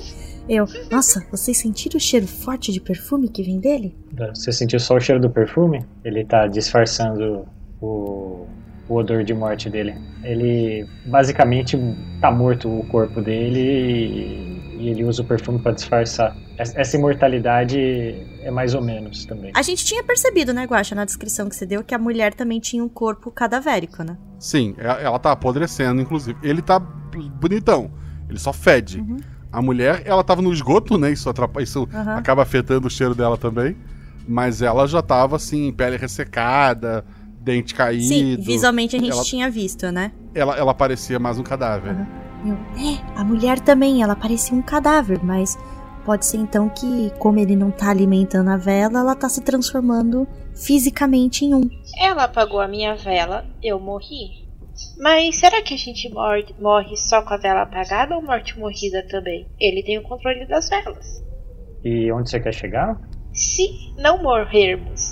Eu, 0.49 0.67
nossa, 0.91 1.27
vocês 1.31 1.57
sentiram 1.57 1.97
o 1.97 2.01
cheiro 2.01 2.27
forte 2.27 2.71
de 2.71 2.81
perfume 2.81 3.29
que 3.29 3.43
vem 3.43 3.59
dele? 3.59 3.97
Você 4.35 4.53
sentiu 4.53 4.79
só 4.79 4.97
o 4.97 5.01
cheiro 5.01 5.21
do 5.21 5.31
perfume? 5.31 5.85
Ele 6.05 6.25
tá 6.25 6.47
disfarçando 6.47 7.47
o, 7.81 8.47
o 8.89 8.97
odor 8.97 9.25
de 9.25 9.35
morte 9.35 9.71
dele. 9.71 9.95
Ele 10.23 10.87
basicamente 11.07 11.79
tá 12.21 12.31
morto 12.31 12.69
o 12.69 12.85
corpo 12.87 13.21
dele 13.21 13.61
e, 13.61 14.89
ele 14.89 15.05
usa 15.05 15.23
o 15.23 15.25
perfume 15.25 15.59
para 15.59 15.73
disfarçar. 15.73 16.37
Essa 16.59 16.97
imortalidade 16.97 17.79
é 18.43 18.51
mais 18.51 18.75
ou 18.75 18.83
menos 18.83 19.25
também. 19.25 19.51
A 19.55 19.63
gente 19.63 19.85
tinha 19.85 20.05
percebido, 20.05 20.53
né, 20.53 20.65
Guaxa, 20.65 20.95
na 20.95 21.05
descrição 21.05 21.49
que 21.49 21.57
você 21.57 21.65
deu, 21.65 21.83
que 21.83 21.95
a 21.95 21.99
mulher 21.99 22.35
também 22.35 22.61
tinha 22.61 22.85
um 22.85 22.89
corpo 22.89 23.31
cadavérico, 23.31 24.03
né? 24.05 24.17
Sim, 24.39 24.75
ela, 24.77 25.01
ela 25.01 25.19
tá 25.19 25.33
apodrecendo, 25.33 26.03
inclusive. 26.03 26.39
Ele 26.43 26.61
tá 26.61 26.79
bonitão, 26.79 27.91
ele 28.29 28.39
só 28.39 28.53
fede. 28.53 29.03
A 29.51 29.63
mulher, 29.63 30.03
ela 30.05 30.23
tava 30.23 30.43
no 30.43 30.53
esgoto, 30.53 30.99
né? 30.99 31.13
Isso, 31.13 31.31
atrapalha, 31.31 31.65
isso 31.65 31.89
Aham. 31.95 32.17
acaba 32.17 32.43
afetando 32.43 32.87
o 32.87 32.91
cheiro 32.91 33.15
dela 33.15 33.39
também. 33.39 33.77
Mas 34.27 34.61
ela 34.61 34.87
já 34.87 35.01
tava 35.01 35.37
assim, 35.37 35.73
pele 35.73 35.97
ressecada, 35.97 37.05
dente 37.45 37.75
caído. 37.75 38.05
Sim, 38.05 38.37
visualmente 38.41 38.97
a 38.97 38.99
gente 38.99 39.13
ela, 39.13 39.23
tinha 39.23 39.51
visto, 39.51 39.93
né? 39.93 40.11
ela, 40.35 40.57
ela 40.57 40.75
parecia 40.75 41.19
mais 41.19 41.39
um 41.39 41.43
cadáver. 41.43 41.95
Eu, 42.45 42.55
é, 42.55 43.19
a 43.19 43.25
mulher 43.25 43.61
também, 43.61 44.03
ela 44.03 44.17
parecia 44.17 44.57
um 44.57 44.63
cadáver, 44.63 45.23
mas 45.23 45.57
pode 46.05 46.27
ser 46.27 46.39
então 46.39 46.69
que, 46.69 47.11
como 47.19 47.39
ele 47.39 47.55
não 47.55 47.71
tá 47.71 47.91
alimentando 47.91 48.51
a 48.51 48.57
vela, 48.57 49.01
ela 49.01 49.15
tá 49.15 49.29
se 49.29 49.43
transformando 49.43 50.27
fisicamente 50.55 51.45
em 51.45 51.55
um. 51.55 51.69
Ela 51.99 52.25
apagou 52.25 52.61
a 52.61 52.69
minha 52.69 52.95
vela, 52.95 53.47
eu 53.63 53.79
morri. 53.79 54.45
Mas 54.99 55.37
será 55.37 55.63
que 55.63 55.75
a 55.75 55.77
gente 55.77 56.13
morre, 56.13 56.47
morre 56.61 56.97
só 56.97 57.23
com 57.23 57.33
a 57.33 57.37
vela 57.37 57.63
apagada 57.63 58.17
ou 58.17 58.23
morte 58.23 58.59
morrida 58.59 59.07
também? 59.09 59.47
Ele 59.59 59.83
tem 59.83 59.99
o 59.99 60.03
controle 60.03 60.47
das 60.47 60.69
velas. 60.69 61.23
E 61.85 62.11
onde 62.11 62.29
você 62.29 62.41
quer 62.41 62.53
chegar? 62.53 62.99
Se 63.33 63.93
não 63.99 64.23
morrermos, 64.23 65.04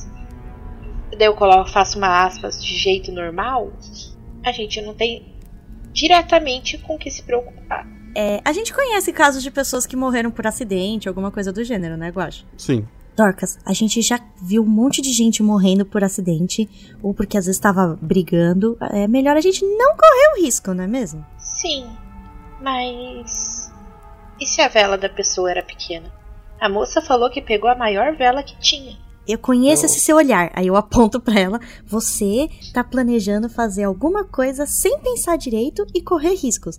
daí 1.16 1.26
eu 1.26 1.34
coloco, 1.34 1.70
faço 1.70 1.98
uma 1.98 2.24
aspas 2.24 2.62
de 2.62 2.76
jeito 2.76 3.12
normal, 3.12 3.72
a 4.44 4.52
gente 4.52 4.80
não 4.80 4.94
tem 4.94 5.34
diretamente 5.93 6.78
com 6.78 6.94
o 6.94 6.98
que 6.98 7.10
se 7.10 7.22
preocupar. 7.22 7.86
É, 8.14 8.40
a 8.44 8.52
gente 8.52 8.72
conhece 8.72 9.12
casos 9.12 9.43
de 9.43 9.51
pessoas 9.51 9.86
que 9.86 9.97
morreram 9.97 10.30
por 10.30 10.47
acidente, 10.47 11.09
alguma 11.09 11.30
coisa 11.30 11.52
do 11.52 11.64
gênero, 11.64 11.97
né, 11.97 12.10
Guaxa? 12.10 12.44
Sim. 12.56 12.86
Dorcas, 13.16 13.59
a 13.64 13.74
gente 13.74 14.01
já 14.01 14.18
viu 14.40 14.62
um 14.62 14.68
monte 14.68 15.02
de 15.02 15.12
gente 15.12 15.43
morrendo 15.43 15.84
por 15.84 16.02
acidente, 16.02 16.68
ou 17.02 17.12
porque 17.12 17.36
às 17.36 17.44
vezes 17.44 17.59
estava 17.59 17.98
brigando. 18.01 18.76
É 18.90 19.06
melhor 19.06 19.36
a 19.36 19.40
gente 19.40 19.62
não 19.64 19.97
correr 19.97 20.32
o 20.34 20.44
risco, 20.44 20.72
não 20.72 20.84
é 20.84 20.86
mesmo? 20.86 21.24
Sim, 21.36 21.86
mas. 22.60 23.70
E 24.40 24.47
se 24.47 24.62
a 24.62 24.68
vela 24.68 24.97
da 24.97 25.10
pessoa 25.10 25.51
era 25.51 25.62
pequena? 25.62 26.10
A 26.59 26.68
moça 26.70 27.02
falou 27.02 27.28
que 27.28 27.43
pegou 27.43 27.68
a 27.68 27.74
maior 27.74 28.16
vela 28.16 28.43
que 28.43 28.59
tinha. 28.59 28.97
Eu 29.26 29.38
conheço 29.38 29.86
esse 29.86 30.00
seu 30.00 30.16
olhar. 30.16 30.50
Aí 30.54 30.66
eu 30.66 30.76
aponto 30.76 31.20
pra 31.20 31.38
ela. 31.38 31.60
Você 31.86 32.48
tá 32.72 32.82
planejando 32.82 33.48
fazer 33.48 33.84
alguma 33.84 34.24
coisa 34.24 34.66
sem 34.66 34.98
pensar 34.98 35.36
direito 35.36 35.86
e 35.94 36.02
correr 36.02 36.34
riscos. 36.34 36.78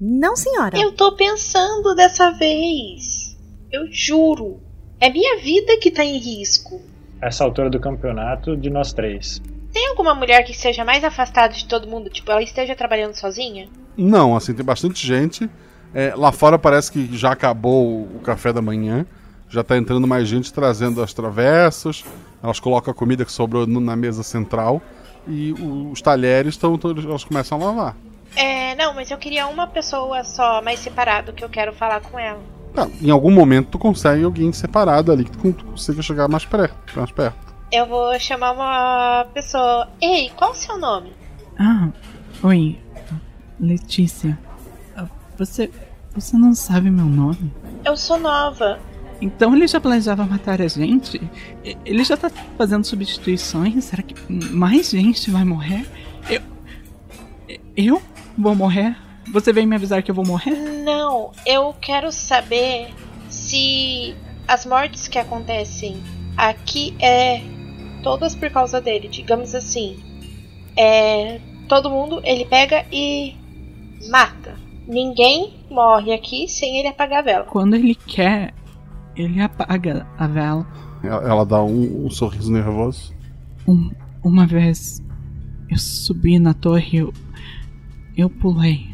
Não, 0.00 0.34
senhora. 0.36 0.78
Eu 0.78 0.92
tô 0.92 1.14
pensando 1.16 1.94
dessa 1.94 2.30
vez. 2.32 3.36
Eu 3.70 3.86
juro. 3.90 4.60
É 5.00 5.10
minha 5.10 5.38
vida 5.38 5.78
que 5.80 5.90
tá 5.90 6.04
em 6.04 6.18
risco. 6.18 6.80
Essa 7.20 7.44
altura 7.44 7.70
do 7.70 7.80
campeonato, 7.80 8.56
de 8.56 8.70
nós 8.70 8.92
três. 8.92 9.40
Tem 9.72 9.88
alguma 9.88 10.14
mulher 10.14 10.44
que 10.44 10.54
seja 10.54 10.84
mais 10.84 11.02
afastada 11.02 11.52
de 11.54 11.66
todo 11.66 11.88
mundo? 11.88 12.10
Tipo, 12.10 12.30
ela 12.30 12.42
esteja 12.42 12.76
trabalhando 12.76 13.14
sozinha? 13.14 13.68
Não, 13.96 14.36
assim, 14.36 14.54
tem 14.54 14.64
bastante 14.64 15.06
gente. 15.06 15.48
É, 15.92 16.12
lá 16.16 16.32
fora 16.32 16.58
parece 16.58 16.90
que 16.90 17.16
já 17.16 17.32
acabou 17.32 18.02
o 18.02 18.20
café 18.20 18.52
da 18.52 18.60
manhã. 18.60 19.06
Já 19.54 19.62
tá 19.62 19.76
entrando 19.78 20.04
mais 20.04 20.26
gente 20.26 20.52
trazendo 20.52 21.00
as 21.00 21.14
travessas. 21.14 22.04
Elas 22.42 22.58
colocam 22.58 22.90
a 22.90 22.94
comida 22.94 23.24
que 23.24 23.30
sobrou 23.30 23.68
na 23.68 23.94
mesa 23.94 24.24
central. 24.24 24.82
E 25.28 25.52
os 25.52 26.02
talheres 26.02 26.54
estão. 26.54 26.76
Elas 27.08 27.22
começam 27.22 27.62
a 27.62 27.66
lavar. 27.66 27.96
É, 28.34 28.74
não, 28.74 28.92
mas 28.94 29.12
eu 29.12 29.16
queria 29.16 29.46
uma 29.46 29.68
pessoa 29.68 30.24
só, 30.24 30.60
mais 30.60 30.80
separado, 30.80 31.32
que 31.32 31.44
eu 31.44 31.48
quero 31.48 31.72
falar 31.72 32.00
com 32.00 32.18
ela. 32.18 32.40
Ah, 32.76 32.88
em 33.00 33.10
algum 33.10 33.30
momento 33.30 33.68
tu 33.70 33.78
consegue 33.78 34.24
alguém 34.24 34.52
separado 34.52 35.12
ali 35.12 35.24
que 35.24 35.30
tu, 35.30 35.52
tu 35.52 35.64
consiga 35.64 36.02
chegar 36.02 36.26
mais 36.26 36.44
perto. 36.44 36.74
Mais 36.96 37.12
perto. 37.12 37.54
Eu 37.70 37.86
vou 37.86 38.18
chamar 38.18 38.50
uma 38.50 39.24
pessoa. 39.32 39.88
Ei, 40.00 40.30
qual 40.34 40.50
o 40.50 40.54
seu 40.56 40.76
nome? 40.76 41.12
Ah, 41.60 41.90
oi, 42.42 42.76
Letícia. 43.60 44.36
Ah, 44.96 45.06
Você, 45.38 45.70
você 46.12 46.36
não 46.36 46.52
sabe 46.54 46.90
meu 46.90 47.06
nome? 47.06 47.52
Eu 47.84 47.96
sou 47.96 48.18
nova. 48.18 48.80
Então 49.20 49.54
ele 49.54 49.66
já 49.66 49.80
planejava 49.80 50.24
matar 50.24 50.60
a 50.60 50.68
gente? 50.68 51.20
Ele 51.84 52.04
já 52.04 52.16
tá 52.16 52.30
fazendo 52.58 52.84
substituições? 52.84 53.84
Será 53.84 54.02
que 54.02 54.14
mais 54.30 54.90
gente 54.90 55.30
vai 55.30 55.44
morrer? 55.44 55.86
Eu. 56.28 56.42
Eu 57.76 58.02
vou 58.36 58.54
morrer? 58.54 58.96
Você 59.32 59.52
veio 59.52 59.66
me 59.66 59.76
avisar 59.76 60.02
que 60.02 60.10
eu 60.10 60.14
vou 60.14 60.26
morrer? 60.26 60.54
Não, 60.84 61.32
eu 61.46 61.74
quero 61.80 62.12
saber 62.12 62.88
se 63.28 64.14
as 64.46 64.66
mortes 64.66 65.08
que 65.08 65.18
acontecem 65.18 65.96
aqui 66.36 66.94
é 67.00 67.42
todas 68.02 68.34
por 68.34 68.50
causa 68.50 68.80
dele, 68.80 69.08
digamos 69.08 69.54
assim. 69.54 69.98
É 70.76 71.40
todo 71.68 71.90
mundo 71.90 72.20
ele 72.24 72.44
pega 72.44 72.84
e 72.92 73.34
mata. 74.08 74.58
Ninguém 74.86 75.54
morre 75.70 76.12
aqui 76.12 76.46
sem 76.46 76.78
ele 76.78 76.88
apagar 76.88 77.20
a 77.20 77.22
vela. 77.22 77.44
Quando 77.44 77.74
ele 77.74 77.94
quer, 77.94 78.52
ele 79.16 79.40
apaga 79.40 80.06
a 80.18 80.26
vela. 80.26 80.66
Ela, 81.02 81.44
dá 81.44 81.62
um, 81.62 82.06
um 82.06 82.10
sorriso 82.10 82.50
nervoso. 82.50 83.12
Um- 83.68 83.90
uma 84.22 84.46
vez 84.46 85.02
eu 85.70 85.76
subi 85.78 86.38
na 86.38 86.54
torre, 86.54 86.98
eu, 86.98 87.12
eu 88.16 88.30
pulei. 88.30 88.92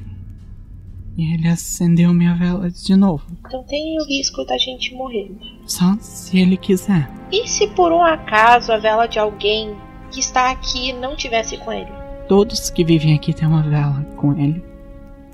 E 1.17 1.35
ele 1.35 1.49
acendeu 1.49 2.15
minha 2.15 2.35
vela 2.35 2.71
de 2.71 2.97
novo. 2.97 3.25
Então 3.47 3.63
tem 3.65 4.01
o 4.01 4.05
risco 4.07 4.45
da 4.45 4.57
gente 4.57 4.95
morrer. 4.95 5.31
Só 5.67 5.97
se 6.01 6.39
ele 6.39 6.57
quiser. 6.57 7.11
E 7.31 7.47
se 7.47 7.69
por 7.69 7.93
um 7.93 8.03
acaso 8.03 8.73
a 8.73 8.79
vela 8.79 9.07
de 9.07 9.19
alguém 9.19 9.77
que 10.11 10.21
está 10.21 10.51
aqui 10.51 10.93
não 10.93 11.15
tivesse 11.17 11.57
com 11.59 11.73
ele? 11.73 11.91
Todos 12.29 12.71
que 12.71 12.85
vivem 12.85 13.15
aqui 13.15 13.33
têm 13.35 13.47
uma 13.47 13.63
vela 13.63 14.03
com 14.17 14.33
ele. 14.37 14.63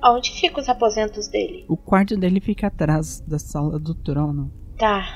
Onde 0.03 0.31
ficam 0.33 0.61
os 0.61 0.69
aposentos 0.69 1.29
dele? 1.29 1.65
O 1.69 1.77
quarto 1.77 2.17
dele 2.17 2.41
fica 2.41 2.67
atrás 2.67 3.21
da 3.27 3.39
sala 3.39 3.79
do 3.79 3.95
trono. 3.95 4.51
Tá. 4.79 5.07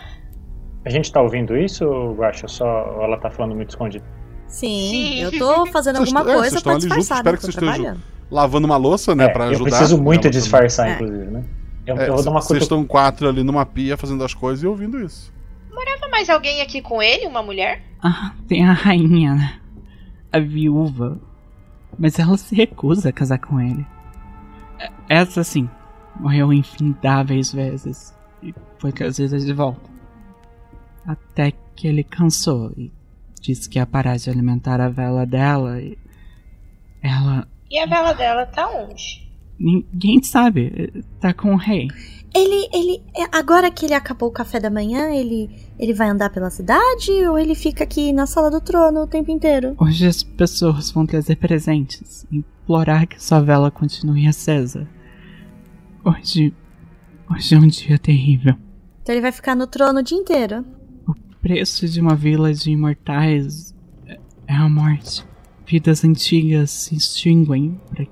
A 0.85 0.91
gente 0.91 1.13
tá 1.13 1.21
ouvindo 1.21 1.57
isso, 1.57 1.85
Guaxa? 2.15 2.49
Só 2.49 2.67
ela 3.03 3.19
tá 3.19 3.31
falando 3.31 3.55
muito 3.55 3.71
escondido? 3.71 4.05
Sim, 4.47 5.21
eu 5.21 5.39
tô 5.39 5.67
fazendo 5.67 5.97
Vocês 5.99 6.13
alguma 6.15 6.33
é, 6.33 6.35
coisa 6.35 6.51
vocês 6.51 6.63
pra 6.63 6.75
disfarçar, 6.79 7.17
espero 7.19 7.33
né? 7.33 7.37
que 7.37 7.43
vocês 7.45 7.55
estejam 7.57 7.97
lavando 8.31 8.67
uma 8.67 8.77
louça, 8.77 9.15
né, 9.15 9.25
É, 9.25 9.29
pra 9.29 9.45
eu 9.47 9.51
ajudar. 9.51 9.71
preciso 9.71 10.03
muito 10.03 10.29
disfarçar, 10.31 10.89
É. 10.89 10.93
inclusive, 10.95 11.25
né? 11.27 11.45
Eu, 11.87 11.97
É, 11.99 12.09
eu 12.09 12.15
vou 12.15 12.25
dar 12.25 12.31
uma 12.31 12.41
vocês 12.41 12.59
cutu... 12.59 12.63
estão 12.63 12.85
quatro 12.85 13.29
ali 13.29 13.43
numa 13.45 13.65
pia 13.67 13.97
fazendo 13.97 14.25
as 14.25 14.35
coisas 14.35 14.63
e 14.63 14.67
ouvindo 14.67 15.01
isso. 15.01 15.33
Morava 15.73 16.09
mais 16.11 16.29
alguém 16.29 16.61
aqui 16.63 16.81
com 16.83 17.01
ele? 17.03 17.27
Uma 17.27 17.43
mulher? 17.43 17.83
Ah, 18.03 18.33
tem 18.49 18.67
a 18.67 18.73
rainha, 18.73 19.35
né? 19.35 19.61
A 20.33 20.39
viúva. 20.41 21.19
Mas 21.99 22.19
ela 22.19 22.37
se 22.37 22.55
recusa 22.55 23.11
a 23.11 23.13
casar 23.13 23.39
com 23.39 23.61
ele. 23.61 23.87
É- 24.79 24.91
Essa 25.09 25.45
sim, 25.45 25.69
morreu 26.19 26.53
infindáveis 26.53 27.53
vezes. 27.53 28.15
E 28.81 28.83
foi 28.83 28.93
trazida 28.93 29.39
de 29.39 29.53
volta. 29.53 29.91
Até 31.07 31.53
que 31.77 31.87
ele 31.87 32.03
cansou 32.03 32.73
e 32.77 32.91
disse 33.41 33.69
que 33.69 33.79
ia 33.79 33.87
parar 33.87 34.17
de 34.17 34.31
alimentar 34.31 34.81
a 34.81 34.89
vela 34.89 35.27
dela 35.27 35.81
e. 35.81 35.99
Ela. 37.03 37.47
E 37.71 37.79
a 37.79 37.87
vela 37.87 38.13
dela 38.13 38.47
tá 38.47 38.69
onde? 38.71 39.29
Ninguém 39.59 40.23
sabe. 40.23 41.05
Tá 41.21 41.33
com 41.35 41.53
o 41.53 41.57
rei. 41.57 41.89
Ele, 42.35 42.69
ele, 42.73 43.03
é, 43.17 43.25
agora 43.37 43.71
que 43.71 43.85
ele 43.85 43.95
acabou 43.95 44.29
o 44.29 44.33
café 44.33 44.61
da 44.61 44.71
manhã, 44.71 45.11
ele, 45.11 45.51
ele 45.79 45.93
vai 45.93 46.09
andar 46.09 46.31
pela 46.31 46.49
cidade 46.49 47.11
ou 47.29 47.39
ele 47.39 47.55
fica 47.55 47.83
aqui 47.83 48.13
na 48.13 48.27
sala 48.27 48.51
do 48.51 48.61
trono 48.61 49.03
o 49.03 49.07
tempo 49.07 49.31
inteiro? 49.31 49.75
Hoje 49.79 50.07
as 50.07 50.23
pessoas 50.23 50.91
vão 50.91 51.05
trazer 51.05 51.37
presentes, 51.37 52.27
implorar 52.31 53.07
que 53.07 53.23
sua 53.23 53.41
vela 53.41 53.71
continue 53.71 54.27
acesa. 54.27 54.89
Hoje. 56.05 56.55
Hoje 57.31 57.55
é 57.55 57.59
um 57.59 57.67
dia 57.67 57.99
terrível. 57.99 58.57
Então 59.03 59.15
ele 59.15 59.23
vai 59.23 59.33
ficar 59.33 59.55
no 59.57 59.67
trono 59.67 60.01
o 60.01 60.03
dia 60.03 60.19
inteiro. 60.19 60.65
O 61.09 61.15
preço 61.41 61.89
de 61.89 62.01
uma 62.01 62.15
vila 62.15 62.53
de 62.53 62.71
imortais 62.71 63.75
é- 64.07 64.19
a 64.49 64.69
morte. 64.69 65.25
Vidas 65.67 66.05
antigas 66.05 66.71
se 66.71 66.95
extinguem 66.97 67.81
para, 67.91 68.07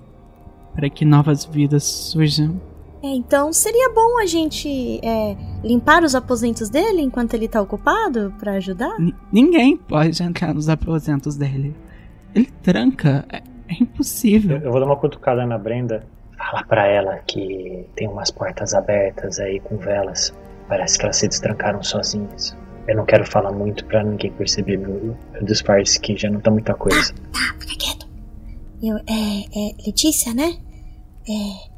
para 0.74 0.90
que 0.90 1.04
novas 1.04 1.44
vidas 1.44 1.84
surjam. 1.84 2.60
É, 3.02 3.08
então 3.08 3.52
seria 3.52 3.92
bom 3.94 4.18
a 4.18 4.26
gente 4.26 4.98
é, 5.04 5.36
limpar 5.62 6.02
os 6.02 6.14
aposentos 6.16 6.68
dele 6.68 7.00
enquanto 7.02 7.34
ele 7.34 7.46
tá 7.48 7.60
ocupado 7.60 8.34
pra 8.40 8.52
ajudar? 8.54 8.98
N- 8.98 9.14
ninguém 9.32 9.76
pode 9.76 10.20
entrar 10.22 10.52
nos 10.54 10.68
aposentos 10.68 11.36
dele. 11.36 11.74
Ele 12.34 12.46
tranca. 12.62 13.24
É, 13.30 13.36
é 13.68 13.74
impossível. 13.82 14.56
Eu, 14.58 14.64
eu 14.64 14.70
vou 14.72 14.80
dar 14.80 14.86
uma 14.86 14.96
cutucada 14.96 15.46
na 15.46 15.58
Brenda. 15.58 16.04
Fala 16.36 16.64
pra 16.64 16.86
ela 16.86 17.18
que 17.26 17.84
tem 17.94 18.08
umas 18.08 18.30
portas 18.30 18.72
abertas 18.74 19.38
aí 19.38 19.60
com 19.60 19.76
velas. 19.76 20.32
Parece 20.68 20.98
que 20.98 21.04
elas 21.04 21.16
se 21.16 21.28
destrancaram 21.28 21.82
sozinhas. 21.82 22.56
Eu 22.86 22.96
não 22.96 23.04
quero 23.04 23.26
falar 23.26 23.52
muito 23.52 23.84
pra 23.84 24.02
ninguém 24.02 24.32
perceber 24.32 24.76
meu, 24.78 25.16
meu 25.32 25.44
disfarce, 25.44 26.00
que 26.00 26.16
já 26.16 26.30
não 26.30 26.40
tá 26.40 26.50
muita 26.50 26.74
coisa. 26.74 27.12
Tá, 27.32 27.54
fica 27.58 27.76
quieto. 27.76 28.06
Eu, 28.82 28.96
é, 28.96 29.40
é, 29.54 29.86
Letícia, 29.86 30.32
né? 30.32 30.56
É, 31.28 31.68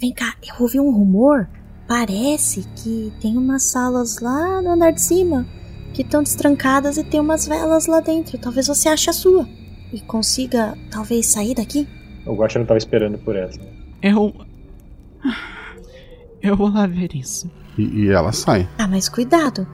vem 0.00 0.12
cá, 0.12 0.34
eu 0.46 0.54
ouvi 0.60 0.78
um 0.78 0.90
rumor. 0.90 1.48
Parece 1.86 2.68
que 2.76 3.12
tem 3.20 3.38
umas 3.38 3.62
salas 3.62 4.20
lá 4.20 4.60
no 4.60 4.72
andar 4.72 4.90
de 4.90 5.00
cima 5.00 5.46
que 5.94 6.02
estão 6.02 6.22
destrancadas 6.22 6.98
e 6.98 7.04
tem 7.04 7.18
umas 7.18 7.48
velas 7.48 7.86
lá 7.86 8.00
dentro. 8.00 8.36
Talvez 8.38 8.66
você 8.66 8.90
ache 8.90 9.08
a 9.08 9.12
sua 9.12 9.48
e 9.92 10.00
consiga, 10.00 10.76
talvez, 10.90 11.26
sair 11.26 11.54
daqui. 11.54 11.88
O 12.26 12.34
Guacha 12.34 12.58
não 12.58 12.66
tava 12.66 12.78
esperando 12.78 13.18
por 13.18 13.34
essa. 13.34 13.58
Eu. 14.02 14.34
Eu 16.42 16.56
vou 16.56 16.68
lá 16.68 16.86
ver 16.86 17.16
isso. 17.16 17.50
E, 17.78 18.06
e 18.06 18.10
ela 18.10 18.32
sai. 18.32 18.68
Ah, 18.76 18.88
mas 18.88 19.08
cuidado. 19.08 19.66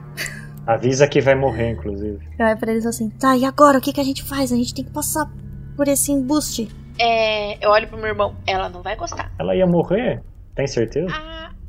Avisa 0.65 1.07
que 1.07 1.21
vai 1.21 1.35
morrer, 1.35 1.71
inclusive. 1.71 2.19
Vai 2.37 2.55
pra 2.55 2.71
eles 2.71 2.85
assim, 2.85 3.09
tá, 3.09 3.35
e 3.35 3.45
agora 3.45 3.77
o 3.77 3.81
que, 3.81 3.93
que 3.93 4.01
a 4.01 4.03
gente 4.03 4.23
faz? 4.23 4.51
A 4.51 4.55
gente 4.55 4.73
tem 4.73 4.85
que 4.85 4.91
passar 4.91 5.29
por 5.75 5.87
esse 5.87 6.11
embuste. 6.11 6.69
É, 6.97 7.63
eu 7.63 7.69
olho 7.71 7.87
pro 7.87 7.97
meu 7.97 8.07
irmão. 8.07 8.35
Ela 8.47 8.69
não 8.69 8.81
vai 8.81 8.95
gostar. 8.95 9.31
Ela 9.37 9.55
ia 9.55 9.67
morrer? 9.67 10.23
Tem 10.55 10.65
certeza? 10.65 11.13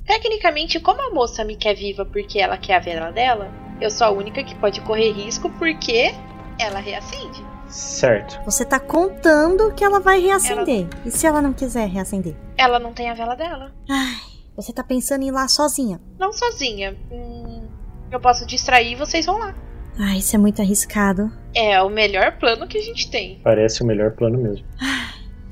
Tecnicamente, 0.07 0.79
como 0.79 1.03
a 1.03 1.13
moça 1.13 1.45
me 1.45 1.57
quer 1.57 1.75
viva 1.75 2.05
porque 2.05 2.39
ela 2.39 2.57
quer 2.57 2.77
a 2.77 2.79
vela 2.79 3.11
dela, 3.11 3.51
eu 3.81 3.91
sou 3.91 4.07
a 4.07 4.11
única 4.11 4.45
que 4.45 4.55
pode 4.55 4.81
correr 4.83 5.11
risco 5.11 5.51
porque 5.59 6.15
ela 6.61 6.79
reacende. 6.79 7.45
Certo. 7.69 8.41
Você 8.45 8.65
tá 8.65 8.79
contando 8.79 9.75
que 9.75 9.85
ela 9.85 9.99
vai 9.99 10.21
reacender. 10.21 10.87
E 11.05 11.11
se 11.11 11.27
ela 11.27 11.43
não 11.43 11.53
quiser 11.53 11.89
reacender? 11.89 12.37
Ela 12.57 12.79
não 12.79 12.93
tem 12.93 13.11
a 13.11 13.15
vela 13.15 13.35
dela. 13.35 13.73
Ai, 13.91 14.36
você 14.57 14.73
tá 14.73 14.83
pensando 14.83 15.23
em 15.23 15.29
ir 15.29 15.33
lá 15.33 15.47
sozinha. 15.49 16.01
Não 16.19 16.33
sozinha. 16.33 16.97
Hum, 17.11 17.67
eu 18.11 18.21
posso 18.21 18.47
distrair 18.47 18.93
e 18.93 18.97
vocês 18.97 19.27
vão 19.27 19.39
lá. 19.39 19.55
Ai, 19.99 20.19
isso 20.19 20.35
é 20.37 20.39
muito 20.39 20.61
arriscado. 20.61 21.31
É 21.55 21.81
o 21.83 21.89
melhor 21.89 22.39
plano 22.39 22.67
que 22.67 22.77
a 22.79 22.83
gente 22.83 23.11
tem. 23.11 23.41
Parece 23.43 23.83
o 23.83 23.87
melhor 23.87 24.13
plano 24.13 24.39
mesmo. 24.39 24.67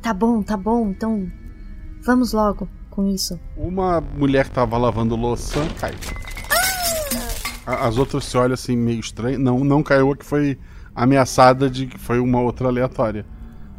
Tá 0.02 0.12
bom, 0.12 0.42
tá 0.42 0.56
bom, 0.56 0.88
então 0.90 1.26
vamos 2.04 2.32
logo 2.34 2.68
com 2.90 3.08
isso. 3.08 3.40
Uma 3.56 4.00
mulher 4.00 4.44
que 4.46 4.50
tava 4.52 4.76
lavando 4.76 5.16
louça 5.16 5.60
cai. 5.80 5.94
A- 7.66 7.86
As 7.86 7.96
outras 7.96 8.24
se 8.24 8.36
olham 8.36 8.54
assim 8.54 8.76
meio 8.76 9.00
estranho. 9.00 9.38
Não, 9.38 9.64
não 9.64 9.82
caiu 9.82 10.12
a 10.12 10.16
que 10.16 10.24
foi 10.24 10.58
ameaçada 10.94 11.68
de 11.70 11.86
que 11.86 11.98
foi 11.98 12.18
uma 12.20 12.40
outra 12.40 12.68
aleatória. 12.68 13.24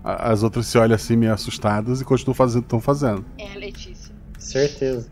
As 0.03 0.43
outras 0.43 0.68
se 0.68 0.77
olham 0.77 0.95
assim 0.95 1.15
meio 1.15 1.34
assustadas 1.34 2.02
e 2.02 2.06
continuam 2.06 2.35
fazendo 2.35 2.60
o 2.60 2.61
que 2.64 2.68
estão 2.68 2.80
fazendo. 2.80 3.26
É 3.38 3.53
a 3.53 3.57
Letícia. 3.57 4.14
Certeza. 4.38 5.10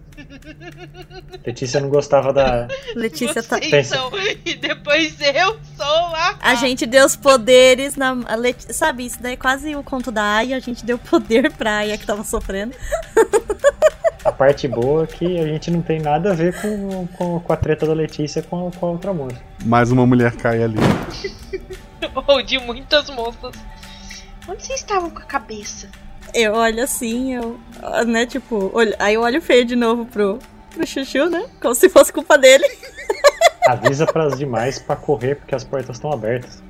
Letícia 1.45 1.80
não 1.80 1.90
gostava 1.90 2.32
da. 2.34 2.68
Letícia 2.95 3.41
tá. 3.44 3.58
Vocês 3.58 3.88
são, 3.88 4.10
e 4.45 4.56
depois 4.56 5.16
eu 5.20 5.58
sou 5.76 5.86
a. 5.86 6.36
A 6.41 6.56
gente 6.56 6.86
deu 6.86 7.06
os 7.06 7.16
poderes 7.16 7.95
na. 7.95 8.16
a 8.26 8.36
Leti- 8.36 8.74
Sabe, 8.74 9.06
isso 9.06 9.22
daí 9.22 9.34
é 9.34 9.38
quase 9.38 9.76
o 9.76 9.84
conto 9.84 10.12
da 10.12 10.24
Aya. 10.24 10.56
A 10.58 10.60
gente 10.60 10.86
deu 10.86 10.98
poder 10.98 11.52
pra 11.52 11.78
Aya 11.80 11.98
que 11.98 12.06
tava 12.06 12.24
sofrendo. 12.24 12.74
A 14.24 14.32
parte 14.32 14.68
boa 14.70 15.04
é 15.04 15.08
que 15.08 15.38
a 15.40 15.45
gente 15.48 15.70
não 15.70 15.82
tem 15.82 16.00
nada 16.00 16.32
a 16.32 16.34
ver 16.34 16.60
com, 16.62 17.06
com, 17.08 17.40
com 17.41 17.54
a 17.54 17.58
treta 17.58 17.86
da 17.86 17.94
Letícia 17.94 18.41
com, 18.41 18.72
com 18.72 18.86
a 18.86 18.90
outra 18.91 19.14
moça. 19.14 19.36
Mais 19.66 19.91
uma 19.91 20.06
mulher 20.06 20.34
cai 20.38 20.64
ali. 20.64 20.78
Ou 22.28 22.41
de 22.41 22.58
muitas 22.60 23.10
moças. 23.10 23.54
Onde 24.48 24.64
vocês 24.66 24.80
estavam 24.80 25.10
com 25.10 25.20
a 25.20 25.24
cabeça? 25.24 25.90
Eu 26.34 26.54
olho 26.54 26.84
assim, 26.84 27.34
eu. 27.36 27.60
Né, 28.07 28.26
tipo. 28.26 28.69
olho- 28.73 28.95
Aí 28.99 29.15
eu 29.15 29.22
olho 29.22 29.41
feio 29.41 29.65
de 29.65 29.76
novo 29.76 30.05
pro, 30.05 30.39
pro 30.73 30.85
Chuchu, 30.88 31.30
né? 31.30 31.45
Como 31.61 31.76
se 31.76 31.89
fosse 31.89 32.11
culpa 32.14 32.38
dele. 32.38 32.65
Avisa 33.68 34.05
pras 34.05 34.38
demais 34.38 34.80
pra 34.80 34.95
correr 34.95 35.35
porque 35.35 35.55
as 35.55 35.64
portas 35.64 35.95
estão 35.95 36.11
abertas. 36.11 36.61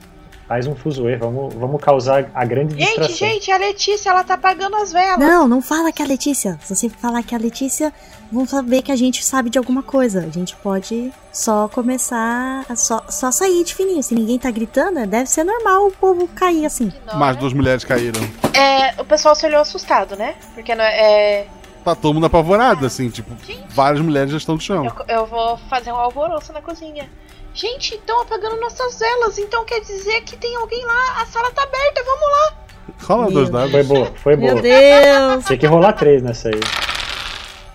Faz 0.48 0.68
um 0.68 0.76
fuzuê, 0.76 1.16
vamos, 1.16 1.54
vamos 1.54 1.82
causar 1.82 2.30
a 2.36 2.44
grande 2.46 2.76
Gente, 2.76 2.88
distração. 2.88 3.16
gente, 3.16 3.50
a 3.52 3.58
Letícia, 3.58 4.10
ela 4.10 4.24
tá 4.26 4.34
apagando 4.34 4.76
as 4.76 4.92
velas. 4.92 5.18
Não, 5.20 5.48
não 5.48 5.62
fala 5.62 5.92
que 5.92 6.02
é 6.02 6.06
a 6.06 6.08
Letícia. 6.08 6.60
Se 6.62 6.76
você 6.76 6.90
falar 6.90 7.24
que 7.24 7.34
é 7.34 7.38
a 7.38 7.42
Letícia, 7.42 7.94
vão 8.32 8.46
saber 8.46 8.82
que 8.82 8.92
a 8.92 8.96
gente 8.96 9.24
sabe 9.24 9.50
de 9.50 9.58
alguma 9.58 9.82
coisa. 9.82 10.20
A 10.20 10.30
gente 10.30 10.54
pode 10.58 11.12
só 11.32 11.70
começar. 11.70 12.66
a 12.68 12.76
Só, 12.76 13.04
só 13.10 13.32
sair 13.32 13.64
de 13.64 13.74
fininho. 13.74 14.04
Se 14.04 14.14
ninguém 14.14 14.38
tá 14.38 14.52
gritando, 14.52 14.96
né, 14.96 15.06
deve 15.08 15.30
ser 15.30 15.46
normal 15.46 15.88
o 15.88 15.92
povo 15.92 16.28
cair 16.28 16.66
assim. 16.66 16.92
Mais 17.16 17.38
duas 17.38 17.54
mulheres 17.54 17.86
caíram. 17.86 18.22
É, 18.54 19.02
o 19.02 19.06
pessoal 19.06 19.36
se 19.36 19.46
olhou 19.46 19.62
assustado, 19.62 20.16
né? 20.18 20.36
Porque 20.54 20.76
não 20.76 20.84
é. 20.84 21.48
Tá 21.86 21.96
todo 21.96 22.14
mundo 22.14 22.26
apavorado, 22.26 22.86
assim, 22.86 23.10
tipo, 23.10 23.32
várias 23.70 24.02
mulheres 24.02 24.32
já 24.32 24.38
estão 24.38 24.56
no 24.56 24.62
chão. 24.62 24.86
Eu, 24.86 25.16
eu 25.18 25.26
vou 25.26 25.58
fazer 25.70 25.92
um 25.92 25.98
alvoroço 25.98 26.52
na 26.54 26.62
cozinha. 26.62 27.10
Gente, 27.54 27.96
estão 27.96 28.22
apagando 28.22 28.60
nossas 28.60 28.98
velas, 28.98 29.38
então 29.38 29.64
quer 29.64 29.80
dizer 29.82 30.22
que 30.22 30.36
tem 30.36 30.56
alguém 30.56 30.84
lá, 30.86 31.22
a 31.22 31.26
sala 31.26 31.52
tá 31.52 31.64
aberta, 31.64 32.04
vamos 32.04 32.22
lá. 32.22 32.64
Rola 33.04 33.32
dois 33.32 33.50
dados. 33.50 33.72
Foi 33.72 33.84
boa, 33.84 34.12
foi 34.16 34.36
boa. 34.36 34.54
Meu 34.54 34.62
Deus! 34.62 35.46
Tinha 35.46 35.58
que 35.58 35.68
rolar 35.68 35.94
três 35.94 36.24
nessa 36.24 36.50
aí. 36.50 36.60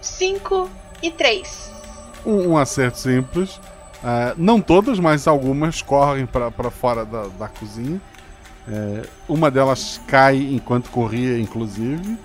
5 0.00 0.68
e 1.02 1.10
3. 1.10 1.72
Um, 2.26 2.50
um 2.50 2.58
acerto 2.58 2.98
simples. 2.98 3.60
É, 4.02 4.34
não 4.36 4.60
todas, 4.60 4.98
mas 4.98 5.26
algumas 5.26 5.82
correm 5.82 6.26
pra 6.26 6.50
pra 6.50 6.70
fora 6.70 7.04
da, 7.04 7.26
da 7.38 7.48
cozinha. 7.48 8.00
É, 8.70 9.02
uma 9.28 9.50
delas 9.50 10.00
cai 10.06 10.36
enquanto 10.36 10.90
corria, 10.90 11.38
inclusive. 11.38 12.18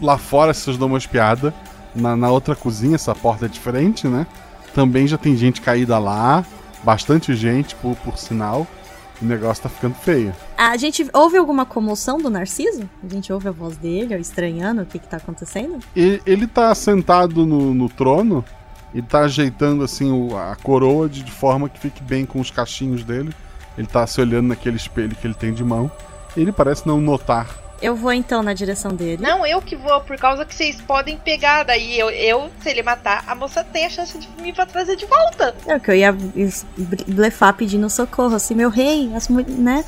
Lá 0.00 0.18
fora, 0.18 0.52
vocês 0.52 0.76
dão 0.76 0.88
uma 0.88 0.98
espiada. 0.98 1.54
Na, 1.94 2.14
na 2.14 2.30
outra 2.30 2.54
cozinha, 2.54 2.94
essa 2.94 3.14
porta 3.14 3.46
é 3.46 3.48
de 3.48 3.58
frente, 3.58 4.06
né? 4.06 4.26
Também 4.74 5.06
já 5.06 5.18
tem 5.18 5.36
gente 5.36 5.60
caída 5.60 5.98
lá. 5.98 6.44
Bastante 6.82 7.34
gente, 7.34 7.74
por, 7.76 7.94
por 7.96 8.16
sinal. 8.18 8.66
O 9.20 9.24
negócio 9.24 9.62
tá 9.64 9.68
ficando 9.68 9.94
feio. 9.94 10.34
A 10.56 10.76
gente 10.78 11.06
ouve 11.12 11.36
alguma 11.36 11.66
comoção 11.66 12.16
do 12.16 12.30
Narciso? 12.30 12.88
A 13.04 13.08
gente 13.12 13.30
ouve 13.30 13.48
a 13.48 13.50
voz 13.50 13.76
dele, 13.76 14.14
ou 14.14 14.20
estranhando 14.20 14.80
o 14.80 14.86
que 14.86 14.98
que 14.98 15.06
tá 15.06 15.18
acontecendo? 15.18 15.78
E- 15.94 16.22
ele 16.24 16.46
tá 16.46 16.74
sentado 16.74 17.44
no, 17.44 17.74
no 17.74 17.88
trono 17.90 18.42
e 18.94 19.02
tá 19.02 19.20
ajeitando 19.20 19.84
assim 19.84 20.10
o- 20.10 20.34
a 20.38 20.56
coroa 20.56 21.06
de, 21.06 21.22
de 21.22 21.30
forma 21.32 21.68
que 21.68 21.78
fique 21.78 22.02
bem 22.02 22.24
com 22.24 22.40
os 22.40 22.50
cachinhos 22.50 23.04
dele. 23.04 23.30
Ele 23.76 23.86
tá 23.86 24.06
se 24.06 24.18
olhando 24.22 24.48
naquele 24.48 24.76
espelho 24.76 25.14
que 25.14 25.26
ele 25.26 25.34
tem 25.34 25.52
de 25.52 25.62
mão. 25.62 25.90
Ele 26.34 26.50
parece 26.50 26.86
não 26.86 26.98
notar. 26.98 27.46
Eu 27.80 27.94
vou 27.94 28.12
então 28.12 28.42
na 28.42 28.52
direção 28.52 28.92
dele. 28.92 29.22
Não, 29.22 29.46
eu 29.46 29.60
que 29.62 29.74
vou, 29.74 30.00
por 30.02 30.16
causa 30.18 30.44
que 30.44 30.54
vocês 30.54 30.80
podem 30.80 31.16
pegar. 31.16 31.62
Daí 31.62 31.98
eu, 31.98 32.10
eu, 32.10 32.50
se 32.60 32.68
ele 32.68 32.82
matar, 32.82 33.24
a 33.26 33.34
moça 33.34 33.64
tem 33.64 33.86
a 33.86 33.90
chance 33.90 34.18
de 34.18 34.28
me 34.40 34.52
trazer 34.52 34.96
de 34.96 35.06
volta. 35.06 35.54
É 35.66 35.78
que 35.78 35.90
eu 35.90 35.94
ia 35.94 36.14
blefar 37.06 37.54
pedindo 37.54 37.88
socorro, 37.88 38.34
assim, 38.34 38.54
meu 38.54 38.68
rei, 38.68 39.10
as, 39.14 39.28
né, 39.28 39.84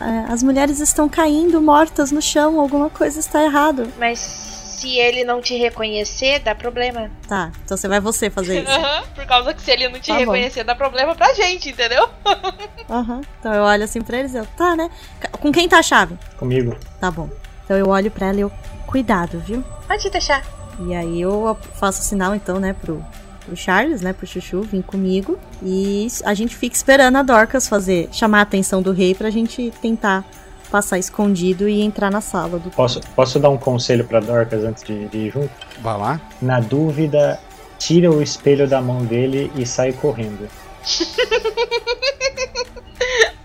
é, 0.00 0.32
as 0.32 0.42
mulheres 0.42 0.80
estão 0.80 1.08
caindo 1.08 1.60
mortas 1.60 2.10
no 2.10 2.20
chão, 2.20 2.58
alguma 2.58 2.90
coisa 2.90 3.20
está 3.20 3.42
errado. 3.42 3.88
Mas 3.98 4.57
se 4.78 4.96
ele 4.96 5.24
não 5.24 5.40
te 5.40 5.56
reconhecer, 5.56 6.38
dá 6.40 6.54
problema. 6.54 7.10
Tá, 7.26 7.50
então 7.64 7.76
você 7.76 7.88
vai 7.88 8.00
você 8.00 8.30
fazer 8.30 8.62
isso. 8.62 8.70
Aham, 8.72 9.02
por 9.14 9.26
causa 9.26 9.52
que 9.54 9.60
se 9.62 9.70
ele 9.70 9.88
não 9.88 9.98
te 9.98 10.06
Tá 10.08 10.14
bom. 10.14 10.18
reconhecer, 10.20 10.64
dá 10.64 10.74
problema 10.74 11.14
pra 11.14 11.34
gente, 11.34 11.70
entendeu? 11.70 12.08
Aham. 12.88 13.20
Então 13.40 13.52
eu 13.52 13.62
olho 13.62 13.84
assim 13.84 14.00
pra 14.00 14.18
eles 14.18 14.34
e 14.34 14.36
eu, 14.38 14.46
tá, 14.56 14.76
né? 14.76 14.90
Com 15.32 15.50
quem 15.52 15.68
tá 15.68 15.78
a 15.78 15.82
chave? 15.82 16.16
Comigo. 16.36 16.76
Tá 17.00 17.10
bom. 17.10 17.28
Então 17.64 17.76
eu 17.76 17.88
olho 17.88 18.10
pra 18.10 18.28
ela 18.28 18.38
e 18.38 18.40
eu, 18.42 18.52
cuidado, 18.86 19.40
viu? 19.40 19.62
Pode 19.86 20.08
deixar. 20.10 20.44
E 20.86 20.94
aí 20.94 21.20
eu 21.20 21.56
faço 21.74 22.02
sinal 22.02 22.34
então, 22.34 22.60
né, 22.60 22.72
pro, 22.72 23.04
pro 23.44 23.56
Charles, 23.56 24.00
né, 24.00 24.12
pro 24.12 24.26
Chuchu, 24.26 24.62
vir 24.62 24.82
comigo. 24.84 25.38
E 25.62 26.06
a 26.24 26.32
gente 26.34 26.54
fica 26.56 26.74
esperando 26.76 27.16
a 27.16 27.22
Dorcas 27.22 27.68
fazer, 27.68 28.08
chamar 28.12 28.38
a 28.38 28.42
atenção 28.42 28.80
do 28.80 28.92
rei 28.92 29.14
pra 29.14 29.28
gente 29.28 29.72
tentar 29.82 30.24
passar 30.70 30.98
escondido 30.98 31.68
e 31.68 31.82
entrar 31.82 32.10
na 32.10 32.20
sala 32.20 32.58
do 32.58 32.70
Posso, 32.70 33.00
posso 33.14 33.38
dar 33.38 33.50
um 33.50 33.58
conselho 33.58 34.04
pra 34.04 34.20
Dorcas 34.20 34.64
antes 34.64 34.82
de, 34.82 35.08
de 35.08 35.18
ir 35.18 35.30
junto? 35.32 35.50
Vai 35.80 35.98
lá. 35.98 36.20
Na 36.40 36.60
dúvida, 36.60 37.40
tira 37.78 38.10
o 38.10 38.22
espelho 38.22 38.68
da 38.68 38.80
mão 38.80 39.04
dele 39.04 39.50
e 39.56 39.66
sai 39.66 39.92
correndo. 39.92 40.48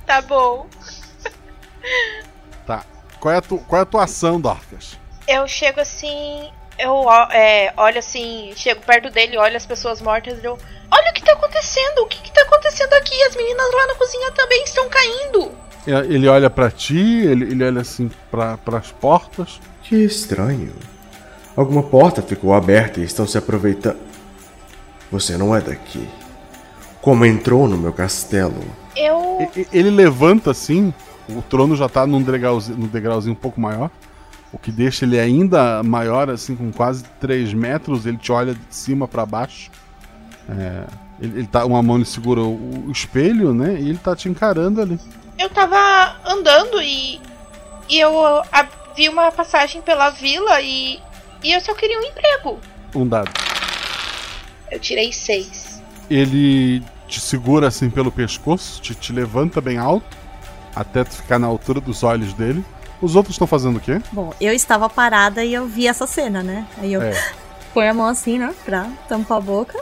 Tá 0.05 0.21
bom. 0.21 0.67
Tá. 2.67 2.85
Qual 3.19 3.33
é 3.33 3.37
a, 3.37 3.41
tu, 3.41 3.57
qual 3.67 3.79
é 3.79 3.83
a 3.83 3.85
tua 3.85 4.03
ação, 4.03 4.39
Dorcas? 4.39 4.95
Eu 5.27 5.47
chego 5.47 5.79
assim, 5.79 6.51
eu 6.77 7.09
é, 7.31 7.73
olho 7.77 7.97
assim, 7.97 8.53
chego 8.55 8.81
perto 8.85 9.09
dele, 9.09 9.37
olho 9.37 9.57
as 9.57 9.65
pessoas 9.65 10.01
mortas 10.01 10.37
e 10.37 10.45
eu. 10.45 10.57
Olha 10.91 11.09
o 11.09 11.13
que 11.13 11.23
tá 11.23 11.33
acontecendo! 11.33 12.03
O 12.03 12.07
que, 12.07 12.21
que 12.21 12.31
tá 12.31 12.43
acontecendo 12.43 12.93
aqui? 12.93 13.23
As 13.23 13.35
meninas 13.35 13.73
lá 13.73 13.87
na 13.87 13.95
cozinha 13.95 14.31
também 14.33 14.63
estão 14.63 14.87
caindo! 14.87 15.62
Ele 15.85 16.15
ele 16.15 16.27
olha 16.27 16.49
pra 16.49 16.71
ti, 16.71 16.97
ele, 16.97 17.45
ele 17.45 17.63
olha 17.63 17.81
assim 17.81 18.09
pra, 18.31 18.57
pras 18.57 18.91
portas. 18.91 19.59
Que 19.83 19.95
estranho. 19.95 20.71
Alguma 21.55 21.83
porta 21.83 22.21
ficou 22.21 22.53
aberta 22.53 22.99
e 22.99 23.03
estão 23.03 23.27
se 23.27 23.37
aproveitando. 23.37 23.97
Você 25.11 25.37
não 25.37 25.55
é 25.55 25.61
daqui. 25.61 26.07
Como 27.01 27.25
entrou 27.25 27.67
no 27.67 27.77
meu 27.77 27.93
castelo? 27.93 28.63
Eu. 28.95 29.47
Ele 29.71 29.89
levanta 29.89 30.51
assim, 30.51 30.93
o 31.29 31.41
trono 31.41 31.75
já 31.75 31.87
tá 31.87 32.07
num 32.07 32.21
degrauzinho, 32.21 32.77
num 32.77 32.87
degrauzinho 32.87 33.33
um 33.33 33.39
pouco 33.39 33.59
maior, 33.59 33.91
o 34.51 34.57
que 34.57 34.71
deixa 34.71 35.05
ele 35.05 35.19
ainda 35.19 35.83
maior, 35.83 36.29
assim, 36.29 36.55
com 36.55 36.71
quase 36.71 37.03
3 37.19 37.53
metros. 37.53 38.05
Ele 38.05 38.17
te 38.17 38.31
olha 38.31 38.53
de 38.53 38.61
cima 38.69 39.07
pra 39.07 39.25
baixo. 39.25 39.69
É, 40.49 40.83
ele, 41.19 41.39
ele 41.39 41.47
tá, 41.47 41.65
uma 41.65 41.81
mão 41.83 41.97
ele 41.97 42.05
segura 42.05 42.41
o, 42.41 42.87
o 42.87 42.91
espelho, 42.91 43.53
né? 43.53 43.75
E 43.79 43.89
ele 43.89 43.97
tá 43.97 44.15
te 44.15 44.29
encarando 44.29 44.81
ali. 44.81 44.99
Eu 45.37 45.49
tava 45.49 46.15
andando 46.25 46.81
e. 46.81 47.19
E 47.89 47.99
eu 47.99 48.11
ah, 48.51 48.67
vi 48.95 49.09
uma 49.09 49.31
passagem 49.31 49.81
pela 49.81 50.09
vila 50.09 50.61
e. 50.61 50.99
E 51.43 51.51
eu 51.51 51.59
só 51.61 51.73
queria 51.73 51.99
um 51.99 52.03
emprego. 52.03 52.59
Um 52.95 53.07
dado. 53.07 53.31
Eu 54.71 54.79
tirei 54.79 55.11
seis. 55.11 55.81
Ele 56.09 56.81
te 57.07 57.19
segura 57.19 57.67
assim 57.67 57.89
pelo 57.89 58.11
pescoço, 58.11 58.81
te, 58.81 58.95
te 58.95 59.11
levanta 59.11 59.59
bem 59.61 59.77
alto, 59.77 60.17
até 60.75 61.03
tu 61.03 61.15
ficar 61.15 61.37
na 61.37 61.47
altura 61.47 61.79
dos 61.81 62.03
olhos 62.03 62.33
dele. 62.33 62.63
Os 63.01 63.15
outros 63.15 63.35
estão 63.35 63.45
fazendo 63.45 63.77
o 63.77 63.79
quê? 63.79 64.01
Bom, 64.11 64.33
eu 64.39 64.53
estava 64.53 64.89
parada 64.89 65.43
e 65.43 65.53
eu 65.53 65.67
vi 65.67 65.87
essa 65.87 66.07
cena, 66.07 66.41
né? 66.41 66.65
Aí 66.77 66.93
eu 66.93 67.01
É. 67.01 67.11
ponho 67.73 67.91
a 67.91 67.93
mão 67.93 68.07
assim, 68.07 68.39
né? 68.39 68.53
Pra 68.63 68.89
tampar 69.09 69.39
a 69.39 69.41
boca. 69.41 69.77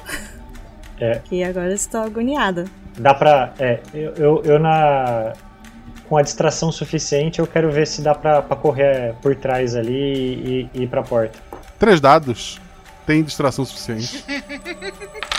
É. 1.00 1.22
E 1.32 1.44
agora 1.44 1.70
eu 1.70 1.76
estou 1.76 2.02
agoniada. 2.02 2.66
Dá 2.98 3.14
pra. 3.14 3.54
É, 3.60 3.80
eu, 3.94 4.14
eu, 4.16 4.42
eu 4.44 4.60
na. 4.60 5.34
Com 6.08 6.18
a 6.18 6.22
distração 6.22 6.72
suficiente, 6.74 7.40
eu 7.40 7.48
quero 7.48 7.72
ver 7.72 7.88
se 7.88 8.02
dá 8.02 8.14
pra, 8.14 8.42
pra 8.42 8.58
correr 8.58 9.16
por 9.22 9.34
trás 9.34 9.78
ali 9.78 9.94
e, 9.94 10.70
e 10.74 10.84
ir 10.84 10.88
pra 10.88 11.02
porta. 11.02 11.40
Três 11.80 12.02
dados. 12.02 12.60
Tem 13.06 13.24
distração 13.24 13.64
suficiente. 13.64 14.24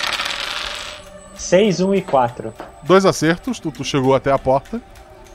6, 1.42 1.80
1 1.80 1.94
e 1.96 2.02
4. 2.02 2.54
Dois 2.84 3.04
acertos, 3.04 3.58
tu, 3.58 3.70
tu 3.70 3.84
chegou 3.84 4.14
até 4.14 4.30
a 4.30 4.38
porta. 4.38 4.80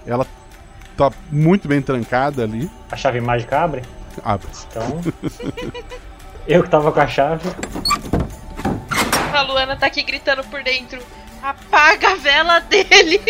Ela 0.06 0.26
tá 0.96 1.12
muito 1.30 1.68
bem 1.68 1.82
trancada 1.82 2.44
ali. 2.44 2.72
A 2.90 2.96
chave 2.96 3.20
mágica 3.20 3.60
abre? 3.60 3.84
Abre. 4.24 4.48
Então. 4.70 5.02
eu 6.48 6.64
que 6.64 6.70
tava 6.70 6.92
com 6.92 7.00
a 7.00 7.08
chave. 7.08 7.50
A 9.34 9.42
Luana 9.44 9.76
tá 9.76 9.86
aqui 9.86 10.02
gritando 10.02 10.44
por 10.46 10.64
dentro. 10.64 11.00
Apaga 11.48 12.10
a 12.12 12.16
vela 12.16 12.60
dele! 12.60 13.22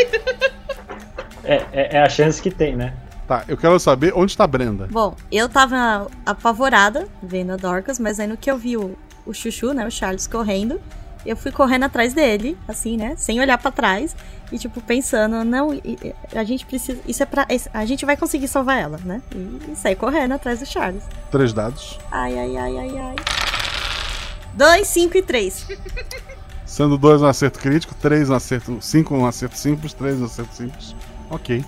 É, 1.44 1.56
é, 1.72 1.96
é 1.98 2.02
a 2.02 2.10
chance 2.10 2.42
que 2.42 2.50
tem, 2.50 2.76
né? 2.76 2.94
Tá, 3.28 3.44
eu 3.48 3.56
quero 3.56 3.80
saber 3.80 4.12
onde 4.16 4.36
tá 4.36 4.46
a 4.46 4.48
Brenda. 4.48 4.88
Bom, 4.90 5.16
eu 5.32 5.48
tava 5.48 6.08
apavorada 6.26 7.08
vendo 7.22 7.52
a 7.54 7.58
Dorcas, 7.58 8.00
mas 8.00 8.20
aí 8.20 8.26
no 8.28 8.36
que 8.36 8.50
eu 8.50 8.58
vi 8.58 8.76
o, 8.76 8.98
o 9.26 9.34
Chuchu, 9.34 9.72
né, 9.74 9.86
o 9.86 9.92
Charles 9.92 10.26
correndo, 10.26 10.82
eu 11.26 11.36
fui 11.38 11.52
correndo 11.52 11.84
atrás 11.84 12.14
dele, 12.14 12.58
assim, 12.68 12.98
né, 12.98 13.14
sem 13.18 13.40
olhar 13.40 13.58
pra 13.58 13.70
trás 13.70 14.16
e 14.52 14.58
tipo 14.58 14.82
pensando, 14.82 15.44
não, 15.44 15.70
a 16.34 16.44
gente 16.44 16.66
precisa, 16.66 17.00
isso 17.06 17.22
é 17.22 17.26
pra, 17.26 17.46
esse- 17.50 17.70
a 17.74 17.86
gente 17.86 18.04
vai 18.06 18.18
conseguir 18.18 18.48
salvar 18.48 18.80
ela, 18.82 18.98
né? 19.06 19.22
E, 19.36 19.72
e 19.74 19.76
sair 19.76 19.96
correndo 19.96 20.32
atrás 20.34 20.60
do 20.60 20.66
Charles. 20.66 21.04
Três 21.30 21.54
dados. 21.54 22.00
Ai, 22.12 22.38
ai, 22.40 22.58
ai, 22.58 22.78
ai, 22.78 22.98
ai. 22.98 23.16
Dois, 24.54 24.88
cinco 24.88 25.18
e 25.18 25.22
três. 25.22 25.68
Sendo 26.78 26.96
dois 26.96 27.24
um 27.24 27.26
acerto 27.26 27.58
crítico, 27.58 27.96
três 27.96 28.30
um 28.30 28.36
acerto. 28.36 28.78
Cinco 28.82 29.16
um 29.16 29.26
acerto 29.26 29.58
simples, 29.58 29.94
três 29.94 30.22
um 30.22 30.26
acerto 30.26 30.54
simples. 30.54 30.96
Ok. 31.28 31.66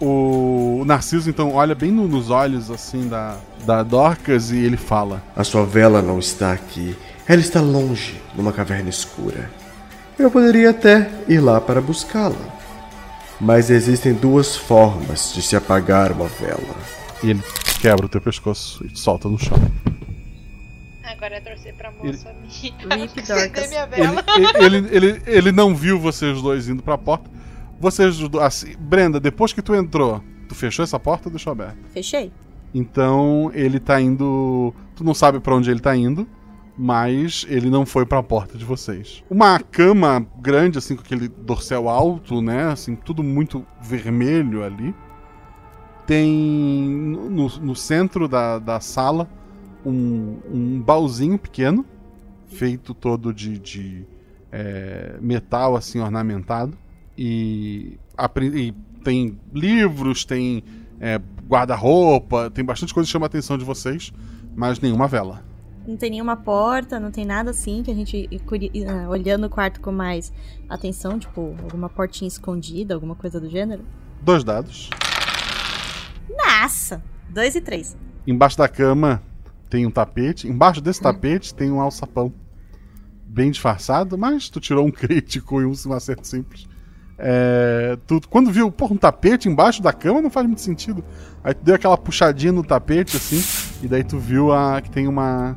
O 0.00 0.82
Narciso, 0.84 1.30
então, 1.30 1.54
olha 1.54 1.76
bem 1.76 1.92
no- 1.92 2.08
nos 2.08 2.28
olhos, 2.28 2.68
assim, 2.68 3.06
da, 3.06 3.36
da 3.64 3.84
Dorcas 3.84 4.50
e 4.50 4.56
ele 4.56 4.76
fala: 4.76 5.22
A 5.36 5.44
sua 5.44 5.64
vela 5.64 6.02
não 6.02 6.18
está 6.18 6.50
aqui. 6.50 6.96
Ela 7.28 7.40
está 7.40 7.60
longe, 7.60 8.20
numa 8.34 8.52
caverna 8.52 8.88
escura. 8.90 9.48
Eu 10.18 10.28
poderia 10.28 10.70
até 10.70 11.08
ir 11.28 11.38
lá 11.38 11.60
para 11.60 11.80
buscá-la. 11.80 12.34
Mas 13.40 13.70
existem 13.70 14.12
duas 14.12 14.56
formas 14.56 15.32
de 15.32 15.40
se 15.40 15.54
apagar 15.54 16.10
uma 16.10 16.26
vela. 16.26 16.74
E 17.22 17.30
ele 17.30 17.42
quebra 17.80 18.06
o 18.06 18.08
teu 18.08 18.20
pescoço 18.20 18.84
e 18.84 18.88
te 18.88 18.98
solta 18.98 19.28
no 19.28 19.38
chão. 19.38 19.56
Agora 21.18 21.34
é 21.36 21.40
torcer 21.40 21.74
pra 21.74 21.90
Ele- 22.02 22.12
moça 22.12 22.32
me 22.32 22.48
Ele, 22.80 23.06
vela. 23.90 24.24
ele, 24.58 24.76
ele, 24.76 24.88
ele, 24.96 25.22
ele 25.26 25.52
não 25.52 25.74
viu 25.74 25.98
vocês 25.98 26.40
dois 26.40 26.68
indo 26.68 26.82
pra 26.82 26.96
porta. 26.96 27.28
Vocês. 27.80 28.16
Assim, 28.40 28.74
Brenda, 28.78 29.20
depois 29.20 29.52
que 29.52 29.60
tu 29.60 29.74
entrou, 29.74 30.22
tu 30.48 30.54
fechou 30.54 30.82
essa 30.82 30.98
porta 30.98 31.28
ou 31.28 31.32
deixou 31.32 31.50
aberta? 31.52 31.76
Fechei. 31.92 32.32
Então 32.72 33.50
ele 33.54 33.78
tá 33.80 34.00
indo. 34.00 34.72
Tu 34.94 35.02
não 35.04 35.12
sabe 35.14 35.40
pra 35.40 35.54
onde 35.54 35.70
ele 35.70 35.80
tá 35.80 35.94
indo, 35.96 36.26
mas 36.76 37.44
ele 37.48 37.68
não 37.70 37.84
foi 37.86 38.04
pra 38.06 38.22
porta 38.22 38.56
de 38.58 38.64
vocês. 38.64 39.22
Uma 39.30 39.58
cama 39.60 40.26
grande, 40.40 40.78
assim, 40.78 40.94
com 40.96 41.02
aquele 41.02 41.28
dorsal 41.28 41.88
alto, 41.88 42.40
né? 42.42 42.64
Assim, 42.70 42.94
tudo 42.94 43.22
muito 43.24 43.64
vermelho 43.80 44.64
ali. 44.64 44.94
Tem 46.06 46.30
no, 46.30 47.48
no 47.48 47.76
centro 47.76 48.26
da, 48.26 48.58
da 48.58 48.80
sala 48.80 49.28
um, 49.88 50.38
um 50.52 50.80
baúzinho 50.80 51.38
pequeno, 51.38 51.84
feito 52.46 52.94
todo 52.94 53.32
de, 53.32 53.58
de 53.58 54.06
é, 54.52 55.16
metal, 55.20 55.76
assim, 55.76 56.00
ornamentado. 56.00 56.76
E, 57.16 57.98
e 58.54 58.74
tem 59.02 59.38
livros, 59.52 60.24
tem 60.24 60.62
é, 61.00 61.20
guarda-roupa, 61.48 62.50
tem 62.50 62.64
bastante 62.64 62.92
coisa 62.92 63.06
que 63.06 63.12
chama 63.12 63.26
a 63.26 63.28
atenção 63.28 63.56
de 63.56 63.64
vocês, 63.64 64.12
mas 64.54 64.80
nenhuma 64.80 65.08
vela. 65.08 65.42
Não 65.86 65.96
tem 65.96 66.10
nenhuma 66.10 66.36
porta, 66.36 67.00
não 67.00 67.10
tem 67.10 67.24
nada 67.24 67.50
assim 67.50 67.82
que 67.82 67.90
a 67.90 67.94
gente 67.94 68.28
ah, 68.86 69.08
olhando 69.08 69.46
o 69.46 69.50
quarto 69.50 69.80
com 69.80 69.90
mais 69.90 70.30
atenção, 70.68 71.18
tipo, 71.18 71.56
alguma 71.62 71.88
portinha 71.88 72.28
escondida, 72.28 72.92
alguma 72.92 73.14
coisa 73.14 73.40
do 73.40 73.48
gênero. 73.48 73.84
Dois 74.20 74.44
dados. 74.44 74.90
Nossa! 76.28 77.02
Dois 77.30 77.54
e 77.54 77.60
três. 77.60 77.96
Embaixo 78.26 78.58
da 78.58 78.68
cama 78.68 79.22
tem 79.68 79.86
um 79.86 79.90
tapete. 79.90 80.48
Embaixo 80.48 80.80
desse 80.80 81.00
tapete 81.00 81.54
tem 81.54 81.70
um 81.70 81.80
alçapão. 81.80 82.32
Bem 83.26 83.50
disfarçado, 83.50 84.16
mas 84.16 84.48
tu 84.48 84.58
tirou 84.60 84.86
um 84.86 84.90
crítico 84.92 85.60
e 85.60 85.64
um, 85.64 85.72
um 85.86 85.92
acerto 85.92 86.26
simples. 86.26 86.66
É, 87.20 87.98
tu, 88.06 88.20
quando 88.30 88.50
viu 88.50 88.70
porra, 88.70 88.94
um 88.94 88.96
tapete 88.96 89.48
embaixo 89.48 89.82
da 89.82 89.92
cama, 89.92 90.22
não 90.22 90.30
faz 90.30 90.46
muito 90.46 90.60
sentido. 90.60 91.04
Aí 91.42 91.52
tu 91.52 91.64
deu 91.64 91.74
aquela 91.74 91.98
puxadinha 91.98 92.52
no 92.52 92.62
tapete, 92.62 93.16
assim, 93.16 93.42
e 93.84 93.88
daí 93.88 94.04
tu 94.04 94.18
viu 94.18 94.52
a, 94.52 94.80
que 94.80 94.90
tem 94.90 95.08
uma. 95.08 95.56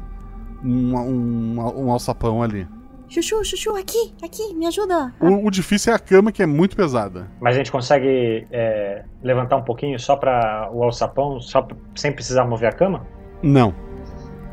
Um, 0.64 0.96
um, 0.96 1.86
um 1.86 1.92
alçapão 1.92 2.42
ali. 2.44 2.68
Chuchu, 3.08 3.44
chuchu, 3.44 3.76
aqui, 3.76 4.14
aqui, 4.24 4.54
me 4.56 4.66
ajuda. 4.68 5.14
O, 5.20 5.48
o 5.48 5.52
difícil 5.52 5.92
é 5.92 5.96
a 5.96 6.00
cama, 6.00 6.32
que 6.32 6.42
é 6.42 6.46
muito 6.46 6.78
pesada. 6.78 7.30
Mas 7.42 7.56
a 7.56 7.58
gente 7.58 7.72
consegue 7.72 8.48
é, 8.50 9.04
levantar 9.22 9.58
um 9.58 9.64
pouquinho 9.64 10.00
só 10.00 10.16
pra 10.16 10.70
o 10.72 10.82
alçapão, 10.84 11.40
só 11.42 11.62
pra- 11.62 11.76
sem 11.96 12.12
precisar 12.12 12.46
mover 12.46 12.70
a 12.70 12.72
cama? 12.72 13.06
Não. 13.44 13.74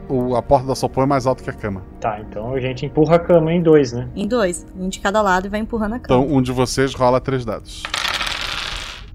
O, 0.08 0.34
a 0.36 0.42
porta 0.42 0.64
do 0.64 0.70
alçapão 0.70 1.02
é 1.02 1.06
mais 1.06 1.26
alta 1.26 1.42
que 1.44 1.50
a 1.50 1.52
cama. 1.52 1.82
Tá, 2.00 2.18
então 2.20 2.54
a 2.54 2.60
gente 2.60 2.86
empurra 2.86 3.16
a 3.16 3.18
cama 3.18 3.52
em 3.52 3.62
dois, 3.62 3.92
né? 3.92 4.08
Em 4.16 4.26
dois, 4.26 4.66
um 4.78 4.88
de 4.88 5.00
cada 5.00 5.20
lado 5.20 5.46
e 5.46 5.50
vai 5.50 5.60
empurrando 5.60 5.94
a 5.94 5.98
cama. 5.98 6.22
Então 6.24 6.36
um 6.36 6.40
de 6.40 6.50
vocês 6.52 6.94
rola 6.94 7.20
três 7.20 7.44
dados. 7.44 7.82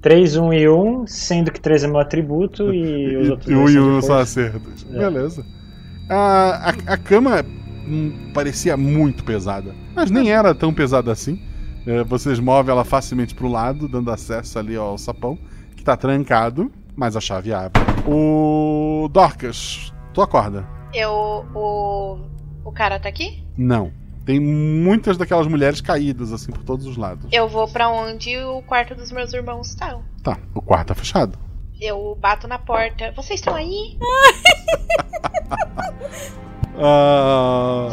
3, 0.01 0.35
1 0.35 0.53
e 0.53 0.69
1, 0.69 1.07
sendo 1.07 1.49
que 1.51 1.61
3 1.61 1.85
é 1.85 1.87
meu 1.87 1.99
atributo 1.99 2.73
e 2.73 3.15
os 3.23 3.29
outros 3.29 3.49
E 3.49 3.55
um 3.55 3.59
dois 3.63 3.71
e 3.71 3.73
são 3.73 3.83
de 3.83 3.89
um 3.89 4.01
são 4.01 4.07
força. 4.17 4.21
acertos. 4.21 4.85
É. 4.93 4.97
Beleza. 4.97 5.45
A, 6.09 6.69
a, 6.69 6.93
a 6.93 6.97
cama 6.97 7.43
hum, 7.87 8.29
parecia 8.33 8.75
muito 8.75 9.23
pesada, 9.23 9.73
mas 9.95 10.11
nem 10.11 10.29
era 10.29 10.53
tão 10.53 10.73
pesada 10.73 11.11
assim. 11.11 11.41
É, 11.87 12.03
vocês 12.03 12.37
movem 12.39 12.71
ela 12.71 12.83
facilmente 12.83 13.33
pro 13.33 13.47
lado, 13.47 13.87
dando 13.87 14.11
acesso 14.11 14.59
ali 14.59 14.75
ao 14.75 14.97
sapão, 14.97 15.37
que 15.75 15.83
tá 15.83 15.95
trancado, 15.95 16.69
mas 16.95 17.15
a 17.15 17.21
chave 17.21 17.53
abre. 17.53 17.81
O 18.05 19.07
Dorcas, 19.11 19.93
tu 20.13 20.21
acorda? 20.21 20.65
Eu. 20.93 21.45
O. 21.55 22.19
O 22.65 22.71
cara 22.71 22.99
tá 22.99 23.09
aqui? 23.09 23.43
Não. 23.57 23.91
Tem 24.25 24.39
muitas 24.39 25.17
daquelas 25.17 25.47
mulheres 25.47 25.81
caídas, 25.81 26.31
assim, 26.31 26.51
por 26.51 26.63
todos 26.63 26.85
os 26.85 26.95
lados. 26.95 27.27
Eu 27.31 27.47
vou 27.49 27.67
pra 27.67 27.89
onde 27.89 28.37
o 28.37 28.61
quarto 28.61 28.95
dos 28.95 29.11
meus 29.11 29.33
irmãos 29.33 29.69
estão. 29.69 30.01
Tá, 30.23 30.37
o 30.55 30.61
quarto 30.61 30.87
tá 30.89 30.95
fechado. 30.95 31.37
Eu 31.81 32.17
bato 32.21 32.47
na 32.47 32.57
porta. 32.57 33.11
Vocês 33.15 33.39
estão 33.41 33.55
aí? 33.55 33.97
Ah, 36.75 37.89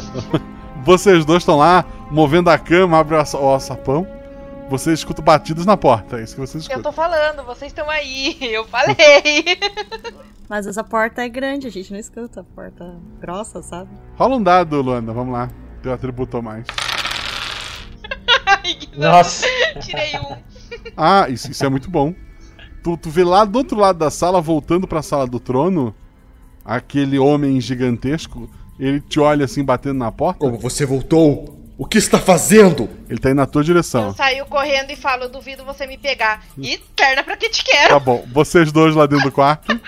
vocês 0.85 1.25
dois 1.27 1.43
estão 1.43 1.59
lá, 1.59 1.85
movendo 2.11 2.49
a 2.49 2.59
cama, 2.59 2.99
abre 2.99 3.15
o 3.15 3.19
alça- 3.19 3.39
o 3.39 3.47
alçapão. 3.47 4.07
Vocês 4.71 5.01
escutam 5.01 5.25
batidas 5.25 5.67
na 5.67 5.77
porta, 5.77 6.19
é 6.19 6.23
isso 6.23 6.35
que 6.35 6.41
vocês 6.41 6.65
Eu 6.65 6.69
escutam. 6.71 6.83
tô 6.91 6.93
falando, 6.93 7.45
vocês 7.45 7.71
estão 7.73 7.91
aí. 7.91 8.39
Eu 8.41 8.65
falei. 8.67 8.97
Mas 10.51 10.67
essa 10.67 10.83
porta 10.83 11.23
é 11.23 11.29
grande, 11.29 11.69
a 11.69 11.71
gente 11.71 11.93
não 11.93 12.01
escuta. 12.01 12.41
A 12.41 12.43
porta 12.45 12.97
grossa, 13.21 13.63
sabe? 13.63 13.89
Rola 14.17 14.35
um 14.35 14.43
dado, 14.43 14.83
Luana, 14.83 15.13
vamos 15.13 15.33
lá. 15.33 15.49
Teu 15.81 15.93
atributo 15.93 16.39
a 16.39 16.43
mais. 16.43 16.67
Nossa! 18.99 19.47
Tirei 19.81 20.19
um. 20.19 20.37
Ah, 20.97 21.29
isso, 21.29 21.51
isso 21.51 21.65
é 21.65 21.69
muito 21.69 21.89
bom. 21.91 22.15
Tu, 22.83 22.97
tu 22.97 23.11
vê 23.11 23.23
lá 23.23 23.45
do 23.45 23.59
outro 23.59 23.79
lado 23.79 23.99
da 23.99 24.11
sala, 24.11 24.41
voltando 24.41 24.87
pra 24.87 25.03
sala 25.03 25.27
do 25.27 25.39
trono, 25.39 25.95
aquele 26.65 27.19
homem 27.19 27.61
gigantesco, 27.61 28.49
ele 28.79 29.01
te 29.01 29.19
olha 29.21 29.45
assim 29.45 29.65
batendo 29.65 29.99
na 29.99 30.11
porta. 30.13 30.41
Como 30.41 30.59
você 30.59 30.85
voltou? 30.85 31.61
O 31.77 31.87
que 31.87 31.99
está 31.99 32.19
fazendo? 32.19 32.91
Ele 33.09 33.19
tá 33.19 33.31
indo 33.31 33.37
na 33.37 33.47
tua 33.47 33.65
direção. 33.65 34.15
Saiu 34.15 34.47
correndo 34.47 34.91
e 34.91 34.97
fala: 34.97 35.25
Eu 35.25 35.29
duvido 35.31 35.65
você 35.65 35.87
me 35.87 35.97
pegar. 35.97 36.45
E 36.59 36.79
perna 36.95 37.25
pra 37.25 37.37
que 37.37 37.49
te 37.49 37.65
quero. 37.65 37.89
Tá 37.89 37.99
bom, 37.99 38.25
vocês 38.33 38.71
dois 38.71 38.95
lá 38.95 39.07
dentro 39.07 39.25
do 39.25 39.33
quarto. 39.33 39.81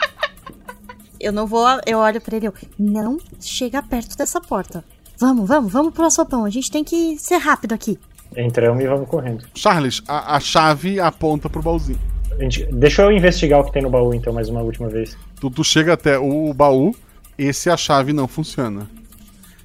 Eu 1.23 1.33
não 1.33 1.47
vou. 1.47 1.65
Eu 1.87 1.99
olho 1.99 2.21
pra 2.21 2.37
ele. 2.37 2.49
Eu, 2.49 2.55
não 2.77 3.17
chega 3.41 3.81
perto 3.81 4.17
dessa 4.17 4.41
porta. 4.41 4.85
Vamos, 5.19 5.47
vamos, 5.49 5.73
vamos 5.73 5.95
pro 5.95 6.05
açopão. 6.05 6.45
A 6.45 6.51
gente 6.51 6.71
tem 6.71 6.83
que 6.83 7.17
ser 7.17 7.37
rápido 7.37 7.73
aqui. 7.73 7.97
Entramos 8.37 8.83
e 8.83 8.89
vamos 8.89 9.09
correndo. 9.09 9.45
Charles, 9.55 10.03
a, 10.09 10.37
a 10.37 10.41
chave 10.41 10.99
aponta 10.99 11.49
pro 11.49 11.63
baúzinho. 11.63 11.99
Gente, 12.41 12.67
deixa 12.73 13.03
eu 13.03 13.13
investigar 13.13 13.61
o 13.61 13.65
que 13.65 13.73
tem 13.73 13.83
no 13.83 13.91
baú 13.91 14.13
então, 14.15 14.33
mais 14.33 14.49
uma 14.49 14.63
última 14.63 14.89
vez. 14.89 15.17
Tu, 15.39 15.51
tu 15.51 15.63
chega 15.63 15.93
até 15.93 16.19
o 16.19 16.53
baú, 16.53 16.95
esse 17.39 17.71
a 17.71 17.77
chave 17.77 18.13
não 18.13 18.27
funciona. 18.27 18.89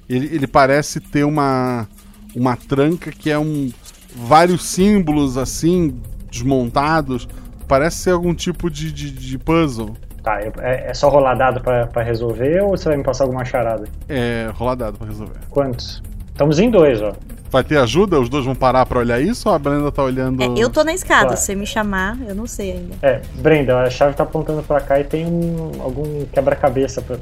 Ele, 0.08 0.26
ele 0.26 0.46
parece 0.46 1.00
ter 1.00 1.24
uma, 1.24 1.88
uma 2.36 2.56
tranca 2.56 3.10
que 3.10 3.30
é 3.30 3.38
um. 3.38 3.72
vários 4.14 4.64
símbolos 4.64 5.36
assim, 5.36 6.00
desmontados. 6.30 7.26
Parece 7.66 7.96
ser 7.96 8.10
algum 8.10 8.34
tipo 8.34 8.70
de, 8.70 8.92
de, 8.92 9.10
de 9.10 9.38
puzzle. 9.38 9.96
Tá, 10.22 10.40
é, 10.40 10.90
é 10.90 10.94
só 10.94 11.08
rolar 11.08 11.34
dado 11.34 11.60
pra, 11.60 11.86
pra 11.86 12.02
resolver 12.02 12.60
ou 12.62 12.70
você 12.70 12.88
vai 12.88 12.98
me 12.98 13.04
passar 13.04 13.24
alguma 13.24 13.44
charada? 13.44 13.84
É, 14.08 14.50
rolar 14.54 14.74
dado 14.74 14.98
pra 14.98 15.06
resolver. 15.06 15.38
Quantos? 15.50 16.02
Estamos 16.28 16.58
em 16.58 16.70
dois, 16.70 17.00
ó. 17.02 17.12
Vai 17.50 17.64
ter 17.64 17.78
ajuda? 17.78 18.20
Os 18.20 18.28
dois 18.28 18.44
vão 18.44 18.54
parar 18.54 18.84
pra 18.84 18.98
olhar 18.98 19.20
isso 19.20 19.48
ou 19.48 19.54
a 19.54 19.58
Brenda 19.58 19.90
tá 19.90 20.02
olhando. 20.02 20.42
É, 20.42 20.46
eu 20.58 20.68
tô 20.68 20.84
na 20.84 20.92
escada. 20.92 21.22
Claro. 21.26 21.36
Se 21.38 21.46
você 21.46 21.54
me 21.54 21.66
chamar, 21.66 22.18
eu 22.28 22.34
não 22.34 22.46
sei 22.46 22.72
ainda. 22.72 22.94
É, 23.00 23.22
Brenda, 23.36 23.80
a 23.80 23.88
chave 23.90 24.14
tá 24.14 24.22
apontando 24.24 24.62
pra 24.62 24.80
cá 24.80 25.00
e 25.00 25.04
tem 25.04 25.24
um, 25.26 25.70
algum 25.80 26.24
quebra-cabeça 26.26 27.00
pra- 27.00 27.16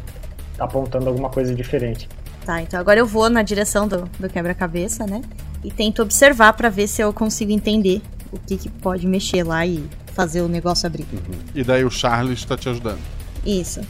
apontando 0.58 1.08
alguma 1.08 1.28
coisa 1.30 1.54
diferente. 1.54 2.08
Tá, 2.44 2.60
então 2.62 2.78
agora 2.80 2.98
eu 2.98 3.06
vou 3.06 3.28
na 3.30 3.42
direção 3.42 3.86
do, 3.86 4.08
do 4.18 4.28
quebra-cabeça, 4.28 5.06
né? 5.06 5.20
E 5.62 5.70
tento 5.70 6.02
observar 6.02 6.52
pra 6.54 6.68
ver 6.68 6.86
se 6.88 7.00
eu 7.02 7.12
consigo 7.12 7.52
entender 7.52 8.00
o 8.32 8.38
que, 8.38 8.56
que 8.56 8.68
pode 8.68 9.06
mexer 9.06 9.44
lá 9.44 9.64
e 9.66 9.84
fazer 10.16 10.40
o 10.40 10.48
negócio 10.48 10.86
abrir. 10.86 11.06
E 11.54 11.62
daí 11.62 11.84
o 11.84 11.90
Charles 11.90 12.42
tá 12.44 12.56
te 12.56 12.68
ajudando. 12.70 12.98
Isso. 13.44 13.80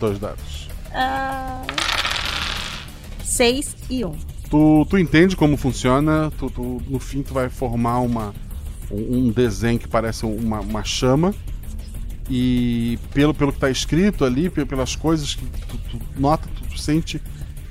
Dois 0.00 0.18
dados. 0.18 0.68
Ah, 0.92 1.62
seis 3.22 3.76
e 3.88 4.04
um. 4.04 4.12
Tu, 4.50 4.86
tu 4.90 4.98
entende 4.98 5.36
como 5.36 5.56
funciona, 5.56 6.32
tu, 6.38 6.50
tu- 6.50 6.82
no 6.88 6.98
fim 6.98 7.22
tu 7.22 7.32
vai 7.32 7.48
formar 7.48 8.00
uma, 8.00 8.34
um 8.90 9.30
desenho 9.30 9.78
que 9.78 9.86
parece 9.86 10.26
uma, 10.26 10.60
uma 10.60 10.82
chama. 10.84 11.32
E 12.30 12.98
pelo, 13.14 13.32
pelo 13.32 13.52
que 13.52 13.58
tá 13.60 13.70
escrito 13.70 14.24
ali, 14.24 14.50
pe- 14.50 14.66
pelas 14.66 14.94
coisas 14.96 15.34
que 15.34 15.44
tu, 15.46 15.78
tu 15.90 16.00
nota, 16.18 16.46
tu, 16.54 16.62
tu 16.74 16.78
sente 16.78 17.18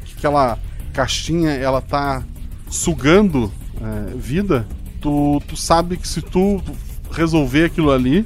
que 0.05 0.13
aquela 0.17 0.57
caixinha 0.93 1.51
ela 1.51 1.81
tá 1.81 2.23
sugando 2.69 3.51
é, 3.81 4.15
vida. 4.15 4.65
Tu, 5.01 5.41
tu 5.47 5.55
sabe 5.57 5.97
que 5.97 6.07
se 6.07 6.21
tu 6.21 6.61
resolver 7.11 7.65
aquilo 7.65 7.91
ali, 7.91 8.25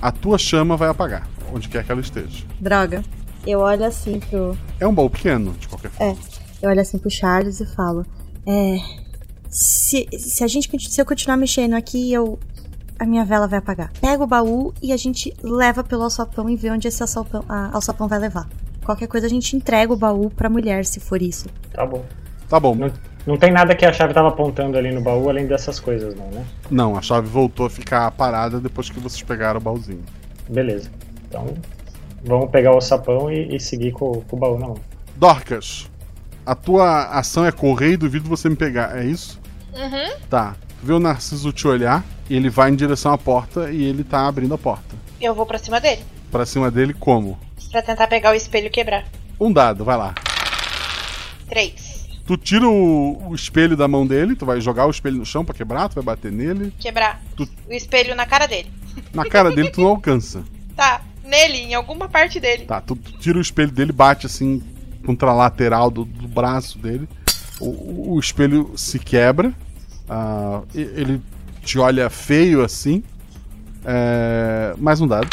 a 0.00 0.10
tua 0.10 0.38
chama 0.38 0.76
vai 0.76 0.88
apagar, 0.88 1.28
onde 1.52 1.68
quer 1.68 1.84
que 1.84 1.92
ela 1.92 2.00
esteja. 2.00 2.44
Droga. 2.60 3.02
Eu 3.46 3.60
olho 3.60 3.84
assim 3.84 4.20
pro. 4.20 4.56
É 4.78 4.86
um 4.86 4.94
baú 4.94 5.08
pequeno, 5.08 5.52
de 5.58 5.68
qualquer 5.68 5.90
forma. 5.90 6.12
É. 6.12 6.16
Eu 6.62 6.70
olho 6.70 6.80
assim 6.80 6.98
pro 6.98 7.10
Charles 7.10 7.60
e 7.60 7.66
falo. 7.66 8.04
É. 8.46 8.78
Se, 9.48 10.06
se 10.18 10.44
a 10.44 10.46
gente 10.46 10.70
se 10.88 11.00
eu 11.00 11.06
continuar 11.06 11.36
mexendo 11.36 11.74
aqui, 11.74 12.12
eu. 12.12 12.38
A 12.98 13.06
minha 13.06 13.24
vela 13.24 13.48
vai 13.48 13.58
apagar. 13.58 13.90
Pega 13.98 14.22
o 14.22 14.26
baú 14.26 14.74
e 14.82 14.92
a 14.92 14.96
gente 14.96 15.34
leva 15.42 15.82
pelo 15.82 16.02
alçapão 16.02 16.50
e 16.50 16.56
vê 16.56 16.70
onde 16.70 16.86
esse 16.86 17.02
alçapão, 17.02 17.42
a, 17.48 17.74
alçapão 17.74 18.06
vai 18.06 18.18
levar. 18.18 18.46
Qualquer 18.84 19.06
coisa 19.06 19.26
a 19.26 19.30
gente 19.30 19.56
entrega 19.56 19.90
o 19.90 19.96
baú 19.96 20.28
pra 20.28 20.50
mulher, 20.50 20.84
se 20.84 21.00
for 21.00 21.22
isso. 21.22 21.46
Tá 21.72 21.86
bom. 21.86 22.04
Tá 22.46 22.60
bom. 22.60 22.74
Não, 22.74 22.90
não 23.26 23.36
tem 23.36 23.50
nada 23.50 23.74
que 23.74 23.84
a 23.84 23.92
chave 23.92 24.14
tava 24.14 24.28
apontando 24.28 24.78
ali 24.78 24.92
no 24.92 25.00
baú 25.00 25.28
além 25.28 25.46
dessas 25.46 25.78
coisas, 25.78 26.14
não, 26.14 26.26
né? 26.28 26.44
Não, 26.70 26.96
a 26.96 27.02
chave 27.02 27.28
voltou 27.28 27.66
a 27.66 27.70
ficar 27.70 28.10
parada 28.12 28.60
depois 28.60 28.88
que 28.88 28.98
vocês 28.98 29.22
pegaram 29.22 29.58
o 29.58 29.62
baúzinho. 29.62 30.02
Beleza. 30.48 30.90
Então, 31.28 31.54
vamos 32.24 32.50
pegar 32.50 32.74
o 32.74 32.80
sapão 32.80 33.30
e, 33.30 33.54
e 33.54 33.60
seguir 33.60 33.92
com, 33.92 34.22
com 34.22 34.36
o 34.36 34.38
baú 34.38 34.58
na 34.58 34.68
mão. 34.68 34.78
Dorcas, 35.16 35.90
a 36.46 36.54
tua 36.54 37.04
ação 37.10 37.44
é 37.44 37.52
correr 37.52 37.92
e 37.92 37.96
duvido 37.96 38.28
você 38.28 38.48
me 38.48 38.56
pegar, 38.56 38.98
é 38.98 39.04
isso? 39.04 39.40
Uhum. 39.74 40.16
Tá. 40.28 40.56
Tu 40.80 40.86
vê 40.86 40.92
o 40.94 40.98
Narciso 40.98 41.52
te 41.52 41.68
olhar, 41.68 42.02
ele 42.28 42.48
vai 42.48 42.70
em 42.70 42.74
direção 42.74 43.12
à 43.12 43.18
porta 43.18 43.70
e 43.70 43.84
ele 43.84 44.02
tá 44.02 44.26
abrindo 44.26 44.54
a 44.54 44.58
porta. 44.58 44.96
Eu 45.20 45.34
vou 45.34 45.44
pra 45.44 45.58
cima 45.58 45.78
dele. 45.78 46.02
Pra 46.30 46.46
cima 46.46 46.70
dele, 46.70 46.94
como? 46.94 47.38
Pra 47.70 47.82
tentar 47.82 48.06
pegar 48.06 48.32
o 48.32 48.34
espelho 48.34 48.68
e 48.68 48.70
quebrar. 48.70 49.04
Um 49.38 49.52
dado, 49.52 49.84
vai 49.84 49.96
lá. 49.96 50.14
Três. 51.48 51.89
Tu 52.30 52.36
tira 52.36 52.68
o, 52.68 53.30
o 53.30 53.34
espelho 53.34 53.76
da 53.76 53.88
mão 53.88 54.06
dele, 54.06 54.36
tu 54.36 54.46
vai 54.46 54.60
jogar 54.60 54.86
o 54.86 54.90
espelho 54.90 55.16
no 55.16 55.26
chão 55.26 55.44
pra 55.44 55.52
quebrar, 55.52 55.88
tu 55.88 55.96
vai 55.96 56.04
bater 56.04 56.30
nele. 56.30 56.72
Quebrar. 56.78 57.20
Tu- 57.34 57.48
O 57.68 57.72
espelho 57.72 58.14
na 58.14 58.24
cara 58.24 58.46
dele. 58.46 58.70
Na 59.12 59.24
cara 59.24 59.50
dele 59.50 59.68
tu 59.70 59.80
não 59.80 59.88
alcança. 59.88 60.44
Tá. 60.76 61.00
Nele, 61.24 61.58
em 61.58 61.74
alguma 61.74 62.08
parte 62.08 62.38
dele. 62.38 62.66
Tá, 62.66 62.80
tu, 62.80 62.94
tu 62.94 63.18
tira 63.18 63.36
o 63.36 63.40
espelho 63.40 63.72
dele, 63.72 63.90
bate 63.90 64.26
assim 64.26 64.62
contra 65.04 65.30
a 65.30 65.34
lateral 65.34 65.90
do, 65.90 66.04
do 66.04 66.28
braço 66.28 66.78
dele. 66.78 67.08
O, 67.58 68.14
o- 68.14 68.20
espelho 68.20 68.72
se 68.76 69.00
quebra. 69.00 69.52
e- 70.72 70.80
ele 70.80 71.20
te 71.64 71.80
olha 71.80 72.08
feio 72.08 72.62
assim. 72.64 73.02
É, 73.84 74.72
mais 74.78 75.00
um 75.00 75.08
dado. 75.08 75.28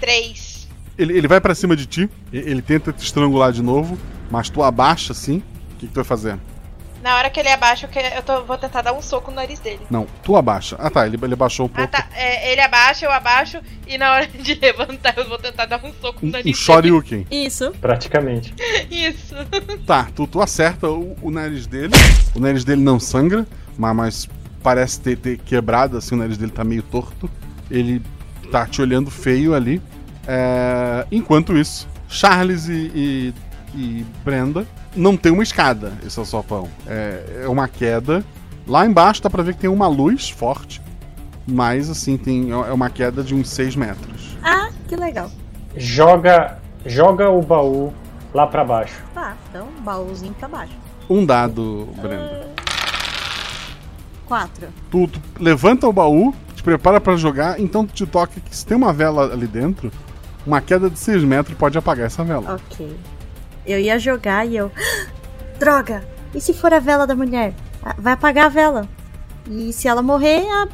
Três. 0.00 0.68
Ele, 0.96 1.18
ele 1.18 1.26
vai 1.26 1.40
pra 1.40 1.52
cima 1.52 1.74
de 1.74 1.84
ti. 1.86 2.08
Ele 2.32 2.62
tenta 2.62 2.92
te 2.92 3.02
estrangular 3.04 3.50
de 3.52 3.60
novo. 3.62 3.98
Mas 4.30 4.48
tu 4.48 4.62
abaixa 4.62 5.10
assim. 5.12 5.42
O 5.80 5.82
que, 5.82 5.86
que 5.86 5.92
tu 5.92 5.96
vai 5.96 6.04
fazer? 6.04 6.38
Na 7.02 7.16
hora 7.16 7.30
que 7.30 7.40
ele 7.40 7.48
abaixa, 7.48 7.86
eu, 7.86 7.90
que- 7.90 7.98
eu 7.98 8.22
tô- 8.22 8.44
vou 8.44 8.58
tentar 8.58 8.82
dar 8.82 8.92
um 8.92 9.00
soco 9.00 9.30
no 9.30 9.36
nariz 9.38 9.58
dele. 9.58 9.80
Não, 9.90 10.06
tu 10.22 10.36
abaixa. 10.36 10.76
Ah 10.78 10.90
tá, 10.90 11.06
ele, 11.06 11.18
ele 11.22 11.32
abaixou 11.32 11.64
um 11.64 11.70
Ah, 11.72 11.76
pouco. 11.78 11.90
tá. 11.92 12.06
É, 12.14 12.52
ele 12.52 12.60
abaixa, 12.60 13.06
eu 13.06 13.10
abaixo. 13.10 13.58
E 13.86 13.96
na 13.96 14.12
hora 14.12 14.26
de 14.26 14.52
levantar, 14.60 15.14
eu 15.16 15.26
vou 15.26 15.38
tentar 15.38 15.64
dar 15.64 15.82
um 15.82 15.90
soco 15.98 16.18
no 16.20 16.28
Um, 16.28 16.32
nariz 16.32 16.54
um 16.54 16.60
Shoryuken. 16.60 17.26
Isso. 17.30 17.70
Praticamente. 17.80 18.52
dele. 18.52 18.86
Isso. 19.08 19.34
Tá, 19.86 20.08
tu, 20.14 20.26
tu 20.26 20.42
acerta 20.42 20.90
o, 20.90 21.16
o 21.22 21.30
nariz 21.30 21.66
dele. 21.66 21.94
O 22.34 22.38
nariz 22.40 22.62
dele 22.64 22.82
não 22.82 23.00
sangra, 23.00 23.46
mas, 23.78 23.96
mas 23.96 24.28
parece 24.62 25.00
ter, 25.00 25.16
ter 25.16 25.38
quebrado, 25.38 25.96
assim, 25.96 26.14
o 26.14 26.18
nariz 26.18 26.36
dele 26.36 26.52
tá 26.52 26.62
meio 26.64 26.82
torto. 26.82 27.30
Ele 27.70 28.02
tá 28.52 28.66
te 28.66 28.82
olhando 28.82 29.10
feio 29.10 29.54
ali. 29.54 29.80
É, 30.28 31.06
enquanto 31.10 31.56
isso, 31.56 31.88
Charles 32.10 32.68
e, 32.68 32.92
e, 32.94 33.34
e 33.74 34.06
Brenda 34.22 34.66
não 34.94 35.16
tem 35.16 35.32
uma 35.32 35.42
escada, 35.42 35.92
esse 36.04 36.18
é 36.18 36.22
o 36.22 36.24
sopão. 36.24 36.68
É, 36.86 37.42
é 37.44 37.48
uma 37.48 37.68
queda. 37.68 38.24
Lá 38.66 38.86
embaixo 38.86 39.22
dá 39.22 39.30
pra 39.30 39.42
ver 39.42 39.54
que 39.54 39.60
tem 39.60 39.70
uma 39.70 39.88
luz 39.88 40.30
forte. 40.30 40.80
Mas 41.46 41.90
assim, 41.90 42.16
tem, 42.16 42.50
é 42.50 42.72
uma 42.72 42.90
queda 42.90 43.22
de 43.22 43.34
uns 43.34 43.48
6 43.50 43.76
metros. 43.76 44.36
Ah, 44.42 44.70
que 44.88 44.94
legal. 44.94 45.30
Joga, 45.76 46.58
joga 46.86 47.28
o 47.28 47.42
baú 47.42 47.92
lá 48.32 48.46
pra 48.46 48.64
baixo. 48.64 48.94
Tá, 49.14 49.36
então 49.48 49.68
baúzinho 49.80 50.34
pra 50.34 50.48
baixo. 50.48 50.76
Um 51.08 51.26
dado, 51.26 51.88
Brenda. 52.00 52.48
Quatro. 54.26 54.68
Tu, 54.90 55.08
tu 55.08 55.20
levanta 55.40 55.88
o 55.88 55.92
baú, 55.92 56.32
te 56.54 56.62
prepara 56.62 57.00
pra 57.00 57.16
jogar, 57.16 57.58
então 57.58 57.84
tu 57.84 57.92
te 57.92 58.06
toca 58.06 58.40
que 58.40 58.54
se 58.54 58.64
tem 58.64 58.76
uma 58.76 58.92
vela 58.92 59.32
ali 59.32 59.48
dentro, 59.48 59.90
uma 60.46 60.60
queda 60.60 60.88
de 60.88 60.98
6 60.98 61.24
metros 61.24 61.56
pode 61.56 61.76
apagar 61.76 62.06
essa 62.06 62.22
vela. 62.22 62.54
Ok. 62.54 62.96
Eu 63.70 63.78
ia 63.80 63.98
jogar 63.98 64.46
e 64.46 64.56
eu. 64.56 64.70
Droga! 65.58 66.02
E 66.34 66.40
se 66.40 66.52
for 66.54 66.72
a 66.72 66.78
vela 66.78 67.06
da 67.06 67.14
mulher? 67.14 67.52
Ah, 67.84 67.94
Vai 67.98 68.12
apagar 68.14 68.46
a 68.46 68.48
vela. 68.48 68.88
E 69.50 69.72
se 69.72 69.88
ela 69.88 70.02
morrer, 70.02 70.42
a, 70.48 70.68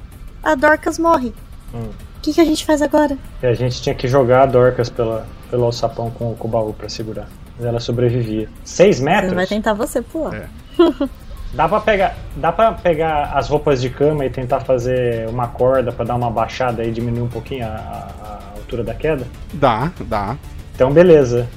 a 0.53 0.55
Dorcas 0.55 0.99
morre. 0.99 1.33
Hum. 1.75 1.89
O 2.17 2.21
que, 2.21 2.33
que 2.35 2.41
a 2.41 2.45
gente 2.45 2.65
faz 2.65 2.83
agora? 2.83 3.17
E 3.43 3.47
a 3.47 3.55
gente 3.55 3.81
tinha 3.81 3.95
que 3.95 4.09
jogar 4.09 4.43
a 4.43 4.47
Dorcas 4.47 4.91
pela, 4.91 5.27
pelo 5.51 5.65
alçapão 5.65 6.11
com, 6.11 6.35
com 6.35 6.49
o 6.49 6.51
baú 6.51 6.73
pra 6.73 6.89
segurar. 6.89 7.29
Mas 7.57 7.65
ela 7.67 7.81
sobrevivia. 7.81 8.49
Seis 8.65 8.99
Você 8.99 9.05
metros? 9.05 9.33
vai 9.33 9.47
tentar 9.47 9.73
você 9.75 10.03
pular. 10.03 10.35
É. 10.35 10.47
Dá 11.55 11.67
pra 11.69 11.81
pegar, 11.81 12.15
dá 12.37 12.53
para 12.53 12.73
pegar 12.73 13.33
as 13.33 13.49
roupas 13.49 13.81
de 13.81 13.89
cama 13.89 14.27
e 14.27 14.29
tentar 14.31 14.61
fazer 14.61 15.27
uma 15.29 15.49
corda 15.49 15.91
pra 15.91 16.05
dar 16.05 16.15
uma 16.17 16.31
baixada 16.31 16.85
e 16.85 16.91
diminuir 16.91 17.23
um 17.23 17.29
pouquinho 17.29 17.65
a, 17.65 17.69
a- 17.69 18.41
a 18.53 18.57
altura 18.57 18.85
da 18.85 18.93
queda? 18.93 19.27
Dá, 19.55 19.91
dá. 20.01 20.37
Então 20.75 20.93
beleza. 20.93 21.49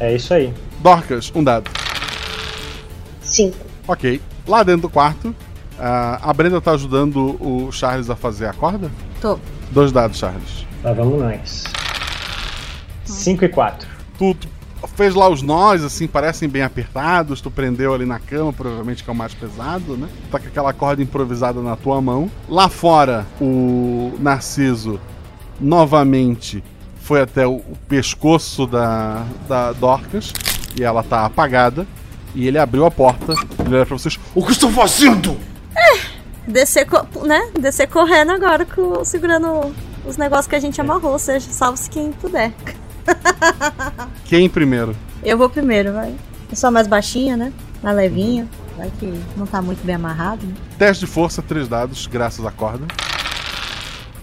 É 0.00 0.14
isso 0.14 0.34
aí. 0.34 0.52
Dorcas, 0.80 1.32
um 1.34 1.42
dado. 1.42 1.70
Cinco. 3.22 3.56
Ok. 3.86 4.20
Lá 4.46 4.62
dentro 4.62 4.82
do 4.82 4.90
quarto, 4.90 5.34
a 5.78 6.32
Brenda 6.32 6.60
tá 6.60 6.72
ajudando 6.72 7.36
o 7.40 7.70
Charles 7.72 8.10
a 8.10 8.16
fazer 8.16 8.46
a 8.46 8.52
corda? 8.52 8.90
Tô. 9.20 9.38
Dois 9.70 9.90
dados, 9.92 10.18
Charles. 10.18 10.66
Lá 10.82 10.92
vamos 10.92 11.18
nós. 11.18 11.64
5 13.04 13.44
e 13.44 13.48
4. 13.48 13.88
Tu, 14.18 14.34
tu 14.34 14.48
fez 14.94 15.14
lá 15.14 15.28
os 15.28 15.42
nós, 15.42 15.82
assim, 15.82 16.06
parecem 16.06 16.48
bem 16.48 16.62
apertados. 16.62 17.40
Tu 17.40 17.50
prendeu 17.50 17.94
ali 17.94 18.04
na 18.06 18.18
cama, 18.18 18.52
provavelmente 18.52 19.02
que 19.02 19.10
é 19.10 19.12
o 19.12 19.16
mais 19.16 19.34
pesado, 19.34 19.96
né? 19.96 20.08
Tá 20.30 20.38
com 20.38 20.46
aquela 20.46 20.72
corda 20.72 21.02
improvisada 21.02 21.60
na 21.60 21.76
tua 21.76 22.00
mão. 22.00 22.30
Lá 22.48 22.68
fora, 22.68 23.26
o 23.40 24.12
Narciso 24.18 25.00
novamente 25.60 26.62
foi 27.04 27.20
até 27.20 27.46
o, 27.46 27.56
o 27.56 27.76
pescoço 27.86 28.66
da, 28.66 29.24
da 29.46 29.72
Dorcas 29.72 30.32
e 30.78 30.82
ela 30.82 31.02
tá 31.02 31.24
apagada. 31.26 31.86
E 32.34 32.48
ele 32.48 32.58
abriu 32.58 32.84
a 32.84 32.90
porta 32.90 33.32
ele 33.64 33.76
olha 33.76 33.86
pra 33.86 33.96
vocês. 33.96 34.18
O 34.34 34.44
que 34.44 34.52
estão 34.52 34.72
fazendo? 34.72 35.38
Descer, 36.48 36.84
co- 36.86 37.06
né? 37.26 37.48
Descer 37.60 37.86
correndo 37.88 38.32
agora, 38.32 38.64
com, 38.64 39.04
segurando 39.04 39.72
os 40.04 40.16
negócios 40.16 40.46
que 40.46 40.56
a 40.56 40.60
gente 40.60 40.80
amarrou, 40.80 41.18
seja, 41.18 41.48
salve-se 41.50 41.88
quem 41.88 42.10
puder. 42.12 42.52
Quem 44.24 44.48
primeiro? 44.48 44.96
Eu 45.22 45.36
vou 45.36 45.48
primeiro, 45.50 45.92
vai. 45.92 46.14
Eu 46.50 46.56
sou 46.56 46.68
a 46.68 46.70
mais 46.70 46.86
baixinha, 46.86 47.36
né? 47.36 47.52
Mais 47.82 47.94
levinha. 47.96 48.48
Vai 48.76 48.90
que 48.98 49.12
não 49.36 49.46
tá 49.46 49.60
muito 49.62 49.84
bem 49.84 49.94
amarrado, 49.94 50.44
né? 50.46 50.54
Teste 50.78 51.04
de 51.04 51.10
força, 51.10 51.40
três 51.42 51.68
dados, 51.68 52.06
graças 52.06 52.44
à 52.44 52.50
corda. 52.50 52.86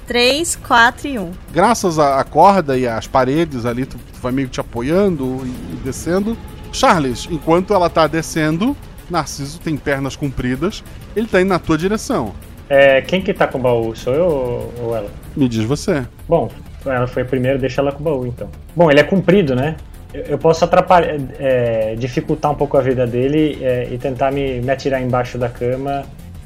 3, 0.08 0.56
4 0.56 1.08
e 1.08 1.20
1. 1.20 1.32
Graças 1.54 2.00
à 2.00 2.24
corda 2.24 2.78
e 2.78 2.88
às 2.88 3.08
paredes 3.08 3.66
ali, 3.66 3.86
tu, 3.86 3.98
tu 3.98 4.20
vai 4.22 4.32
meio 4.32 4.48
te 4.48 4.60
apoiando 4.60 5.42
e, 5.46 5.50
e 5.50 5.80
descendo. 5.84 6.38
Charles, 6.72 7.28
enquanto 7.30 7.74
ela 7.74 7.90
tá 7.90 8.08
descendo, 8.08 8.76
Narciso 9.10 9.60
tem 9.60 9.76
pernas 9.76 10.16
compridas, 10.16 10.84
ele 11.16 11.28
tá 11.28 11.42
indo 11.42 11.50
na 11.50 11.60
tua 11.60 11.78
direção. 11.78 12.34
É, 12.70 13.02
quem 13.02 13.22
que 13.22 13.34
tá 13.34 13.48
com 13.48 13.58
o 13.58 13.62
baú? 13.62 13.94
Sou 13.96 14.14
eu 14.14 14.26
ou, 14.26 14.74
ou 14.82 14.96
ela? 14.96 15.10
Me 15.36 15.48
diz 15.50 15.66
você. 15.66 16.06
Bom, 16.28 16.50
ela 16.86 17.06
foi 17.06 17.24
a 17.24 17.26
primeira, 17.26 17.58
deixa 17.58 17.82
ela 17.82 17.92
com 17.92 18.00
o 18.00 18.04
baú 18.04 18.26
então. 18.26 18.50
Bom, 18.76 18.90
ele 18.90 19.02
é 19.02 19.04
comprido, 19.04 19.54
né? 19.54 19.76
Eu, 20.14 20.24
eu 20.24 20.38
posso 20.38 20.64
atrapalhar, 20.64 21.18
é, 21.38 21.96
dificultar 21.96 22.52
um 22.52 22.56
pouco 22.56 22.78
a 22.78 22.82
vida 22.82 23.06
dele 23.06 23.58
é, 23.62 23.90
e 23.92 23.98
tentar 23.98 24.32
me, 24.32 24.62
me 24.62 24.72
atirar 24.72 25.02
embaixo 25.02 25.38
da 25.38 25.50
cama. 25.50 26.04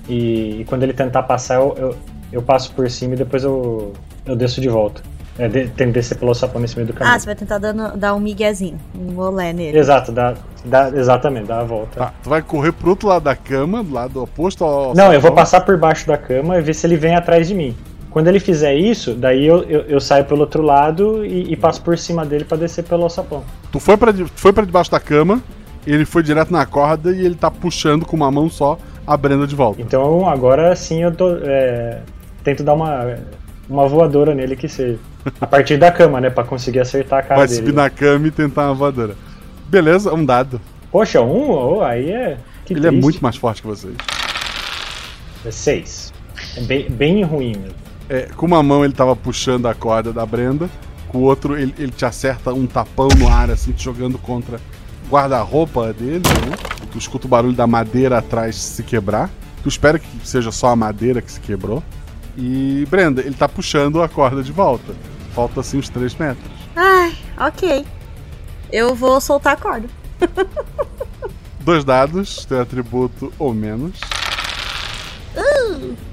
E, 0.10 0.62
e 0.62 0.66
quando 0.66 0.84
ele 0.84 0.94
tentar 0.94 1.24
passar, 1.24 1.56
eu, 1.56 1.76
eu, 1.78 1.96
eu 2.36 2.42
passo 2.42 2.72
por 2.74 2.90
cima 2.90 3.14
e 3.14 3.18
depois 3.18 3.44
eu, 3.44 3.94
eu 4.26 4.36
desço 4.36 4.60
de 4.62 4.70
volta. 4.70 5.02
É, 5.38 5.50
de, 5.50 5.68
tem 5.68 5.88
que 5.88 5.94
descer 5.94 6.18
pelo 6.18 6.34
sapão 6.34 6.62
nesse 6.62 6.76
meio 6.78 6.88
do 6.88 6.94
caminho. 6.94 7.14
Ah, 7.14 7.20
você 7.20 7.26
vai 7.26 7.36
tentar 7.36 7.58
dando, 7.58 7.98
dar 7.98 8.14
um 8.16 8.20
miguezinho, 8.20 8.80
um 8.98 9.18
olé 9.20 9.52
nele. 9.52 9.78
Exato, 9.78 10.12
dá, 10.12 10.34
dá, 10.64 10.90
exatamente, 10.90 11.48
dá 11.48 11.60
a 11.60 11.64
volta. 11.64 12.00
Tá, 12.00 12.14
tu 12.24 12.30
vai 12.30 12.42
correr 12.42 12.72
pro 12.72 12.90
outro 12.92 13.10
lado 13.10 13.24
da 13.24 13.36
cama, 13.36 13.84
do 13.84 13.94
lado 13.94 14.24
oposto 14.24 14.64
ao. 14.64 14.94
Não, 14.96 15.06
eu 15.08 15.20
vou 15.20 15.30
sapão. 15.32 15.36
passar 15.36 15.62
por 15.62 15.78
baixo 15.78 16.08
da 16.08 16.18
cama 16.18 16.58
e 16.58 16.62
ver 16.62 16.74
se 16.74 16.88
ele 16.88 16.96
vem 16.96 17.16
atrás 17.16 17.48
de 17.50 17.54
mim. 17.54 17.76
Quando 18.12 18.28
ele 18.30 18.40
fizer 18.40 18.76
isso, 18.76 19.14
daí 19.14 19.46
eu, 19.46 19.64
eu, 19.64 19.82
eu 19.82 20.00
saio 20.00 20.24
pelo 20.24 20.40
outro 20.42 20.62
lado 20.64 21.26
e, 21.26 21.52
e 21.52 21.56
passo 21.58 21.82
por 21.82 21.98
cima 21.98 22.26
dele 22.26 22.46
pra 22.46 22.56
descer 22.56 22.86
pelo 22.86 23.04
alçapão. 23.04 23.44
Tu 23.74 23.80
foi 23.80 23.98
pra, 23.98 24.14
de- 24.14 24.24
foi 24.38 24.54
pra 24.54 24.64
debaixo 24.64 24.90
da 24.90 25.02
cama, 25.02 25.42
ele 25.86 26.06
foi 26.06 26.24
direto 26.24 26.50
na 26.50 26.66
corda 26.66 27.12
e 27.12 27.26
ele 27.26 27.36
tá 27.36 27.52
puxando 27.52 28.06
com 28.06 28.16
uma 28.16 28.32
mão 28.32 28.50
só 28.50 28.78
a 29.06 29.18
Brenda 29.18 29.46
de 29.46 29.54
volta. 29.54 29.82
Então 29.82 30.26
agora 30.30 30.74
sim 30.78 31.04
eu 31.04 31.14
tô, 31.14 31.36
é, 31.44 32.00
tento 32.46 32.64
dar 32.64 32.76
uma, 32.76 33.18
uma 33.68 33.88
voadora 33.88 34.34
nele 34.34 34.56
que 34.56 34.70
seja. 34.70 35.00
A 35.42 35.48
partir 35.48 35.76
da 35.78 35.92
cama, 35.92 36.22
né? 36.22 36.30
Pra 36.30 36.44
conseguir 36.44 36.80
acertar 36.80 37.20
a 37.20 37.24
cara 37.24 37.40
Vai 37.40 37.48
dele. 37.48 37.60
subir 37.60 37.74
na 37.74 37.90
cama 37.90 38.28
e 38.28 38.32
tentar 38.32 38.68
uma 38.68 38.76
voadora. 38.76 39.16
Beleza, 39.68 40.14
um 40.14 40.24
dado. 40.24 40.62
Poxa, 40.92 41.20
um? 41.22 41.50
Oh, 41.50 41.82
aí 41.82 42.12
é. 42.12 42.38
Que 42.64 42.74
ele 42.74 42.86
é 42.86 42.90
triste. 42.90 43.02
muito 43.04 43.20
mais 43.22 43.36
forte 43.36 43.62
que 43.64 43.68
vocês. 43.68 43.96
É 45.44 45.52
seis. 45.52 46.14
É 46.56 46.62
bem, 46.62 46.90
bem 46.90 47.24
ruim 47.24 47.56
mesmo. 47.58 47.76
É, 48.08 48.22
com 48.36 48.46
uma 48.46 48.62
mão 48.62 48.86
ele 48.86 48.94
tava 48.94 49.16
puxando 49.16 49.66
a 49.66 49.74
corda 49.74 50.14
da 50.14 50.24
Brenda, 50.26 50.70
com 51.08 51.18
o 51.18 51.22
outro 51.22 51.58
ele, 51.58 51.74
ele 51.80 51.92
te 51.92 52.06
acerta 52.06 52.54
um 52.54 52.68
tapão 52.68 53.08
no 53.18 53.28
ar, 53.28 53.50
assim, 53.50 53.72
te 53.72 53.84
jogando 53.84 54.20
contra 54.20 54.58
o 55.08 55.10
guarda-roupa 55.12 55.92
dele, 55.92 56.20
né? 56.20 56.56
Tu 56.92 57.00
escuta 57.00 57.26
o 57.26 57.30
barulho 57.30 57.56
da 57.56 57.66
madeira 57.66 58.20
atrás 58.20 58.56
se 58.56 58.84
quebrar. 58.84 59.30
Tu 59.64 59.70
espera 59.70 59.98
que 59.98 60.08
seja 60.24 60.52
só 60.52 60.68
a 60.68 60.76
madeira 60.76 61.20
que 61.20 61.32
se 61.32 61.40
quebrou. 61.40 61.84
E, 62.38 62.86
Brenda, 62.90 63.22
ele 63.22 63.36
tá 63.36 63.48
puxando 63.48 64.02
a 64.02 64.10
corda 64.10 64.44
de 64.44 64.52
volta. 64.52 64.94
Falta 65.34 65.60
assim 65.62 65.78
uns 65.80 65.90
3 65.90 66.16
metros. 66.16 66.52
Ai, 66.76 67.16
ok. 67.40 67.86
Eu 68.72 68.94
vou 68.96 69.20
soltar 69.22 69.54
a 69.54 69.58
corda. 69.58 69.88
Dois 71.62 71.84
dados, 71.84 72.46
teu 72.46 72.62
atributo 72.62 73.32
ou 73.40 73.54
menos. 73.54 74.00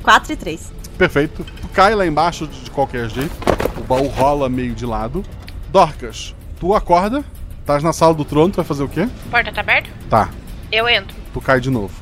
4 0.03 0.31
Uh, 0.31 0.33
e 0.33 0.37
3. 0.37 0.73
Perfeito. 0.97 1.45
Tu 1.61 1.69
cai 1.69 1.95
lá 1.95 2.07
embaixo 2.07 2.47
de 2.47 2.71
qualquer 2.71 3.09
jeito. 3.11 3.35
O 3.77 3.83
baú 3.85 4.07
rola 4.09 4.49
meio 4.49 4.75
de 4.75 4.87
lado. 4.87 5.23
Dorcas, 5.71 6.35
tu 6.61 6.75
acorda, 6.75 7.25
estás 7.61 7.83
na 7.83 7.93
sala 7.93 8.13
do 8.15 8.25
trono, 8.25 8.53
tu 8.53 8.57
vai 8.57 8.65
fazer 8.65 8.83
o 8.83 8.89
quê? 8.89 9.09
Porta 9.31 9.51
tá 9.53 9.61
aberta? 9.63 9.89
Tá, 10.11 10.29
Eu 10.71 10.87
entro. 10.89 11.17
tu 11.33 11.41
cai 11.41 11.61
de 11.61 11.71
novo. 11.71 11.95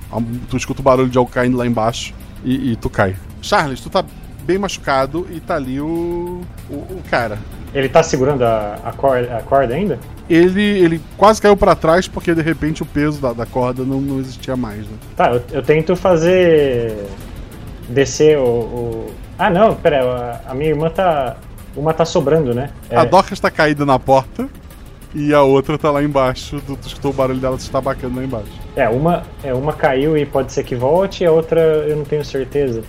Tu 0.48 0.56
escuta 0.56 0.80
o 0.80 0.82
barulho 0.84 1.09
de 1.09 1.16
algo 1.18 1.30
caindo 1.30 1.56
lá 1.56 1.64
embaixo 1.66 2.12
e, 2.45 2.73
e 2.73 2.77
tu 2.77 2.89
cai. 2.91 3.17
Charles, 3.43 3.81
tu 3.81 3.89
tá 3.91 4.05
bem 4.45 4.59
machucado 4.59 5.27
e 5.31 5.41
tá 5.41 5.57
ali 5.57 5.81
o. 5.81 6.41
o, 6.71 6.75
o 6.75 7.03
cara. 7.11 7.39
Ele 7.73 7.89
tá 7.89 8.03
segurando 8.03 8.43
a, 8.43 8.79
a, 8.85 8.93
corda, 8.93 9.37
a 9.37 9.43
corda 9.43 9.75
ainda? 9.75 9.99
Ele, 10.29 10.61
ele 10.62 11.01
quase 11.17 11.41
caiu 11.41 11.57
pra 11.57 11.75
trás 11.77 12.09
porque 12.09 12.35
de 12.35 12.43
repente 12.43 12.83
o 12.83 12.87
peso 12.87 13.21
da, 13.21 13.33
da 13.33 13.47
corda 13.47 13.85
não, 13.85 14.01
não 14.01 14.19
existia 14.19 14.57
mais, 14.57 14.79
né? 14.81 14.97
Tá, 15.17 15.31
eu, 15.33 15.43
eu 15.53 15.62
tento 15.62 15.95
fazer. 15.97 17.07
descer 17.89 18.39
o. 18.39 18.43
o- 18.45 19.15
Ah, 19.39 19.49
não, 19.51 19.75
pera, 19.75 20.41
a, 20.47 20.51
a 20.51 20.55
minha 20.55 20.71
irmã 20.71 20.91
tá. 20.91 21.37
Uma 21.77 21.95
tá 21.95 22.05
sobrando, 22.05 22.53
né? 22.53 22.71
É, 22.91 22.97
A 22.97 23.05
Dorcas 23.05 23.39
tá 23.39 23.49
caída 23.49 23.87
na 23.87 23.97
porta 23.99 24.49
e 25.15 25.35
a 25.35 25.43
outra 25.43 25.77
tá 25.77 25.91
lá 25.91 26.03
embaixo. 26.03 26.61
Tu, 26.66 26.77
tu 26.77 26.87
escutou 26.87 27.11
o 27.11 27.15
barulho 27.15 27.41
dela 27.41 27.59
se 27.59 27.65
estabacando 27.65 28.16
lá 28.16 28.24
embaixo. 28.24 28.53
É, 28.77 28.89
uma, 28.89 29.23
é, 29.43 29.53
uma 29.53 29.73
caiu 29.73 30.16
e 30.16 30.24
pode 30.24 30.53
ser 30.53 30.65
que 30.65 30.74
volte, 30.74 31.24
e 31.24 31.27
a 31.27 31.32
outra 31.32 31.61
eu 31.61 31.97
não 31.97 32.05
tenho 32.05 32.24
certeza. 32.24 32.82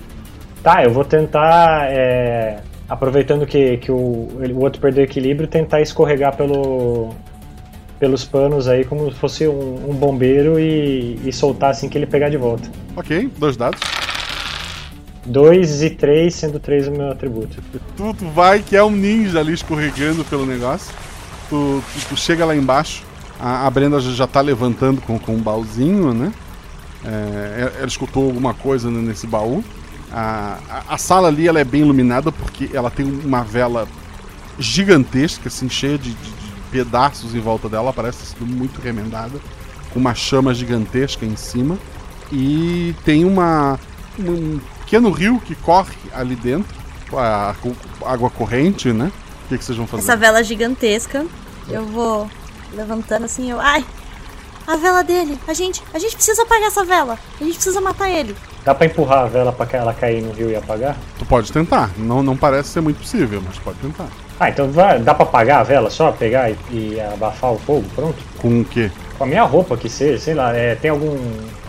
Tá, 0.62 0.84
eu 0.84 0.92
vou 0.92 1.04
tentar, 1.04 1.92
é, 1.92 2.60
aproveitando 2.88 3.46
que, 3.46 3.78
que 3.78 3.92
o, 3.92 3.96
o 3.96 4.60
outro 4.60 4.80
perdeu 4.80 5.02
o 5.02 5.06
equilíbrio, 5.06 5.48
tentar 5.48 5.82
escorregar 5.82 6.36
pelo, 6.36 7.10
pelos 8.00 8.24
panos 8.24 8.68
aí 8.68 8.86
como 8.86 9.12
se 9.12 9.18
fosse 9.18 9.48
um, 9.48 9.90
um 9.90 9.94
bombeiro 9.96 10.60
e, 10.60 11.20
e 11.26 11.34
soltar 11.34 11.72
assim 11.72 11.90
que 11.90 11.98
ele 11.98 12.06
pegar 12.06 12.30
de 12.30 12.38
volta. 12.38 12.70
Ok, 12.96 13.32
dois 13.38 13.58
dados. 13.58 13.80
Dois 15.26 15.84
e 15.84 15.90
três, 15.92 16.36
sendo 16.36 16.60
três 16.60 16.88
o 16.88 16.92
meu 16.92 17.12
atributo. 17.12 17.58
Tu, 17.96 18.14
tu 18.14 18.26
vai 18.30 18.60
que 18.60 18.76
é 18.76 18.84
um 18.84 18.90
ninja 18.90 19.40
ali 19.40 19.54
escorregando 19.54 20.24
pelo 20.26 20.46
negócio. 20.46 20.94
Tu, 21.52 21.84
tu- 21.94 22.06
tu 22.10 22.18
chega 22.18 22.46
lá 22.46 22.56
embaixo. 22.56 23.04
A, 23.40 23.68
a 23.68 23.70
Brenda 23.70 24.00
já, 24.00 24.12
já 24.12 24.26
tá 24.28 24.40
levantando 24.40 25.02
com, 25.02 25.20
com 25.20 25.36
um 25.36 25.42
baúzinho, 25.42 26.14
né? 26.14 26.32
É, 27.04 27.72
ela- 27.78 27.86
escutou 27.88 28.26
alguma 28.26 28.54
coisa 28.54 28.90
né, 28.90 29.02
nesse 29.02 29.28
baú. 29.28 29.62
A, 30.12 30.58
a, 30.70 30.94
a 30.96 30.98
sala 30.98 31.28
ali 31.28 31.48
ela 31.48 31.60
é 31.60 31.64
bem 31.64 31.82
iluminada 31.82 32.32
porque 32.32 32.70
ela 32.74 32.90
tem 32.90 33.06
uma 33.06 33.44
vela 33.44 33.88
gigantesca, 34.60 35.48
assim, 35.50 35.70
cheia 35.70 35.98
de, 35.98 36.12
de- 36.12 36.16
de 36.16 36.52
pedaços 36.72 37.36
em 37.36 37.40
volta 37.40 37.68
dela. 37.68 37.92
Parece 37.92 38.28
sido 38.28 38.46
muito 38.46 38.80
remendada. 38.82 39.40
Com 39.92 40.00
uma 40.00 40.16
chama 40.16 40.54
gigantesca 40.54 41.26
em 41.26 41.36
cima. 41.36 41.78
E 42.32 42.96
tem 43.04 43.26
uma, 43.26 43.78
um 44.18 44.58
pequeno 44.86 45.12
rio 45.12 45.38
que 45.44 45.54
corre 45.56 45.96
ali 46.14 46.36
dentro. 46.36 46.80
A, 47.14 47.54
com 47.62 47.74
água 48.06 48.30
corrente, 48.30 48.94
né? 48.94 49.12
O 49.46 49.50
que, 49.50 49.58
que 49.58 49.66
vocês 49.66 49.78
vão 49.78 49.86
fazer? 49.86 50.04
Essa 50.04 50.16
vela 50.16 50.42
gigantesca. 50.42 51.26
Eu 51.72 51.86
vou 51.86 52.30
levantando 52.74 53.26
assim, 53.26 53.50
eu. 53.52 53.60
Ai! 53.60 53.84
A 54.68 54.76
vela 54.78 55.04
dele! 55.04 55.38
A 55.48 55.54
gente. 55.54 55.82
A 55.94 56.00
gente 56.00 56.16
precisa 56.16 56.44
apagar 56.44 56.68
essa 56.68 56.84
vela! 56.86 57.18
A 57.40 57.44
gente 57.44 57.56
precisa 57.56 57.82
matar 57.82 58.10
ele! 58.10 58.36
Dá 58.64 58.76
pra 58.76 58.86
empurrar 58.86 59.24
a 59.24 59.28
vela 59.28 59.52
pra 59.52 59.66
que 59.66 59.76
ela 59.76 59.92
cair 59.94 60.22
no 60.22 60.32
rio 60.32 60.52
e 60.52 60.56
apagar? 60.56 60.96
Tu 61.18 61.26
pode 61.26 61.52
tentar. 61.52 61.90
Não, 61.98 62.22
não 62.22 62.38
parece 62.38 62.70
ser 62.70 62.82
muito 62.82 63.00
possível, 63.00 63.42
mas 63.46 63.58
pode 63.58 63.80
tentar. 63.80 64.08
Ah, 64.40 64.50
então 64.50 64.70
vai, 64.72 65.00
dá 65.00 65.14
pra 65.16 65.24
apagar 65.24 65.62
a 65.62 65.64
vela 65.64 65.90
só? 65.90 66.12
Pegar 66.12 66.52
e, 66.52 66.56
e 66.72 67.02
abafar 67.14 67.54
o 67.54 67.58
fogo? 67.58 67.84
Pronto? 67.96 68.18
Com 68.40 68.62
o 68.62 68.66
quê? 68.66 68.92
Com 69.18 69.24
a 69.24 69.28
minha 69.28 69.44
roupa 69.44 69.76
que 69.76 69.90
seja, 69.90 70.20
sei 70.20 70.34
lá, 70.36 70.56
é, 70.56 70.76
tem 70.76 70.92
algum. 70.92 71.18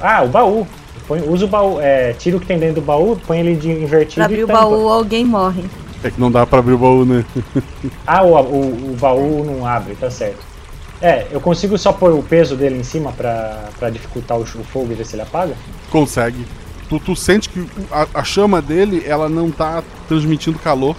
Ah, 0.00 0.22
o 0.22 0.28
baú. 0.28 0.66
Põe, 1.08 1.20
usa 1.28 1.46
o 1.46 1.48
baú, 1.48 1.80
é, 1.80 2.12
tira 2.12 2.36
o 2.36 2.40
que 2.40 2.46
tem 2.46 2.58
dentro 2.58 2.76
do 2.76 2.82
baú, 2.82 3.18
põe 3.26 3.40
ele 3.40 3.56
de 3.56 3.70
invertido 3.70 4.16
Pra 4.16 4.24
abrir 4.26 4.38
e 4.40 4.44
o 4.44 4.46
tampa. 4.46 4.60
baú, 4.60 4.88
alguém 4.88 5.24
morre. 5.24 5.64
É 6.04 6.10
que 6.10 6.20
não 6.20 6.30
dá 6.30 6.44
pra 6.46 6.58
abrir 6.58 6.74
o 6.74 6.78
baú, 6.78 7.04
né? 7.04 7.24
Ah, 8.06 8.22
o, 8.22 8.34
o, 8.34 8.92
o 8.92 8.96
baú 9.00 9.44
não 9.44 9.66
abre, 9.66 9.94
tá 9.94 10.10
certo. 10.10 10.52
É, 11.00 11.26
eu 11.30 11.40
consigo 11.40 11.76
só 11.76 11.92
pôr 11.92 12.12
o 12.12 12.22
peso 12.22 12.56
dele 12.56 12.78
em 12.78 12.84
cima 12.84 13.12
pra, 13.12 13.70
pra 13.78 13.90
dificultar 13.90 14.38
o, 14.38 14.42
o 14.42 14.64
fogo 14.64 14.92
e 14.92 14.94
ver 14.94 15.04
se 15.04 15.16
ele 15.16 15.22
apaga? 15.22 15.54
Consegue. 15.90 16.46
Tu, 16.88 17.00
tu 17.00 17.16
sente 17.16 17.48
que 17.48 17.66
a, 17.90 18.06
a 18.14 18.24
chama 18.24 18.62
dele, 18.62 19.02
ela 19.04 19.28
não 19.28 19.50
tá 19.50 19.82
transmitindo 20.06 20.58
calor. 20.58 20.94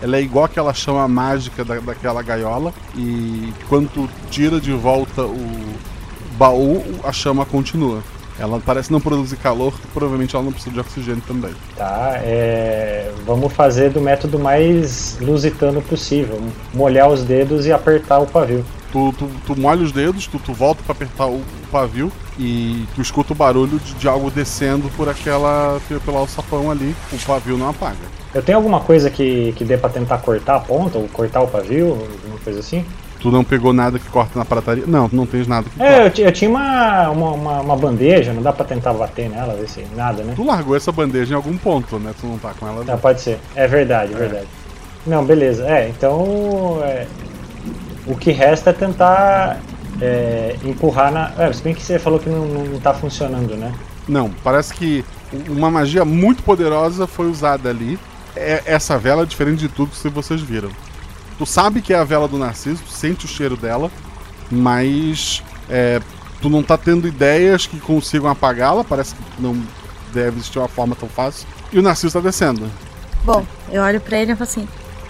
Ela 0.00 0.16
é 0.16 0.20
igual 0.20 0.44
aquela 0.44 0.72
chama 0.72 1.08
mágica 1.08 1.64
da, 1.64 1.80
daquela 1.80 2.22
gaiola. 2.22 2.72
E 2.94 3.52
quando 3.68 3.88
tu 3.88 4.08
tira 4.30 4.60
de 4.60 4.72
volta 4.72 5.22
o 5.22 5.74
baú, 6.36 6.84
a 7.02 7.12
chama 7.12 7.44
continua. 7.44 8.02
Ela 8.38 8.60
parece 8.64 8.92
não 8.92 9.00
produzir 9.00 9.36
calor, 9.36 9.74
provavelmente 9.92 10.34
ela 10.34 10.44
não 10.44 10.52
precisa 10.52 10.72
de 10.72 10.80
oxigênio 10.80 11.22
também. 11.26 11.52
Tá, 11.76 12.20
é, 12.22 13.10
vamos 13.26 13.52
fazer 13.52 13.90
do 13.90 14.00
método 14.00 14.38
mais 14.38 15.18
lusitano 15.20 15.82
possível. 15.82 16.40
Molhar 16.72 17.08
os 17.08 17.24
dedos 17.24 17.66
e 17.66 17.72
apertar 17.72 18.18
o 18.20 18.26
pavio. 18.26 18.64
Tu, 18.92 19.12
tu, 19.18 19.30
tu 19.46 19.60
molha 19.60 19.82
os 19.82 19.92
dedos, 19.92 20.26
tu, 20.26 20.38
tu 20.38 20.52
volta 20.54 20.82
pra 20.82 20.92
apertar 20.92 21.26
o, 21.26 21.42
pavio 21.70 22.10
e 22.38 22.86
tu 22.94 23.02
escuta 23.02 23.34
o 23.34 23.36
barulho 23.36 23.78
de, 23.78 23.92
de 23.94 24.08
algo 24.08 24.30
descendo 24.30 24.88
por 24.96 25.08
aquela. 25.08 25.78
pelo 26.04 26.16
alçapão 26.16 26.70
ali. 26.70 26.94
O 27.12 27.18
pavio 27.26 27.58
não 27.58 27.68
apaga. 27.68 28.18
Eu 28.34 28.42
tenho 28.42 28.56
alguma 28.56 28.80
coisa 28.80 29.10
que, 29.10 29.52
que 29.52 29.64
dê 29.64 29.76
pra 29.76 29.90
tentar 29.90 30.18
cortar 30.18 30.56
a 30.56 30.60
ponta, 30.60 30.98
ou 30.98 31.08
cortar 31.08 31.40
o 31.42 31.48
pavio, 31.48 31.90
alguma 31.90 32.38
coisa 32.42 32.60
assim? 32.60 32.84
Tu 33.20 33.30
não 33.32 33.42
pegou 33.42 33.72
nada 33.72 33.98
que 33.98 34.08
corta 34.08 34.38
na 34.38 34.44
prataria? 34.44 34.84
Não, 34.86 35.08
tu 35.08 35.16
não 35.16 35.26
tens 35.26 35.46
nada 35.48 35.68
que 35.68 35.82
É, 35.82 36.06
eu, 36.06 36.10
ti- 36.10 36.22
eu 36.22 36.30
tinha 36.32 36.48
uma, 36.48 37.10
uma, 37.10 37.30
uma, 37.32 37.60
uma 37.62 37.76
bandeja, 37.76 38.32
não 38.32 38.42
dá 38.42 38.52
pra 38.52 38.64
tentar 38.64 38.92
bater 38.92 39.28
nela, 39.28 39.54
ver 39.54 39.68
se 39.68 39.84
nada, 39.96 40.22
né? 40.22 40.34
Tu 40.36 40.44
largou 40.44 40.76
essa 40.76 40.92
bandeja 40.92 41.32
em 41.32 41.36
algum 41.36 41.56
ponto, 41.56 41.98
né? 41.98 42.12
Tu 42.20 42.26
não 42.26 42.38
tá 42.38 42.52
com 42.58 42.68
ela. 42.68 42.84
Ah, 42.88 42.96
pode 42.96 43.20
ser. 43.20 43.38
É 43.56 43.66
verdade, 43.66 44.12
é 44.12 44.16
É. 44.16 44.18
verdade. 44.20 44.46
Não, 45.06 45.24
beleza. 45.24 45.66
É, 45.66 45.88
então. 45.88 46.78
é, 46.84 47.06
o 48.06 48.14
que 48.16 48.30
resta 48.30 48.70
é 48.70 48.72
tentar 48.72 49.58
é, 50.00 50.56
empurrar 50.64 51.10
na. 51.12 51.32
É, 51.38 51.52
se 51.52 51.62
bem 51.62 51.74
que 51.74 51.82
você 51.82 51.98
falou 51.98 52.18
que 52.20 52.28
não, 52.28 52.44
não 52.46 52.78
tá 52.80 52.94
funcionando, 52.94 53.56
né? 53.56 53.72
Não, 54.08 54.30
parece 54.44 54.72
que 54.72 55.04
uma 55.48 55.70
magia 55.70 56.04
muito 56.04 56.42
poderosa 56.42 57.06
foi 57.06 57.26
usada 57.28 57.68
ali. 57.68 57.98
É, 58.36 58.62
essa 58.64 58.96
vela 58.96 59.22
é 59.22 59.26
diferente 59.26 59.58
de 59.58 59.68
tudo 59.68 59.90
que 59.90 60.08
vocês 60.08 60.40
viram. 60.40 60.70
Tu 61.38 61.46
sabe 61.46 61.80
que 61.80 61.92
é 61.92 61.96
a 61.96 62.04
vela 62.04 62.26
do 62.26 62.36
Narciso, 62.36 62.82
tu 62.84 62.90
sente 62.90 63.24
o 63.24 63.28
cheiro 63.28 63.56
dela, 63.56 63.90
mas 64.50 65.42
é, 65.68 66.00
tu 66.42 66.50
não 66.50 66.62
tá 66.62 66.76
tendo 66.76 67.06
ideias 67.06 67.66
que 67.66 67.78
consigam 67.78 68.28
apagá-la, 68.28 68.82
parece 68.82 69.14
que 69.14 69.22
não 69.40 69.56
deve 70.12 70.38
existir 70.38 70.58
uma 70.58 70.68
forma 70.68 70.96
tão 70.96 71.08
fácil. 71.08 71.46
E 71.72 71.78
o 71.78 71.82
Narciso 71.82 72.14
tá 72.14 72.20
descendo. 72.20 72.68
Bom, 73.24 73.46
eu 73.70 73.82
olho 73.82 74.00
pra 74.00 74.18
ele 74.18 74.32
e 74.32 74.34
falo 74.34 74.50
assim: 74.50 74.68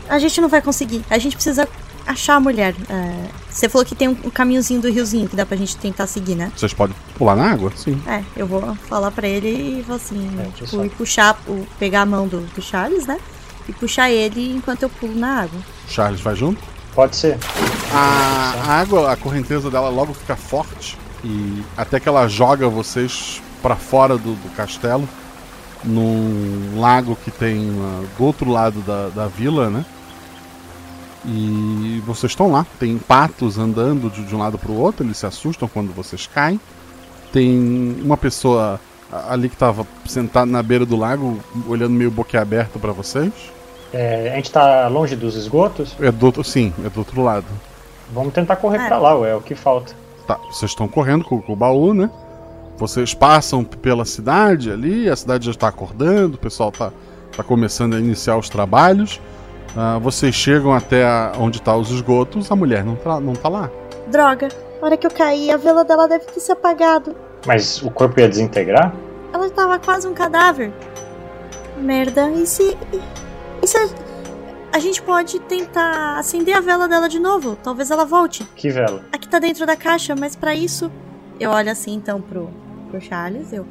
a 0.09 0.19
gente 0.19 0.41
não 0.41 0.49
vai 0.49 0.61
conseguir, 0.61 1.03
a 1.09 1.19
gente 1.19 1.35
precisa 1.35 1.67
achar 2.07 2.37
a 2.37 2.41
mulher. 2.41 2.75
É, 2.89 3.29
você 3.51 3.69
falou 3.69 3.85
que 3.85 3.95
tem 3.95 4.09
um, 4.09 4.17
um 4.25 4.31
caminhozinho 4.31 4.81
do 4.81 4.91
riozinho 4.91 5.29
que 5.29 5.37
dá 5.37 5.45
pra 5.47 5.57
gente 5.57 5.77
tentar 5.77 6.07
seguir, 6.07 6.35
né? 6.35 6.51
Vocês 6.57 6.73
podem 6.73 6.97
pular 7.17 7.37
na 7.37 7.51
água? 7.51 7.73
Sim. 7.77 8.01
É, 8.07 8.23
eu 8.37 8.47
vou 8.47 8.75
falar 8.89 9.11
pra 9.11 9.29
ele 9.29 9.79
e 9.79 9.83
vou 9.83 9.97
assim, 9.97 10.29
É, 10.39 10.51
tipo, 10.53 10.85
e 10.85 10.89
puxar, 10.91 11.39
o, 11.47 11.67
pegar 11.79 12.03
a 12.03 12.07
mão 12.07 12.27
do, 12.27 12.41
do 12.41 12.63
Charles, 12.63 13.07
né? 13.07 13.19
E 13.69 13.73
puxar 13.73 14.11
ele 14.11 14.57
enquanto 14.57 14.83
eu 14.85 14.91
pulo 14.91 15.15
na 15.15 15.43
água. 15.43 15.61
Charles 15.87 16.21
vai 16.21 16.35
junto? 16.35 16.63
Pode 16.95 17.15
ser. 17.17 17.39
A, 17.93 18.81
água, 18.81 19.13
a 19.13 19.17
correnteza 19.17 19.71
dela 19.71 19.89
logo 19.89 20.15
fica 20.15 20.35
forte 20.35 20.97
e 21.23 21.63
até 21.77 22.01
que 22.01 22.09
ela 22.09 22.29
joga 22.29 22.69
vocês 22.69 23.43
pra 23.63 23.77
fora 23.77 24.17
do, 24.17 24.35
do 24.35 24.55
castelo, 24.55 25.09
num 25.85 26.81
lago 26.81 27.17
que 27.25 27.31
tem 27.31 27.71
ah, 27.81 28.05
do 28.17 28.25
outro 28.25 28.51
lado 28.51 28.81
da, 28.81 29.09
da 29.09 29.27
vila, 29.27 29.69
né? 29.69 29.85
E 31.25 32.03
vocês 32.07 32.33
estão 32.33 32.51
lá. 32.51 32.67
Tem 32.79 32.97
patos 32.99 33.59
andando 33.59 34.11
de, 34.11 34.25
de 34.25 34.35
um 34.35 34.39
lado 34.39 34.59
pro 34.59 34.73
outro, 34.73 35.05
eles 35.05 35.19
se 35.19 35.27
assustam 35.27 35.69
quando 35.69 35.93
vocês 35.93 36.27
caem. 36.27 36.61
Tem 37.33 38.01
uma 38.03 38.17
pessoa 38.17 38.81
ali 39.29 39.49
que 39.49 39.57
tava 39.57 39.87
sentada 40.07 40.47
na 40.51 40.63
beira 40.63 40.87
do 40.87 40.97
lago, 40.97 41.39
olhando 41.67 41.93
meio 41.93 42.11
boquiaberto 42.11 42.79
pra 42.79 42.93
vocês. 42.93 43.33
É, 43.93 44.31
a 44.33 44.37
gente 44.37 44.51
tá 44.53 44.87
longe 44.89 45.17
dos 45.17 45.35
esgotos? 45.35 45.95
É 46.01 46.11
do 46.13 46.27
outro, 46.27 46.45
sim, 46.45 46.73
é 46.85 46.89
do 46.91 46.99
outro 47.01 47.23
lado. 47.23 47.47
Vamos 48.13 48.33
tentar 48.35 48.57
correr 48.57 48.79
É. 48.83 48.87
pra 48.89 48.99
lá, 48.99 49.15
ué, 49.17 49.31
é 49.31 49.35
o 49.35 49.41
que 49.41 49.55
falta. 49.55 49.95
Tá, 50.27 50.39
vocês 50.51 50.71
estão 50.71 50.87
correndo 50.89 51.25
com, 51.25 51.41
com 51.41 51.53
o 51.53 51.57
baú, 51.57 51.95
né? 51.95 52.11
Vocês 52.77 53.13
passam 53.15 53.65
pela 53.65 54.05
cidade 54.05 54.71
ali, 54.71 55.09
a 55.09 55.17
cidade 55.17 55.47
já 55.47 55.51
está 55.53 55.69
acordando, 55.69 56.35
o 56.37 56.39
pessoal 56.39 56.71
tá, 56.71 56.93
tá 57.37 57.43
começando 57.43 57.95
a 57.97 57.99
iniciar 57.99 58.37
os 58.37 58.49
trabalhos. 58.49 59.21
Ah, 59.77 59.99
vocês 59.99 60.35
chegam 60.35 60.73
até 60.73 61.05
a- 61.05 61.33
onde 61.39 61.61
tá 61.61 61.75
os 61.77 61.91
esgotos, 61.91 62.51
a 62.53 62.57
mulher 62.57 62.85
não 62.85 62.95
tá, 62.95 63.19
não 63.21 63.33
tá 63.35 63.49
lá. 63.49 63.71
Droga, 64.07 64.49
na 64.81 64.87
hora 64.87 64.97
que 64.97 65.07
eu 65.07 65.11
caí, 65.11 65.51
a 65.51 65.57
vela 65.57 65.85
dela 65.85 66.07
deve 66.07 66.25
ter 66.27 66.41
se 66.41 66.53
apagado. 66.53 67.15
Mas 67.47 67.83
o 67.83 67.91
corpo 67.91 68.21
ia 68.21 68.29
desintegrar? 68.29 68.95
Ela 69.33 69.51
tava 69.51 69.79
quase 69.79 70.07
um 70.07 70.15
cadáver. 70.15 70.73
Merda, 71.81 72.31
e 72.31 72.47
se. 72.47 72.77
E 73.63 73.67
se 73.67 73.77
a, 73.77 73.89
a 74.73 74.79
gente 74.79 75.03
pode 75.03 75.39
tentar 75.41 76.19
acender 76.19 76.57
a 76.57 76.61
vela 76.61 76.89
dela 76.89 77.09
de 77.09 77.19
novo? 77.19 77.57
Talvez 77.63 77.91
ela 77.91 78.05
volte. 78.05 78.45
Que 78.57 78.71
vela? 78.71 79.03
Aqui 79.13 79.29
tá 79.29 79.39
dentro 79.39 79.67
da 79.67 79.77
caixa, 79.77 80.15
mas 80.19 80.37
pra 80.37 80.55
isso. 80.55 80.91
Eu 81.41 81.51
olho 81.51 81.71
assim 81.71 81.95
então 81.95 82.21
pro, 82.21 82.51
pro 82.91 83.01
Charles, 83.01 83.53
eu. 83.53 83.65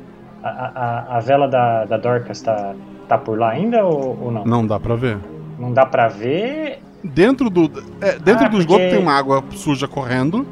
A, 0.44 0.50
a, 0.50 0.68
a- 1.14 1.18
a 1.18 1.20
vela 1.20 1.48
da, 1.48 1.86
da 1.86 1.98
Dorcas 1.98 2.42
tá, 2.42 2.74
tá 3.08 3.18
por 3.18 3.38
lá 3.38 3.50
ainda 3.52 3.84
ou, 3.86 4.18
ou 4.26 4.32
não? 4.32 4.46
Não 4.46 4.66
dá 4.68 4.80
pra 4.80 4.96
ver. 4.96 5.18
Não 5.60 5.74
dá 5.74 5.86
pra 5.86 6.08
ver. 6.08 6.80
Dentro 7.04 7.50
do, 7.50 7.64
é, 8.02 8.18
dentro 8.20 8.46
Ah, 8.46 8.50
do 8.50 8.58
esgoto 8.60 8.80
porque- 8.80 8.96
tem 8.96 9.00
uma 9.02 9.14
água 9.14 9.44
suja 9.52 9.88
correndo, 9.88 10.46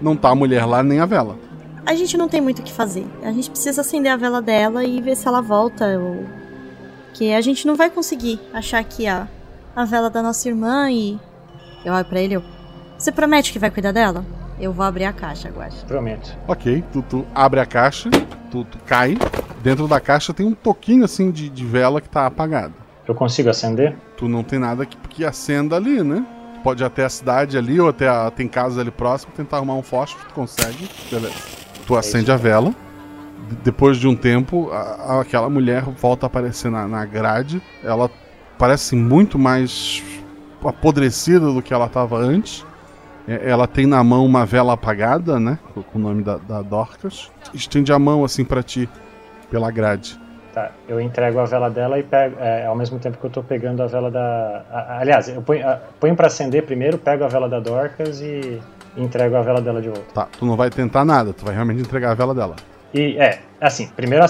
não 0.00 0.16
tá 0.16 0.30
a 0.30 0.34
mulher 0.34 0.64
lá 0.64 0.82
nem 0.82 1.00
a 1.00 1.06
vela. 1.06 1.36
A 1.86 1.94
gente 1.94 2.16
não 2.16 2.28
tem 2.28 2.40
muito 2.40 2.60
o 2.60 2.62
que 2.62 2.72
fazer. 2.72 3.06
A 3.22 3.32
gente 3.32 3.50
precisa 3.50 3.80
acender 3.80 4.12
a 4.12 4.16
vela 4.16 4.40
dela 4.42 4.84
e 4.84 5.00
ver 5.00 5.16
se 5.16 5.26
ela 5.26 5.40
volta. 5.40 5.86
Ou... 5.98 6.24
Que 7.14 7.32
a 7.32 7.40
gente 7.40 7.66
não 7.66 7.76
vai 7.76 7.90
conseguir 7.90 8.40
achar 8.52 8.78
aqui 8.78 9.06
a, 9.06 9.28
a 9.74 9.84
vela 9.84 10.10
da 10.10 10.22
nossa 10.22 10.48
irmã 10.48 10.90
e. 10.90 11.18
Eu 11.84 11.92
olho 11.92 12.04
pra 12.04 12.20
ele 12.20 12.34
eu. 12.34 12.42
Você 12.98 13.10
promete 13.10 13.52
que 13.52 13.58
vai 13.58 13.70
cuidar 13.70 13.92
dela? 13.92 14.24
Eu 14.60 14.72
vou 14.72 14.84
abrir 14.84 15.04
a 15.04 15.12
caixa, 15.12 15.48
Guaxa. 15.48 15.86
Prometo. 15.86 16.36
Ok, 16.46 16.84
tu, 16.92 17.02
tu 17.02 17.26
abre 17.34 17.60
a 17.60 17.66
caixa, 17.66 18.10
tu, 18.50 18.62
tu 18.64 18.78
cai. 18.84 19.16
Dentro 19.62 19.88
da 19.88 19.98
caixa 19.98 20.34
tem 20.34 20.46
um 20.46 20.54
toquinho 20.54 21.04
assim 21.04 21.30
de, 21.30 21.48
de 21.48 21.64
vela 21.64 22.00
que 22.00 22.08
tá 22.08 22.26
apagado. 22.26 22.74
Eu 23.08 23.14
consigo 23.14 23.48
acender? 23.48 23.96
Tu 24.16 24.28
não 24.28 24.42
tem 24.42 24.58
nada 24.58 24.84
que, 24.84 24.96
que 25.08 25.24
acenda 25.24 25.76
ali, 25.76 26.02
né? 26.02 26.24
Tu 26.54 26.60
pode 26.60 26.82
ir 26.82 26.86
até 26.86 27.04
a 27.04 27.08
cidade 27.08 27.56
ali, 27.56 27.80
ou 27.80 27.88
até 27.88 28.06
a, 28.06 28.30
tem 28.30 28.46
casa 28.46 28.82
ali 28.82 28.90
próximo, 28.90 29.32
tentar 29.34 29.56
arrumar 29.56 29.74
um 29.74 29.82
fósforo, 29.82 30.26
tu 30.28 30.34
consegue. 30.34 30.88
Beleza. 31.10 31.34
Tu 31.86 31.96
acende 31.96 32.30
a 32.30 32.36
vela. 32.36 32.74
De- 33.48 33.56
Depois 33.56 33.96
de 33.96 34.06
um 34.08 34.14
tempo, 34.16 34.70
a- 34.72 35.20
aquela 35.20 35.48
mulher 35.50 35.82
volta 35.82 36.26
a 36.26 36.28
aparecer 36.28 36.70
na, 36.70 36.86
na 36.86 37.04
grade. 37.04 37.60
Ela 37.82 38.10
parece 38.58 38.94
muito 38.96 39.38
mais 39.38 40.02
apodrecida 40.64 41.46
do 41.52 41.62
que 41.62 41.72
ela 41.72 41.86
estava 41.86 42.16
antes. 42.18 42.64
É, 43.26 43.50
Ela 43.50 43.66
tem 43.66 43.86
na 43.86 44.02
mão 44.02 44.24
uma 44.24 44.44
vela 44.46 44.72
apagada, 44.74 45.38
né? 45.40 45.58
Com 45.74 45.98
o 45.98 45.98
nome 46.00 46.22
da, 46.22 46.36
da 46.36 46.62
Dorcas. 46.62 47.30
Estende 47.54 47.92
a 47.92 47.98
mão 47.98 48.24
assim 48.24 48.44
pra 48.44 48.62
ti, 48.62 48.88
pela 49.50 49.70
grade. 49.70 50.18
Tá, 50.52 50.72
eu 50.88 51.00
entrego 51.00 51.38
a 51.38 51.44
vela 51.44 51.70
dela 51.70 51.96
e 51.98 52.02
pego. 52.02 52.36
é, 52.40 52.66
ao 52.66 52.74
mesmo 52.74 52.98
tempo 52.98 53.16
que 53.18 53.24
eu 53.24 53.30
tô 53.30 53.40
pegando 53.42 53.82
a 53.82 53.86
vela 53.86 54.10
da. 54.10 54.64
a- 54.70 54.98
aliás, 54.98 55.28
eu 55.28 55.40
ponho, 55.42 55.66
a- 55.68 55.78
ponho 56.00 56.16
pra 56.16 56.26
acender 56.26 56.64
primeiro, 56.64 56.98
pego 56.98 57.22
a 57.24 57.28
vela 57.28 57.48
da 57.48 57.60
Dorcas 57.60 58.20
e 58.20 58.60
entrego 58.96 59.36
a 59.36 59.42
vela 59.42 59.60
dela 59.60 59.80
de 59.80 59.88
volta. 59.88 60.12
Tá, 60.12 60.26
tu 60.38 60.44
não 60.44 60.56
vai 60.56 60.68
tentar 60.68 61.04
nada, 61.04 61.32
tu 61.32 61.44
vai 61.44 61.54
realmente 61.54 61.80
entregar 61.82 62.10
a 62.10 62.14
vela 62.14 62.34
dela. 62.34 62.56
E 62.92 63.16
é, 63.18 63.40
assim, 63.60 63.88
primeiro 63.88 64.24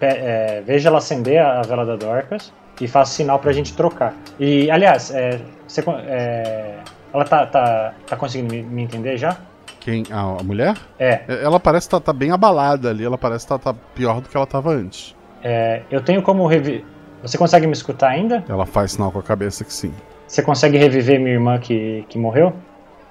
é, 0.00 0.62
veja 0.64 0.88
ela 0.88 0.98
acender 0.98 1.40
a 1.40 1.62
vela 1.62 1.84
da 1.84 1.96
Dorcas 1.96 2.52
e 2.80 2.88
faço 2.88 3.14
sinal 3.14 3.38
pra 3.38 3.52
gente 3.52 3.74
trocar. 3.74 4.14
E, 4.38 4.70
aliás, 4.70 5.10
é, 5.10 5.40
você 5.66 5.82
é, 6.06 6.76
ela 7.12 7.24
tá, 7.24 7.46
tá, 7.46 7.94
tá 8.06 8.16
conseguindo 8.16 8.54
me, 8.54 8.62
me 8.62 8.82
entender 8.82 9.16
já? 9.16 9.36
Quem? 9.80 10.04
A, 10.10 10.40
a 10.40 10.42
mulher? 10.42 10.76
É. 10.98 11.22
Ela 11.28 11.60
parece 11.60 11.86
estar 11.86 12.00
tá, 12.00 12.06
tá 12.06 12.12
bem 12.12 12.30
abalada 12.30 12.90
ali, 12.90 13.04
ela 13.04 13.18
parece 13.18 13.44
estar 13.44 13.58
tá, 13.58 13.72
tá 13.72 13.78
pior 13.94 14.20
do 14.20 14.28
que 14.28 14.36
ela 14.36 14.46
tava 14.46 14.70
antes. 14.70 15.14
É, 15.42 15.82
eu 15.90 16.00
tenho 16.00 16.22
como 16.22 16.46
reviver. 16.46 16.84
Você 17.22 17.38
consegue 17.38 17.66
me 17.66 17.72
escutar 17.72 18.08
ainda? 18.08 18.44
Ela 18.48 18.66
faz 18.66 18.92
sinal 18.92 19.10
com 19.10 19.18
a 19.18 19.22
cabeça 19.22 19.64
que 19.64 19.72
sim. 19.72 19.92
Você 20.26 20.42
consegue 20.42 20.76
reviver 20.76 21.18
minha 21.20 21.34
irmã 21.34 21.58
que, 21.58 22.04
que 22.08 22.18
morreu? 22.18 22.52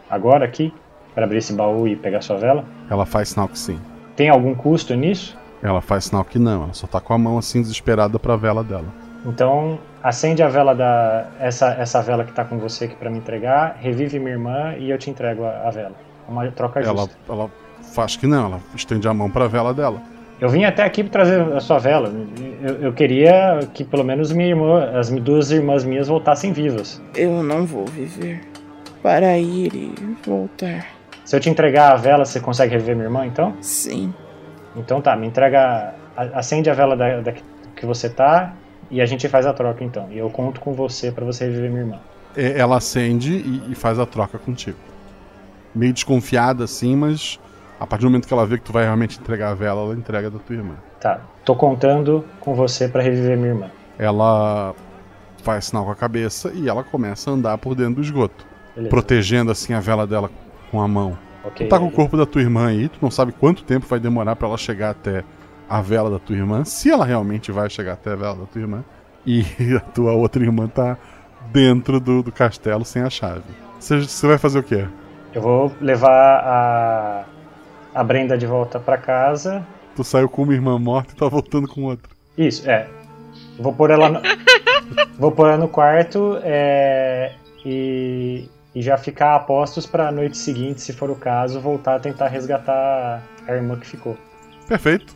Agora 0.10 0.46
aqui? 0.46 0.74
Pra 1.14 1.24
abrir 1.24 1.38
esse 1.38 1.54
baú 1.54 1.88
e 1.88 1.96
pegar 1.96 2.22
sua 2.22 2.38
vela? 2.38 2.66
Ela 2.90 3.06
faz 3.06 3.30
sinal 3.30 3.48
que 3.48 3.58
sim. 3.58 3.80
Tem 4.16 4.30
algum 4.30 4.56
custo 4.56 4.96
nisso? 4.96 5.38
Ela 5.62 5.82
faz 5.82 6.06
sinal 6.06 6.24
que 6.24 6.38
não, 6.38 6.64
ela 6.64 6.74
só 6.74 6.88
tá 6.88 7.00
com 7.00 7.14
a 7.14 7.18
mão 7.18 7.38
assim 7.38 7.62
desesperada 7.62 8.20
pra 8.20 8.36
vela 8.36 8.64
dela. 8.64 8.86
Então, 9.26 9.80
acende 10.04 10.44
a 10.44 10.48
vela 10.48 10.76
da. 10.76 11.26
Essa, 11.40 11.74
essa 11.74 12.02
vela 12.02 12.24
que 12.24 12.32
tá 12.32 12.46
com 12.46 12.58
você 12.60 12.86
aqui 12.86 12.96
pra 12.96 13.10
me 13.10 13.18
entregar, 13.18 13.78
revive 13.82 14.20
minha 14.20 14.34
irmã 14.34 14.76
e 14.78 14.90
eu 14.92 14.98
te 14.98 15.10
entrego 15.10 15.44
a, 15.44 15.68
a 15.68 15.72
vela. 15.72 15.96
Uma 16.28 16.50
troca 16.52 16.80
Ela, 16.80 17.02
justa. 17.02 17.16
ela 17.28 17.50
faz 17.94 18.16
que 18.16 18.28
não, 18.28 18.46
ela 18.46 18.60
estende 18.76 19.08
a 19.08 19.14
mão 19.14 19.30
pra 19.30 19.48
vela 19.48 19.74
dela. 19.74 20.02
Eu 20.40 20.50
vim 20.50 20.66
até 20.66 20.84
aqui 20.84 21.04
pra 21.04 21.12
trazer 21.12 21.42
a 21.54 21.60
sua 21.60 21.80
vela. 21.80 22.12
Eu, 22.62 22.76
eu 22.82 22.94
queria 22.94 23.60
que 23.74 23.84
pelo 23.84 24.04
menos 24.04 24.32
minha 24.32 24.50
irmã, 24.50 24.92
as 24.98 25.10
duas 25.10 25.50
irmãs 25.50 25.84
minhas 25.84 26.08
voltassem 26.08 26.52
vivas. 26.52 27.02
Eu 27.16 27.42
não 27.42 27.66
vou 27.66 27.86
viver 27.86 28.42
para 29.02 29.38
ir 29.38 29.74
e 29.74 30.18
voltar. 30.26 30.95
Se 31.26 31.36
eu 31.36 31.40
te 31.40 31.50
entregar 31.50 31.92
a 31.92 31.96
vela, 31.96 32.24
você 32.24 32.40
consegue 32.40 32.74
reviver 32.74 32.96
minha 32.96 33.08
irmã 33.08 33.26
então? 33.26 33.56
Sim. 33.60 34.14
Então 34.76 35.02
tá, 35.02 35.16
me 35.16 35.26
entrega. 35.26 35.96
Acende 36.16 36.70
a 36.70 36.74
vela 36.74 36.96
da, 36.96 37.20
da 37.20 37.34
que 37.76 37.86
você 37.86 38.08
tá 38.08 38.54
e 38.90 39.02
a 39.02 39.06
gente 39.06 39.28
faz 39.28 39.46
a 39.46 39.54
troca 39.54 39.84
então. 39.84 40.08
E 40.12 40.18
eu 40.18 40.30
conto 40.30 40.62
com 40.62 40.72
você 40.74 41.12
pra 41.12 41.26
você 41.26 41.46
reviver 41.46 41.70
minha 41.70 41.82
irmã. 41.82 42.00
Ela 42.36 42.78
acende 42.78 43.34
e, 43.34 43.72
e 43.72 43.76
faz 43.76 43.98
a 43.98 44.06
troca 44.06 44.38
contigo. 44.38 44.78
Meio 45.74 45.92
desconfiada 45.92 46.64
assim, 46.64 46.96
mas 46.96 47.40
a 47.80 47.88
partir 47.88 48.04
do 48.04 48.10
momento 48.10 48.28
que 48.28 48.34
ela 48.34 48.46
vê 48.46 48.58
que 48.58 48.64
tu 48.64 48.72
vai 48.72 48.84
realmente 48.84 49.20
entregar 49.20 49.50
a 49.50 49.56
vela, 49.56 49.82
ela 49.82 49.94
entrega 49.94 50.30
da 50.30 50.38
tua 50.38 50.56
irmã. 50.56 50.76
Tá, 51.00 51.22
tô 51.44 51.56
contando 51.56 52.24
com 52.40 52.54
você 52.54 52.88
pra 52.88 53.02
reviver 53.02 53.36
minha 53.36 53.50
irmã. 53.50 53.72
Ela 53.98 54.76
faz 55.44 55.66
sinal 55.66 55.86
com 55.86 55.92
a 55.92 55.96
cabeça 55.96 56.52
e 56.54 56.70
ela 56.70 56.84
começa 56.84 57.30
a 57.30 57.34
andar 57.34 57.58
por 57.58 57.74
dentro 57.74 57.96
do 57.96 58.02
esgoto. 58.02 58.46
Beleza. 58.76 58.90
Protegendo 58.90 59.52
assim 59.52 59.74
a 59.74 59.80
vela 59.80 60.06
dela 60.06 60.30
com 60.76 60.82
a 60.82 60.88
mão. 60.88 61.18
Ok. 61.44 61.66
Tu 61.66 61.70
tá 61.70 61.80
com 61.80 61.88
o 61.88 61.92
corpo 61.92 62.18
da 62.18 62.26
tua 62.26 62.42
irmã 62.42 62.68
aí, 62.68 62.90
tu 62.90 62.98
não 63.02 63.10
sabe 63.10 63.32
quanto 63.32 63.64
tempo 63.64 63.86
vai 63.88 64.00
demorar 64.00 64.36
pra 64.36 64.48
ela 64.48 64.58
chegar 64.58 64.90
até 64.90 65.24
a 65.70 65.82
vela 65.82 66.10
da 66.10 66.20
tua 66.20 66.36
irmã, 66.36 66.66
se 66.66 66.92
ela 66.92 67.06
realmente 67.06 67.52
vai 67.52 67.70
chegar 67.70 67.94
até 67.94 68.12
a 68.12 68.16
vela 68.16 68.36
da 68.36 68.46
tua 68.46 68.62
irmã. 68.62 68.84
E 69.28 69.44
a 69.76 69.80
tua 69.80 70.12
outra 70.12 70.44
irmã 70.44 70.68
tá 70.68 70.96
dentro 71.52 72.00
do, 72.00 72.22
do 72.22 72.32
castelo 72.32 72.86
sem 72.86 73.02
a 73.02 73.10
chave. 73.10 73.42
Você 73.80 74.28
vai 74.28 74.38
fazer 74.38 74.60
o 74.60 74.64
quê? 74.64 74.88
Eu 75.34 75.42
vou 75.42 75.72
levar 75.82 76.44
a, 76.44 77.26
a 77.96 78.04
Brenda 78.04 78.38
de 78.38 78.46
volta 78.46 78.80
pra 78.80 79.00
casa. 79.00 79.66
Tu 79.96 80.04
saiu 80.04 80.30
com 80.30 80.44
uma 80.44 80.54
irmã 80.54 80.78
morta 80.78 81.14
e 81.14 81.16
tá 81.16 81.28
voltando 81.28 81.68
com 81.68 81.86
outra. 81.86 82.08
Isso, 82.38 82.70
é. 82.70 82.88
Vou 83.58 83.74
pôr 83.74 83.90
ela 83.90 84.10
no, 84.10 84.22
vou 85.18 85.32
pôr 85.32 85.48
ela 85.48 85.58
no 85.58 85.68
quarto 85.68 86.38
é, 86.44 87.34
e, 87.66 88.48
e 88.76 88.82
já 88.82 88.98
ficar 88.98 89.36
a 89.36 89.40
postos 89.40 89.86
pra 89.86 90.12
noite 90.12 90.38
seguinte, 90.38 90.82
se 90.82 90.92
for 90.92 91.10
o 91.10 91.16
caso, 91.16 91.60
voltar 91.62 91.96
a 91.96 92.00
tentar 92.00 92.28
resgatar 92.28 93.24
a 93.48 93.54
irmã 93.54 93.78
que 93.80 93.88
ficou. 93.88 94.18
Perfeito. 94.68 95.14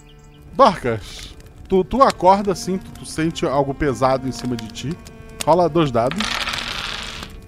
Dorcas, 0.56 1.36
tu, 1.68 1.84
tu 1.84 2.02
acorda 2.02 2.54
assim, 2.54 2.78
tu, 2.78 2.90
tu 2.92 3.06
sente 3.06 3.46
algo 3.46 3.74
pesado 3.74 4.28
em 4.28 4.32
cima 4.32 4.56
de 4.56 4.68
ti. 4.70 4.98
Rola 5.46 5.68
dois 5.68 5.92
dados. 5.92 6.18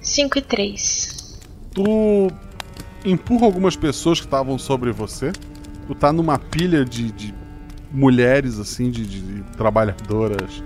5 0.02 0.38
e 0.38 0.42
3. 0.42 1.40
Tu 1.74 2.28
empurra 3.06 3.46
algumas 3.46 3.76
pessoas 3.76 4.20
que 4.20 4.26
estavam 4.26 4.58
sobre 4.58 4.92
você. 4.92 5.32
Tu 5.88 5.96
tá 5.96 6.12
numa 6.12 6.38
pilha 6.38 6.84
de, 6.84 7.12
de 7.12 7.34
mulheres, 7.92 8.60
assim, 8.60 8.90
de, 8.90 9.06
de- 9.06 9.22
de 9.22 9.44
trabalhadoras 9.58 10.64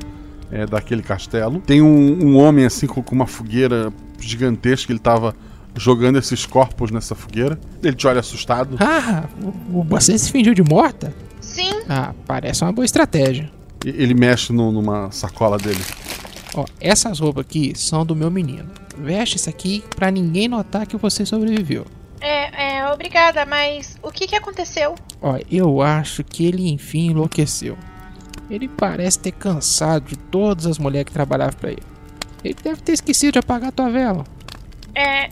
é, 0.51 0.65
daquele 0.65 1.01
castelo. 1.03 1.59
Tem 1.59 1.81
um, 1.81 2.25
um 2.25 2.37
homem, 2.37 2.65
assim, 2.65 2.87
com, 2.87 3.01
com 3.03 3.13
uma 3.15 3.27
fogueira 3.27 3.91
gigantesca. 4.27 4.91
Ele 4.91 4.99
tava 4.99 5.35
jogando 5.75 6.17
esses 6.17 6.45
corpos 6.45 6.91
nessa 6.91 7.15
fogueira. 7.15 7.59
Ele 7.83 7.95
te 7.95 8.07
olha 8.07 8.19
assustado. 8.19 8.77
Ah, 8.79 9.25
o- 9.41 9.79
o- 9.79 9.83
você 9.83 10.17
se 10.17 10.31
fingiu 10.31 10.53
de 10.53 10.63
morta? 10.63 11.13
Sim. 11.41 11.81
Ah, 11.89 12.13
parece 12.25 12.63
uma 12.63 12.71
boa 12.71 12.85
estratégia. 12.85 13.51
E- 13.85 13.89
Ele 13.89 14.13
mexe 14.13 14.51
no- 14.53 14.71
numa 14.71 15.11
sacola 15.11 15.57
dele. 15.57 15.83
Ó, 16.55 16.65
essas 16.79 17.19
roupas 17.19 17.45
aqui 17.45 17.73
são 17.75 18.05
do 18.05 18.15
meu 18.15 18.31
menino. 18.31 18.69
Veste 18.97 19.35
isso 19.35 19.49
aqui 19.49 19.83
pra 19.95 20.09
ninguém 20.09 20.47
notar 20.47 20.87
que 20.87 20.95
você 20.95 21.25
sobreviveu. 21.25 21.85
É, 22.21 22.77
é, 22.79 22.91
obrigada, 22.91 23.45
mas 23.45 23.97
o 24.01 24.09
que 24.09 24.25
que 24.25 24.35
aconteceu? 24.35 24.95
Ó, 25.21 25.37
eu 25.51 25.81
acho 25.81 26.23
que 26.23 26.45
ele 26.45 26.69
enfim 26.69 27.11
enlouqueceu. 27.11 27.77
Ele 28.49 28.67
parece 28.69 29.19
ter 29.19 29.31
cansado 29.33 30.05
de 30.05 30.15
todas 30.15 30.65
as 30.65 30.79
mulheres 30.79 31.07
que 31.07 31.11
trabalhavam 31.11 31.55
pra 31.59 31.71
ele. 31.71 31.83
Ele 32.45 32.57
deve 32.63 32.79
ter 32.81 32.91
esquecido 32.91 33.33
de 33.33 33.39
apagar 33.39 33.69
a 33.69 33.71
tua 33.71 33.89
vela. 33.89 34.23
É, 34.93 35.31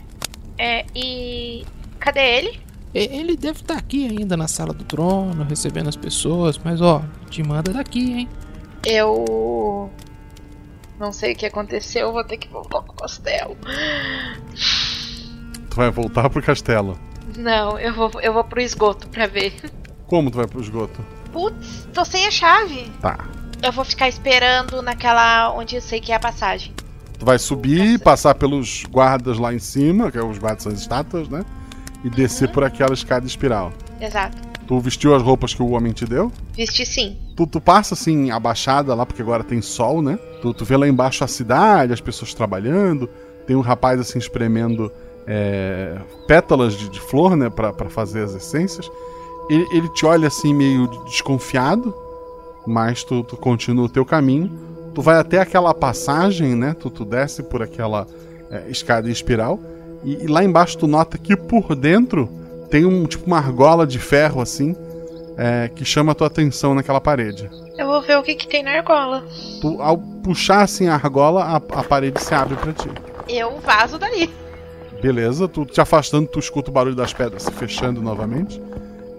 é, 0.58 0.84
e. 0.92 1.64
Cadê 2.00 2.38
ele? 2.38 2.60
Ele 2.92 3.36
deve 3.36 3.60
estar 3.60 3.76
aqui 3.76 4.06
ainda 4.06 4.36
na 4.36 4.48
sala 4.48 4.72
do 4.72 4.84
trono, 4.84 5.44
recebendo 5.44 5.88
as 5.88 5.96
pessoas, 5.96 6.58
mas 6.58 6.80
ó, 6.80 7.02
te 7.30 7.40
manda 7.42 7.72
daqui, 7.72 8.12
hein? 8.12 8.28
Eu. 8.84 9.90
Não 10.98 11.12
sei 11.12 11.34
o 11.34 11.36
que 11.36 11.46
aconteceu, 11.46 12.12
vou 12.12 12.24
ter 12.24 12.36
que 12.36 12.48
voltar 12.48 12.82
pro 12.82 12.94
castelo. 12.94 13.56
Tu 15.70 15.76
vai 15.76 15.90
voltar 15.90 16.28
pro 16.28 16.42
castelo. 16.42 16.98
Não, 17.36 17.78
eu 17.78 17.94
vou, 17.94 18.10
eu 18.20 18.32
vou 18.32 18.44
pro 18.44 18.60
esgoto 18.60 19.08
pra 19.08 19.28
ver. 19.28 19.54
Como 20.06 20.30
tu 20.32 20.36
vai 20.36 20.46
pro 20.46 20.60
esgoto? 20.60 21.04
Putz, 21.32 21.88
tô 21.92 22.04
sem 22.04 22.26
a 22.26 22.30
chave. 22.30 22.90
Tá. 23.00 23.18
Eu 23.62 23.72
vou 23.72 23.84
ficar 23.84 24.08
esperando 24.08 24.82
naquela 24.82 25.52
onde 25.52 25.76
eu 25.76 25.80
sei 25.80 26.00
que 26.00 26.12
é 26.12 26.16
a 26.16 26.20
passagem. 26.20 26.72
Tu 27.18 27.24
vai 27.24 27.38
subir, 27.38 27.98
passar 28.00 28.34
pelos 28.34 28.84
guardas 28.90 29.38
lá 29.38 29.54
em 29.54 29.58
cima, 29.58 30.10
que 30.10 30.18
é 30.18 30.24
os 30.24 30.38
guardas 30.38 30.64
são 30.64 30.72
as 30.72 30.80
estátuas, 30.80 31.28
né? 31.28 31.44
E 32.04 32.10
descer 32.10 32.50
por 32.50 32.64
aquela 32.64 32.92
escada 32.92 33.26
espiral. 33.26 33.72
Exato. 34.00 34.36
Tu 34.66 34.80
vestiu 34.80 35.14
as 35.14 35.22
roupas 35.22 35.54
que 35.54 35.62
o 35.62 35.70
homem 35.70 35.92
te 35.92 36.06
deu? 36.06 36.32
Vesti 36.56 36.86
sim. 36.86 37.18
Tu, 37.36 37.46
tu 37.46 37.60
passa 37.60 37.94
assim, 37.94 38.30
abaixada 38.30 38.94
lá, 38.94 39.04
porque 39.04 39.22
agora 39.22 39.44
tem 39.44 39.60
sol, 39.60 40.00
né? 40.00 40.18
Tu, 40.40 40.54
tu 40.54 40.64
vê 40.64 40.76
lá 40.76 40.88
embaixo 40.88 41.22
a 41.22 41.26
cidade, 41.26 41.92
as 41.92 42.00
pessoas 42.00 42.32
trabalhando. 42.32 43.08
Tem 43.46 43.54
um 43.54 43.60
rapaz 43.60 44.00
assim 44.00 44.18
espremendo 44.18 44.90
é, 45.26 45.98
pétalas 46.26 46.74
de, 46.74 46.88
de 46.88 47.00
flor, 47.00 47.36
né? 47.36 47.50
Pra, 47.50 47.72
pra 47.72 47.90
fazer 47.90 48.24
as 48.24 48.34
essências. 48.34 48.90
Ele, 49.50 49.66
ele 49.72 49.88
te 49.90 50.06
olha 50.06 50.28
assim, 50.28 50.54
meio 50.54 50.86
desconfiado, 51.04 51.94
mas 52.66 53.04
tu, 53.04 53.22
tu 53.22 53.36
continua 53.36 53.84
o 53.84 53.88
teu 53.88 54.04
caminho. 54.04 54.50
Tu 54.94 55.02
vai 55.02 55.18
até 55.18 55.40
aquela 55.40 55.74
passagem, 55.74 56.54
né? 56.54 56.74
Tu, 56.78 56.88
tu 56.88 57.04
desce 57.04 57.42
por 57.42 57.62
aquela 57.62 58.06
é, 58.50 58.68
escada 58.68 59.08
em 59.08 59.12
espiral. 59.12 59.58
E, 60.04 60.24
e 60.24 60.26
lá 60.26 60.44
embaixo 60.44 60.78
tu 60.78 60.86
nota 60.86 61.18
que 61.18 61.36
por 61.36 61.74
dentro 61.74 62.28
tem 62.70 62.84
um 62.84 63.04
tipo 63.06 63.26
uma 63.26 63.38
argola 63.38 63.86
de 63.86 63.98
ferro 63.98 64.40
assim 64.40 64.76
é, 65.36 65.68
que 65.74 65.84
chama 65.84 66.12
a 66.12 66.14
tua 66.14 66.28
atenção 66.28 66.74
naquela 66.74 67.00
parede. 67.00 67.50
Eu 67.76 67.86
vou 67.86 68.02
ver 68.02 68.18
o 68.18 68.22
que, 68.22 68.34
que 68.34 68.46
tem 68.46 68.62
na 68.62 68.72
argola. 68.72 69.24
Tu, 69.60 69.82
ao 69.82 69.98
puxar 69.98 70.62
assim 70.62 70.86
a 70.86 70.94
argola, 70.94 71.42
a, 71.42 71.56
a 71.56 71.84
parede 71.84 72.22
se 72.22 72.34
abre 72.34 72.56
pra 72.56 72.72
ti. 72.72 72.88
Eu 73.28 73.58
vazo 73.60 73.98
dali. 73.98 74.32
Beleza, 75.02 75.48
tu 75.48 75.66
te 75.66 75.80
afastando, 75.80 76.28
tu 76.28 76.38
escuta 76.38 76.70
o 76.70 76.72
barulho 76.72 76.94
das 76.94 77.12
pedras 77.12 77.42
se 77.42 77.50
fechando 77.50 78.00
novamente. 78.00 78.62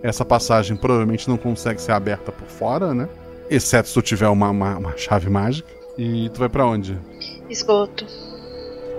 Essa 0.01 0.23
passagem 0.23 0.77
provavelmente 0.77 1.27
não 1.27 1.37
consegue 1.37 1.81
ser 1.81 1.91
aberta 1.91 2.31
por 2.31 2.47
fora, 2.47 2.93
né? 2.93 3.09
Exceto 3.49 3.87
se 3.87 3.93
tu 3.93 4.01
tiver 4.01 4.27
uma, 4.27 4.49
uma, 4.49 4.77
uma 4.77 4.97
chave 4.97 5.29
mágica. 5.29 5.69
E 5.97 6.29
tu 6.29 6.39
vai 6.39 6.49
pra 6.49 6.65
onde? 6.65 6.97
Esgoto. 7.49 8.05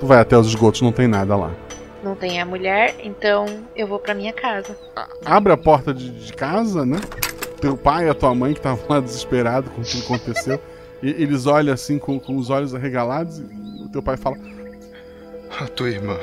Tu 0.01 0.07
vai 0.07 0.21
até 0.21 0.37
os 0.37 0.47
esgotos, 0.47 0.81
não 0.81 0.93
tem 0.93 1.07
nada 1.07 1.37
lá. 1.37 1.55
Não 2.03 2.15
tem 2.15 2.41
a 2.41 2.47
mulher, 2.47 2.95
então 3.03 3.47
eu 3.75 3.87
vou 3.87 3.99
pra 3.99 4.15
minha 4.15 4.33
casa. 4.33 4.77
Abre 5.25 5.53
a 5.53 5.57
porta 5.57 5.93
de, 5.93 6.11
de 6.11 6.33
casa, 6.33 6.87
né? 6.87 6.99
Teu 7.61 7.77
pai 7.77 8.07
e 8.07 8.09
a 8.09 8.15
tua 8.15 8.35
mãe 8.35 8.53
que 8.53 8.61
estavam 8.61 8.85
lá 8.89 9.01
desesperados 9.01 9.71
com 9.73 9.83
tudo 9.83 10.03
que 10.03 10.15
aconteceu. 10.15 10.61
e, 11.03 11.09
eles 11.09 11.47
olham 11.47 11.75
assim 11.75 11.99
com, 11.99 12.21
com 12.21 12.37
os 12.37 12.51
olhos 12.51 12.75
arregalados 12.75 13.39
e 13.39 13.85
o 13.85 13.89
teu 13.89 14.03
pai 14.03 14.17
fala: 14.17 14.37
A 15.59 15.67
tua 15.67 15.89
irmã. 15.89 16.19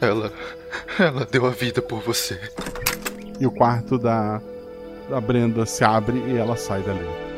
Ela. 0.00 0.32
Ela 0.98 1.26
deu 1.30 1.46
a 1.46 1.50
vida 1.50 1.80
por 1.80 2.00
você. 2.00 2.40
E 3.38 3.46
o 3.46 3.50
quarto 3.50 3.98
da, 3.98 4.40
da 5.10 5.20
Brenda 5.20 5.66
se 5.66 5.84
abre 5.84 6.18
e 6.18 6.36
ela 6.36 6.56
sai 6.56 6.82
dali. 6.82 7.29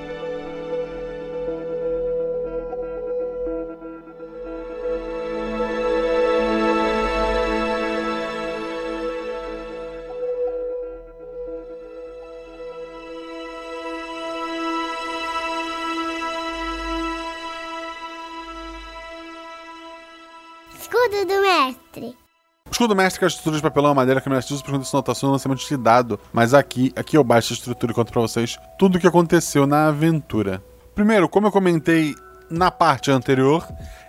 Escudo 22.73 22.97
mestre 22.97 23.19
que 23.19 23.25
é 23.25 23.27
a 23.27 23.29
estrutura 23.29 23.57
de 23.57 23.63
papelão, 23.63 23.95
madeira, 23.95 24.21
que 24.21 24.29
o 24.29 24.33
mestre 24.33 24.55
usa 24.55 24.63
para 24.63 24.73
condição 24.73 25.01
de 25.01 25.05
anotação 25.05 25.29
e 25.29 25.33
lançamento 25.33 25.67
de 25.67 25.77
dado. 25.77 26.19
Mas 26.33 26.55
aqui, 26.55 26.93
aqui 26.97 27.17
eu 27.17 27.23
baixo 27.23 27.53
a 27.53 27.57
estrutura 27.57 27.93
e 27.93 27.95
conto 27.95 28.13
pra 28.13 28.23
vocês 28.23 28.59
tudo 28.79 28.97
o 28.97 29.01
que 29.01 29.07
aconteceu 29.07 29.67
na 29.67 29.89
aventura. 29.89 30.63
Primeiro, 30.95 31.29
como 31.29 31.47
eu 31.47 31.53
comentei 31.53 32.15
na 32.51 32.71
parte 32.71 33.11
anterior, 33.11 33.67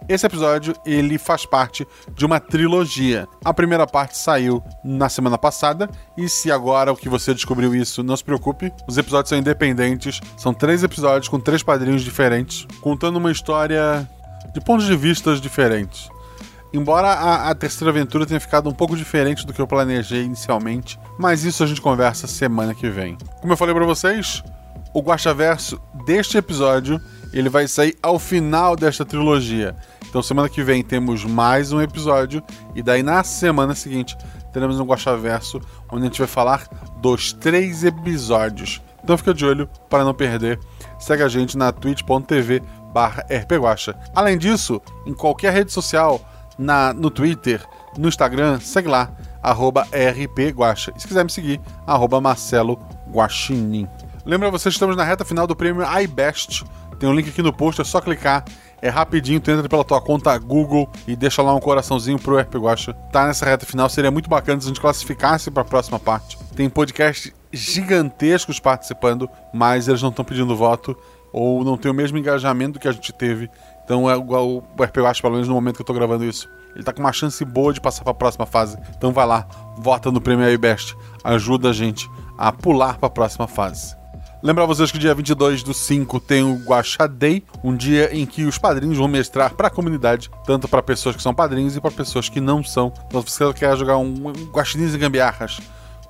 esse 0.07 0.25
episódio 0.25 0.75
ele 0.85 1.17
faz 1.17 1.45
parte 1.45 1.87
de 2.13 2.25
uma 2.25 2.39
trilogia. 2.39 3.27
A 3.43 3.53
primeira 3.53 3.87
parte 3.87 4.17
saiu 4.17 4.61
na 4.83 5.07
semana 5.07 5.37
passada 5.37 5.89
e 6.17 6.27
se 6.27 6.51
agora 6.51 6.91
o 6.91 6.95
que 6.95 7.07
você 7.07 7.33
descobriu 7.33 7.73
isso, 7.73 8.03
não 8.03 8.17
se 8.17 8.23
preocupe, 8.23 8.71
os 8.87 8.97
episódios 8.97 9.29
são 9.29 9.37
independentes, 9.37 10.19
são 10.37 10.53
três 10.53 10.83
episódios 10.83 11.29
com 11.29 11.39
três 11.39 11.63
padrinhos 11.63 12.01
diferentes, 12.01 12.67
contando 12.81 13.15
uma 13.15 13.31
história 13.31 14.07
de 14.53 14.59
pontos 14.59 14.85
de 14.85 14.95
vistas 14.95 15.39
diferentes. 15.39 16.09
Embora 16.73 17.07
a, 17.07 17.51
a 17.51 17.55
terceira 17.55 17.91
aventura 17.91 18.25
tenha 18.25 18.39
ficado 18.39 18.67
um 18.67 18.73
pouco 18.73 18.97
diferente 18.97 19.45
do 19.45 19.53
que 19.53 19.61
eu 19.61 19.67
planejei 19.67 20.23
inicialmente, 20.23 20.99
mas 21.19 21.43
isso 21.43 21.63
a 21.63 21.67
gente 21.67 21.79
conversa 21.79 22.25
semana 22.25 22.73
que 22.73 22.89
vem. 22.89 23.15
Como 23.39 23.53
eu 23.53 23.57
falei 23.57 23.75
pra 23.75 23.85
vocês, 23.85 24.43
o 24.91 24.99
Guaxaverso 24.99 25.79
deste 26.05 26.35
episódio 26.35 26.99
ele 27.31 27.47
vai 27.47 27.67
sair 27.67 27.95
ao 28.01 28.17
final 28.17 28.75
desta 28.75 29.05
trilogia. 29.05 29.75
Então 30.09 30.21
semana 30.21 30.49
que 30.49 30.63
vem 30.63 30.83
temos 30.83 31.23
mais 31.23 31.71
um 31.71 31.79
episódio 31.79 32.41
e 32.73 32.81
daí 32.81 33.03
na 33.03 33.23
semana 33.23 33.75
seguinte 33.75 34.17
teremos 34.51 34.79
um 34.79 34.85
Guaxaverso 34.85 35.61
onde 35.91 36.03
a 36.03 36.05
gente 36.05 36.19
vai 36.19 36.27
falar 36.27 36.67
dos 36.97 37.33
três 37.33 37.83
episódios. 37.83 38.81
Então 39.03 39.17
fica 39.17 39.33
de 39.33 39.45
olho 39.45 39.69
para 39.89 40.03
não 40.03 40.13
perder. 40.13 40.59
Segue 40.97 41.21
a 41.21 41.27
gente 41.27 41.55
na 41.55 41.71
twitch.tv 41.71 42.63
barra 42.93 43.25
rpguacha. 43.29 43.95
Além 44.15 44.37
disso, 44.37 44.81
em 45.05 45.13
qualquer 45.13 45.53
rede 45.53 45.71
social, 45.71 46.21
na, 46.57 46.93
no 46.93 47.09
Twitter, 47.09 47.65
no 47.97 48.07
Instagram, 48.07 48.59
segue 48.59 48.87
lá, 48.87 49.11
arroba 49.41 49.85
rpguacha. 49.91 50.93
E 50.95 51.01
se 51.01 51.07
quiser 51.07 51.23
me 51.23 51.31
seguir, 51.31 51.59
arroba 51.85 52.21
Marcelo 52.21 52.79
Guaxinim. 53.09 53.87
Lembra 54.25 54.49
vocês 54.49 54.73
estamos 54.73 54.95
na 54.95 55.03
reta 55.03 55.25
final 55.25 55.45
do 55.45 55.55
prêmio 55.55 55.85
iBest. 56.01 56.63
Tem 56.97 57.09
um 57.09 57.13
link 57.13 57.29
aqui 57.29 57.41
no 57.41 57.51
post, 57.51 57.81
é 57.81 57.83
só 57.83 57.99
clicar 57.99 58.45
É 58.81 58.87
rapidinho, 58.87 59.39
tu 59.39 59.51
entra 59.51 59.67
pela 59.67 59.83
tua 59.83 59.99
conta 59.99 60.37
Google 60.37 60.89
e 61.07 61.15
deixa 61.15 61.41
lá 61.41 61.53
um 61.53 61.59
coraçãozinho 61.59 62.19
pro 62.19 62.37
RP 62.37 62.55
Guacha. 62.55 62.93
Tá 63.11 63.27
nessa 63.27 63.45
reta 63.45 63.65
final, 63.65 63.89
seria 63.89 64.11
muito 64.11 64.29
bacana 64.29 64.59
se 64.61 64.67
a 64.67 64.69
gente 64.69 64.79
classificasse 64.79 65.51
pra 65.51 65.63
próxima 65.63 65.99
parte. 65.99 66.37
Tem 66.55 66.69
podcasts 66.69 67.33
gigantescos 67.51 68.59
participando, 68.59 69.29
mas 69.53 69.87
eles 69.87 70.01
não 70.01 70.09
estão 70.09 70.25
pedindo 70.25 70.55
voto 70.55 70.97
ou 71.31 71.63
não 71.63 71.77
tem 71.77 71.89
o 71.89 71.93
mesmo 71.93 72.17
engajamento 72.17 72.79
que 72.79 72.87
a 72.87 72.91
gente 72.91 73.11
teve. 73.11 73.49
Então 73.83 74.09
é 74.09 74.15
igual 74.15 74.47
o 74.49 74.63
RP 74.81 74.97
Guacha, 74.97 75.21
pelo 75.21 75.33
menos 75.33 75.47
no 75.47 75.53
momento 75.53 75.75
que 75.75 75.81
eu 75.81 75.85
tô 75.85 75.93
gravando 75.93 76.23
isso. 76.23 76.49
Ele 76.75 76.83
tá 76.83 76.91
com 76.91 77.01
uma 77.01 77.13
chance 77.13 77.43
boa 77.45 77.71
de 77.71 77.79
passar 77.79 78.03
pra 78.03 78.13
próxima 78.13 78.45
fase. 78.45 78.77
Então 78.97 79.11
vai 79.11 79.25
lá, 79.25 79.45
vota 79.77 80.11
no 80.11 80.19
Prêmio 80.21 80.49
iBest. 80.49 80.95
Ajuda 81.23 81.69
a 81.69 81.73
gente 81.73 82.09
a 82.37 82.51
pular 82.51 82.97
pra 82.97 83.09
próxima 83.09 83.47
fase. 83.47 83.95
Lembrar 84.41 84.65
vocês 84.65 84.91
que 84.91 84.97
dia 84.97 85.15
22 85.15 85.63
do 85.63 85.73
5 85.73 86.19
tem 86.19 86.43
o 86.43 86.55
Guaxa 86.65 87.07
Day, 87.07 87.45
um 87.63 87.73
dia 87.73 88.13
em 88.13 88.25
que 88.25 88.43
os 88.43 88.57
padrinhos 88.57 88.97
vão 88.97 89.07
mestrar 89.07 89.53
para 89.53 89.67
a 89.67 89.71
comunidade, 89.71 90.29
tanto 90.45 90.67
para 90.67 90.83
pessoas 90.83 91.15
que 91.15 91.21
são 91.21 91.33
padrinhos 91.33 91.77
e 91.77 91.79
para 91.79 91.91
pessoas 91.91 92.27
que 92.27 92.41
não 92.41 92.61
são. 92.61 92.91
Então, 93.07 93.21
se 93.21 93.31
você 93.31 93.53
quer 93.53 93.77
jogar 93.77 93.97
um 93.97 94.33
Guaxinins 94.51 94.93
e 94.93 94.97
Gambiarras 94.97 95.61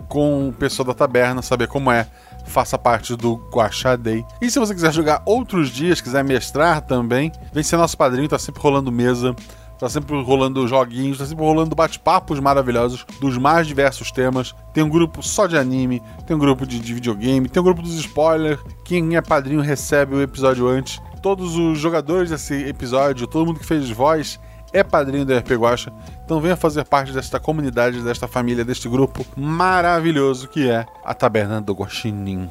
com 0.08 0.50
o 0.50 0.54
pessoal 0.54 0.88
da 0.88 0.96
taberna, 0.96 1.44
saber 1.44 1.68
como 1.68 1.92
é, 1.92 2.08
faça 2.46 2.78
parte 2.78 3.16
do 3.16 3.36
Guaxa 3.52 3.98
Day. 3.98 4.26
E 4.42 4.50
se 4.50 4.60
você 4.60 4.74
quiser 4.74 4.92
jogar 4.92 5.22
outros 5.26 5.70
dias, 5.70 6.02
quiser 6.02 6.24
mestrar 6.24 6.82
também, 6.82 7.32
vem 7.52 7.64
ser 7.64 7.78
nosso 7.78 7.98
padrinho, 7.98 8.28
tá 8.28 8.40
sempre 8.40 8.62
rolando 8.62 8.92
mesa. 8.92 9.36
Tá 9.80 9.90
sempre 9.90 10.16
rolando 10.24 10.66
joguinhos, 10.66 11.18
tá 11.18 11.26
sempre 11.26 11.44
rolando 11.44 11.76
bate-papos 11.76 12.40
maravilhosos 12.40 13.06
dos 13.20 13.38
mais 13.38 13.68
diversos 13.68 14.14
temas. 14.14 14.56
Tem 14.74 14.82
um 14.82 14.88
grupo 14.88 15.22
só 15.22 15.46
de 15.46 15.58
anime, 15.58 16.02
tem 16.26 16.38
um 16.38 16.40
grupo 16.40 16.66
de, 16.66 16.80
de 16.80 16.94
videogame, 16.94 17.50
tem 17.50 17.60
um 17.60 17.66
grupo 17.66 17.82
dos 17.82 17.96
spoilers. 17.96 18.62
Quem 18.86 19.18
é 19.18 19.22
padrinho 19.22 19.60
recebe 19.60 20.16
o 20.16 20.22
episódio 20.22 20.70
antes. 20.70 21.02
Todos 21.22 21.58
os 21.58 21.80
jogadores 21.80 22.30
desse 22.30 22.54
episódio, 22.64 23.28
todo 23.28 23.46
mundo 23.46 23.60
que 23.60 23.66
fez 23.66 23.90
voz 23.90 24.40
é 24.74 24.84
padrinho 24.84 25.26
do 25.26 25.38
RP 25.38 25.52
Guacha. 25.52 25.94
Então 26.26 26.42
venha 26.42 26.58
fazer 26.58 26.84
parte 26.84 27.14
desta 27.14 27.40
comunidade, 27.40 28.02
desta 28.02 28.28
família, 28.28 28.66
deste 28.66 28.90
grupo 28.90 29.26
maravilhoso 29.38 30.48
que 30.48 30.70
é 30.70 30.86
a 31.06 31.14
Taberna 31.14 31.62
do 31.62 31.74
Guaxinim. 31.74 32.50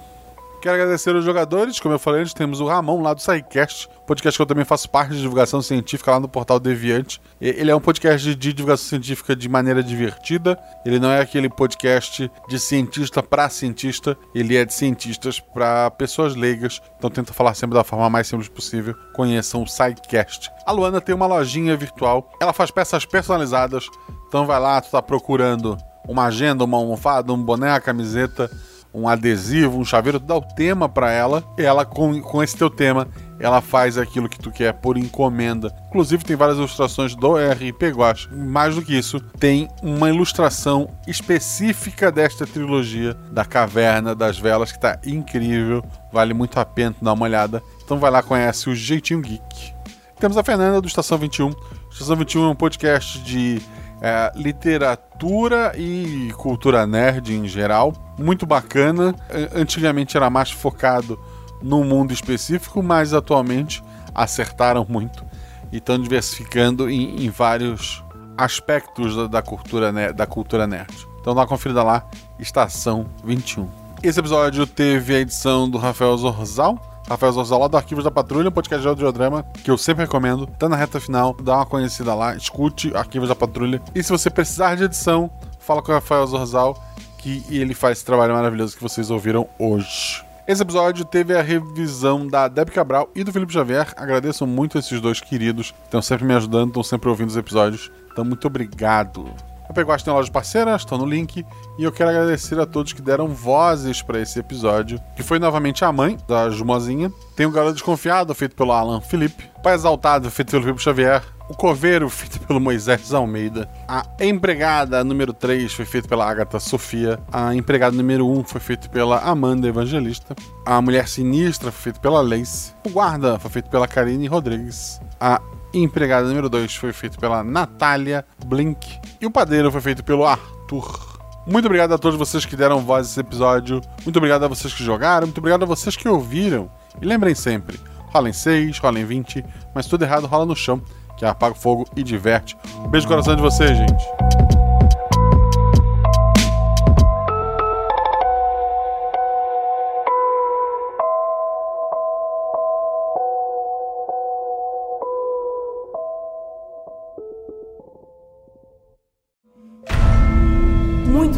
Quero 0.62 0.76
agradecer 0.76 1.12
os 1.16 1.24
jogadores, 1.24 1.80
como 1.80 1.92
eu 1.92 1.98
falei 1.98 2.20
antes, 2.20 2.32
temos 2.32 2.60
o 2.60 2.68
Ramon 2.68 3.02
lá 3.02 3.12
do 3.12 3.20
SciCast, 3.20 3.88
podcast 4.06 4.38
que 4.38 4.42
eu 4.42 4.46
também 4.46 4.64
faço 4.64 4.88
parte 4.88 5.10
de 5.10 5.20
divulgação 5.20 5.60
científica 5.60 6.12
lá 6.12 6.20
no 6.20 6.28
portal 6.28 6.60
Deviante. 6.60 7.20
Ele 7.40 7.68
é 7.68 7.74
um 7.74 7.80
podcast 7.80 8.32
de 8.36 8.52
divulgação 8.52 8.90
científica 8.90 9.34
de 9.34 9.48
maneira 9.48 9.82
divertida, 9.82 10.56
ele 10.86 11.00
não 11.00 11.10
é 11.10 11.20
aquele 11.20 11.48
podcast 11.48 12.30
de 12.48 12.60
cientista 12.60 13.20
para 13.20 13.48
cientista, 13.48 14.16
ele 14.32 14.56
é 14.56 14.64
de 14.64 14.72
cientistas 14.72 15.40
para 15.40 15.90
pessoas 15.90 16.36
leigas, 16.36 16.80
então 16.96 17.10
tenta 17.10 17.32
falar 17.32 17.54
sempre 17.54 17.74
da 17.74 17.82
forma 17.82 18.08
mais 18.08 18.28
simples 18.28 18.48
possível. 18.48 18.94
Conheçam 19.16 19.64
o 19.64 19.66
SciCast. 19.66 20.48
A 20.64 20.70
Luana 20.70 21.00
tem 21.00 21.12
uma 21.12 21.26
lojinha 21.26 21.76
virtual, 21.76 22.30
ela 22.40 22.52
faz 22.52 22.70
peças 22.70 23.04
personalizadas, 23.04 23.88
então 24.28 24.46
vai 24.46 24.60
lá, 24.60 24.80
tu 24.80 24.92
tá 24.92 25.02
procurando 25.02 25.76
uma 26.06 26.26
agenda, 26.26 26.62
uma 26.62 26.76
almofada, 26.76 27.32
um 27.32 27.42
boné, 27.42 27.70
uma 27.70 27.80
camiseta 27.80 28.48
um 28.94 29.08
adesivo, 29.08 29.78
um 29.78 29.84
chaveiro, 29.84 30.20
tu 30.20 30.26
dá 30.26 30.36
o 30.36 30.42
tema 30.42 30.88
para 30.88 31.10
ela, 31.10 31.42
e 31.58 31.62
ela 31.62 31.84
com, 31.84 32.20
com 32.20 32.42
esse 32.42 32.56
teu 32.56 32.68
tema, 32.68 33.08
ela 33.38 33.60
faz 33.60 33.98
aquilo 33.98 34.28
que 34.28 34.38
tu 34.38 34.50
quer 34.50 34.72
por 34.74 34.96
encomenda. 34.96 35.74
Inclusive 35.88 36.24
tem 36.24 36.36
várias 36.36 36.58
ilustrações 36.58 37.14
do 37.14 37.34
RP 37.34 37.90
Guache. 37.94 38.28
Mais 38.32 38.74
do 38.74 38.82
que 38.82 38.96
isso, 38.96 39.20
tem 39.38 39.68
uma 39.82 40.08
ilustração 40.08 40.88
específica 41.06 42.12
desta 42.12 42.46
trilogia 42.46 43.14
da 43.32 43.44
Caverna 43.44 44.14
das 44.14 44.38
Velas 44.38 44.70
que 44.70 44.80
tá 44.80 44.98
incrível, 45.04 45.84
vale 46.12 46.34
muito 46.34 46.60
a 46.60 46.64
pena 46.64 46.94
dar 47.00 47.12
uma 47.14 47.24
olhada. 47.24 47.62
Então 47.84 47.98
vai 47.98 48.10
lá 48.10 48.22
conhece 48.22 48.70
o 48.70 48.74
Jeitinho 48.74 49.20
Geek. 49.20 49.72
Temos 50.20 50.36
a 50.36 50.44
Fernanda 50.44 50.80
do 50.80 50.86
Estação 50.86 51.18
21. 51.18 51.52
Estação 51.90 52.14
21 52.14 52.44
é 52.44 52.48
um 52.50 52.54
podcast 52.54 53.18
de 53.22 53.60
é, 54.02 54.32
literatura 54.34 55.72
e 55.76 56.32
cultura 56.36 56.84
nerd 56.86 57.32
em 57.32 57.46
geral. 57.46 57.92
Muito 58.18 58.44
bacana. 58.44 59.14
Antigamente 59.54 60.16
era 60.16 60.28
mais 60.28 60.50
focado 60.50 61.18
num 61.62 61.84
mundo 61.84 62.12
específico, 62.12 62.82
mas 62.82 63.14
atualmente 63.14 63.82
acertaram 64.12 64.84
muito 64.86 65.24
e 65.70 65.76
estão 65.76 65.98
diversificando 65.98 66.90
em, 66.90 67.24
em 67.24 67.30
vários 67.30 68.04
aspectos 68.36 69.14
da, 69.16 69.26
da, 69.28 69.42
cultura, 69.42 70.12
da 70.12 70.26
cultura 70.26 70.66
nerd. 70.66 70.92
Então 71.20 71.34
dá 71.34 71.42
uma 71.42 71.46
conferida 71.46 71.84
lá, 71.84 72.04
Estação 72.40 73.06
21. 73.24 73.68
Esse 74.02 74.18
episódio 74.18 74.66
teve 74.66 75.14
a 75.14 75.20
edição 75.20 75.70
do 75.70 75.78
Rafael 75.78 76.16
Zorzal. 76.16 76.91
Rafael 77.12 77.32
Zorzal 77.32 77.68
do 77.68 77.76
Arquivos 77.76 78.04
da 78.04 78.10
Patrulha, 78.10 78.48
um 78.48 78.52
podcast 78.52 78.82
de 78.82 78.88
audiodrama 78.88 79.44
que 79.62 79.70
eu 79.70 79.78
sempre 79.78 80.04
recomendo. 80.04 80.46
Tá 80.46 80.68
na 80.68 80.76
reta 80.76 81.00
final, 81.00 81.36
dá 81.42 81.56
uma 81.56 81.66
conhecida 81.66 82.14
lá, 82.14 82.34
escute 82.34 82.94
Arquivos 82.96 83.28
da 83.28 83.34
Patrulha. 83.34 83.80
E 83.94 84.02
se 84.02 84.10
você 84.10 84.30
precisar 84.30 84.74
de 84.74 84.84
edição, 84.84 85.30
fala 85.58 85.82
com 85.82 85.92
o 85.92 85.94
Rafael 85.94 86.26
Zorzal 86.26 86.76
que 87.18 87.44
ele 87.50 87.74
faz 87.74 87.98
esse 87.98 88.04
trabalho 88.04 88.34
maravilhoso 88.34 88.76
que 88.76 88.82
vocês 88.82 89.10
ouviram 89.10 89.46
hoje. 89.58 90.24
Esse 90.46 90.62
episódio 90.62 91.04
teve 91.04 91.36
a 91.36 91.40
revisão 91.40 92.26
da 92.26 92.48
Deb 92.48 92.70
Cabral 92.70 93.08
e 93.14 93.22
do 93.22 93.32
Felipe 93.32 93.52
Xavier. 93.52 93.92
Agradeço 93.96 94.44
muito 94.44 94.76
esses 94.76 95.00
dois 95.00 95.20
queridos, 95.20 95.72
estão 95.84 96.02
sempre 96.02 96.24
me 96.24 96.34
ajudando, 96.34 96.68
estão 96.68 96.82
sempre 96.82 97.08
ouvindo 97.08 97.28
os 97.28 97.36
episódios. 97.36 97.92
Então, 98.10 98.24
muito 98.24 98.44
obrigado. 98.46 99.32
A 99.72 99.74
Peguaste 99.74 100.04
tem 100.04 100.12
lojas 100.12 100.28
parceiras, 100.28 100.82
estão 100.82 100.98
no 100.98 101.06
link. 101.06 101.46
E 101.78 101.82
eu 101.82 101.90
quero 101.90 102.10
agradecer 102.10 102.60
a 102.60 102.66
todos 102.66 102.92
que 102.92 103.00
deram 103.00 103.28
vozes 103.28 104.02
para 104.02 104.20
esse 104.20 104.38
episódio, 104.38 105.00
que 105.16 105.22
foi 105.22 105.38
novamente 105.38 105.82
a 105.82 105.90
mãe 105.90 106.18
da 106.28 106.50
Jumozinha. 106.50 107.10
Tem 107.34 107.46
o 107.46 107.50
Garoto 107.50 107.72
Desconfiado, 107.72 108.34
feito 108.34 108.54
pelo 108.54 108.70
Alan 108.70 109.00
Felipe. 109.00 109.50
Pai 109.62 109.72
Exaltado, 109.72 110.30
feito 110.30 110.50
pelo 110.50 110.62
Felipe 110.62 110.82
Xavier. 110.82 111.22
O 111.48 111.56
Coveiro, 111.56 112.06
feito 112.12 112.38
pelo 112.40 112.60
Moisés 112.60 113.14
Almeida. 113.14 113.66
A 113.88 114.04
Empregada 114.20 115.02
número 115.02 115.32
3 115.32 115.72
foi 115.72 115.86
feito 115.86 116.06
pela 116.06 116.28
Agatha 116.30 116.60
Sofia. 116.60 117.18
A 117.32 117.54
Empregada 117.54 117.96
número 117.96 118.28
1 118.28 118.44
foi 118.44 118.60
feito 118.60 118.90
pela 118.90 119.20
Amanda 119.20 119.66
Evangelista. 119.66 120.36
A 120.66 120.82
Mulher 120.82 121.08
Sinistra 121.08 121.72
foi 121.72 121.84
feito 121.84 122.00
pela 122.00 122.20
Lace. 122.20 122.74
O 122.84 122.90
Guarda 122.90 123.38
foi 123.38 123.50
feito 123.50 123.70
pela 123.70 123.88
Karine 123.88 124.26
Rodrigues. 124.26 125.00
A 125.18 125.40
Empregada 125.72 126.28
número 126.28 126.50
2 126.50 126.74
foi 126.74 126.92
feito 126.92 127.18
pela 127.18 127.42
Natália 127.42 128.26
Blink. 128.44 129.00
E 129.22 129.26
o 129.26 129.30
Padeiro 129.30 129.70
foi 129.70 129.80
feito 129.80 130.02
pelo 130.02 130.26
Arthur. 130.26 131.20
Muito 131.46 131.66
obrigado 131.66 131.94
a 131.94 131.98
todos 131.98 132.18
vocês 132.18 132.44
que 132.44 132.56
deram 132.56 132.80
voz 132.80 133.06
a 133.06 133.10
esse 133.12 133.20
episódio. 133.20 133.80
Muito 134.02 134.16
obrigado 134.16 134.44
a 134.44 134.48
vocês 134.48 134.74
que 134.74 134.82
jogaram. 134.82 135.28
Muito 135.28 135.38
obrigado 135.38 135.62
a 135.62 135.66
vocês 135.66 135.94
que 135.94 136.08
ouviram. 136.08 136.68
E 137.00 137.06
lembrem 137.06 137.32
sempre: 137.32 137.78
rola 138.08 138.28
em 138.28 138.32
6, 138.32 138.78
rola 138.80 138.98
em 138.98 139.04
20, 139.04 139.44
mas 139.72 139.86
tudo 139.86 140.02
errado 140.02 140.26
rola 140.26 140.44
no 140.44 140.56
chão, 140.56 140.82
que 141.16 141.24
apaga 141.24 141.54
o 141.54 141.58
fogo 141.58 141.86
e 141.96 142.02
diverte. 142.02 142.56
Beijo 142.90 143.06
no 143.06 143.12
coração 143.12 143.36
de 143.36 143.42
vocês, 143.42 143.78
gente. 143.78 144.61